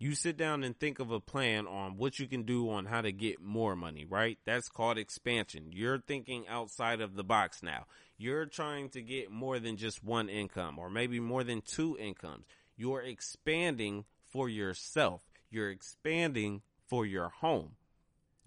You 0.00 0.14
sit 0.14 0.36
down 0.36 0.62
and 0.62 0.78
think 0.78 1.00
of 1.00 1.10
a 1.10 1.18
plan 1.18 1.66
on 1.66 1.96
what 1.96 2.20
you 2.20 2.28
can 2.28 2.44
do 2.44 2.70
on 2.70 2.86
how 2.86 3.00
to 3.00 3.10
get 3.10 3.42
more 3.42 3.74
money, 3.74 4.04
right? 4.04 4.38
That's 4.46 4.68
called 4.68 4.96
expansion. 4.96 5.70
You're 5.72 5.98
thinking 5.98 6.46
outside 6.46 7.00
of 7.00 7.16
the 7.16 7.24
box 7.24 7.64
now. 7.64 7.86
You're 8.16 8.46
trying 8.46 8.90
to 8.90 9.02
get 9.02 9.32
more 9.32 9.58
than 9.58 9.76
just 9.76 10.04
one 10.04 10.28
income 10.28 10.78
or 10.78 10.88
maybe 10.88 11.18
more 11.18 11.42
than 11.42 11.62
two 11.62 11.96
incomes. 11.98 12.46
You're 12.76 13.02
expanding 13.02 14.04
for 14.22 14.48
yourself. 14.48 15.24
You're 15.50 15.70
expanding 15.70 16.62
for 16.86 17.04
your 17.04 17.28
home. 17.28 17.72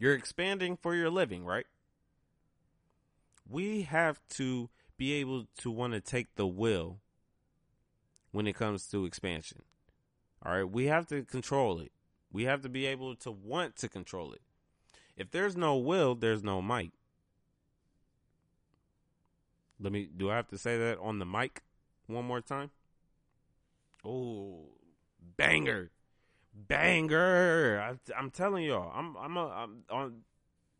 You're 0.01 0.15
expanding 0.15 0.77
for 0.77 0.95
your 0.95 1.11
living, 1.11 1.45
right? 1.45 1.67
We 3.47 3.83
have 3.83 4.19
to 4.29 4.71
be 4.97 5.13
able 5.13 5.45
to 5.59 5.69
want 5.69 5.93
to 5.93 6.01
take 6.01 6.33
the 6.33 6.47
will 6.47 6.97
when 8.31 8.47
it 8.47 8.53
comes 8.53 8.87
to 8.87 9.05
expansion. 9.05 9.61
All 10.43 10.55
right. 10.55 10.63
We 10.63 10.87
have 10.87 11.05
to 11.09 11.21
control 11.21 11.79
it. 11.79 11.91
We 12.31 12.45
have 12.45 12.63
to 12.63 12.69
be 12.69 12.87
able 12.87 13.15
to 13.17 13.29
want 13.29 13.75
to 13.75 13.87
control 13.87 14.33
it. 14.33 14.41
If 15.15 15.29
there's 15.29 15.55
no 15.55 15.77
will, 15.77 16.15
there's 16.15 16.43
no 16.43 16.63
might. 16.63 16.93
Let 19.79 19.93
me, 19.93 20.09
do 20.17 20.31
I 20.31 20.35
have 20.35 20.47
to 20.47 20.57
say 20.57 20.79
that 20.79 20.97
on 20.97 21.19
the 21.19 21.27
mic 21.27 21.61
one 22.07 22.25
more 22.25 22.41
time? 22.41 22.71
Oh, 24.03 24.69
banger 25.37 25.91
banger. 26.53 27.97
I, 28.15 28.19
am 28.19 28.31
telling 28.31 28.63
y'all, 28.65 28.91
I'm 28.93 29.15
I'm, 29.17 29.37
a, 29.37 29.47
I'm 29.47 29.83
on 29.89 30.13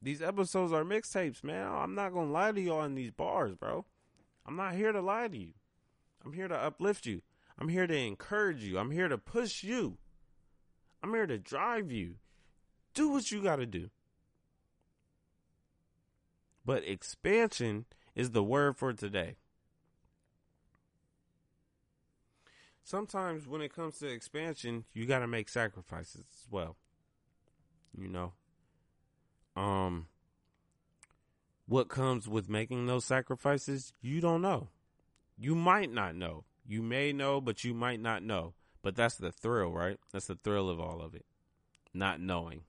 these 0.02 0.22
episodes 0.22 0.73
are 0.73 0.84
mixtapes, 0.84 1.43
man. 1.43 1.68
I'm 1.68 1.95
not 1.95 2.14
gonna 2.14 2.31
lie 2.31 2.52
to 2.52 2.61
y'all 2.61 2.84
in 2.84 2.95
these 2.95 3.11
bars, 3.11 3.56
bro. 3.56 3.85
I'm 4.45 4.56
not 4.56 4.76
here 4.76 4.91
to 4.91 5.02
lie 5.02 5.27
to 5.27 5.38
you. 5.38 5.53
I'm 6.26 6.34
here 6.34 6.48
to 6.48 6.56
uplift 6.56 7.06
you. 7.06 7.22
I'm 7.60 7.69
here 7.69 7.88
to 7.88 7.95
encourage 7.95 8.64
you. 8.64 8.80
I'm 8.80 8.91
here 8.91 9.07
to 9.07 9.18
push 9.18 9.64
you. 9.64 9.98
I'm 11.03 11.14
here 11.14 11.27
to 11.27 11.38
drive 11.38 11.91
you. 11.91 12.15
Do 12.93 13.10
what 13.10 13.31
you 13.31 13.41
got 13.41 13.57
to 13.57 13.65
do. 13.65 13.89
But 16.65 16.88
expansion 16.88 17.85
is 18.15 18.31
the 18.31 18.43
word 18.43 18.77
for 18.77 18.93
today. 18.93 19.38
Sometimes 22.83 23.47
when 23.47 23.61
it 23.61 23.73
comes 23.73 23.99
to 23.99 24.07
expansion, 24.07 24.85
you 24.93 25.05
got 25.05 25.19
to 25.19 25.27
make 25.27 25.49
sacrifices 25.49 26.25
as 26.33 26.47
well. 26.49 26.75
You 27.97 28.07
know, 28.07 28.33
um, 29.55 30.07
what 31.67 31.89
comes 31.89 32.27
with 32.27 32.49
making 32.49 32.85
those 32.85 33.05
sacrifices, 33.05 33.93
you 34.01 34.21
don't 34.21 34.41
know. 34.41 34.69
You 35.37 35.55
might 35.55 35.91
not 35.91 36.15
know. 36.15 36.45
You 36.65 36.81
may 36.81 37.11
know, 37.11 37.41
but 37.41 37.63
you 37.63 37.73
might 37.73 37.99
not 37.99 38.23
know. 38.23 38.53
But 38.81 38.95
that's 38.95 39.15
the 39.15 39.31
thrill, 39.31 39.71
right? 39.71 39.99
That's 40.11 40.27
the 40.27 40.35
thrill 40.35 40.69
of 40.69 40.79
all 40.79 41.01
of 41.01 41.13
it. 41.13 41.25
Not 41.93 42.21
knowing. 42.21 42.61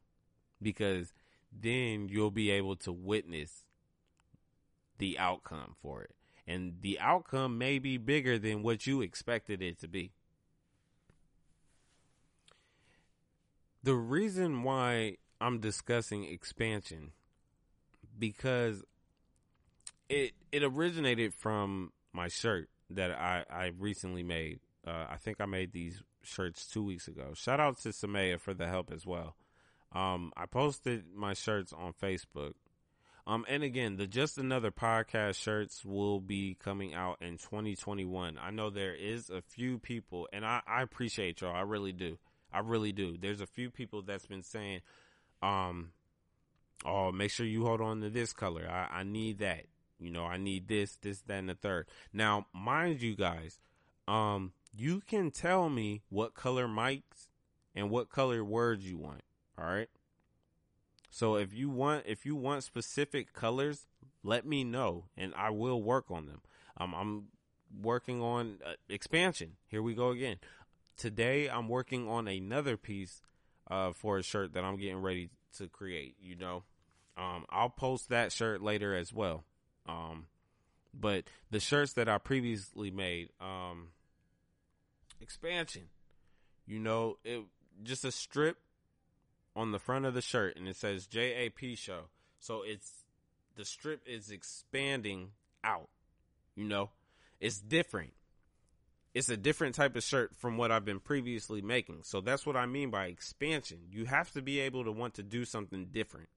Because 0.60 1.12
then 1.52 2.08
you'll 2.08 2.30
be 2.30 2.50
able 2.50 2.76
to 2.76 2.92
witness 2.92 3.64
the 4.98 5.18
outcome 5.18 5.76
for 5.80 6.02
it 6.02 6.14
and 6.46 6.74
the 6.80 6.98
outcome 7.00 7.58
may 7.58 7.78
be 7.78 7.96
bigger 7.96 8.38
than 8.38 8.62
what 8.62 8.86
you 8.86 9.00
expected 9.00 9.62
it 9.62 9.78
to 9.80 9.88
be. 9.88 10.12
The 13.82 13.94
reason 13.94 14.62
why 14.62 15.16
I'm 15.40 15.58
discussing 15.58 16.24
expansion 16.24 17.12
because 18.18 18.84
it 20.08 20.32
it 20.52 20.62
originated 20.62 21.34
from 21.34 21.92
my 22.12 22.28
shirt 22.28 22.68
that 22.90 23.10
I 23.10 23.44
I 23.50 23.72
recently 23.78 24.22
made. 24.22 24.60
Uh, 24.86 25.06
I 25.10 25.16
think 25.16 25.40
I 25.40 25.46
made 25.46 25.72
these 25.72 26.02
shirts 26.22 26.66
two 26.66 26.84
weeks 26.84 27.08
ago. 27.08 27.32
Shout 27.34 27.60
out 27.60 27.80
to 27.80 27.90
Samaya 27.90 28.38
for 28.38 28.54
the 28.54 28.68
help 28.68 28.92
as 28.92 29.06
well. 29.06 29.36
Um, 29.92 30.32
I 30.36 30.46
posted 30.46 31.04
my 31.14 31.34
shirts 31.34 31.72
on 31.72 31.92
Facebook 31.92 32.54
um, 33.26 33.44
and 33.48 33.62
again, 33.62 33.96
the 33.96 34.06
Just 34.06 34.36
Another 34.36 34.70
Podcast 34.70 35.36
shirts 35.36 35.84
will 35.84 36.20
be 36.20 36.56
coming 36.58 36.92
out 36.92 37.18
in 37.20 37.38
2021. 37.38 38.38
I 38.40 38.50
know 38.50 38.68
there 38.68 38.94
is 38.94 39.30
a 39.30 39.40
few 39.40 39.78
people, 39.78 40.28
and 40.32 40.44
I, 40.44 40.60
I 40.66 40.82
appreciate 40.82 41.40
y'all. 41.40 41.54
I 41.54 41.60
really 41.60 41.92
do. 41.92 42.18
I 42.52 42.60
really 42.60 42.92
do. 42.92 43.16
There's 43.16 43.40
a 43.40 43.46
few 43.46 43.70
people 43.70 44.02
that's 44.02 44.26
been 44.26 44.42
saying, 44.42 44.80
um, 45.40 45.92
oh, 46.84 47.12
make 47.12 47.30
sure 47.30 47.46
you 47.46 47.64
hold 47.64 47.80
on 47.80 48.00
to 48.00 48.10
this 48.10 48.32
color. 48.32 48.68
I, 48.68 49.00
I 49.00 49.02
need 49.04 49.38
that. 49.38 49.66
You 50.00 50.10
know, 50.10 50.24
I 50.24 50.36
need 50.36 50.66
this, 50.66 50.96
this, 51.00 51.20
that, 51.22 51.38
and 51.38 51.48
the 51.48 51.54
third. 51.54 51.86
Now, 52.12 52.46
mind 52.52 53.02
you 53.02 53.14
guys, 53.14 53.60
um, 54.08 54.52
you 54.74 55.00
can 55.00 55.30
tell 55.30 55.68
me 55.68 56.02
what 56.08 56.34
color 56.34 56.66
mics 56.66 57.28
and 57.72 57.88
what 57.88 58.10
color 58.10 58.42
words 58.42 58.84
you 58.84 58.98
want. 58.98 59.22
All 59.56 59.64
right. 59.64 59.88
So 61.14 61.36
if 61.36 61.52
you 61.52 61.68
want 61.68 62.04
if 62.06 62.24
you 62.24 62.34
want 62.34 62.64
specific 62.64 63.34
colors, 63.34 63.86
let 64.24 64.46
me 64.46 64.64
know 64.64 65.04
and 65.14 65.34
I 65.36 65.50
will 65.50 65.80
work 65.82 66.10
on 66.10 66.24
them. 66.24 66.40
Um, 66.78 66.94
I'm 66.94 67.24
working 67.82 68.22
on 68.22 68.60
uh, 68.64 68.72
expansion. 68.88 69.52
Here 69.68 69.82
we 69.82 69.94
go 69.94 70.08
again. 70.08 70.38
Today 70.96 71.50
I'm 71.50 71.68
working 71.68 72.08
on 72.08 72.28
another 72.28 72.78
piece 72.78 73.20
uh, 73.70 73.92
for 73.92 74.16
a 74.16 74.22
shirt 74.22 74.54
that 74.54 74.64
I'm 74.64 74.78
getting 74.78 75.02
ready 75.02 75.28
to 75.58 75.68
create. 75.68 76.16
You 76.18 76.36
know, 76.36 76.62
um, 77.18 77.44
I'll 77.50 77.68
post 77.68 78.08
that 78.08 78.32
shirt 78.32 78.62
later 78.62 78.96
as 78.96 79.12
well. 79.12 79.44
Um, 79.86 80.28
but 80.98 81.24
the 81.50 81.60
shirts 81.60 81.92
that 81.92 82.08
I 82.08 82.16
previously 82.16 82.90
made, 82.90 83.28
um, 83.38 83.88
expansion. 85.20 85.90
You 86.66 86.78
know, 86.78 87.18
it 87.22 87.42
just 87.82 88.06
a 88.06 88.12
strip 88.12 88.56
on 89.54 89.72
the 89.72 89.78
front 89.78 90.06
of 90.06 90.14
the 90.14 90.22
shirt 90.22 90.56
and 90.56 90.68
it 90.68 90.76
says 90.76 91.06
JAP 91.06 91.76
show. 91.76 92.04
So 92.38 92.62
it's 92.64 93.04
the 93.56 93.64
strip 93.64 94.02
is 94.06 94.30
expanding 94.30 95.30
out. 95.62 95.88
You 96.54 96.64
know, 96.64 96.90
it's 97.40 97.58
different. 97.60 98.12
It's 99.14 99.28
a 99.28 99.36
different 99.36 99.74
type 99.74 99.94
of 99.94 100.02
shirt 100.02 100.34
from 100.36 100.56
what 100.56 100.72
I've 100.72 100.86
been 100.86 101.00
previously 101.00 101.60
making. 101.60 102.00
So 102.02 102.20
that's 102.22 102.46
what 102.46 102.56
I 102.56 102.64
mean 102.64 102.90
by 102.90 103.06
expansion. 103.06 103.78
You 103.90 104.06
have 104.06 104.30
to 104.32 104.40
be 104.40 104.60
able 104.60 104.84
to 104.84 104.92
want 104.92 105.14
to 105.14 105.22
do 105.22 105.44
something 105.44 105.88
different. 105.92 106.28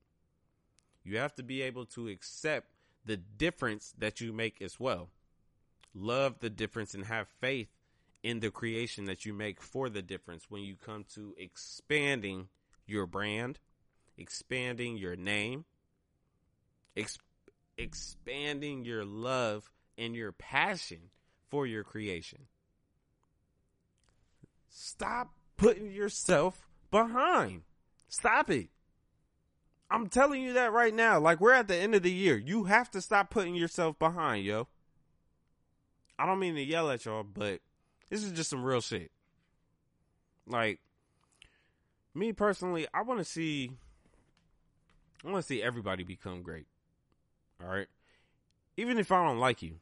You 1.03 1.17
have 1.19 1.33
to 1.35 1.43
be 1.43 1.61
able 1.61 1.85
to 1.87 2.09
accept 2.09 2.67
the 3.05 3.17
difference 3.17 3.93
that 3.97 4.19
you 4.19 4.33
make 4.33 4.61
as 4.61 4.79
well. 4.79 5.09
Love 5.93 6.39
the 6.39 6.49
difference 6.49 6.93
and 6.93 7.05
have 7.05 7.27
faith 7.39 7.69
in 8.23 8.39
the 8.39 8.51
creation 8.51 9.05
that 9.05 9.25
you 9.25 9.33
make 9.33 9.61
for 9.61 9.87
the 9.87 10.01
difference 10.01 10.45
when 10.49 10.63
you 10.63 10.75
come 10.75 11.05
to 11.13 11.33
expanding 11.37 12.47
your 12.85 13.05
brand, 13.05 13.59
expanding 14.17 14.97
your 14.97 15.15
name, 15.15 15.65
Ex- 16.97 17.17
expanding 17.77 18.85
your 18.85 19.03
love 19.03 19.69
and 19.97 20.15
your 20.15 20.31
passion 20.31 21.09
for 21.49 21.67
your 21.67 21.83
creation. 21.83 22.47
Stop 24.69 25.33
putting 25.57 25.91
yourself 25.91 26.67
behind. 26.91 27.63
Stop 28.07 28.49
it. 28.49 28.69
I'm 29.89 30.07
telling 30.07 30.41
you 30.41 30.53
that 30.53 30.73
right 30.73 30.93
now. 30.93 31.19
Like 31.19 31.39
we're 31.39 31.53
at 31.53 31.67
the 31.67 31.75
end 31.75 31.95
of 31.95 32.03
the 32.03 32.11
year. 32.11 32.37
You 32.37 32.65
have 32.65 32.89
to 32.91 33.01
stop 33.01 33.29
putting 33.29 33.55
yourself 33.55 33.99
behind, 33.99 34.45
yo. 34.45 34.67
I 36.17 36.25
don't 36.25 36.39
mean 36.39 36.55
to 36.55 36.63
yell 36.63 36.89
at 36.89 37.05
y'all, 37.05 37.23
but 37.23 37.59
this 38.09 38.23
is 38.23 38.31
just 38.31 38.49
some 38.49 38.63
real 38.63 38.81
shit. 38.81 39.11
Like 40.47 40.79
me 42.15 42.33
personally, 42.33 42.87
I 42.93 43.01
want 43.01 43.19
to 43.19 43.25
see 43.25 43.71
I 45.25 45.31
want 45.31 45.43
to 45.43 45.47
see 45.47 45.61
everybody 45.61 46.03
become 46.03 46.41
great. 46.41 46.65
All 47.61 47.69
right? 47.69 47.87
Even 48.77 48.97
if 48.99 49.11
I 49.11 49.25
don't 49.25 49.39
like 49.39 49.61
you, 49.61 49.75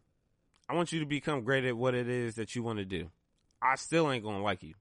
I 0.70 0.74
want 0.74 0.92
you 0.92 1.00
to 1.00 1.06
become 1.06 1.44
great 1.44 1.66
at 1.66 1.76
what 1.76 1.96
it 1.96 2.08
is 2.08 2.36
that 2.36 2.56
you 2.56 2.64
want 2.64 2.80
to 2.80 2.86
do. 2.86 3.10
I 3.62 3.76
still 3.76 4.12
ain't 4.12 4.24
to 4.38 4.44
like 4.44 4.64
you. 4.64 4.76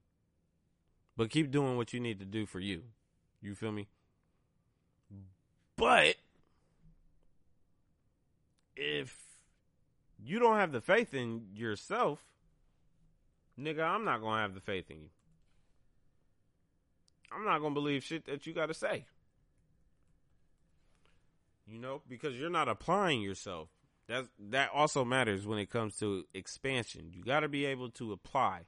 But 1.17 1.29
keep 1.29 1.51
doing 1.51 1.77
what 1.77 1.93
you 1.93 1.99
need 1.99 2.19
to 2.19 2.25
do 2.25 2.45
for 2.45 2.59
you. 2.59 2.83
You 3.41 3.55
feel 3.55 3.71
me? 3.71 3.87
But 5.75 6.15
if 8.75 9.17
you 10.23 10.39
don't 10.39 10.57
have 10.57 10.71
the 10.71 10.81
faith 10.81 11.13
in 11.13 11.47
yourself, 11.53 12.23
nigga, 13.59 13.83
I'm 13.83 14.05
not 14.05 14.21
to 14.37 14.41
have 14.41 14.53
the 14.53 14.61
faith 14.61 14.89
in 14.89 14.97
you. 14.97 15.09
I'm 17.35 17.45
not 17.45 17.59
to 17.73 17.79
believe 17.79 18.03
shit 18.03 18.25
that 18.25 18.45
you 18.45 18.53
got 18.53 18.67
to 18.67 18.73
say. 18.73 19.05
You 21.67 21.79
know, 21.79 22.01
because 22.07 22.37
you're 22.37 22.49
not 22.49 22.67
applying 22.67 23.21
yourself. 23.21 23.69
That 24.07 24.25
that 24.49 24.69
also 24.73 25.05
matters 25.05 25.47
when 25.47 25.59
it 25.59 25.69
comes 25.69 25.97
to 25.99 26.25
expansion. 26.33 27.11
You 27.13 27.23
got 27.23 27.39
to 27.39 27.47
be 27.47 27.65
able 27.65 27.89
to 27.91 28.11
apply. 28.11 28.61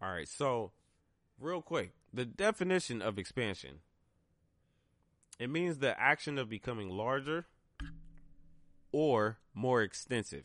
All 0.00 0.12
right, 0.12 0.28
so 0.28 0.72
real 1.40 1.62
quick, 1.62 1.92
the 2.12 2.24
definition 2.24 3.02
of 3.02 3.18
expansion. 3.18 3.80
It 5.38 5.50
means 5.50 5.78
the 5.78 5.98
action 5.98 6.38
of 6.38 6.48
becoming 6.48 6.90
larger 6.90 7.46
or 8.92 9.38
more 9.52 9.82
extensive. 9.82 10.44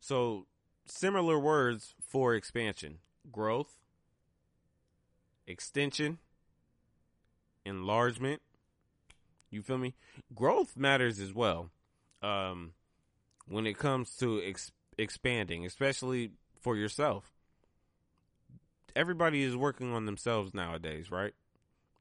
So, 0.00 0.46
similar 0.86 1.38
words 1.38 1.94
for 2.00 2.34
expansion 2.34 2.98
growth, 3.30 3.78
extension, 5.46 6.18
enlargement. 7.64 8.42
You 9.50 9.62
feel 9.62 9.78
me? 9.78 9.94
Growth 10.34 10.76
matters 10.76 11.20
as 11.20 11.32
well 11.32 11.70
um, 12.22 12.72
when 13.46 13.66
it 13.66 13.78
comes 13.78 14.16
to 14.16 14.42
ex- 14.42 14.72
expanding, 14.98 15.64
especially 15.64 16.32
for 16.60 16.76
yourself. 16.76 17.30
Everybody 18.96 19.42
is 19.42 19.56
working 19.56 19.92
on 19.92 20.06
themselves 20.06 20.54
nowadays, 20.54 21.10
right? 21.10 21.34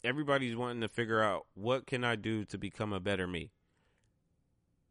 Everybody's 0.04 0.56
wanting 0.56 0.82
to 0.82 0.88
figure 0.88 1.22
out 1.22 1.46
what 1.54 1.88
can 1.88 2.04
I 2.04 2.16
do 2.16 2.44
to 2.46 2.58
become 2.58 2.92
a 2.92 3.00
better 3.00 3.28
me. 3.28 3.52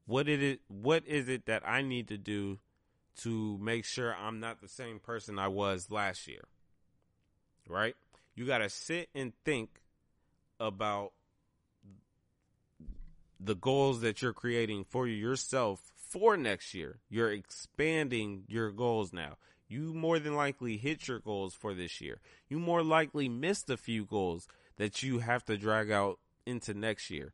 What 0.06 0.28
is 0.28 0.43
it? 0.43 0.60
What 0.69 1.06
is 1.06 1.28
it 1.28 1.47
that 1.47 1.62
I 1.66 1.82
need 1.82 2.09
to 2.09 2.19
do 2.19 2.59
to 3.18 3.59
make 3.59 3.84
sure 3.84 4.14
I'm 4.14 4.40
not 4.40 4.60
the 4.60 4.68
same 4.68 4.98
person 4.98 5.39
I 5.39 5.48
was 5.48 5.90
last 5.90 6.26
year? 6.26 6.44
Right? 7.68 7.94
You 8.34 8.47
got 8.47 8.59
to 8.59 8.68
sit 8.68 9.09
and 9.14 9.32
think 9.44 9.82
about 10.59 11.12
the 13.39 13.55
goals 13.55 14.01
that 14.01 14.22
you're 14.22 14.32
creating 14.32 14.84
for 14.84 15.06
yourself 15.06 15.93
for 15.97 16.36
next 16.36 16.74
year. 16.74 16.98
You're 17.09 17.32
expanding 17.32 18.44
your 18.48 18.70
goals 18.70 19.12
now. 19.12 19.36
You 19.68 19.94
more 19.94 20.18
than 20.18 20.36
likely 20.36 20.76
hit 20.76 21.09
your 21.09 21.18
goals 21.18 21.55
for 21.55 21.74
this 21.74 22.01
year. 22.01 22.20
You 22.48 22.59
more 22.59 22.82
likely 22.82 23.28
missed 23.28 23.70
a 23.70 23.76
few 23.76 24.05
goals 24.05 24.47
that 24.76 25.02
you 25.02 25.20
have 25.20 25.44
to 25.47 25.56
drag 25.56 25.90
out 25.90 26.18
into 26.44 26.74
next 26.74 27.10
year. 27.10 27.32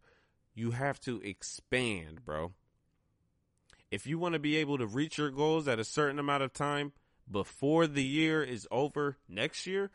You 0.55 0.71
have 0.71 1.01
to 1.01 1.21
expand, 1.23 2.25
bro. 2.25 2.53
If 3.91 4.07
you 4.07 4.19
want 4.19 4.35
to 4.35 4.39
be 4.39 4.57
able 4.57 4.79
to 4.79 4.87
reach 4.87 5.19
your 5.19 5.31
goals 5.31 5.67
at 5.67 5.79
a 5.79 5.85
certain 5.85 6.19
amount 6.19 6.43
of 6.43 6.53
time 6.53 6.93
before 7.31 7.87
the 7.87 8.05
year 8.05 8.43
is 8.43 8.69
over 8.71 9.17
next 9.29 9.67
year, 9.67 9.91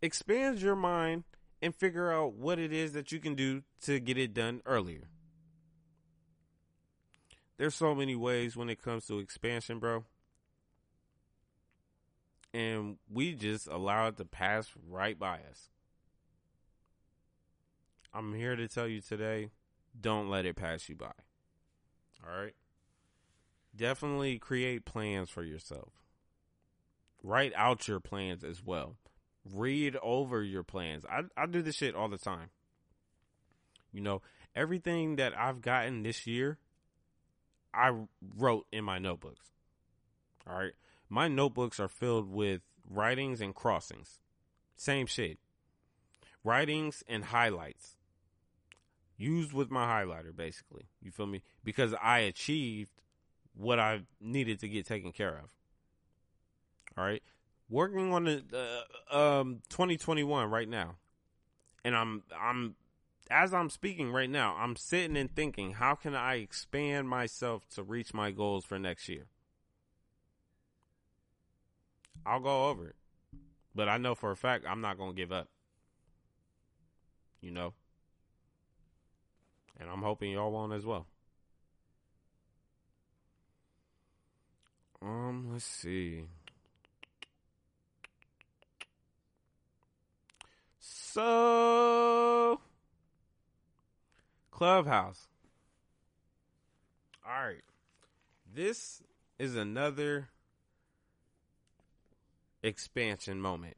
expand 0.00 0.60
your 0.60 0.76
mind 0.76 1.24
and 1.60 1.74
figure 1.74 2.12
out 2.12 2.34
what 2.34 2.58
it 2.58 2.72
is 2.72 2.92
that 2.92 3.12
you 3.12 3.18
can 3.18 3.34
do 3.34 3.62
to 3.82 4.00
get 4.00 4.16
it 4.16 4.34
done 4.34 4.62
earlier. 4.64 5.08
There's 7.58 7.74
so 7.74 7.94
many 7.94 8.14
ways 8.14 8.56
when 8.56 8.68
it 8.68 8.82
comes 8.82 9.06
to 9.06 9.18
expansion, 9.18 9.78
bro. 9.78 10.04
And 12.52 12.96
we 13.10 13.34
just 13.34 13.66
allow 13.66 14.08
it 14.08 14.16
to 14.18 14.24
pass 14.24 14.70
right 14.88 15.18
by 15.18 15.40
us. 15.50 15.68
I'm 18.14 18.34
here 18.34 18.56
to 18.56 18.68
tell 18.68 18.86
you 18.86 19.00
today 19.00 19.50
don't 19.98 20.28
let 20.28 20.46
it 20.46 20.56
pass 20.56 20.88
you 20.88 20.94
by. 20.94 21.12
All 22.26 22.38
right? 22.38 22.54
Definitely 23.76 24.38
create 24.38 24.84
plans 24.84 25.28
for 25.28 25.42
yourself. 25.42 25.92
Write 27.22 27.52
out 27.54 27.88
your 27.88 28.00
plans 28.00 28.42
as 28.42 28.64
well 28.64 28.96
read 29.52 29.96
over 30.02 30.42
your 30.42 30.62
plans. 30.62 31.04
I 31.06 31.22
I 31.36 31.46
do 31.46 31.62
this 31.62 31.76
shit 31.76 31.94
all 31.94 32.08
the 32.08 32.18
time. 32.18 32.50
You 33.92 34.00
know, 34.00 34.22
everything 34.54 35.16
that 35.16 35.36
I've 35.36 35.60
gotten 35.60 36.02
this 36.02 36.26
year, 36.26 36.58
I 37.72 37.92
wrote 38.36 38.66
in 38.72 38.84
my 38.84 38.98
notebooks. 38.98 39.46
All 40.48 40.58
right. 40.58 40.72
My 41.08 41.28
notebooks 41.28 41.80
are 41.80 41.88
filled 41.88 42.30
with 42.30 42.62
writings 42.88 43.40
and 43.40 43.54
crossings. 43.54 44.18
Same 44.76 45.06
shit. 45.06 45.38
Writings 46.44 47.02
and 47.08 47.24
highlights. 47.24 47.96
Used 49.16 49.52
with 49.52 49.70
my 49.70 49.86
highlighter, 49.86 50.34
basically. 50.34 50.88
You 51.00 51.10
feel 51.10 51.26
me? 51.26 51.42
Because 51.64 51.94
I 52.02 52.18
achieved 52.18 52.95
what 53.56 53.80
I 53.80 54.02
needed 54.20 54.60
to 54.60 54.68
get 54.68 54.86
taken 54.86 55.12
care 55.12 55.36
of. 55.36 55.50
All 56.96 57.04
right 57.04 57.22
working 57.68 58.12
on 58.12 58.24
the 58.24 58.84
uh, 59.10 59.40
um 59.40 59.60
2021 59.68 60.50
right 60.50 60.68
now, 60.68 60.96
and 61.84 61.96
I'm 61.96 62.22
I'm 62.38 62.76
as 63.30 63.52
I'm 63.52 63.70
speaking 63.70 64.12
right 64.12 64.30
now, 64.30 64.54
I'm 64.56 64.76
sitting 64.76 65.16
and 65.16 65.34
thinking, 65.34 65.72
how 65.72 65.94
can 65.94 66.14
I 66.14 66.36
expand 66.36 67.08
myself 67.08 67.68
to 67.70 67.82
reach 67.82 68.14
my 68.14 68.30
goals 68.30 68.64
for 68.64 68.78
next 68.78 69.08
year? 69.08 69.26
I'll 72.24 72.40
go 72.40 72.68
over 72.68 72.88
it, 72.88 72.96
but 73.74 73.88
I 73.88 73.98
know 73.98 74.14
for 74.14 74.30
a 74.30 74.36
fact 74.36 74.64
I'm 74.68 74.80
not 74.80 74.98
gonna 74.98 75.12
give 75.12 75.32
up. 75.32 75.48
You 77.40 77.50
know, 77.50 77.74
and 79.78 79.88
I'm 79.88 80.02
hoping 80.02 80.32
y'all 80.32 80.50
won't 80.50 80.72
as 80.72 80.84
well. 80.84 81.06
Um, 85.02 85.50
let's 85.52 85.64
see. 85.64 86.24
So, 90.78 92.60
Clubhouse. 94.50 95.28
All 97.26 97.32
right. 97.32 97.62
This 98.54 99.02
is 99.38 99.56
another 99.56 100.28
expansion 102.62 103.40
moment. 103.40 103.76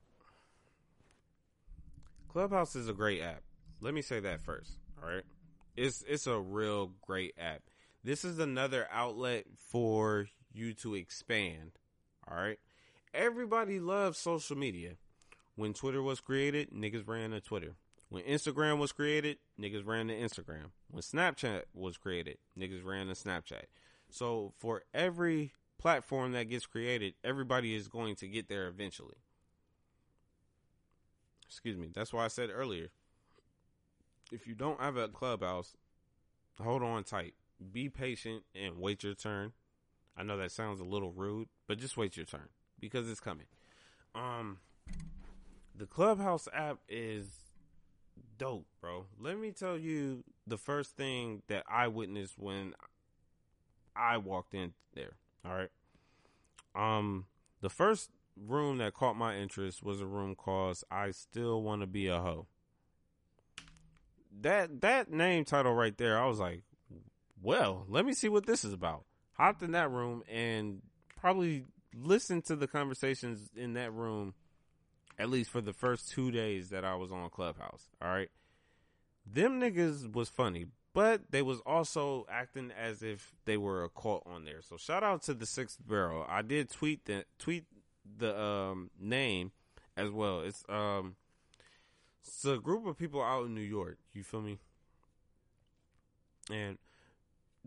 Clubhouse 2.29 2.77
is 2.77 2.89
a 2.89 2.93
great 2.93 3.21
app. 3.23 3.43
Let 3.81 3.95
me 3.95 4.03
say 4.03 4.21
that 4.21 4.41
first. 4.41 4.73
All 5.03 5.09
right. 5.09 5.25
It's 5.77 6.05
it's 6.09 6.27
a 6.27 6.39
real 6.39 6.93
great 7.07 7.35
app. 7.39 7.63
This 8.05 8.25
is 8.25 8.39
another 8.39 8.89
outlet 8.91 9.45
for 9.71 10.27
you 10.59 10.75
to 10.75 10.95
expand. 10.95 11.73
All 12.31 12.37
right. 12.37 12.59
Everybody 13.15 13.81
loves 13.81 14.19
social 14.19 14.57
media. 14.57 14.93
When 15.57 15.73
Twitter 15.73 16.03
was 16.03 16.21
created, 16.21 16.71
niggas 16.71 17.07
ran 17.07 17.31
to 17.31 17.41
Twitter. 17.41 17.75
When 18.11 18.23
Instagram 18.23 18.79
was 18.79 18.93
created, 18.93 19.39
niggas 19.61 19.87
ran 19.87 20.09
to 20.09 20.15
Instagram. 20.15 20.71
When 20.91 21.03
Snapchat 21.03 21.63
was 21.75 21.97
created, 21.97 22.39
niggas 22.59 22.85
ran 22.85 23.09
to 23.09 23.13
Snapchat. 23.13 23.65
So 24.11 24.53
for 24.59 24.83
every 24.95 25.53
platform 25.79 26.33
that 26.33 26.49
gets 26.49 26.67
created, 26.67 27.15
everybody 27.23 27.75
is 27.75 27.89
going 27.89 28.17
to 28.17 28.29
get 28.29 28.49
there 28.49 28.69
eventually. 28.69 29.17
Excuse 31.47 31.77
me. 31.77 31.91
That's 31.93 32.13
why 32.13 32.25
I 32.25 32.29
said 32.29 32.51
earlier 32.53 32.89
if 34.31 34.47
you 34.47 34.55
don't 34.55 34.81
have 34.81 34.97
a 34.97 35.09
clubhouse, 35.09 35.77
hold 36.61 36.83
on 36.83 37.05
tight. 37.05 37.35
Be 37.73 37.89
patient 37.89 38.45
and 38.55 38.79
wait 38.79 39.03
your 39.03 39.15
turn. 39.15 39.53
I 40.19 40.25
know 40.25 40.37
that 40.37 40.51
sounds 40.53 40.81
a 40.81 40.85
little 40.85 41.13
rude, 41.13 41.49
but 41.69 41.79
just 41.79 41.97
wait 41.97 42.17
your 42.17 42.27
turn 42.27 42.49
because 42.81 43.09
it's 43.09 43.21
coming. 43.21 43.47
Um 44.15 44.59
the 45.75 45.87
Clubhouse 45.87 46.49
app 46.53 46.79
is 46.89 47.27
dope, 48.37 48.67
bro. 48.81 49.07
Let 49.19 49.39
me 49.39 49.53
tell 49.53 49.79
you 49.79 50.25
the 50.47 50.59
first 50.59 50.97
thing 50.97 51.43
that 51.49 51.65
I 51.71 51.89
witnessed 51.89 52.39
when 52.39 52.75
I 53.95 54.17
walked 54.17 54.55
in 54.55 54.73
there. 54.95 55.17
All 55.45 55.55
right. 55.55 55.71
Um, 56.75 57.27
the 57.61 57.71
first 57.71 58.11
room 58.37 58.79
that 58.79 58.95
caught 58.95 59.17
my 59.17 59.37
interest 59.37 59.83
was 59.83 60.01
a 60.01 60.07
room 60.07 60.35
called 60.35 60.79
"I 60.91 61.11
Still 61.11 61.63
Want 61.63 61.83
to 61.83 61.87
Be 61.87 62.07
a 62.07 62.19
Hoe." 62.19 62.47
That 64.41 64.81
that 64.83 65.11
name 65.11 65.45
title 65.45 65.75
right 65.75 65.97
there, 65.97 66.19
I 66.19 66.27
was 66.27 66.39
like, 66.39 66.63
"Well, 67.43 67.85
let 67.89 68.07
me 68.07 68.13
see 68.13 68.29
what 68.29 68.47
this 68.47 68.65
is 68.65 68.73
about." 68.73 69.05
Hopped 69.39 69.63
in 69.63 69.73
that 69.73 69.91
room 69.91 70.23
and 70.31 70.83
probably 71.17 71.65
listened 71.95 72.45
to 72.47 72.57
the 72.57 72.67
conversations 72.67 73.51
in 73.57 73.75
that 73.75 73.93
room 73.93 74.35
at 75.19 75.31
least 75.31 75.51
for 75.51 75.61
the 75.61 75.73
first 75.73 76.11
two 76.11 76.31
days 76.31 76.71
that 76.71 76.85
I 76.85 76.95
was 76.95 77.11
on 77.11 77.29
Clubhouse. 77.31 77.89
All 78.01 78.09
right. 78.09 78.31
Them 79.27 79.61
niggas 79.61 80.13
was 80.13 80.29
funny, 80.29 80.67
but 80.95 81.31
they 81.31 81.43
was 81.43 81.61
also 81.67 82.25
acting 82.31 82.71
as 82.71 83.03
if 83.03 83.33
they 83.45 83.57
were 83.57 83.85
a 83.85 83.89
cult 83.89 84.23
on 84.27 84.45
there. 84.45 84.63
So 84.63 84.77
shout 84.77 85.03
out 85.03 85.23
to 85.25 85.35
the 85.35 85.45
sixth 85.45 85.79
borough. 85.85 86.25
I 86.29 86.43
did 86.43 86.71
tweet 86.71 87.05
the 87.05 87.25
tweet 87.39 87.65
the 88.17 88.41
um, 88.41 88.91
name 88.99 89.53
as 89.97 90.11
well. 90.11 90.41
It's 90.41 90.65
um 90.69 91.17
it's 92.23 92.45
a 92.45 92.59
group 92.59 92.87
of 92.87 92.97
people 92.97 93.23
out 93.23 93.47
in 93.47 93.55
New 93.55 93.61
York. 93.61 93.99
You 94.15 94.23
feel 94.23 94.41
me? 94.41 94.59
And 96.51 96.79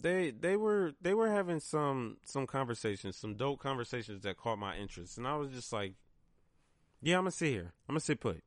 they 0.01 0.31
they 0.31 0.57
were 0.57 0.93
they 1.01 1.13
were 1.13 1.29
having 1.29 1.59
some 1.59 2.17
some 2.25 2.47
conversations, 2.47 3.15
some 3.15 3.35
dope 3.35 3.59
conversations 3.59 4.21
that 4.23 4.37
caught 4.37 4.57
my 4.57 4.75
interest, 4.75 5.17
and 5.17 5.27
I 5.27 5.35
was 5.35 5.51
just 5.51 5.71
like, 5.71 5.93
yeah, 7.01 7.17
I'm 7.17 7.23
gonna 7.23 7.31
sit 7.31 7.49
here. 7.49 7.73
I'm 7.87 7.93
gonna 7.93 7.99
sit 7.99 8.19
put. 8.19 8.43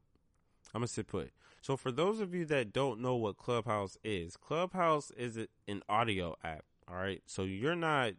I'm 0.75 0.81
gonna 0.81 0.89
sit 0.89 1.07
put. 1.07 1.31
So 1.61 1.77
for 1.77 1.91
those 1.91 2.21
of 2.21 2.35
you 2.35 2.45
that 2.47 2.73
don't 2.73 3.01
know 3.01 3.17
what 3.17 3.39
Clubhouse 3.39 3.97
is, 4.05 4.37
Clubhouse 4.37 5.11
is 5.13 5.39
an 5.67 5.83
audio 5.89 6.37
app. 6.45 6.65
All 6.89 6.97
right, 6.97 7.23
so 7.27 7.43
you're 7.43 7.77
not 7.77 8.13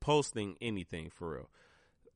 posting 0.00 0.56
anything 0.60 1.10
for 1.10 1.30
real. 1.30 1.50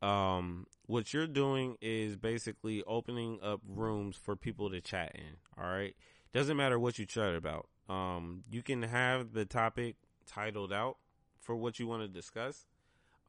Um, 0.09 0.67
what 0.87 1.13
you're 1.13 1.27
doing 1.27 1.77
is 1.83 2.17
basically 2.17 2.83
opening 2.87 3.39
up 3.43 3.61
rooms 3.67 4.17
for 4.17 4.37
people 4.37 4.71
to 4.71 4.81
chat 4.81 5.13
in. 5.15 5.37
All 5.59 5.69
right, 5.69 5.97
doesn't 6.33 6.57
matter 6.57 6.79
what 6.79 6.99
you 6.99 7.07
chat 7.07 7.35
about. 7.35 7.69
Um, 7.89 8.45
you 8.51 8.63
can 8.63 8.83
have 8.83 9.33
the 9.33 9.45
topic 9.45 9.97
titled 10.31 10.73
out 10.73 10.97
for 11.41 11.57
what 11.57 11.79
you 11.79 11.87
want 11.87 12.03
to 12.03 12.09
discuss. 12.09 12.67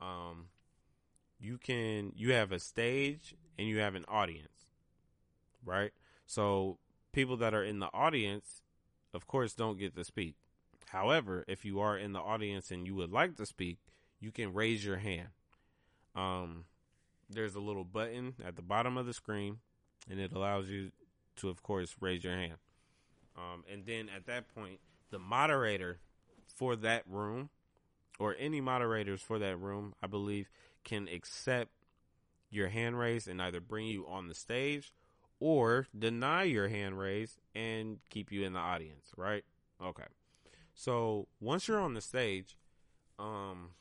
Um, 0.01 0.47
you 1.39 1.57
can 1.57 2.11
you 2.15 2.33
have 2.33 2.51
a 2.51 2.59
stage 2.59 3.35
and 3.57 3.67
you 3.67 3.79
have 3.79 3.95
an 3.95 4.05
audience, 4.07 4.67
right? 5.65 5.91
So 6.25 6.77
people 7.11 7.37
that 7.37 7.53
are 7.53 7.63
in 7.63 7.79
the 7.79 7.89
audience, 7.93 8.61
of 9.13 9.27
course, 9.27 9.53
don't 9.53 9.79
get 9.79 9.95
to 9.95 10.03
speak. 10.03 10.35
However, 10.87 11.45
if 11.47 11.63
you 11.63 11.79
are 11.79 11.97
in 11.97 12.13
the 12.13 12.19
audience 12.19 12.71
and 12.71 12.85
you 12.85 12.95
would 12.95 13.11
like 13.11 13.37
to 13.37 13.45
speak, 13.45 13.77
you 14.19 14.31
can 14.31 14.53
raise 14.53 14.85
your 14.85 14.97
hand. 14.97 15.29
Um, 16.15 16.65
there's 17.29 17.55
a 17.55 17.61
little 17.61 17.85
button 17.85 18.35
at 18.45 18.55
the 18.55 18.61
bottom 18.61 18.97
of 18.97 19.05
the 19.05 19.13
screen, 19.13 19.59
and 20.09 20.19
it 20.19 20.33
allows 20.33 20.67
you 20.69 20.91
to, 21.37 21.49
of 21.49 21.63
course, 21.63 21.95
raise 22.01 22.23
your 22.23 22.35
hand. 22.35 22.57
Um, 23.37 23.63
and 23.71 23.85
then 23.85 24.09
at 24.13 24.25
that 24.25 24.53
point, 24.53 24.79
the 25.11 25.19
moderator 25.19 25.99
for 26.55 26.75
that 26.75 27.03
room, 27.07 27.49
or 28.19 28.35
any 28.37 28.61
moderators 28.61 29.21
for 29.21 29.39
that 29.39 29.57
room, 29.57 29.93
I 30.01 30.07
believe, 30.07 30.49
can 30.83 31.07
accept 31.07 31.71
your 32.49 32.67
hand 32.67 32.99
raise 32.99 33.27
and 33.27 33.41
either 33.41 33.59
bring 33.59 33.87
you 33.87 34.05
on 34.07 34.27
the 34.27 34.35
stage 34.35 34.93
or 35.39 35.87
deny 35.97 36.43
your 36.43 36.67
hand 36.67 36.99
raise 36.99 37.39
and 37.55 37.99
keep 38.09 38.31
you 38.31 38.43
in 38.43 38.53
the 38.53 38.59
audience, 38.59 39.07
right? 39.17 39.43
Okay. 39.83 40.05
So 40.73 41.27
once 41.39 41.67
you're 41.67 41.79
on 41.79 41.93
the 41.93 42.01
stage, 42.01 42.55
um, 43.17 43.71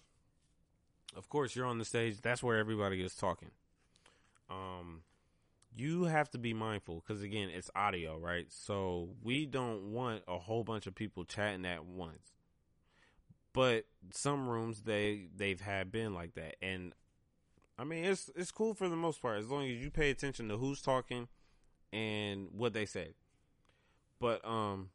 of 1.17 1.29
course 1.29 1.55
you're 1.55 1.67
on 1.67 1.79
the 1.79 1.85
stage. 1.85 2.21
That's 2.21 2.43
where 2.43 2.59
everybody 2.59 3.03
is 3.03 3.15
talking. 3.15 3.51
Um, 4.49 5.03
you 5.77 6.05
have 6.05 6.31
to 6.31 6.39
be 6.39 6.55
mindful 6.55 7.03
because 7.07 7.23
again, 7.23 7.51
it's 7.51 7.71
audio, 7.75 8.19
right? 8.19 8.47
So 8.49 9.11
we 9.23 9.47
don't 9.47 9.93
want 9.93 10.23
a 10.27 10.39
whole 10.39 10.65
bunch 10.65 10.87
of 10.87 10.95
people 10.95 11.25
chatting 11.25 11.67
at 11.67 11.85
once. 11.85 12.33
But 13.53 13.87
some 14.13 14.49
rooms 14.49 14.83
they 14.83 15.29
they've 15.37 15.61
had 15.61 15.91
been 15.91 16.15
like 16.15 16.35
that, 16.35 16.57
and 16.63 16.93
I 17.79 17.85
mean, 17.85 18.05
it's 18.05 18.31
it's 18.37 18.51
cool 18.51 18.75
for 18.75 18.89
the 18.89 18.97
most 18.97 19.21
part 19.21 19.39
as 19.39 19.49
long 19.49 19.65
as 19.65 19.73
you 19.83 19.91
pay 19.91 20.11
attention 20.11 20.49
to 20.49 20.57
who's 20.57 20.83
talking 20.83 21.29
and 21.93 22.49
what 22.53 22.73
they 22.73 22.87
say. 22.87 23.15
But 24.21 24.45
um 24.47 24.91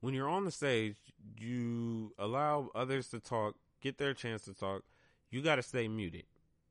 when 0.00 0.14
you're 0.14 0.28
on 0.28 0.44
the 0.44 0.50
stage, 0.50 0.96
you 1.38 2.12
allow 2.18 2.70
others 2.74 3.08
to 3.08 3.20
talk, 3.20 3.56
get 3.80 3.98
their 3.98 4.14
chance 4.14 4.44
to 4.44 4.54
talk. 4.54 4.84
You 5.30 5.42
got 5.42 5.56
to 5.56 5.62
stay 5.62 5.88
muted, 5.88 6.24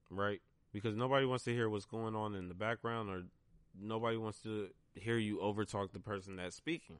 right? 0.09 0.41
Because 0.71 0.95
nobody 0.95 1.25
wants 1.25 1.43
to 1.45 1.53
hear 1.53 1.69
what's 1.69 1.85
going 1.85 2.15
on 2.15 2.35
in 2.35 2.47
the 2.47 2.53
background 2.53 3.09
or 3.09 3.23
nobody 3.79 4.17
wants 4.17 4.39
to 4.43 4.69
hear 4.95 5.17
you 5.17 5.37
overtalk 5.37 5.91
the 5.91 5.99
person 5.99 6.37
that's 6.37 6.55
speaking. 6.55 6.99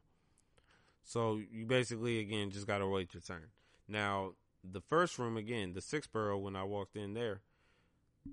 So 1.08 1.40
you 1.52 1.66
basically 1.66 2.20
again 2.20 2.52
just 2.52 2.68
got 2.68 2.80
to 2.80 2.88
wait 2.88 3.14
your 3.14 3.22
turn. 3.22 3.48
Now, 3.88 4.34
the 4.62 4.82
first 4.82 5.18
room 5.18 5.38
again, 5.38 5.72
the 5.72 5.82
sixth 5.82 6.12
borough 6.12 6.38
when 6.38 6.58
I 6.58 6.64
walked 6.64 6.98
in 6.98 7.14
there, 7.14 7.40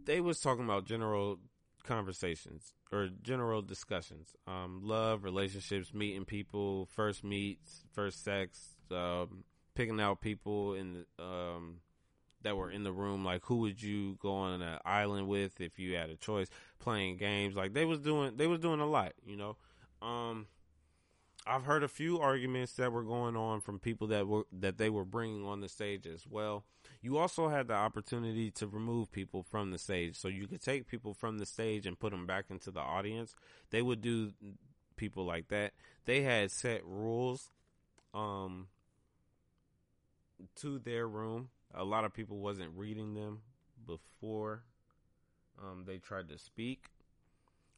they 0.04 0.20
was 0.20 0.40
talking 0.40 0.64
about 0.64 0.84
general 0.84 1.38
conversations 1.84 2.74
or 2.90 3.10
general 3.22 3.62
discussions. 3.62 4.34
Um, 4.48 4.80
love, 4.82 5.22
relationships, 5.22 5.94
meeting 5.94 6.24
people, 6.24 6.86
first 6.86 7.22
meets, 7.22 7.84
first 7.92 8.24
sex, 8.24 8.74
um, 8.90 9.44
picking 9.76 10.00
out 10.00 10.20
people 10.20 10.74
in 10.74 11.04
the, 11.16 11.24
um, 11.24 11.76
that 12.42 12.56
were 12.56 12.72
in 12.72 12.82
the 12.82 12.92
room. 12.92 13.24
Like, 13.24 13.44
who 13.44 13.58
would 13.58 13.80
you 13.80 14.18
go 14.20 14.34
on 14.34 14.60
an 14.60 14.78
island 14.84 15.28
with 15.28 15.60
if 15.60 15.78
you 15.78 15.94
had 15.94 16.10
a 16.10 16.16
choice? 16.16 16.48
Playing 16.80 17.18
games, 17.18 17.54
like 17.54 17.72
they 17.72 17.84
was 17.84 18.00
doing, 18.00 18.36
they 18.36 18.48
was 18.48 18.58
doing 18.58 18.80
a 18.80 18.86
lot, 18.86 19.12
you 19.24 19.36
know. 19.36 19.56
Um, 20.02 20.48
I've 21.46 21.64
heard 21.64 21.82
a 21.82 21.88
few 21.88 22.20
arguments 22.20 22.72
that 22.74 22.90
were 22.92 23.02
going 23.02 23.36
on 23.36 23.60
from 23.60 23.78
people 23.78 24.06
that 24.08 24.26
were 24.26 24.44
that 24.52 24.78
they 24.78 24.88
were 24.88 25.04
bringing 25.04 25.44
on 25.44 25.60
the 25.60 25.68
stage 25.68 26.06
as 26.06 26.26
well. 26.26 26.64
You 27.02 27.18
also 27.18 27.48
had 27.48 27.68
the 27.68 27.74
opportunity 27.74 28.50
to 28.52 28.66
remove 28.66 29.12
people 29.12 29.42
from 29.42 29.70
the 29.70 29.78
stage, 29.78 30.16
so 30.16 30.28
you 30.28 30.46
could 30.46 30.62
take 30.62 30.86
people 30.86 31.12
from 31.12 31.38
the 31.38 31.44
stage 31.44 31.86
and 31.86 31.98
put 31.98 32.12
them 32.12 32.26
back 32.26 32.46
into 32.48 32.70
the 32.70 32.80
audience. 32.80 33.34
They 33.70 33.82
would 33.82 34.00
do 34.00 34.32
people 34.96 35.24
like 35.26 35.48
that. 35.48 35.72
They 36.06 36.22
had 36.22 36.50
set 36.50 36.84
rules 36.84 37.50
um 38.14 38.68
to 40.56 40.78
their 40.78 41.06
room. 41.06 41.50
A 41.74 41.84
lot 41.84 42.04
of 42.04 42.14
people 42.14 42.38
wasn't 42.38 42.70
reading 42.74 43.14
them 43.14 43.40
before 43.86 44.62
um 45.62 45.84
they 45.86 45.98
tried 45.98 46.28
to 46.30 46.38
speak 46.38 46.88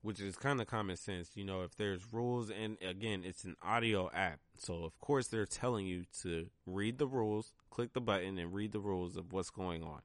which 0.06 0.20
is 0.20 0.36
kind 0.36 0.60
of 0.60 0.68
common 0.68 0.96
sense. 0.96 1.30
You 1.34 1.44
know, 1.44 1.62
if 1.62 1.74
there's 1.74 2.12
rules, 2.12 2.48
and 2.48 2.76
again, 2.80 3.22
it's 3.24 3.42
an 3.42 3.56
audio 3.60 4.08
app. 4.14 4.38
So, 4.56 4.84
of 4.84 4.96
course, 5.00 5.26
they're 5.26 5.46
telling 5.46 5.84
you 5.84 6.04
to 6.22 6.46
read 6.64 6.98
the 6.98 7.08
rules, 7.08 7.50
click 7.70 7.92
the 7.92 8.00
button, 8.00 8.38
and 8.38 8.54
read 8.54 8.70
the 8.70 8.78
rules 8.78 9.16
of 9.16 9.32
what's 9.32 9.50
going 9.50 9.82
on. 9.82 10.02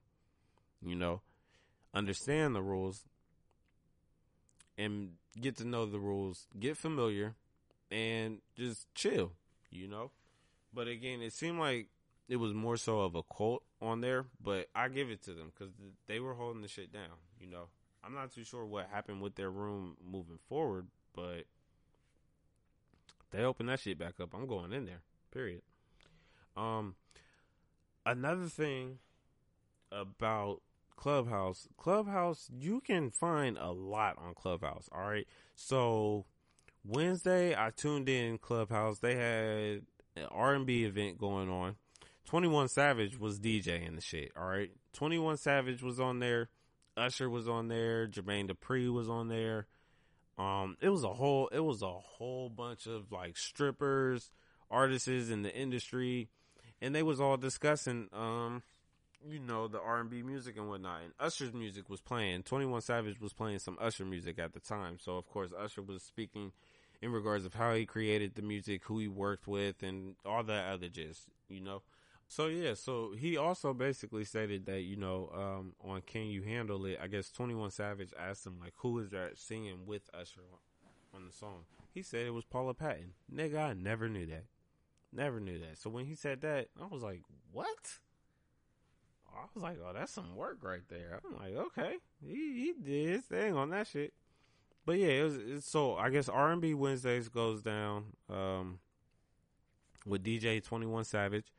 You 0.84 0.96
know, 0.96 1.22
understand 1.94 2.56
the 2.56 2.64
rules 2.64 3.04
and 4.76 5.12
get 5.40 5.58
to 5.58 5.68
know 5.68 5.86
the 5.86 6.00
rules, 6.00 6.48
get 6.60 6.78
familiar, 6.78 7.36
and 7.92 8.40
just 8.58 8.88
chill, 8.96 9.34
you 9.70 9.88
know? 9.88 10.10
But 10.74 10.88
again, 10.88 11.22
it 11.22 11.34
seemed 11.34 11.60
like 11.60 11.90
it 12.28 12.38
was 12.38 12.56
more 12.56 12.78
so 12.78 13.02
of 13.02 13.14
a 13.14 13.22
cult 13.22 13.62
on 13.80 14.02
there, 14.02 14.26
but 14.44 14.66
I 14.74 14.88
give 14.88 15.12
it 15.12 15.22
to 15.26 15.34
them 15.34 15.52
because 15.54 15.72
they 16.08 16.20
were 16.20 16.34
holding 16.34 16.64
the 16.64 16.68
shit 16.68 16.92
down, 16.92 17.20
you 17.40 17.46
know? 17.46 17.68
I'm 18.04 18.14
not 18.14 18.34
too 18.34 18.44
sure 18.44 18.66
what 18.66 18.88
happened 18.92 19.22
with 19.22 19.36
their 19.36 19.52
room 19.52 19.96
moving 20.04 20.40
forward, 20.50 20.88
but 21.14 21.46
they 23.32 23.44
open 23.44 23.68
that 23.68 23.80
shit 23.80 23.98
back 23.98 24.20
up. 24.20 24.34
I'm 24.34 24.48
going 24.48 24.74
in 24.74 24.86
there. 24.86 25.02
Period. 25.32 25.62
Um, 26.58 26.96
another 28.06 28.48
thing 28.48 29.00
about 29.92 30.62
Clubhouse, 30.96 31.68
Clubhouse, 31.78 32.50
you 32.54 32.82
can 32.82 33.10
find 33.10 33.58
a 33.58 33.72
lot 33.72 34.18
on 34.18 34.34
Clubhouse. 34.34 34.90
All 34.92 35.08
right, 35.08 35.28
so 35.56 36.26
Wednesday 36.86 37.56
I 37.56 37.72
tuned 37.76 38.10
in 38.10 38.38
Clubhouse. 38.38 39.00
They 39.00 39.16
had 39.16 39.84
an 40.16 40.28
R 40.30 40.54
and 40.54 40.66
B 40.66 40.84
event 40.84 41.18
going 41.18 41.50
on. 41.50 41.76
Twenty 42.26 42.48
One 42.48 42.68
Savage 42.68 43.18
was 43.18 43.40
DJing 43.40 43.96
the 43.96 44.02
shit. 44.02 44.32
All 44.38 44.46
right, 44.46 44.72
Twenty 44.94 45.18
One 45.18 45.38
Savage 45.38 45.82
was 45.82 46.00
on 46.00 46.20
there. 46.20 46.50
Usher 46.98 47.30
was 47.30 47.48
on 47.48 47.68
there, 47.68 48.08
Jermaine 48.08 48.50
Dupri 48.50 48.92
was 48.92 49.10
on 49.10 49.28
there. 49.28 49.68
Um, 50.38 50.78
it 50.82 50.90
was 50.90 51.04
a 51.04 51.14
whole, 51.14 51.50
it 51.50 51.60
was 51.60 51.82
a 51.82 51.92
whole 51.92 52.50
bunch 52.50 52.88
of 52.88 53.12
like 53.12 53.38
strippers, 53.38 54.32
artists 54.70 55.08
in 55.08 55.44
the 55.44 55.56
industry, 55.56 56.30
and 56.82 56.96
they 56.96 57.04
was 57.04 57.22
all 57.22 57.38
discussing, 57.38 58.10
um, 58.14 58.64
you 59.30 59.40
know, 59.40 59.68
the 59.68 59.80
R 59.80 60.00
and 60.00 60.10
B 60.10 60.24
music 60.24 60.58
and 60.58 60.68
whatnot. 60.68 61.02
And 61.04 61.14
Usher's 61.20 61.54
music 61.54 61.90
was 61.90 62.02
playing. 62.02 62.44
Twenty 62.44 62.66
One 62.66 62.82
Savage 62.82 63.22
was 63.22 63.34
playing 63.34 63.60
some 63.60 63.78
Usher 63.80 64.06
music 64.06 64.40
at 64.40 64.54
the 64.54 64.60
time. 64.60 64.98
So 65.00 65.18
of 65.18 65.28
course 65.30 65.52
Usher 65.58 65.82
was 65.82 66.02
speaking 66.02 66.52
in 67.02 67.12
regards 67.12 67.46
of 67.46 67.54
how 67.54 67.74
he 67.74 67.86
created 67.86 68.36
the 68.36 68.42
music, 68.42 68.84
who 68.86 69.00
he 69.00 69.08
worked 69.08 69.48
with, 69.48 69.84
and 69.84 70.16
all 70.26 70.44
that 70.44 70.72
other 70.72 70.88
just 70.88 71.28
you 71.50 71.62
know. 71.62 71.82
So 72.32 72.48
yeah, 72.48 72.76
so 72.76 73.12
he 73.14 73.36
also 73.36 73.74
basically 73.74 74.24
stated 74.24 74.66
that 74.68 74.84
you 74.84 74.96
know 74.96 75.30
um, 75.36 75.74
on 75.84 76.00
Can 76.00 76.28
You 76.28 76.44
Handle 76.44 76.86
It? 76.86 76.98
I 77.04 77.08
guess 77.08 77.30
Twenty 77.30 77.54
One 77.54 77.72
Savage 77.72 78.14
asked 78.18 78.48
him 78.48 78.58
like, 78.58 78.72
who 78.78 79.00
is 79.00 79.10
that 79.10 79.38
singing 79.38 79.86
with 79.86 80.04
Usher 80.14 80.40
on 81.14 81.26
the 81.26 81.34
song? 81.34 81.66
He 81.94 82.02
said 82.02 82.26
it 82.26 82.34
was 82.34 82.46
Paula 82.46 82.74
Patton. 82.74 83.16
Nigga, 83.36 83.58
I 83.58 83.74
never 83.74 84.08
knew 84.08 84.26
that. 84.28 84.46
Never 85.12 85.42
knew 85.42 85.60
that. 85.60 85.78
So 85.78 85.90
when 85.90 86.06
he 86.06 86.16
said 86.16 86.40
that, 86.40 86.70
I 86.82 86.86
was 86.86 87.04
like, 87.04 87.20
what? 87.52 88.00
I 89.36 89.42
was 89.54 89.62
like, 89.62 89.80
oh, 89.86 89.92
that's 89.94 90.14
some 90.14 90.34
work 90.38 90.60
right 90.62 90.88
there. 90.88 91.20
I'm 91.26 91.36
like, 91.38 91.66
okay, 91.66 91.96
he, 92.26 92.34
he 92.34 92.74
did 92.82 93.10
his 93.10 93.24
thing 93.26 93.58
on 93.58 93.72
that 93.72 93.88
shit. 93.88 94.14
But 94.86 95.00
yeah, 95.00 95.08
it 95.08 95.24
was 95.24 95.36
it's, 95.36 95.70
so. 95.70 95.96
I 95.96 96.10
guess 96.10 96.30
R 96.30 96.54
and 96.54 96.62
B 96.62 96.76
Wednesdays 96.76 97.28
goes 97.28 97.62
down 97.62 98.06
um, 98.30 98.80
with 100.06 100.24
DJ 100.24 100.64
Twenty 100.64 100.86
One 100.86 101.04
Savage. 101.04 101.52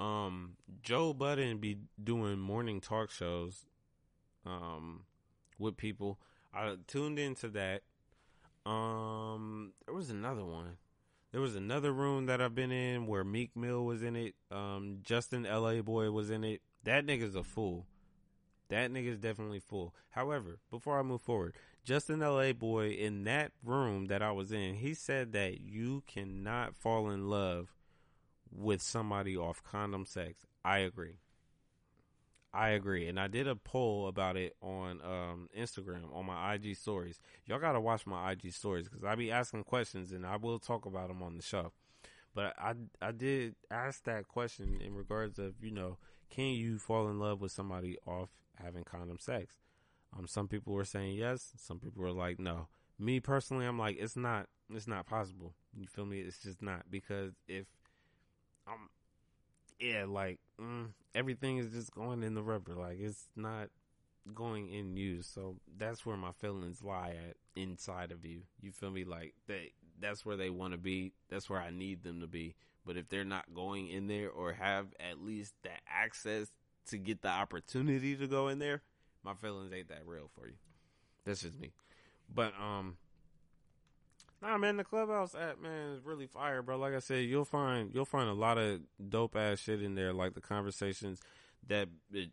Um, 0.00 0.56
Joe 0.82 1.12
Budden 1.12 1.58
be 1.58 1.76
doing 2.02 2.38
morning 2.38 2.80
talk 2.80 3.10
shows 3.10 3.66
um, 4.46 5.02
with 5.58 5.76
people. 5.76 6.18
I 6.54 6.76
tuned 6.86 7.18
into 7.18 7.48
that. 7.48 7.82
Um, 8.64 9.74
there 9.84 9.94
was 9.94 10.08
another 10.08 10.44
one. 10.44 10.78
There 11.32 11.40
was 11.40 11.54
another 11.54 11.92
room 11.92 12.26
that 12.26 12.40
I've 12.40 12.54
been 12.54 12.72
in 12.72 13.06
where 13.06 13.24
Meek 13.24 13.54
Mill 13.54 13.84
was 13.84 14.02
in 14.02 14.16
it. 14.16 14.34
Um, 14.50 15.00
Justin 15.02 15.44
Laboy 15.44 16.12
was 16.12 16.30
in 16.30 16.44
it. 16.44 16.62
That 16.84 17.06
nigga's 17.06 17.36
a 17.36 17.44
fool. 17.44 17.86
That 18.70 18.90
nigga's 18.90 19.18
definitely 19.18 19.60
full. 19.60 19.94
However, 20.10 20.60
before 20.70 20.98
I 20.98 21.02
move 21.02 21.20
forward, 21.20 21.54
Justin 21.84 22.20
Laboy 22.20 22.98
in 22.98 23.24
that 23.24 23.52
room 23.62 24.06
that 24.06 24.22
I 24.22 24.32
was 24.32 24.50
in, 24.50 24.76
he 24.76 24.94
said 24.94 25.32
that 25.32 25.60
you 25.60 26.02
cannot 26.06 26.74
fall 26.74 27.10
in 27.10 27.28
love 27.28 27.74
with 28.50 28.82
somebody 28.82 29.36
off 29.36 29.62
condom 29.62 30.04
sex. 30.04 30.46
I 30.64 30.78
agree. 30.78 31.18
I 32.52 32.70
agree. 32.70 33.06
And 33.06 33.18
I 33.18 33.28
did 33.28 33.46
a 33.46 33.54
poll 33.54 34.08
about 34.08 34.36
it 34.36 34.56
on 34.60 35.00
um, 35.04 35.48
Instagram 35.56 36.14
on 36.14 36.26
my 36.26 36.54
IG 36.54 36.76
stories. 36.76 37.20
Y'all 37.46 37.60
got 37.60 37.72
to 37.72 37.80
watch 37.80 38.06
my 38.06 38.32
IG 38.32 38.52
stories 38.52 38.88
because 38.88 39.04
I 39.04 39.14
be 39.14 39.30
asking 39.30 39.64
questions 39.64 40.10
and 40.10 40.26
I 40.26 40.36
will 40.36 40.58
talk 40.58 40.84
about 40.84 41.08
them 41.08 41.22
on 41.22 41.36
the 41.36 41.42
show. 41.42 41.72
But 42.34 42.54
I, 42.58 42.74
I 43.00 43.12
did 43.12 43.54
ask 43.70 44.04
that 44.04 44.28
question 44.28 44.80
in 44.84 44.94
regards 44.94 45.38
of, 45.38 45.54
you 45.60 45.70
know, 45.70 45.98
can 46.28 46.48
you 46.48 46.78
fall 46.78 47.08
in 47.08 47.18
love 47.18 47.40
with 47.40 47.52
somebody 47.52 47.98
off 48.06 48.30
having 48.62 48.84
condom 48.84 49.18
sex? 49.18 49.54
Um, 50.16 50.26
some 50.26 50.48
people 50.48 50.72
were 50.72 50.84
saying 50.84 51.16
yes. 51.16 51.52
Some 51.56 51.78
people 51.78 52.02
were 52.02 52.12
like, 52.12 52.38
no. 52.38 52.66
Me 52.98 53.20
personally, 53.20 53.64
I'm 53.64 53.78
like, 53.78 53.96
it's 53.98 54.16
not, 54.16 54.46
it's 54.72 54.88
not 54.88 55.06
possible. 55.06 55.54
You 55.72 55.86
feel 55.86 56.04
me? 56.04 56.20
It's 56.20 56.42
just 56.42 56.62
not 56.62 56.82
because 56.90 57.32
if 57.48 57.66
Yeah, 59.78 60.04
like 60.06 60.38
mm, 60.60 60.88
everything 61.14 61.58
is 61.58 61.72
just 61.72 61.94
going 61.94 62.22
in 62.22 62.34
the 62.34 62.42
rubber. 62.42 62.74
Like 62.74 62.98
it's 63.00 63.28
not 63.34 63.68
going 64.34 64.68
in 64.72 64.96
you. 64.96 65.22
So 65.22 65.56
that's 65.78 66.04
where 66.04 66.16
my 66.16 66.32
feelings 66.32 66.82
lie 66.82 67.14
at 67.28 67.36
inside 67.56 68.12
of 68.12 68.24
you. 68.24 68.42
You 68.60 68.72
feel 68.72 68.90
me? 68.90 69.04
Like 69.04 69.34
they, 69.46 69.72
that's 70.00 70.24
where 70.26 70.36
they 70.36 70.50
want 70.50 70.72
to 70.72 70.78
be. 70.78 71.12
That's 71.30 71.48
where 71.48 71.60
I 71.60 71.70
need 71.70 72.02
them 72.02 72.20
to 72.20 72.26
be. 72.26 72.54
But 72.86 72.96
if 72.96 73.08
they're 73.08 73.24
not 73.24 73.54
going 73.54 73.88
in 73.88 74.06
there 74.06 74.30
or 74.30 74.52
have 74.52 74.88
at 75.00 75.20
least 75.20 75.54
that 75.64 75.80
access 75.88 76.52
to 76.88 76.98
get 76.98 77.22
the 77.22 77.28
opportunity 77.28 78.16
to 78.16 78.26
go 78.26 78.48
in 78.48 78.58
there, 78.58 78.82
my 79.22 79.34
feelings 79.34 79.72
ain't 79.72 79.88
that 79.88 80.06
real 80.06 80.30
for 80.34 80.46
you. 80.46 80.54
That's 81.24 81.42
just 81.42 81.58
me. 81.58 81.72
But 82.32 82.52
um 82.60 82.96
Nah, 84.42 84.56
man, 84.56 84.78
the 84.78 84.84
clubhouse 84.84 85.34
app, 85.34 85.60
man, 85.60 85.92
is 85.92 86.04
really 86.04 86.26
fire, 86.26 86.62
bro. 86.62 86.78
Like 86.78 86.94
I 86.94 87.00
said, 87.00 87.24
you'll 87.24 87.44
find 87.44 87.90
you'll 87.94 88.06
find 88.06 88.28
a 88.28 88.34
lot 88.34 88.56
of 88.56 88.80
dope 89.08 89.36
ass 89.36 89.58
shit 89.58 89.82
in 89.82 89.94
there, 89.94 90.12
like 90.12 90.34
the 90.34 90.40
conversations 90.40 91.20
that, 91.66 91.88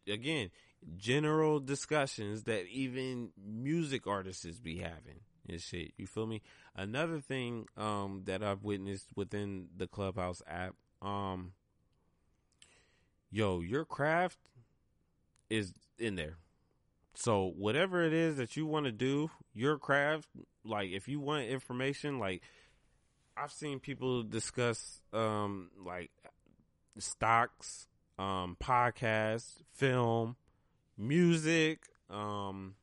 again, 0.08 0.50
general 0.96 1.60
discussions 1.60 2.44
that 2.44 2.66
even 2.68 3.32
music 3.38 4.08
artists 4.08 4.60
be 4.60 4.78
having 4.78 5.20
and 5.50 5.62
shit. 5.62 5.94
You 5.98 6.08
feel 6.08 6.28
me? 6.28 6.42
Another 6.76 7.20
thing 7.20 7.68
um, 7.76 8.24
that 8.26 8.44
I've 8.44 8.64
witnessed 8.64 9.08
within 9.16 9.68
the 9.76 9.88
clubhouse 9.88 10.42
app, 10.48 10.76
um, 11.02 11.54
yo, 13.32 13.62
your 13.62 13.86
craft 13.86 14.40
is 15.50 15.74
in 15.98 16.16
there. 16.16 16.38
So 17.20 17.52
whatever 17.58 18.04
it 18.04 18.14
is 18.14 18.38
that 18.38 18.56
you 18.56 18.68
want 18.68 18.86
to 18.86 18.92
do, 18.92 19.32
your 19.56 19.80
craft, 19.80 20.28
like 20.64 20.92
if 20.92 21.08
you 21.08 21.20
want 21.20 21.48
information, 21.48 22.20
like 22.20 22.44
I've 23.36 23.52
seen 23.52 23.80
people 23.80 24.22
discuss 24.22 25.02
um 25.12 25.72
like 25.84 26.12
stocks, 27.00 27.88
um 28.20 28.56
podcasts, 28.62 29.64
film, 29.74 30.36
music, 30.96 31.88
um 32.12 32.76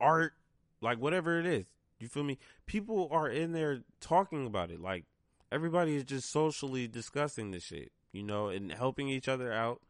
art, 0.00 0.34
like 0.80 0.98
whatever 0.98 1.40
it 1.40 1.46
is. 1.46 1.64
You 1.98 2.06
feel 2.06 2.22
me? 2.22 2.38
People 2.66 3.08
are 3.10 3.28
in 3.28 3.50
there 3.50 3.80
talking 4.00 4.46
about 4.46 4.70
it. 4.70 4.80
Like 4.80 5.04
everybody 5.50 5.96
is 5.96 6.04
just 6.04 6.30
socially 6.30 6.86
discussing 6.86 7.50
this 7.50 7.64
shit, 7.64 7.90
you 8.12 8.22
know, 8.22 8.50
and 8.50 8.70
helping 8.70 9.08
each 9.08 9.26
other 9.26 9.52
out. 9.52 9.80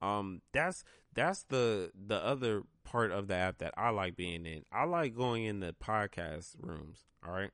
Um 0.00 0.40
that's 0.52 0.84
that's 1.12 1.42
the 1.42 1.92
the 1.94 2.16
other 2.16 2.62
part 2.92 3.10
of 3.10 3.26
the 3.26 3.34
app 3.34 3.58
that 3.58 3.72
I 3.74 3.88
like 3.88 4.16
being 4.16 4.44
in. 4.44 4.64
I 4.70 4.84
like 4.84 5.16
going 5.16 5.44
in 5.44 5.60
the 5.60 5.74
podcast 5.82 6.56
rooms. 6.60 6.98
All 7.26 7.32
right. 7.32 7.50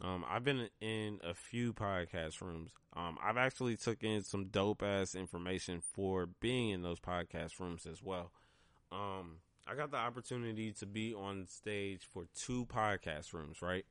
Um, 0.00 0.24
I've 0.28 0.44
been 0.44 0.68
in 0.80 1.18
a 1.24 1.34
few 1.34 1.72
podcast 1.72 2.40
rooms. 2.40 2.70
Um, 2.94 3.18
I've 3.22 3.36
actually 3.36 3.76
took 3.76 4.04
in 4.04 4.22
some 4.22 4.46
dope 4.46 4.82
ass 4.82 5.16
information 5.16 5.80
for 5.80 6.28
being 6.40 6.70
in 6.70 6.82
those 6.82 7.00
podcast 7.00 7.58
rooms 7.58 7.84
as 7.84 8.00
well. 8.00 8.30
Um, 8.92 9.38
I 9.66 9.74
got 9.74 9.90
the 9.90 9.96
opportunity 9.96 10.70
to 10.72 10.86
be 10.86 11.12
on 11.12 11.46
stage 11.48 12.02
for 12.08 12.26
two 12.36 12.66
podcast 12.66 13.32
rooms, 13.32 13.62
right? 13.62 13.86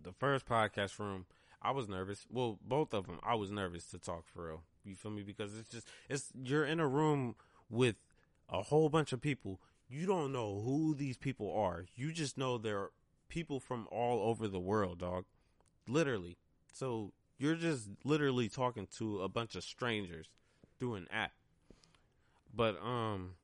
The 0.00 0.12
first 0.12 0.46
podcast 0.46 0.98
room, 1.00 1.26
I 1.60 1.72
was 1.72 1.88
nervous. 1.88 2.24
Well, 2.30 2.58
both 2.62 2.94
of 2.94 3.06
them, 3.06 3.18
I 3.24 3.34
was 3.34 3.50
nervous 3.50 3.86
to 3.86 3.98
talk 3.98 4.26
for 4.26 4.46
real. 4.46 4.62
You 4.84 4.94
feel 4.94 5.10
me? 5.10 5.22
Because 5.22 5.58
it's 5.58 5.70
just, 5.70 5.88
it's, 6.08 6.28
you're 6.40 6.66
in 6.66 6.78
a 6.78 6.86
room 6.86 7.34
with 7.68 7.96
a 8.58 8.62
whole 8.62 8.88
bunch 8.88 9.12
of 9.12 9.20
people. 9.20 9.60
You 9.88 10.06
don't 10.06 10.32
know 10.32 10.62
who 10.64 10.94
these 10.94 11.16
people 11.16 11.52
are. 11.54 11.86
You 11.94 12.12
just 12.12 12.38
know 12.38 12.56
they're 12.56 12.90
people 13.28 13.60
from 13.60 13.86
all 13.90 14.28
over 14.28 14.48
the 14.48 14.60
world, 14.60 14.98
dog. 14.98 15.24
Literally. 15.86 16.36
So 16.72 17.12
you're 17.38 17.56
just 17.56 17.88
literally 18.04 18.48
talking 18.48 18.86
to 18.98 19.20
a 19.20 19.28
bunch 19.28 19.54
of 19.56 19.64
strangers 19.64 20.28
through 20.78 20.94
an 20.94 21.08
app. 21.10 21.32
But 22.54 22.80
um 22.82 23.34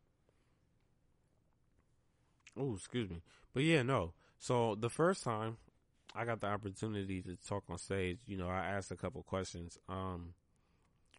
Oh, 2.56 2.74
excuse 2.74 3.08
me. 3.08 3.22
But 3.52 3.62
yeah, 3.62 3.82
no. 3.82 4.12
So 4.38 4.74
the 4.74 4.90
first 4.90 5.22
time 5.22 5.58
I 6.14 6.24
got 6.24 6.40
the 6.40 6.48
opportunity 6.48 7.22
to 7.22 7.36
talk 7.36 7.64
on 7.68 7.78
stage, 7.78 8.20
you 8.26 8.36
know, 8.36 8.48
I 8.48 8.66
asked 8.66 8.90
a 8.90 8.96
couple 8.96 9.22
questions. 9.22 9.78
Um 9.88 10.34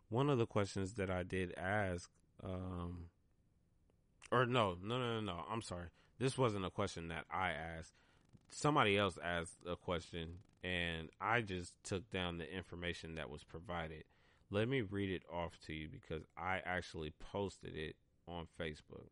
one 0.10 0.30
of 0.30 0.38
the 0.38 0.48
questions 0.48 0.94
that 0.96 1.10
I 1.10 1.24
did 1.24 1.54
ask 1.58 2.10
um 2.44 3.10
or 4.32 4.46
no, 4.46 4.78
no, 4.82 4.98
no, 4.98 5.20
no, 5.20 5.22
no. 5.22 5.44
I'm 5.52 5.62
sorry. 5.62 5.88
This 6.20 6.38
wasn't 6.38 6.66
a 6.66 6.70
question 6.70 7.10
that 7.10 7.26
I 7.32 7.52
asked. 7.52 7.94
Somebody 8.50 8.98
else 8.98 9.18
asked 9.24 9.58
a 9.68 9.76
question, 9.76 10.40
and 10.64 11.10
I 11.20 11.42
just 11.42 11.74
took 11.84 12.10
down 12.10 12.38
the 12.38 12.52
information 12.54 13.16
that 13.16 13.30
was 13.30 13.44
provided. 13.44 14.04
Let 14.50 14.68
me 14.68 14.82
read 14.82 15.10
it 15.10 15.24
off 15.32 15.58
to 15.68 15.74
you 15.74 15.88
because 15.90 16.24
I 16.38 16.60
actually 16.66 17.14
posted 17.20 17.76
it 17.76 17.96
on 18.28 18.48
Facebook. 18.60 19.08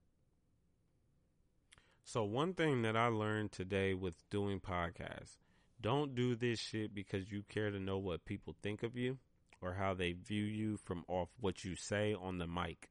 So, 2.04 2.24
one 2.24 2.54
thing 2.54 2.82
that 2.82 2.96
I 2.96 3.08
learned 3.08 3.52
today 3.52 3.94
with 3.94 4.16
doing 4.30 4.60
podcasts 4.60 5.38
don't 5.82 6.16
do 6.16 6.36
this 6.36 6.60
shit 6.60 6.94
because 6.94 7.32
you 7.32 7.44
care 7.48 7.72
to 7.72 7.80
know 7.80 7.98
what 7.98 8.26
people 8.26 8.56
think 8.62 8.84
of 8.84 8.98
you 8.98 9.18
or 9.62 9.74
how 9.74 9.94
they 9.94 10.14
view 10.14 10.44
you 10.44 10.78
from 10.78 11.06
off 11.08 11.30
what 11.40 11.64
you 11.64 11.76
say 11.76 12.14
on 12.14 12.38
the 12.38 12.48
mic. 12.48 12.90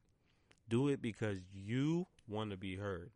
Do 0.69 0.89
it 0.89 1.03
because 1.03 1.39
you 1.53 2.07
want 2.29 2.51
to 2.51 2.57
be 2.57 2.77
heard. 2.77 3.11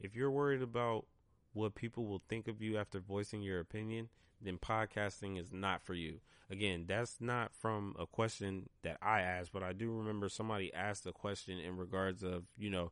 If 0.00 0.14
you're 0.14 0.30
worried 0.30 0.62
about 0.62 1.06
what 1.52 1.74
people 1.74 2.06
will 2.06 2.22
think 2.28 2.48
of 2.48 2.62
you 2.62 2.76
after 2.76 3.00
voicing 3.00 3.42
your 3.42 3.60
opinion, 3.60 4.08
then 4.40 4.58
podcasting 4.58 5.40
is 5.40 5.52
not 5.52 5.82
for 5.82 5.94
you. 5.94 6.20
Again, 6.50 6.84
that's 6.86 7.16
not 7.20 7.52
from 7.52 7.94
a 7.98 8.06
question 8.06 8.70
that 8.82 8.96
I 9.02 9.20
asked, 9.20 9.52
but 9.52 9.62
I 9.62 9.72
do 9.72 9.90
remember 9.90 10.28
somebody 10.28 10.72
asked 10.72 11.06
a 11.06 11.12
question 11.12 11.58
in 11.58 11.76
regards 11.76 12.22
of, 12.22 12.44
you 12.56 12.70
know, 12.70 12.90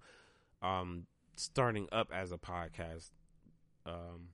um, 0.62 1.06
starting 1.36 1.88
up 1.92 2.10
as 2.12 2.32
a 2.32 2.38
podcast 2.38 3.10
um, 3.86 4.30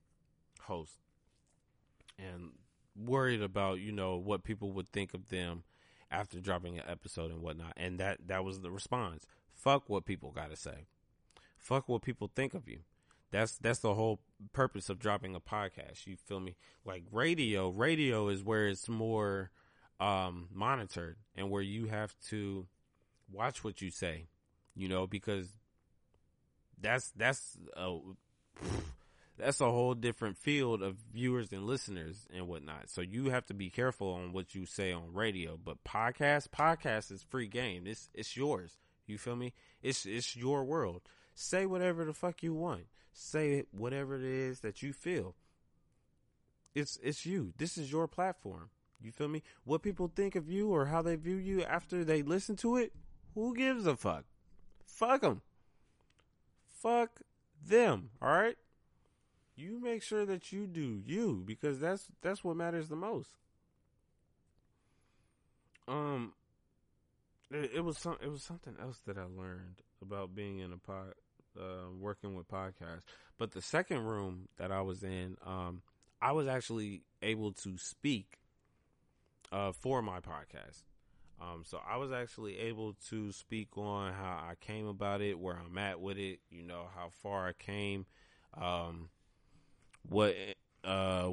host 0.61 0.99
and 2.17 2.51
worried 2.95 3.41
about, 3.41 3.79
you 3.79 3.91
know, 3.91 4.17
what 4.17 4.43
people 4.43 4.71
would 4.73 4.89
think 4.89 5.13
of 5.13 5.29
them 5.29 5.63
after 6.11 6.39
dropping 6.39 6.77
an 6.77 6.85
episode 6.87 7.31
and 7.31 7.41
whatnot. 7.41 7.73
And 7.77 7.99
that, 7.99 8.27
that 8.27 8.43
was 8.43 8.61
the 8.61 8.71
response 8.71 9.25
Fuck 9.53 9.87
what 9.87 10.05
people 10.05 10.31
got 10.31 10.49
to 10.49 10.55
say. 10.55 10.87
Fuck 11.63 11.87
what 11.87 12.01
people 12.01 12.29
think 12.35 12.53
of 12.53 12.67
you. 12.67 12.79
That's 13.31 13.57
that's 13.57 13.79
the 13.79 13.93
whole 13.93 14.19
purpose 14.51 14.89
of 14.89 14.99
dropping 14.99 15.33
a 15.33 15.39
podcast. 15.39 16.05
You 16.05 16.17
feel 16.17 16.41
me? 16.41 16.55
Like 16.85 17.03
radio, 17.11 17.69
radio 17.69 18.27
is 18.27 18.43
where 18.43 18.67
it's 18.67 18.89
more 18.89 19.49
um 19.99 20.49
monitored 20.53 21.15
and 21.35 21.49
where 21.49 21.61
you 21.61 21.87
have 21.87 22.13
to 22.29 22.67
watch 23.31 23.63
what 23.63 23.81
you 23.81 23.89
say, 23.89 24.27
you 24.75 24.89
know, 24.89 25.07
because 25.07 25.47
that's 26.79 27.11
that's 27.15 27.57
a 27.77 27.97
that's 29.37 29.61
a 29.61 29.71
whole 29.71 29.93
different 29.95 30.37
field 30.37 30.83
of 30.83 30.97
viewers 31.13 31.53
and 31.53 31.65
listeners 31.65 32.27
and 32.35 32.49
whatnot. 32.49 32.89
So 32.89 32.99
you 32.99 33.29
have 33.29 33.45
to 33.45 33.53
be 33.53 33.69
careful 33.69 34.13
on 34.13 34.33
what 34.33 34.53
you 34.53 34.65
say 34.65 34.91
on 34.91 35.13
radio. 35.13 35.57
But 35.63 35.83
podcast, 35.85 36.49
podcast 36.49 37.09
is 37.09 37.23
free 37.23 37.47
game. 37.47 37.87
It's 37.87 38.09
it's 38.13 38.35
yours. 38.35 38.77
You 39.07 39.17
feel 39.17 39.37
me? 39.37 39.53
It's 39.81 40.05
it's 40.05 40.35
your 40.35 40.65
world. 40.65 41.03
Say 41.35 41.65
whatever 41.65 42.05
the 42.05 42.13
fuck 42.13 42.43
you 42.43 42.53
want. 42.53 42.85
Say 43.13 43.65
whatever 43.71 44.15
it 44.15 44.23
is 44.23 44.61
that 44.61 44.81
you 44.81 44.93
feel. 44.93 45.35
It's 46.75 46.97
it's 47.03 47.25
you. 47.25 47.53
This 47.57 47.77
is 47.77 47.91
your 47.91 48.07
platform. 48.07 48.69
You 49.01 49.11
feel 49.11 49.27
me? 49.27 49.43
What 49.63 49.83
people 49.83 50.11
think 50.13 50.35
of 50.35 50.49
you 50.49 50.69
or 50.69 50.85
how 50.85 51.01
they 51.01 51.15
view 51.15 51.35
you 51.35 51.63
after 51.63 52.03
they 52.03 52.21
listen 52.21 52.55
to 52.57 52.77
it, 52.77 52.93
who 53.35 53.55
gives 53.55 53.85
a 53.85 53.95
fuck? 53.95 54.23
Fuck 54.85 55.21
them. 55.21 55.41
Fuck 56.69 57.21
them. 57.65 58.09
All 58.21 58.29
right? 58.29 58.57
You 59.55 59.79
make 59.79 60.01
sure 60.01 60.25
that 60.25 60.51
you 60.51 60.65
do 60.65 61.01
you 61.05 61.43
because 61.45 61.79
that's 61.79 62.07
that's 62.21 62.43
what 62.43 62.57
matters 62.57 62.89
the 62.89 62.95
most. 62.95 63.29
Um 65.87 66.33
it, 67.51 67.71
it 67.75 67.81
was 67.81 67.97
some 67.97 68.17
it 68.21 68.31
was 68.31 68.41
something 68.41 68.75
else 68.81 68.99
that 69.05 69.17
I 69.17 69.23
learned 69.23 69.81
about 70.01 70.33
being 70.33 70.59
in 70.59 70.71
a 70.71 70.77
pod 70.77 71.13
uh, 71.59 71.89
working 71.99 72.35
with 72.35 72.47
podcasts. 72.47 73.03
But 73.37 73.51
the 73.51 73.61
second 73.61 74.03
room 74.03 74.47
that 74.57 74.71
I 74.71 74.81
was 74.81 75.03
in, 75.03 75.37
um, 75.45 75.81
I 76.21 76.31
was 76.31 76.47
actually 76.47 77.03
able 77.21 77.51
to 77.53 77.77
speak 77.77 78.39
uh, 79.51 79.71
for 79.71 80.01
my 80.01 80.19
podcast. 80.19 80.83
Um, 81.41 81.63
so 81.65 81.79
I 81.85 81.97
was 81.97 82.11
actually 82.11 82.57
able 82.59 82.95
to 83.09 83.31
speak 83.31 83.77
on 83.77 84.13
how 84.13 84.43
I 84.49 84.53
came 84.61 84.87
about 84.87 85.21
it, 85.21 85.37
where 85.37 85.57
I'm 85.57 85.77
at 85.77 85.99
with 85.99 86.17
it, 86.17 86.39
you 86.49 86.63
know, 86.63 86.85
how 86.95 87.09
far 87.21 87.47
I 87.47 87.53
came, 87.53 88.05
um, 88.55 89.09
what 90.07 90.35
uh, 90.83 91.29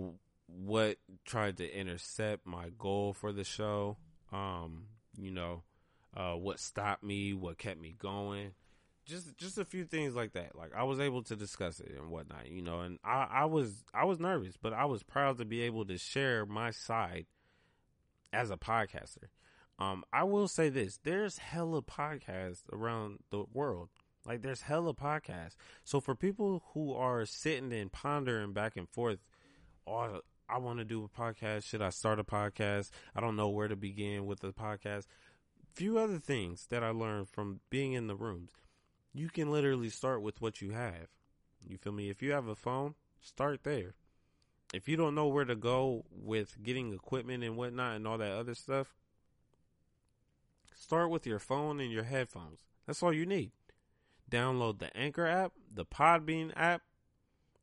what 0.47 0.97
tried 1.25 1.59
to 1.59 1.79
intercept 1.79 2.47
my 2.47 2.71
goal 2.79 3.13
for 3.13 3.33
the 3.33 3.45
show, 3.45 3.99
um, 4.33 4.87
you 5.17 5.31
know, 5.31 5.63
uh, 6.17 6.33
what 6.33 6.59
stopped 6.59 7.05
me, 7.05 7.33
what 7.33 7.59
kept 7.59 7.81
me 7.81 7.95
going, 7.97 8.53
just 9.11 9.37
just 9.37 9.59
a 9.59 9.65
few 9.65 9.85
things 9.85 10.15
like 10.15 10.32
that. 10.32 10.57
Like 10.57 10.70
I 10.74 10.85
was 10.85 11.01
able 11.01 11.23
to 11.24 11.37
discuss 11.37 11.81
it 11.81 11.93
and 11.97 12.11
whatnot, 12.11 12.49
you 12.49 12.62
know, 12.62 12.81
and 12.81 12.99
I, 13.05 13.27
I 13.31 13.45
was 13.45 13.85
I 13.93 14.05
was 14.05 14.20
nervous, 14.20 14.57
but 14.61 14.73
I 14.73 14.85
was 14.85 15.03
proud 15.03 15.39
to 15.39 15.45
be 15.45 15.62
able 15.62 15.85
to 15.87 15.99
share 15.99 16.47
my 16.47 16.70
side 16.70 17.27
as 18.32 18.51
a 18.51 18.57
podcaster. 18.57 19.28
Um, 19.78 20.05
I 20.12 20.24
will 20.24 20.49
say 20.49 20.69
this: 20.69 20.99
there's 21.03 21.39
hella 21.39 21.82
podcasts 21.82 22.62
around 22.73 23.19
the 23.31 23.45
world. 23.53 23.89
Like 24.27 24.43
there's 24.43 24.62
hella 24.62 24.95
podcasts. 24.95 25.57
So 25.85 26.01
for 26.01 26.15
people 26.15 26.62
who 26.73 26.95
are 26.95 27.24
sitting 27.27 27.73
and 27.73 27.91
pondering 27.91 28.53
back 28.53 28.77
and 28.77 28.89
forth, 28.89 29.19
oh, 29.87 30.20
I 30.49 30.59
want 30.59 30.78
to 30.78 30.85
do 30.85 31.05
a 31.05 31.09
podcast. 31.09 31.65
Should 31.65 31.82
I 31.82 31.91
start 31.91 32.20
a 32.20 32.24
podcast? 32.24 32.91
I 33.15 33.20
don't 33.20 33.37
know 33.37 33.49
where 33.49 33.69
to 33.69 33.77
begin 33.77 34.27
with 34.27 34.41
the 34.41 34.53
podcast. 34.53 35.07
Few 35.74 35.99
other 35.99 36.19
things 36.19 36.66
that 36.70 36.85
I 36.85 36.91
learned 36.91 37.28
from 37.28 37.61
being 37.70 37.95
in 37.95 38.09
the 38.09 38.16
rooms. 38.16 38.51
You 39.12 39.28
can 39.28 39.51
literally 39.51 39.91
start 39.91 40.23
with 40.23 40.41
what 40.41 40.61
you 40.61 40.70
have. 40.70 41.09
You 41.66 41.77
feel 41.77 41.93
me? 41.93 42.11
If 42.11 42.23
you 42.23 42.32
have 42.32 42.47
a 42.47 42.55
phone, 42.55 42.95
start 43.20 43.65
there. 43.65 43.95
If 44.73 44.89
you 44.89 44.97
don't 44.97 45.15
know 45.15 45.27
where 45.27 45.45
to 45.45 45.57
go 45.57 46.05
with 46.11 46.62
getting 46.62 46.93
equipment 46.93 47.43
and 47.43 47.57
whatnot 47.57 47.97
and 47.97 48.07
all 48.07 48.19
that 48.19 48.32
other 48.32 48.55
stuff, 48.55 48.95
start 50.74 51.11
with 51.11 51.27
your 51.27 51.41
phone 51.41 51.81
and 51.81 51.91
your 51.91 52.05
headphones. 52.05 52.61
That's 52.87 53.03
all 53.03 53.12
you 53.12 53.27
need. 53.27 53.51
Download 54.31 54.78
the 54.78 54.97
Anchor 54.97 55.27
app, 55.27 55.53
the 55.73 55.85
Podbean 55.85 56.53
app. 56.55 56.82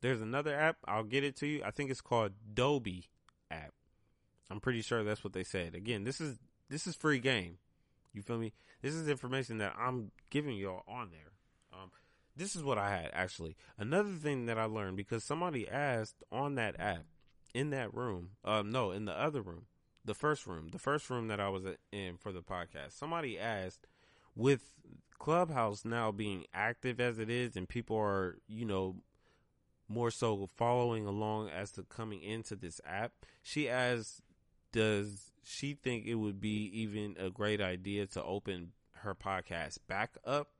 There's 0.02 0.22
another 0.22 0.54
app. 0.54 0.78
I'll 0.86 1.04
get 1.04 1.24
it 1.24 1.38
to 1.38 1.48
you. 1.48 1.62
I 1.66 1.72
think 1.72 1.90
it's 1.90 2.02
called 2.02 2.34
Dolby 2.54 3.06
app. 3.50 3.74
I'm 4.50 4.60
pretty 4.60 4.82
sure 4.82 5.04
that's 5.04 5.24
what 5.24 5.34
they 5.34 5.44
said. 5.44 5.76
Again, 5.76 6.04
this 6.04 6.20
is 6.22 6.38
this 6.70 6.88
is 6.88 6.96
free 6.96 7.20
game. 7.20 7.58
You 8.14 8.22
feel 8.22 8.38
me? 8.38 8.54
This 8.82 8.94
is 8.94 9.08
information 9.08 9.58
that 9.60 9.76
I'm 9.78 10.12
giving 10.30 10.58
y'all 10.58 10.84
on 10.88 11.10
there. 11.12 11.27
This 12.38 12.56
is 12.56 12.64
what 12.64 12.78
I 12.78 12.92
had 12.92 13.10
actually. 13.14 13.56
Another 13.78 14.12
thing 14.12 14.46
that 14.46 14.60
I 14.60 14.66
learned 14.66 14.96
because 14.96 15.24
somebody 15.24 15.68
asked 15.68 16.24
on 16.32 16.56
that 16.56 16.80
app 16.80 17.06
in 17.54 17.72
that 17.72 17.94
room. 17.94 18.32
Um, 18.46 18.70
no, 18.70 18.92
in 18.92 19.06
the 19.06 19.20
other 19.20 19.42
room, 19.42 19.66
the 20.06 20.14
first 20.14 20.46
room, 20.46 20.70
the 20.72 20.78
first 20.78 21.10
room 21.10 21.28
that 21.30 21.40
I 21.40 21.50
was 21.50 21.64
in 21.92 22.18
for 22.18 22.32
the 22.32 22.44
podcast. 22.44 22.92
Somebody 22.92 23.40
asked 23.40 23.88
with 24.36 24.72
Clubhouse 25.18 25.84
now 25.84 26.12
being 26.12 26.46
active 26.54 27.00
as 27.00 27.18
it 27.18 27.30
is, 27.30 27.56
and 27.56 27.68
people 27.68 27.98
are 27.98 28.38
you 28.48 28.66
know 28.66 28.98
more 29.90 30.12
so 30.12 30.48
following 30.56 31.08
along 31.08 31.50
as 31.50 31.72
to 31.72 31.84
coming 31.84 32.22
into 32.22 32.56
this 32.56 32.80
app. 32.86 33.14
She 33.42 33.68
asked, 33.68 34.22
"Does 34.72 35.32
she 35.44 35.74
think 35.74 36.06
it 36.06 36.16
would 36.16 36.40
be 36.40 36.70
even 36.82 37.16
a 37.18 37.32
great 37.32 37.62
idea 37.62 38.06
to 38.08 38.24
open 38.24 38.74
her 39.02 39.16
podcast 39.16 39.80
back 39.88 40.18
up?" 40.24 40.52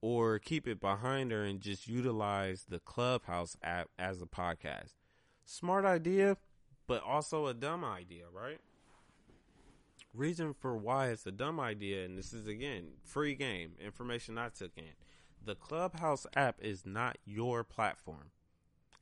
Or 0.00 0.38
keep 0.38 0.68
it 0.68 0.80
behind 0.80 1.30
her 1.30 1.42
and 1.42 1.60
just 1.60 1.88
utilize 1.88 2.66
the 2.68 2.78
Clubhouse 2.78 3.56
app 3.62 3.88
as 3.98 4.20
a 4.20 4.26
podcast. 4.26 4.92
Smart 5.44 5.84
idea, 5.84 6.36
but 6.86 7.02
also 7.02 7.46
a 7.46 7.54
dumb 7.54 7.84
idea, 7.84 8.24
right? 8.32 8.58
Reason 10.14 10.54
for 10.54 10.76
why 10.76 11.08
it's 11.08 11.26
a 11.26 11.32
dumb 11.32 11.60
idea, 11.60 12.04
and 12.04 12.16
this 12.16 12.32
is 12.32 12.46
again 12.46 12.92
free 13.04 13.34
game 13.34 13.72
information 13.80 14.38
I 14.38 14.48
took 14.48 14.72
in. 14.76 14.94
The 15.44 15.54
Clubhouse 15.54 16.26
app 16.34 16.56
is 16.60 16.84
not 16.86 17.18
your 17.24 17.64
platform, 17.64 18.30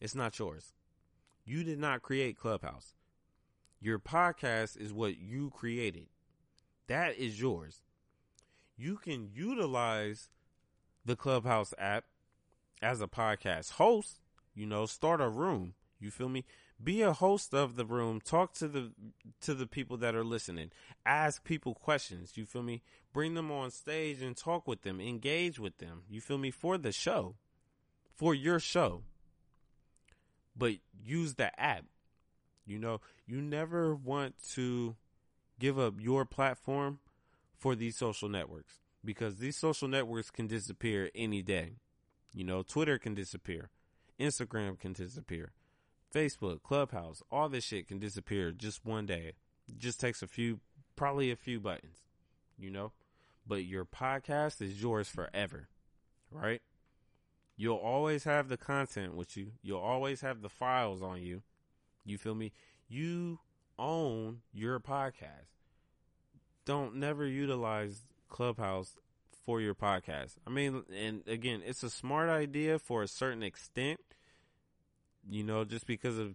it's 0.00 0.14
not 0.14 0.38
yours. 0.38 0.74
You 1.44 1.62
did 1.62 1.78
not 1.78 2.02
create 2.02 2.38
Clubhouse. 2.38 2.94
Your 3.80 3.98
podcast 3.98 4.80
is 4.80 4.94
what 4.94 5.18
you 5.18 5.50
created. 5.50 6.06
That 6.86 7.18
is 7.18 7.38
yours. 7.38 7.82
You 8.76 8.96
can 8.96 9.28
utilize 9.34 10.30
the 11.04 11.16
Clubhouse 11.16 11.74
app 11.78 12.04
as 12.82 13.00
a 13.00 13.06
podcast 13.06 13.72
host, 13.72 14.20
you 14.54 14.66
know, 14.66 14.86
start 14.86 15.20
a 15.20 15.28
room. 15.28 15.74
You 16.00 16.10
feel 16.10 16.28
me? 16.28 16.44
Be 16.82 17.02
a 17.02 17.12
host 17.12 17.54
of 17.54 17.76
the 17.76 17.84
room. 17.84 18.20
Talk 18.20 18.52
to 18.54 18.68
the 18.68 18.92
to 19.42 19.54
the 19.54 19.66
people 19.66 19.96
that 19.98 20.14
are 20.14 20.24
listening. 20.24 20.70
Ask 21.06 21.44
people 21.44 21.74
questions. 21.74 22.32
You 22.34 22.44
feel 22.44 22.62
me? 22.62 22.82
Bring 23.12 23.34
them 23.34 23.50
on 23.50 23.70
stage 23.70 24.20
and 24.20 24.36
talk 24.36 24.66
with 24.66 24.82
them. 24.82 25.00
Engage 25.00 25.58
with 25.58 25.78
them. 25.78 26.02
You 26.10 26.20
feel 26.20 26.38
me? 26.38 26.50
For 26.50 26.76
the 26.76 26.92
show. 26.92 27.36
For 28.14 28.34
your 28.34 28.58
show. 28.58 29.02
But 30.56 30.74
use 31.02 31.34
the 31.34 31.58
app. 31.58 31.84
You 32.66 32.78
know, 32.78 33.00
you 33.26 33.40
never 33.40 33.94
want 33.94 34.34
to 34.52 34.96
give 35.58 35.78
up 35.78 35.94
your 35.98 36.24
platform 36.24 36.98
for 37.56 37.74
these 37.74 37.96
social 37.96 38.28
networks 38.28 38.80
because 39.04 39.36
these 39.36 39.56
social 39.56 39.88
networks 39.88 40.30
can 40.30 40.46
disappear 40.46 41.10
any 41.14 41.42
day. 41.42 41.74
You 42.32 42.44
know, 42.44 42.62
Twitter 42.62 42.98
can 42.98 43.14
disappear, 43.14 43.70
Instagram 44.18 44.78
can 44.78 44.92
disappear, 44.92 45.52
Facebook, 46.12 46.62
Clubhouse, 46.62 47.22
all 47.30 47.48
this 47.48 47.64
shit 47.64 47.88
can 47.88 47.98
disappear 47.98 48.50
just 48.50 48.84
one 48.84 49.06
day. 49.06 49.32
It 49.68 49.78
just 49.78 50.00
takes 50.00 50.22
a 50.22 50.26
few, 50.26 50.60
probably 50.96 51.30
a 51.30 51.36
few 51.36 51.60
buttons, 51.60 51.98
you 52.58 52.70
know? 52.70 52.92
But 53.46 53.64
your 53.64 53.84
podcast 53.84 54.62
is 54.62 54.82
yours 54.82 55.08
forever, 55.08 55.68
right? 56.30 56.62
You'll 57.56 57.76
always 57.76 58.24
have 58.24 58.48
the 58.48 58.56
content 58.56 59.14
with 59.14 59.36
you. 59.36 59.52
You'll 59.62 59.80
always 59.80 60.22
have 60.22 60.42
the 60.42 60.48
files 60.48 61.02
on 61.02 61.22
you. 61.22 61.42
You 62.04 62.18
feel 62.18 62.34
me? 62.34 62.52
You 62.88 63.40
own 63.78 64.40
your 64.52 64.80
podcast. 64.80 65.54
Don't 66.64 66.96
never 66.96 67.26
utilize 67.26 68.02
Clubhouse 68.28 68.96
for 69.44 69.60
your 69.60 69.74
podcast. 69.74 70.36
I 70.46 70.50
mean, 70.50 70.84
and 70.94 71.22
again, 71.26 71.62
it's 71.64 71.82
a 71.82 71.90
smart 71.90 72.28
idea 72.28 72.78
for 72.78 73.02
a 73.02 73.08
certain 73.08 73.42
extent, 73.42 74.00
you 75.28 75.44
know, 75.44 75.64
just 75.64 75.86
because 75.86 76.18
of 76.18 76.34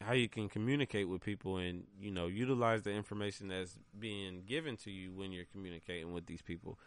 how 0.00 0.14
you 0.14 0.28
can 0.28 0.48
communicate 0.48 1.08
with 1.08 1.22
people 1.22 1.58
and, 1.58 1.84
you 2.00 2.10
know, 2.10 2.26
utilize 2.26 2.82
the 2.82 2.90
information 2.90 3.48
that's 3.48 3.78
being 3.98 4.42
given 4.46 4.76
to 4.78 4.90
you 4.90 5.12
when 5.12 5.32
you're 5.32 5.44
communicating 5.52 6.12
with 6.12 6.26
these 6.26 6.42
people. 6.42 6.78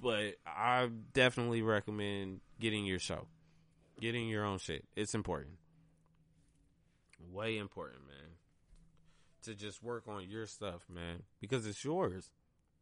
But 0.00 0.36
I 0.46 0.88
definitely 1.12 1.62
recommend 1.62 2.40
getting 2.58 2.86
your 2.86 2.98
show, 2.98 3.26
getting 4.00 4.28
your 4.28 4.44
own 4.44 4.58
shit. 4.58 4.84
It's 4.96 5.14
important. 5.14 5.56
Way 7.30 7.58
important, 7.58 8.06
man. 8.06 8.16
To 9.42 9.54
just 9.54 9.82
work 9.82 10.04
on 10.08 10.28
your 10.28 10.46
stuff, 10.46 10.82
man, 10.88 11.22
because 11.40 11.66
it's 11.66 11.84
yours. 11.84 12.30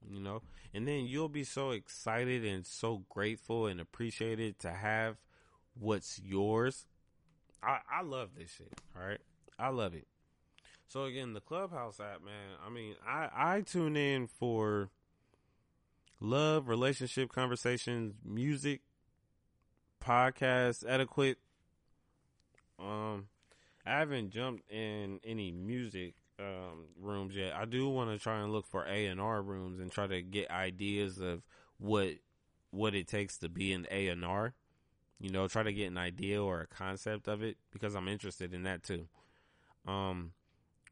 You 0.07 0.21
know, 0.21 0.43
and 0.75 0.87
then 0.87 1.07
you'll 1.07 1.29
be 1.29 1.45
so 1.45 1.71
excited 1.71 2.45
and 2.45 2.67
so 2.67 3.05
grateful 3.09 3.67
and 3.67 3.81
appreciated 3.81 4.59
to 4.61 4.71
have 4.71 5.17
what's 5.79 6.21
yours. 6.23 6.87
I, 7.63 7.79
I 7.91 8.03
love 8.03 8.31
this 8.37 8.55
shit. 8.57 8.73
All 8.97 9.07
right. 9.07 9.21
I 9.59 9.69
love 9.71 9.95
it. 9.95 10.07
So 10.87 11.05
again, 11.05 11.35
the 11.35 11.41
Clubhouse 11.41 12.01
app, 12.01 12.25
man. 12.25 12.57
I 12.65 12.71
mean, 12.71 12.95
I, 13.07 13.29
I 13.35 13.61
tune 13.61 13.97
in 13.97 14.27
for 14.27 14.91
love, 16.21 16.69
relationship 16.69 17.31
conversations, 17.31 18.15
music, 18.25 18.81
podcasts, 20.03 20.85
etiquette. 20.87 21.39
Um, 22.79 23.27
I 23.85 23.99
haven't 23.99 24.31
jumped 24.31 24.71
in 24.71 25.21
any 25.25 25.51
music 25.51 26.15
um, 26.39 26.85
rooms 27.01 27.35
yet. 27.35 27.55
I 27.55 27.65
do 27.65 27.89
want 27.89 28.11
to 28.11 28.19
try 28.23 28.41
and 28.41 28.53
look 28.53 28.67
for 28.67 28.85
A 28.87 29.07
and 29.07 29.21
R 29.21 29.43
rooms 29.43 29.81
and 29.81 29.91
try 29.91 30.07
to 30.07 30.23
get 30.23 30.51
ideas 30.51 31.19
of 31.19 31.43
what 31.79 32.15
what 32.71 32.95
it 32.95 33.09
takes 33.09 33.39
to 33.39 33.49
be 33.49 33.73
an 33.73 33.87
A 33.91 34.09
and 34.09 34.25
R. 34.25 34.55
You 35.21 35.31
know, 35.31 35.49
try 35.49 35.65
to 35.65 35.73
get 35.73 35.89
an 35.89 35.99
idea 35.99 36.43
or 36.43 36.61
a 36.61 36.67
concept 36.67 37.27
of 37.27 37.43
it 37.43 37.57
because 37.73 37.95
I'm 37.95 38.09
interested 38.09 38.55
in 38.55 38.63
that 38.65 38.85
too. 38.85 39.09
Um, 39.87 40.33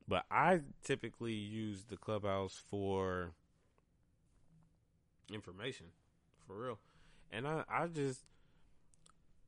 but 0.08 0.24
I 0.30 0.60
typically 0.82 1.34
use 1.34 1.84
the 1.84 1.96
clubhouse 1.96 2.60
for 2.68 3.32
information, 5.32 5.86
for 6.46 6.56
real. 6.56 6.78
And 7.30 7.46
I, 7.46 7.64
I 7.68 7.86
just, 7.86 8.20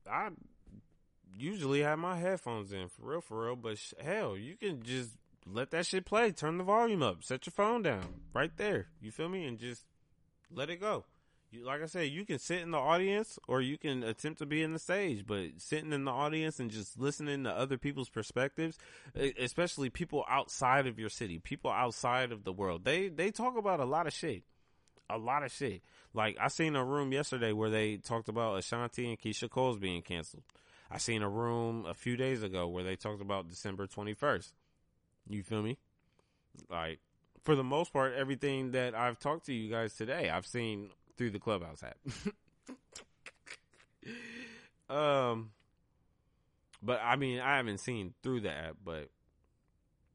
I 0.09 0.29
usually 1.35 1.81
have 1.81 1.99
my 1.99 2.17
headphones 2.17 2.71
in, 2.71 2.87
for 2.89 3.05
real, 3.05 3.21
for 3.21 3.45
real. 3.45 3.55
But 3.55 3.77
sh- 3.77 3.93
hell, 4.01 4.37
you 4.37 4.55
can 4.55 4.83
just 4.83 5.11
let 5.51 5.71
that 5.71 5.85
shit 5.85 6.05
play. 6.05 6.31
Turn 6.31 6.57
the 6.57 6.63
volume 6.63 7.03
up. 7.03 7.23
Set 7.23 7.45
your 7.45 7.51
phone 7.51 7.81
down 7.81 8.21
right 8.33 8.51
there. 8.57 8.87
You 9.01 9.11
feel 9.11 9.29
me? 9.29 9.45
And 9.45 9.57
just 9.57 9.83
let 10.51 10.69
it 10.69 10.81
go. 10.81 11.05
You, 11.51 11.65
like 11.65 11.81
I 11.81 11.87
said, 11.87 12.09
you 12.09 12.25
can 12.25 12.37
sit 12.37 12.59
in 12.59 12.71
the 12.71 12.77
audience 12.77 13.39
or 13.47 13.59
you 13.59 13.77
can 13.77 14.03
attempt 14.03 14.39
to 14.39 14.45
be 14.45 14.61
in 14.61 14.73
the 14.73 14.79
stage, 14.79 15.25
but 15.25 15.47
sitting 15.57 15.93
in 15.93 16.05
the 16.05 16.11
audience 16.11 16.59
and 16.59 16.69
just 16.69 16.99
listening 16.99 17.43
to 17.45 17.49
other 17.49 17.77
people's 17.77 18.09
perspectives, 18.09 18.77
especially 19.15 19.89
people 19.89 20.23
outside 20.29 20.85
of 20.85 20.99
your 20.99 21.09
city, 21.09 21.39
people 21.39 21.71
outside 21.71 22.31
of 22.31 22.43
the 22.43 22.53
world, 22.53 22.85
they, 22.85 23.07
they 23.07 23.31
talk 23.31 23.57
about 23.57 23.79
a 23.79 23.85
lot 23.85 24.05
of 24.05 24.13
shit. 24.13 24.43
A 25.09 25.17
lot 25.17 25.43
of 25.43 25.51
shit. 25.51 25.81
Like 26.13 26.37
I 26.39 26.49
seen 26.49 26.75
a 26.75 26.85
room 26.85 27.11
yesterday 27.11 27.51
where 27.51 27.71
they 27.71 27.97
talked 27.97 28.29
about 28.29 28.59
Ashanti 28.59 29.09
and 29.09 29.19
Keyshia 29.19 29.49
Cole's 29.49 29.79
being 29.79 30.03
canceled. 30.03 30.43
I 30.91 30.99
seen 30.99 31.23
a 31.23 31.29
room 31.29 31.85
a 31.87 31.95
few 31.95 32.15
days 32.15 32.43
ago 32.43 32.67
where 32.67 32.83
they 32.83 32.95
talked 32.95 33.21
about 33.21 33.47
December 33.47 33.87
21st. 33.87 34.51
You 35.29 35.43
feel 35.43 35.61
me? 35.61 35.77
Like, 36.69 36.99
for 37.43 37.55
the 37.55 37.63
most 37.63 37.93
part, 37.93 38.13
everything 38.15 38.71
that 38.71 38.95
I've 38.95 39.19
talked 39.19 39.45
to 39.45 39.53
you 39.53 39.69
guys 39.69 39.93
today, 39.93 40.29
I've 40.29 40.45
seen 40.45 40.89
through 41.17 41.31
the 41.31 41.39
Clubhouse 41.39 41.83
app. 41.83 41.97
um, 44.95 45.51
but 46.81 46.99
I 47.03 47.15
mean, 47.15 47.39
I 47.39 47.57
haven't 47.57 47.79
seen 47.79 48.13
through 48.23 48.41
the 48.41 48.51
app, 48.51 48.77
but 48.83 49.09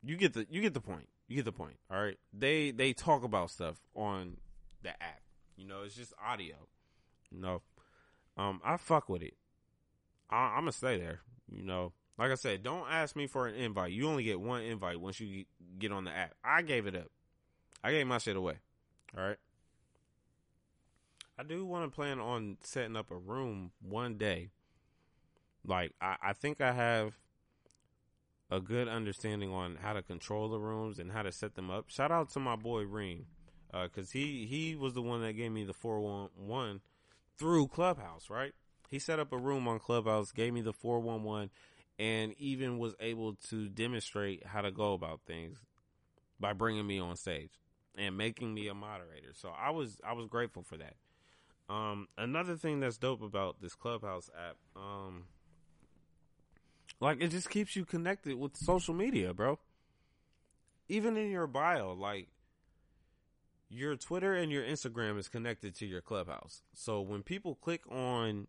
you 0.02 0.16
get 0.16 0.34
the 0.34 0.46
you 0.50 0.60
get 0.60 0.74
the 0.74 0.80
point. 0.80 1.08
You 1.28 1.36
get 1.36 1.44
the 1.44 1.52
point. 1.52 1.76
All 1.90 2.02
right, 2.02 2.18
they 2.32 2.70
they 2.70 2.92
talk 2.92 3.24
about 3.24 3.50
stuff 3.50 3.76
on 3.94 4.36
the 4.82 4.90
app. 4.90 5.20
You 5.56 5.66
know, 5.66 5.82
it's 5.84 5.94
just 5.94 6.12
audio. 6.24 6.56
You 7.30 7.40
know, 7.40 7.62
um, 8.36 8.60
I 8.64 8.76
fuck 8.76 9.08
with 9.08 9.22
it. 9.22 9.34
I, 10.30 10.54
I'm 10.56 10.62
gonna 10.62 10.72
stay 10.72 10.98
there. 10.98 11.20
You 11.50 11.62
know, 11.62 11.92
like 12.18 12.30
I 12.30 12.36
said, 12.36 12.62
don't 12.62 12.88
ask 12.90 13.16
me 13.16 13.26
for 13.26 13.46
an 13.46 13.54
invite. 13.54 13.92
You 13.92 14.08
only 14.08 14.24
get 14.24 14.40
one 14.40 14.62
invite 14.62 15.00
once 15.00 15.20
you 15.20 15.44
get 15.78 15.92
on 15.92 16.04
the 16.04 16.10
app. 16.10 16.34
I 16.44 16.62
gave 16.62 16.86
it 16.86 16.94
up. 16.94 17.10
I 17.82 17.90
gave 17.90 18.06
my 18.06 18.18
shit 18.18 18.36
away. 18.36 18.58
All 19.16 19.24
right. 19.24 19.36
I 21.38 21.42
do 21.42 21.66
want 21.66 21.90
to 21.90 21.94
plan 21.94 22.20
on 22.20 22.58
setting 22.62 22.96
up 22.96 23.10
a 23.10 23.16
room 23.16 23.72
one 23.82 24.16
day. 24.16 24.50
Like 25.66 25.92
I, 26.00 26.16
I 26.22 26.32
think 26.32 26.60
I 26.60 26.72
have 26.72 27.14
a 28.50 28.60
good 28.60 28.88
understanding 28.88 29.50
on 29.50 29.76
how 29.82 29.94
to 29.94 30.02
control 30.02 30.48
the 30.48 30.58
rooms 30.58 30.98
and 30.98 31.10
how 31.10 31.22
to 31.22 31.32
set 31.32 31.54
them 31.54 31.70
up. 31.70 31.86
Shout 31.88 32.12
out 32.12 32.30
to 32.30 32.40
my 32.40 32.56
boy 32.56 32.82
Reem, 32.82 33.26
because 33.72 34.08
uh, 34.08 34.12
he 34.12 34.46
he 34.46 34.76
was 34.76 34.94
the 34.94 35.02
one 35.02 35.22
that 35.22 35.32
gave 35.32 35.50
me 35.50 35.64
the 35.64 35.72
four 35.72 36.00
one 36.00 36.28
one 36.36 36.80
through 37.36 37.68
Clubhouse. 37.68 38.30
Right, 38.30 38.52
he 38.90 38.98
set 38.98 39.18
up 39.18 39.32
a 39.32 39.38
room 39.38 39.66
on 39.66 39.80
Clubhouse, 39.80 40.30
gave 40.30 40.52
me 40.52 40.60
the 40.60 40.72
four 40.72 41.00
one 41.00 41.24
one, 41.24 41.50
and 41.98 42.34
even 42.38 42.78
was 42.78 42.94
able 43.00 43.34
to 43.50 43.68
demonstrate 43.68 44.46
how 44.46 44.60
to 44.60 44.70
go 44.70 44.92
about 44.92 45.20
things 45.26 45.58
by 46.40 46.52
bringing 46.52 46.86
me 46.86 46.98
on 46.98 47.16
stage 47.16 47.52
and 47.96 48.16
making 48.16 48.52
me 48.52 48.68
a 48.68 48.74
moderator. 48.74 49.32
So 49.34 49.50
I 49.56 49.70
was 49.70 49.98
I 50.04 50.12
was 50.12 50.26
grateful 50.26 50.62
for 50.62 50.76
that. 50.76 50.94
Um, 51.68 52.08
another 52.18 52.56
thing 52.56 52.80
that's 52.80 52.98
dope 52.98 53.22
about 53.22 53.62
this 53.62 53.74
Clubhouse 53.74 54.28
app, 54.36 54.56
um, 54.76 55.24
like 57.00 57.22
it 57.22 57.28
just 57.28 57.48
keeps 57.48 57.74
you 57.74 57.84
connected 57.84 58.38
with 58.38 58.56
social 58.56 58.92
media, 58.92 59.32
bro. 59.32 59.58
Even 60.88 61.16
in 61.16 61.30
your 61.30 61.46
bio, 61.46 61.94
like 61.94 62.28
your 63.70 63.96
Twitter 63.96 64.34
and 64.34 64.52
your 64.52 64.62
Instagram 64.62 65.18
is 65.18 65.28
connected 65.28 65.74
to 65.76 65.86
your 65.86 66.02
Clubhouse. 66.02 66.62
So 66.74 67.00
when 67.00 67.22
people 67.22 67.54
click 67.54 67.80
on 67.90 68.46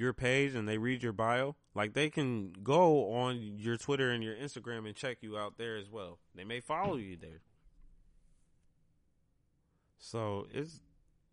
your 0.00 0.14
page 0.14 0.54
and 0.54 0.66
they 0.66 0.78
read 0.78 1.02
your 1.02 1.12
bio, 1.12 1.56
like 1.74 1.92
they 1.92 2.08
can 2.08 2.52
go 2.62 3.12
on 3.12 3.38
your 3.38 3.76
Twitter 3.76 4.10
and 4.10 4.24
your 4.24 4.34
Instagram 4.34 4.86
and 4.86 4.96
check 4.96 5.18
you 5.20 5.36
out 5.36 5.58
there 5.58 5.76
as 5.76 5.90
well. 5.90 6.18
They 6.34 6.44
may 6.44 6.60
follow 6.60 6.96
you 6.96 7.18
there. 7.20 7.42
So 9.98 10.46
it's 10.52 10.80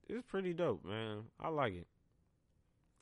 it's 0.10 0.23
pretty 0.27 0.53
dope, 0.53 0.84
man. 0.84 1.23
I 1.39 1.48
like 1.48 1.73
it. 1.73 1.88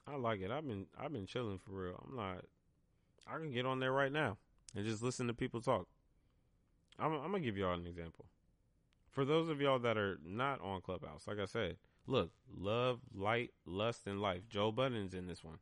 I 0.07 0.15
like 0.15 0.41
it. 0.41 0.51
I've 0.51 0.67
been 0.67 0.85
I've 0.99 1.11
been 1.11 1.25
chilling 1.25 1.57
for 1.57 1.71
real. 1.71 2.03
I'm 2.07 2.15
not. 2.15 2.45
I 3.27 3.39
can 3.39 3.51
get 3.51 3.65
on 3.65 3.79
there 3.79 3.91
right 3.91 4.11
now 4.11 4.37
and 4.75 4.85
just 4.85 5.01
listen 5.01 5.25
to 5.27 5.33
people 5.33 5.61
talk. 5.61 5.87
I'm, 6.99 7.11
I'm 7.13 7.31
gonna 7.31 7.39
give 7.39 7.57
y'all 7.57 7.73
an 7.73 7.87
example. 7.87 8.25
For 9.09 9.25
those 9.25 9.49
of 9.49 9.59
y'all 9.59 9.79
that 9.79 9.97
are 9.97 10.19
not 10.23 10.61
on 10.61 10.81
Clubhouse, 10.81 11.25
like 11.27 11.39
I 11.39 11.45
said, 11.45 11.77
look, 12.07 12.31
love, 12.55 12.99
light, 13.13 13.51
lust, 13.65 14.01
and 14.05 14.21
life. 14.21 14.41
Joe 14.49 14.71
Budden's 14.71 15.13
in 15.13 15.27
this 15.27 15.43
one. 15.43 15.59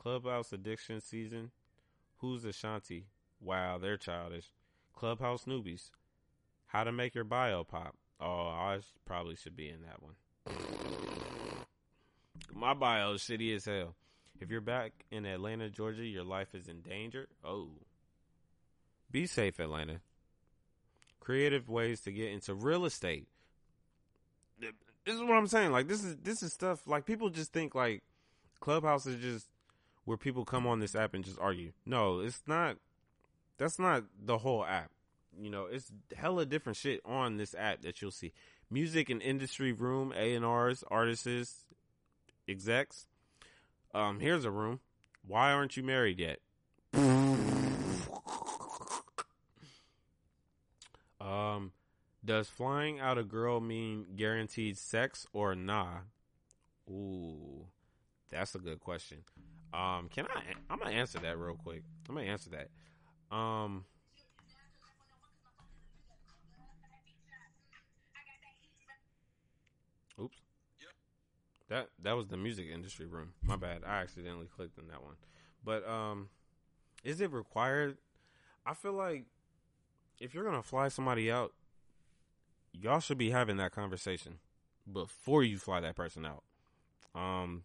Clubhouse 0.00 0.52
addiction 0.52 1.00
season. 1.00 1.50
Who's 2.18 2.44
Ashanti? 2.44 3.06
Wow, 3.40 3.78
they're 3.78 3.96
childish. 3.96 4.52
Clubhouse 4.94 5.44
newbies. 5.44 5.90
How 6.66 6.84
to 6.84 6.92
make 6.92 7.14
your 7.14 7.24
bio 7.24 7.64
pop. 7.64 7.94
Oh, 8.20 8.48
I 8.48 8.80
probably 9.06 9.36
should 9.36 9.56
be 9.56 9.68
in 9.68 9.82
that 9.82 10.02
one. 10.02 10.14
My 12.52 12.74
bio 12.74 13.12
is 13.12 13.22
shitty 13.22 13.54
as 13.54 13.64
hell. 13.64 13.94
If 14.40 14.50
you're 14.50 14.60
back 14.60 14.92
in 15.10 15.24
Atlanta, 15.26 15.68
Georgia, 15.70 16.04
your 16.04 16.24
life 16.24 16.54
is 16.54 16.68
in 16.68 16.80
danger. 16.80 17.28
Oh. 17.44 17.70
Be 19.10 19.26
safe, 19.26 19.58
Atlanta. 19.58 20.00
Creative 21.20 21.68
ways 21.68 22.00
to 22.02 22.12
get 22.12 22.30
into 22.30 22.54
real 22.54 22.84
estate. 22.84 23.28
This 24.60 25.14
is 25.14 25.20
what 25.22 25.36
I'm 25.36 25.46
saying. 25.46 25.72
Like 25.72 25.88
this 25.88 26.04
is 26.04 26.16
this 26.22 26.42
is 26.42 26.52
stuff 26.52 26.86
like 26.86 27.06
people 27.06 27.30
just 27.30 27.52
think 27.52 27.74
like 27.74 28.02
Clubhouse 28.60 29.06
is 29.06 29.20
just 29.20 29.48
where 30.04 30.16
people 30.16 30.44
come 30.44 30.66
on 30.66 30.80
this 30.80 30.94
app 30.94 31.14
and 31.14 31.24
just 31.24 31.38
argue. 31.38 31.72
No, 31.86 32.20
it's 32.20 32.42
not 32.46 32.76
that's 33.58 33.78
not 33.78 34.04
the 34.22 34.38
whole 34.38 34.64
app. 34.64 34.90
You 35.40 35.50
know, 35.50 35.66
it's 35.66 35.92
hella 36.16 36.46
different 36.46 36.76
shit 36.76 37.00
on 37.04 37.36
this 37.36 37.54
app 37.56 37.82
that 37.82 38.00
you'll 38.02 38.10
see. 38.10 38.32
Music 38.70 39.08
and 39.08 39.22
industry 39.22 39.72
room, 39.72 40.12
A 40.16 40.34
and 40.34 40.44
R's, 40.44 40.84
artists, 40.90 41.64
execs. 42.48 43.06
Um, 43.94 44.20
here's 44.20 44.44
a 44.44 44.50
room. 44.50 44.80
Why 45.26 45.52
aren't 45.52 45.76
you 45.76 45.82
married 45.82 46.18
yet? 46.18 46.40
um, 51.20 51.72
does 52.28 52.48
flying 52.50 53.00
out 53.00 53.16
a 53.16 53.24
girl 53.24 53.58
mean 53.58 54.04
guaranteed 54.14 54.76
sex 54.76 55.26
or 55.32 55.54
nah? 55.54 56.00
Ooh, 56.88 57.64
that's 58.30 58.54
a 58.54 58.58
good 58.58 58.80
question. 58.80 59.24
Um, 59.72 60.10
can 60.14 60.26
I? 60.26 60.42
I'm 60.68 60.78
gonna 60.78 60.90
answer 60.90 61.18
that 61.20 61.38
real 61.38 61.54
quick. 61.54 61.82
I'm 62.06 62.14
gonna 62.14 62.26
answer 62.26 62.50
that. 62.50 62.68
Um, 63.34 63.84
Oops. 70.20 70.36
That 71.70 71.88
that 72.02 72.12
was 72.12 72.26
the 72.26 72.36
music 72.36 72.66
industry 72.72 73.06
room. 73.06 73.32
My 73.42 73.56
bad. 73.56 73.82
I 73.86 74.02
accidentally 74.02 74.48
clicked 74.54 74.78
on 74.78 74.88
that 74.88 75.02
one. 75.02 75.14
But 75.64 75.88
um 75.88 76.28
is 77.04 77.22
it 77.22 77.32
required? 77.32 77.96
I 78.66 78.74
feel 78.74 78.92
like 78.92 79.24
if 80.20 80.34
you're 80.34 80.44
gonna 80.44 80.62
fly 80.62 80.88
somebody 80.88 81.30
out, 81.30 81.52
y'all 82.80 83.00
should 83.00 83.18
be 83.18 83.30
having 83.30 83.56
that 83.58 83.72
conversation 83.72 84.38
before 84.90 85.42
you 85.42 85.58
fly 85.58 85.80
that 85.80 85.96
person 85.96 86.24
out. 86.26 86.42
Um 87.14 87.64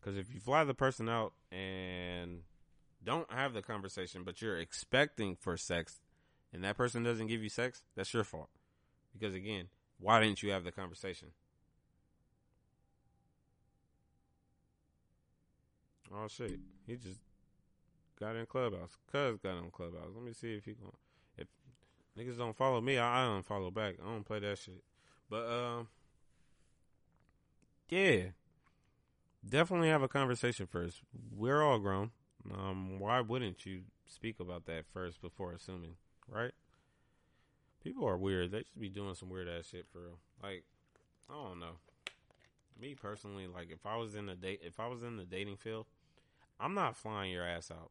because 0.00 0.16
if 0.16 0.34
you 0.34 0.40
fly 0.40 0.64
the 0.64 0.74
person 0.74 1.08
out 1.08 1.32
and 1.52 2.40
don't 3.04 3.30
have 3.32 3.54
the 3.54 3.62
conversation, 3.62 4.24
but 4.24 4.42
you're 4.42 4.58
expecting 4.58 5.36
for 5.36 5.56
sex, 5.56 6.00
and 6.52 6.64
that 6.64 6.76
person 6.76 7.04
doesn't 7.04 7.28
give 7.28 7.42
you 7.42 7.48
sex, 7.48 7.82
that's 7.94 8.12
your 8.12 8.24
fault. 8.24 8.48
Because 9.12 9.34
again, 9.34 9.68
why 9.98 10.20
didn't 10.20 10.42
you 10.42 10.50
have 10.50 10.64
the 10.64 10.72
conversation? 10.72 11.28
Oh 16.12 16.26
shit, 16.28 16.58
he 16.86 16.96
just 16.96 17.20
got 18.18 18.36
in 18.36 18.46
clubhouse. 18.46 18.96
Cuz 19.10 19.38
got 19.38 19.58
in 19.58 19.70
clubhouse. 19.70 20.10
Let 20.14 20.24
me 20.24 20.32
see 20.32 20.54
if 20.54 20.64
he 20.64 20.72
going. 20.72 20.92
Niggas 22.18 22.36
don't 22.36 22.56
follow 22.56 22.80
me, 22.80 22.98
I, 22.98 23.22
I 23.22 23.26
don't 23.26 23.44
follow 23.44 23.70
back. 23.70 23.94
I 24.02 24.08
don't 24.08 24.24
play 24.24 24.38
that 24.40 24.58
shit. 24.58 24.82
But 25.30 25.46
um, 25.48 25.88
yeah, 27.88 28.24
definitely 29.48 29.88
have 29.88 30.02
a 30.02 30.08
conversation 30.08 30.66
first. 30.66 31.00
We're 31.34 31.62
all 31.62 31.78
grown. 31.78 32.10
Um, 32.52 32.98
why 32.98 33.20
wouldn't 33.20 33.64
you 33.64 33.82
speak 34.06 34.40
about 34.40 34.66
that 34.66 34.84
first 34.92 35.22
before 35.22 35.52
assuming, 35.52 35.94
right? 36.28 36.52
People 37.82 38.06
are 38.06 38.18
weird. 38.18 38.52
They 38.52 38.60
just 38.60 38.78
be 38.78 38.88
doing 38.88 39.14
some 39.14 39.30
weird 39.30 39.48
ass 39.48 39.68
shit 39.70 39.86
for 39.92 40.00
real. 40.00 40.18
Like, 40.42 40.64
I 41.30 41.34
don't 41.34 41.60
know. 41.60 41.76
Me 42.80 42.94
personally, 42.94 43.46
like 43.46 43.70
if 43.70 43.86
I 43.86 43.96
was 43.96 44.14
in 44.14 44.26
the 44.26 44.34
date, 44.34 44.60
if 44.62 44.78
I 44.80 44.86
was 44.86 45.02
in 45.02 45.16
the 45.16 45.24
dating 45.24 45.56
field, 45.56 45.86
I'm 46.60 46.74
not 46.74 46.96
flying 46.96 47.32
your 47.32 47.46
ass 47.46 47.70
out 47.70 47.90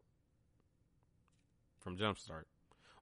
from 1.80 1.98
Jumpstart. 1.98 2.45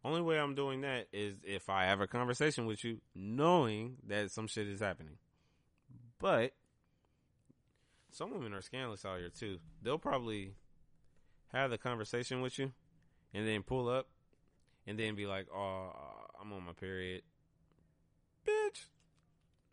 Only 0.04 0.22
way 0.22 0.40
I'm 0.40 0.56
doing 0.56 0.82
that 0.82 1.08
is 1.12 1.36
if 1.44 1.70
I 1.70 1.86
have 1.86 2.00
a 2.00 2.08
conversation 2.08 2.66
with 2.66 2.84
you, 2.84 3.02
knowing 3.14 3.98
that 4.08 4.32
some 4.32 4.48
shit 4.48 4.68
is 4.68 4.80
happening. 4.80 5.18
But 6.20 6.54
some 8.12 8.32
women 8.32 8.54
are 8.54 8.62
scandalous 8.62 9.06
out 9.06 9.20
here 9.20 9.30
too. 9.30 9.60
They'll 9.82 9.98
probably 9.98 10.54
have 11.52 11.70
the 11.70 11.78
conversation 11.78 12.42
with 12.42 12.58
you, 12.60 12.72
and 13.34 13.48
then 13.48 13.64
pull 13.64 13.90
up, 13.90 14.08
and 14.88 14.98
then 14.98 15.16
be 15.16 15.26
like, 15.26 15.48
"Oh, 15.54 15.92
uh, 15.94 16.42
I'm 16.42 16.54
on 16.54 16.64
my 16.64 16.74
period." 16.74 17.24
Bitch, 18.46 18.86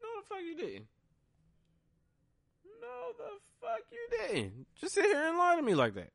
no 0.02 0.08
the 0.20 0.26
fuck 0.28 0.42
you 0.42 0.56
didn't. 0.56 0.88
No 2.80 3.12
the 3.16 3.38
fuck 3.60 3.82
you 3.92 4.08
didn't. 4.10 4.66
Just 4.74 4.94
sit 4.94 5.04
here 5.04 5.28
and 5.28 5.38
lie 5.38 5.56
to 5.56 5.62
me 5.62 5.74
like 5.74 5.94
that. 5.94 6.10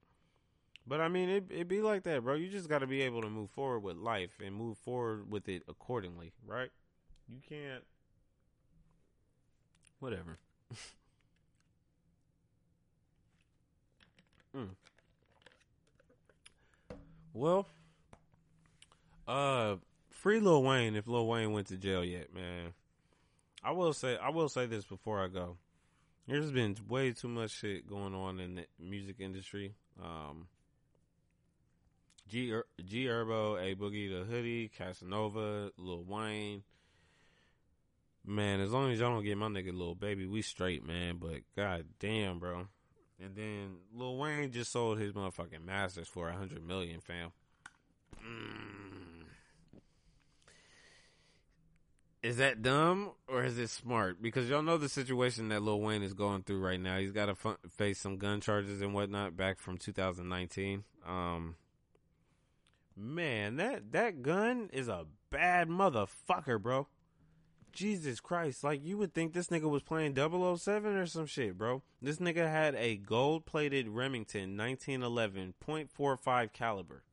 But 0.92 1.00
I 1.00 1.08
mean, 1.08 1.30
it 1.30 1.46
it 1.50 1.70
be 1.70 1.82
like 1.82 2.04
that, 2.04 2.22
bro. 2.22 2.36
You 2.36 2.50
just 2.50 2.68
got 2.68 2.80
to 2.80 2.88
be 2.88 3.02
able 3.04 3.22
to 3.22 3.30
move 3.30 3.50
forward 3.52 3.80
with 3.80 3.96
life 3.96 4.42
and 4.46 4.54
move 4.54 4.78
forward 4.78 5.32
with 5.32 5.48
it 5.48 5.64
accordingly, 5.70 6.34
right? 6.46 6.70
You 7.30 7.38
can't. 7.48 7.86
Whatever. 10.02 10.38
mm. 14.54 14.68
Well, 17.34 17.68
uh, 19.30 19.78
free 20.10 20.42
Lil 20.42 20.62
Wayne 20.62 20.98
if 20.98 21.08
Lil 21.08 21.26
Wayne 21.26 21.54
went 21.54 21.68
to 21.68 21.78
jail 21.78 22.04
yet, 22.04 22.36
man. 22.36 22.74
I 23.64 23.72
will 23.72 23.94
say 23.94 24.18
I 24.18 24.28
will 24.28 24.50
say 24.50 24.66
this 24.66 24.84
before 24.84 25.24
I 25.24 25.30
go. 25.30 25.56
There's 26.28 26.52
been 26.52 26.76
way 26.90 27.14
too 27.14 27.30
much 27.30 27.52
shit 27.52 27.88
going 27.88 28.14
on 28.14 28.42
in 28.42 28.56
the 28.56 28.66
music 28.78 29.22
industry. 29.22 29.74
Um, 30.04 30.48
G 32.32 32.54
G 32.86 33.06
Herbo, 33.06 33.62
A 33.62 33.76
Boogie 33.76 34.10
the 34.10 34.24
Hoodie, 34.24 34.70
Casanova, 34.70 35.72
Lil 35.78 36.06
Wayne. 36.06 36.64
Man, 38.26 38.62
as 38.62 38.72
long 38.72 38.90
as 38.92 39.00
y'all 39.00 39.14
don't 39.14 39.26
get 39.26 39.38
my 39.38 39.48
nigga 39.48 39.78
Lil 39.78 39.96
Baby, 39.96 40.26
we 40.26 40.42
straight, 40.42 40.86
man. 40.86 41.18
But 41.18 41.42
god 41.58 41.86
damn, 42.00 42.40
bro. 42.40 42.68
And 43.22 43.36
then 43.36 43.76
Lil 43.94 44.18
Wayne 44.18 44.52
just 44.52 44.72
sold 44.72 44.98
his 44.98 45.12
motherfucking 45.12 45.66
masters 45.66 46.08
for 46.08 46.30
a 46.30 46.34
hundred 46.34 46.66
million, 46.66 47.02
fam. 47.02 47.32
Mm. 48.26 49.26
Is 52.24 52.38
that 52.38 52.62
dumb 52.62 53.12
or 53.28 53.44
is 53.44 53.58
it 53.58 53.70
smart? 53.70 54.22
Because 54.22 54.48
y'all 54.48 54.62
know 54.62 54.78
the 54.78 54.88
situation 54.88 55.50
that 55.50 55.64
Lil 55.64 55.82
Wayne 55.82 56.04
is 56.04 56.14
going 56.14 56.44
through 56.44 56.62
right 56.62 56.80
now. 56.80 56.98
He's 56.98 57.12
got 57.12 57.26
to 57.26 57.32
f- 57.32 57.58
face 57.72 58.00
some 58.00 58.18
gun 58.18 58.40
charges 58.40 58.82
and 58.82 58.94
whatnot 58.94 59.36
back 59.36 59.60
from 59.60 59.78
2019. 59.78 60.84
Um, 61.06 61.56
man, 62.96 63.58
that 63.58 63.92
that 63.92 64.22
gun 64.22 64.70
is 64.74 64.88
a 64.88 65.06
bad 65.30 65.70
motherfucker, 65.70 66.62
bro. 66.62 66.88
Jesus 67.72 68.20
Christ. 68.20 68.64
Like, 68.64 68.84
you 68.84 68.98
would 68.98 69.14
think 69.14 69.34
this 69.34 69.48
nigga 69.48 69.70
was 69.70 69.82
playing 69.82 70.16
007 70.16 70.96
or 70.96 71.06
some 71.06 71.26
shit, 71.26 71.58
bro. 71.58 71.82
This 72.02 72.18
nigga 72.18 72.50
had 72.50 72.76
a 72.76 72.98
gold 72.98 73.46
plated 73.46 73.88
Remington 73.88 74.58
1911 74.58 75.54
.45 75.66 76.54
caliber. 76.54 77.04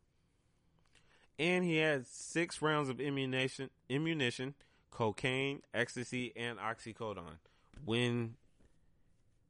And 1.38 1.64
he 1.64 1.76
had 1.76 2.06
six 2.06 2.60
rounds 2.60 2.88
of 2.88 3.00
ammunition, 3.00 3.70
ammunition, 3.88 4.54
cocaine, 4.90 5.62
ecstasy, 5.72 6.32
and 6.34 6.58
oxycodone 6.58 7.38
when 7.84 8.34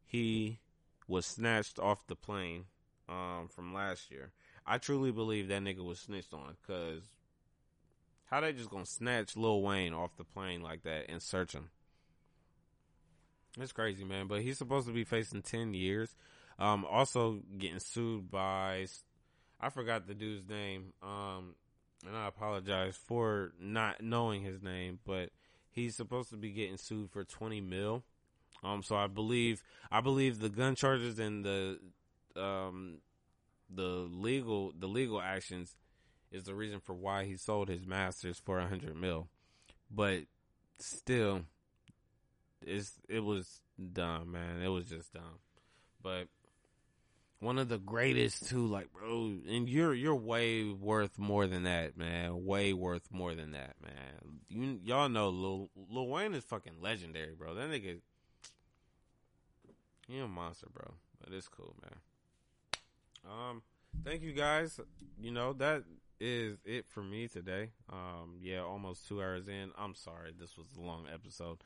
he 0.04 0.58
was 1.06 1.24
snatched 1.24 1.78
off 1.78 2.06
the 2.06 2.16
plane 2.16 2.66
um, 3.08 3.48
from 3.48 3.72
last 3.72 4.10
year. 4.10 4.32
I 4.68 4.78
truly 4.78 5.10
believe 5.10 5.48
that 5.48 5.62
nigga 5.62 5.82
was 5.82 5.98
snitched 5.98 6.34
on 6.34 6.56
because 6.60 7.02
how 8.26 8.42
they 8.42 8.52
just 8.52 8.68
gonna 8.68 8.84
snatch 8.84 9.36
Lil 9.36 9.62
Wayne 9.62 9.94
off 9.94 10.16
the 10.16 10.24
plane 10.24 10.60
like 10.60 10.82
that 10.82 11.06
and 11.08 11.22
search 11.22 11.52
him? 11.52 11.70
It's 13.58 13.72
crazy, 13.72 14.04
man. 14.04 14.26
But 14.26 14.42
he's 14.42 14.58
supposed 14.58 14.86
to 14.86 14.92
be 14.92 15.04
facing 15.04 15.42
ten 15.42 15.72
years. 15.72 16.14
Um, 16.58 16.84
also 16.84 17.40
getting 17.56 17.78
sued 17.78 18.30
by 18.30 18.86
I 19.58 19.70
forgot 19.70 20.06
the 20.06 20.14
dude's 20.14 20.48
name. 20.48 20.92
Um, 21.02 21.54
and 22.06 22.14
I 22.14 22.28
apologize 22.28 22.96
for 22.96 23.52
not 23.58 24.02
knowing 24.02 24.42
his 24.42 24.62
name, 24.62 24.98
but 25.04 25.30
he's 25.70 25.96
supposed 25.96 26.30
to 26.30 26.36
be 26.36 26.50
getting 26.50 26.76
sued 26.76 27.10
for 27.10 27.24
twenty 27.24 27.62
mil. 27.62 28.04
Um, 28.62 28.82
so 28.82 28.96
I 28.96 29.06
believe 29.06 29.62
I 29.90 30.02
believe 30.02 30.40
the 30.40 30.50
gun 30.50 30.74
charges 30.74 31.18
and 31.18 31.44
the 31.44 31.78
um 32.36 32.98
the 33.72 34.08
legal 34.10 34.72
the 34.78 34.88
legal 34.88 35.20
actions 35.20 35.76
is 36.30 36.44
the 36.44 36.54
reason 36.54 36.80
for 36.80 36.94
why 36.94 37.24
he 37.24 37.36
sold 37.36 37.68
his 37.68 37.86
masters 37.86 38.40
for 38.44 38.58
a 38.58 38.68
hundred 38.68 38.96
mil. 38.96 39.28
But 39.90 40.24
still, 40.78 41.42
it's 42.62 42.92
it 43.08 43.20
was 43.20 43.60
dumb, 43.92 44.32
man. 44.32 44.62
It 44.62 44.68
was 44.68 44.86
just 44.86 45.12
dumb. 45.12 45.40
But 46.02 46.28
one 47.40 47.58
of 47.58 47.68
the 47.68 47.78
greatest 47.78 48.48
too, 48.48 48.66
like 48.66 48.92
bro, 48.92 49.36
and 49.48 49.68
you're 49.68 49.94
you're 49.94 50.14
way 50.14 50.64
worth 50.64 51.18
more 51.18 51.46
than 51.46 51.64
that, 51.64 51.96
man. 51.96 52.44
Way 52.44 52.72
worth 52.72 53.08
more 53.10 53.34
than 53.34 53.52
that, 53.52 53.76
man. 53.82 54.40
You 54.48 54.80
y'all 54.82 55.08
know 55.08 55.28
Lil, 55.28 55.70
Lil 55.90 56.08
Wayne 56.08 56.34
is 56.34 56.44
fucking 56.44 56.80
legendary, 56.80 57.34
bro. 57.38 57.54
That 57.54 57.70
nigga, 57.70 58.00
he 60.08 60.18
a 60.18 60.26
monster, 60.26 60.66
bro. 60.72 60.94
But 61.20 61.32
it's 61.32 61.48
cool, 61.48 61.74
man. 61.82 61.98
Um, 63.26 63.62
thank 64.04 64.22
you 64.22 64.32
guys. 64.32 64.80
You 65.20 65.30
know 65.30 65.52
that 65.54 65.84
is 66.20 66.58
it 66.64 66.86
for 66.88 67.02
me 67.02 67.28
today. 67.28 67.70
Um, 67.90 68.36
yeah, 68.40 68.60
almost 68.60 69.06
two 69.06 69.22
hours 69.22 69.48
in. 69.48 69.70
I'm 69.78 69.94
sorry, 69.94 70.32
this 70.38 70.56
was 70.56 70.66
a 70.76 70.80
long 70.80 71.06
episode, 71.12 71.58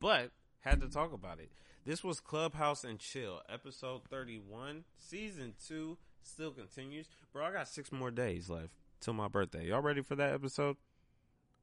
but 0.00 0.30
had 0.60 0.80
to 0.80 0.88
talk 0.88 1.12
about 1.12 1.38
it. 1.40 1.50
This 1.86 2.04
was 2.04 2.20
Clubhouse 2.20 2.84
and 2.84 2.98
Chill, 2.98 3.40
episode 3.48 4.02
31, 4.10 4.84
season 4.98 5.54
two, 5.66 5.96
still 6.22 6.50
continues. 6.50 7.06
Bro, 7.32 7.46
I 7.46 7.52
got 7.52 7.68
six 7.68 7.90
more 7.90 8.10
days 8.10 8.50
left 8.50 8.74
till 9.00 9.14
my 9.14 9.28
birthday. 9.28 9.66
Y'all 9.66 9.80
ready 9.80 10.02
for 10.02 10.14
that 10.16 10.34
episode? 10.34 10.76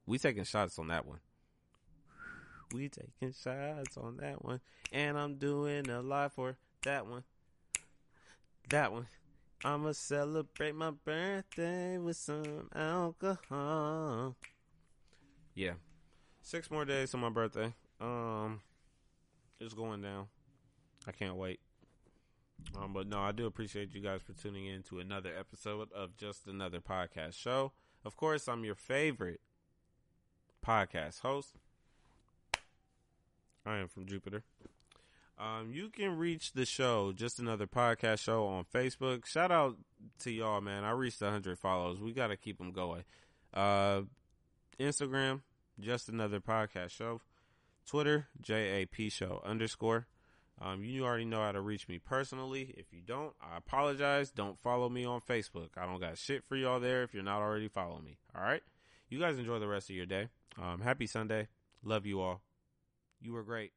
We 0.06 0.18
taking 0.18 0.44
shots 0.44 0.78
on 0.78 0.88
that 0.88 1.06
one. 1.06 1.20
We 2.72 2.88
taking 2.88 3.32
shots 3.32 3.96
on 3.96 4.16
that 4.18 4.44
one. 4.44 4.60
And 4.92 5.16
I'm 5.16 5.36
doing 5.36 5.88
a 5.88 6.02
live 6.02 6.32
for 6.32 6.56
that 6.84 7.06
one. 7.06 7.24
That 8.70 8.92
one. 8.92 9.06
I'ma 9.64 9.92
celebrate 9.92 10.74
my 10.74 10.90
birthday 10.90 11.98
with 11.98 12.16
some 12.16 12.68
alcohol. 12.74 14.36
Yeah. 15.54 15.74
Six 16.42 16.70
more 16.70 16.84
days 16.84 17.14
on 17.14 17.20
my 17.20 17.30
birthday. 17.30 17.72
Um 18.00 18.60
it's 19.60 19.74
going 19.74 20.02
down. 20.02 20.26
I 21.06 21.12
can't 21.12 21.36
wait. 21.36 21.60
Um, 22.76 22.92
but 22.92 23.06
no, 23.06 23.20
I 23.20 23.32
do 23.32 23.46
appreciate 23.46 23.94
you 23.94 24.00
guys 24.00 24.20
for 24.22 24.32
tuning 24.32 24.66
in 24.66 24.82
to 24.84 24.98
another 24.98 25.30
episode 25.38 25.90
of 25.92 26.16
Just 26.16 26.46
Another 26.46 26.80
Podcast 26.80 27.34
Show. 27.34 27.72
Of 28.04 28.16
course, 28.16 28.48
I'm 28.48 28.64
your 28.64 28.74
favorite 28.74 29.40
podcast 30.64 31.20
host. 31.20 31.54
I 33.64 33.78
am 33.78 33.88
from 33.88 34.06
Jupiter. 34.06 34.44
Um, 35.38 35.70
you 35.72 35.88
can 35.88 36.18
reach 36.18 36.52
the 36.52 36.66
show, 36.66 37.12
just 37.12 37.38
another 37.38 37.68
podcast 37.68 38.18
show 38.18 38.46
on 38.46 38.64
Facebook. 38.74 39.24
Shout 39.24 39.52
out 39.52 39.76
to 40.20 40.32
y'all, 40.32 40.60
man. 40.60 40.82
I 40.82 40.90
reached 40.90 41.20
100 41.20 41.58
follows. 41.58 42.00
We 42.00 42.12
got 42.12 42.28
to 42.28 42.36
keep 42.36 42.58
them 42.58 42.72
going. 42.72 43.04
Uh, 43.54 44.02
Instagram, 44.80 45.42
just 45.78 46.08
another 46.08 46.40
podcast 46.40 46.90
show. 46.90 47.20
Twitter, 47.86 48.26
JAP 48.40 49.10
show 49.10 49.40
underscore. 49.44 50.08
Um, 50.60 50.82
you 50.82 51.04
already 51.04 51.24
know 51.24 51.40
how 51.40 51.52
to 51.52 51.60
reach 51.60 51.88
me 51.88 52.00
personally. 52.00 52.74
If 52.76 52.92
you 52.92 53.00
don't, 53.00 53.32
I 53.40 53.58
apologize. 53.58 54.32
Don't 54.32 54.58
follow 54.58 54.88
me 54.88 55.04
on 55.04 55.20
Facebook. 55.20 55.70
I 55.76 55.86
don't 55.86 56.00
got 56.00 56.18
shit 56.18 56.42
for 56.44 56.56
y'all 56.56 56.80
there 56.80 57.04
if 57.04 57.14
you're 57.14 57.22
not 57.22 57.40
already 57.40 57.68
following 57.68 58.04
me. 58.04 58.18
All 58.34 58.42
right. 58.42 58.62
You 59.08 59.20
guys 59.20 59.38
enjoy 59.38 59.60
the 59.60 59.68
rest 59.68 59.88
of 59.88 59.96
your 59.96 60.06
day. 60.06 60.28
Um, 60.60 60.80
happy 60.80 61.06
Sunday. 61.06 61.46
Love 61.84 62.06
you 62.06 62.20
all. 62.20 62.42
You 63.20 63.32
were 63.32 63.44
great. 63.44 63.72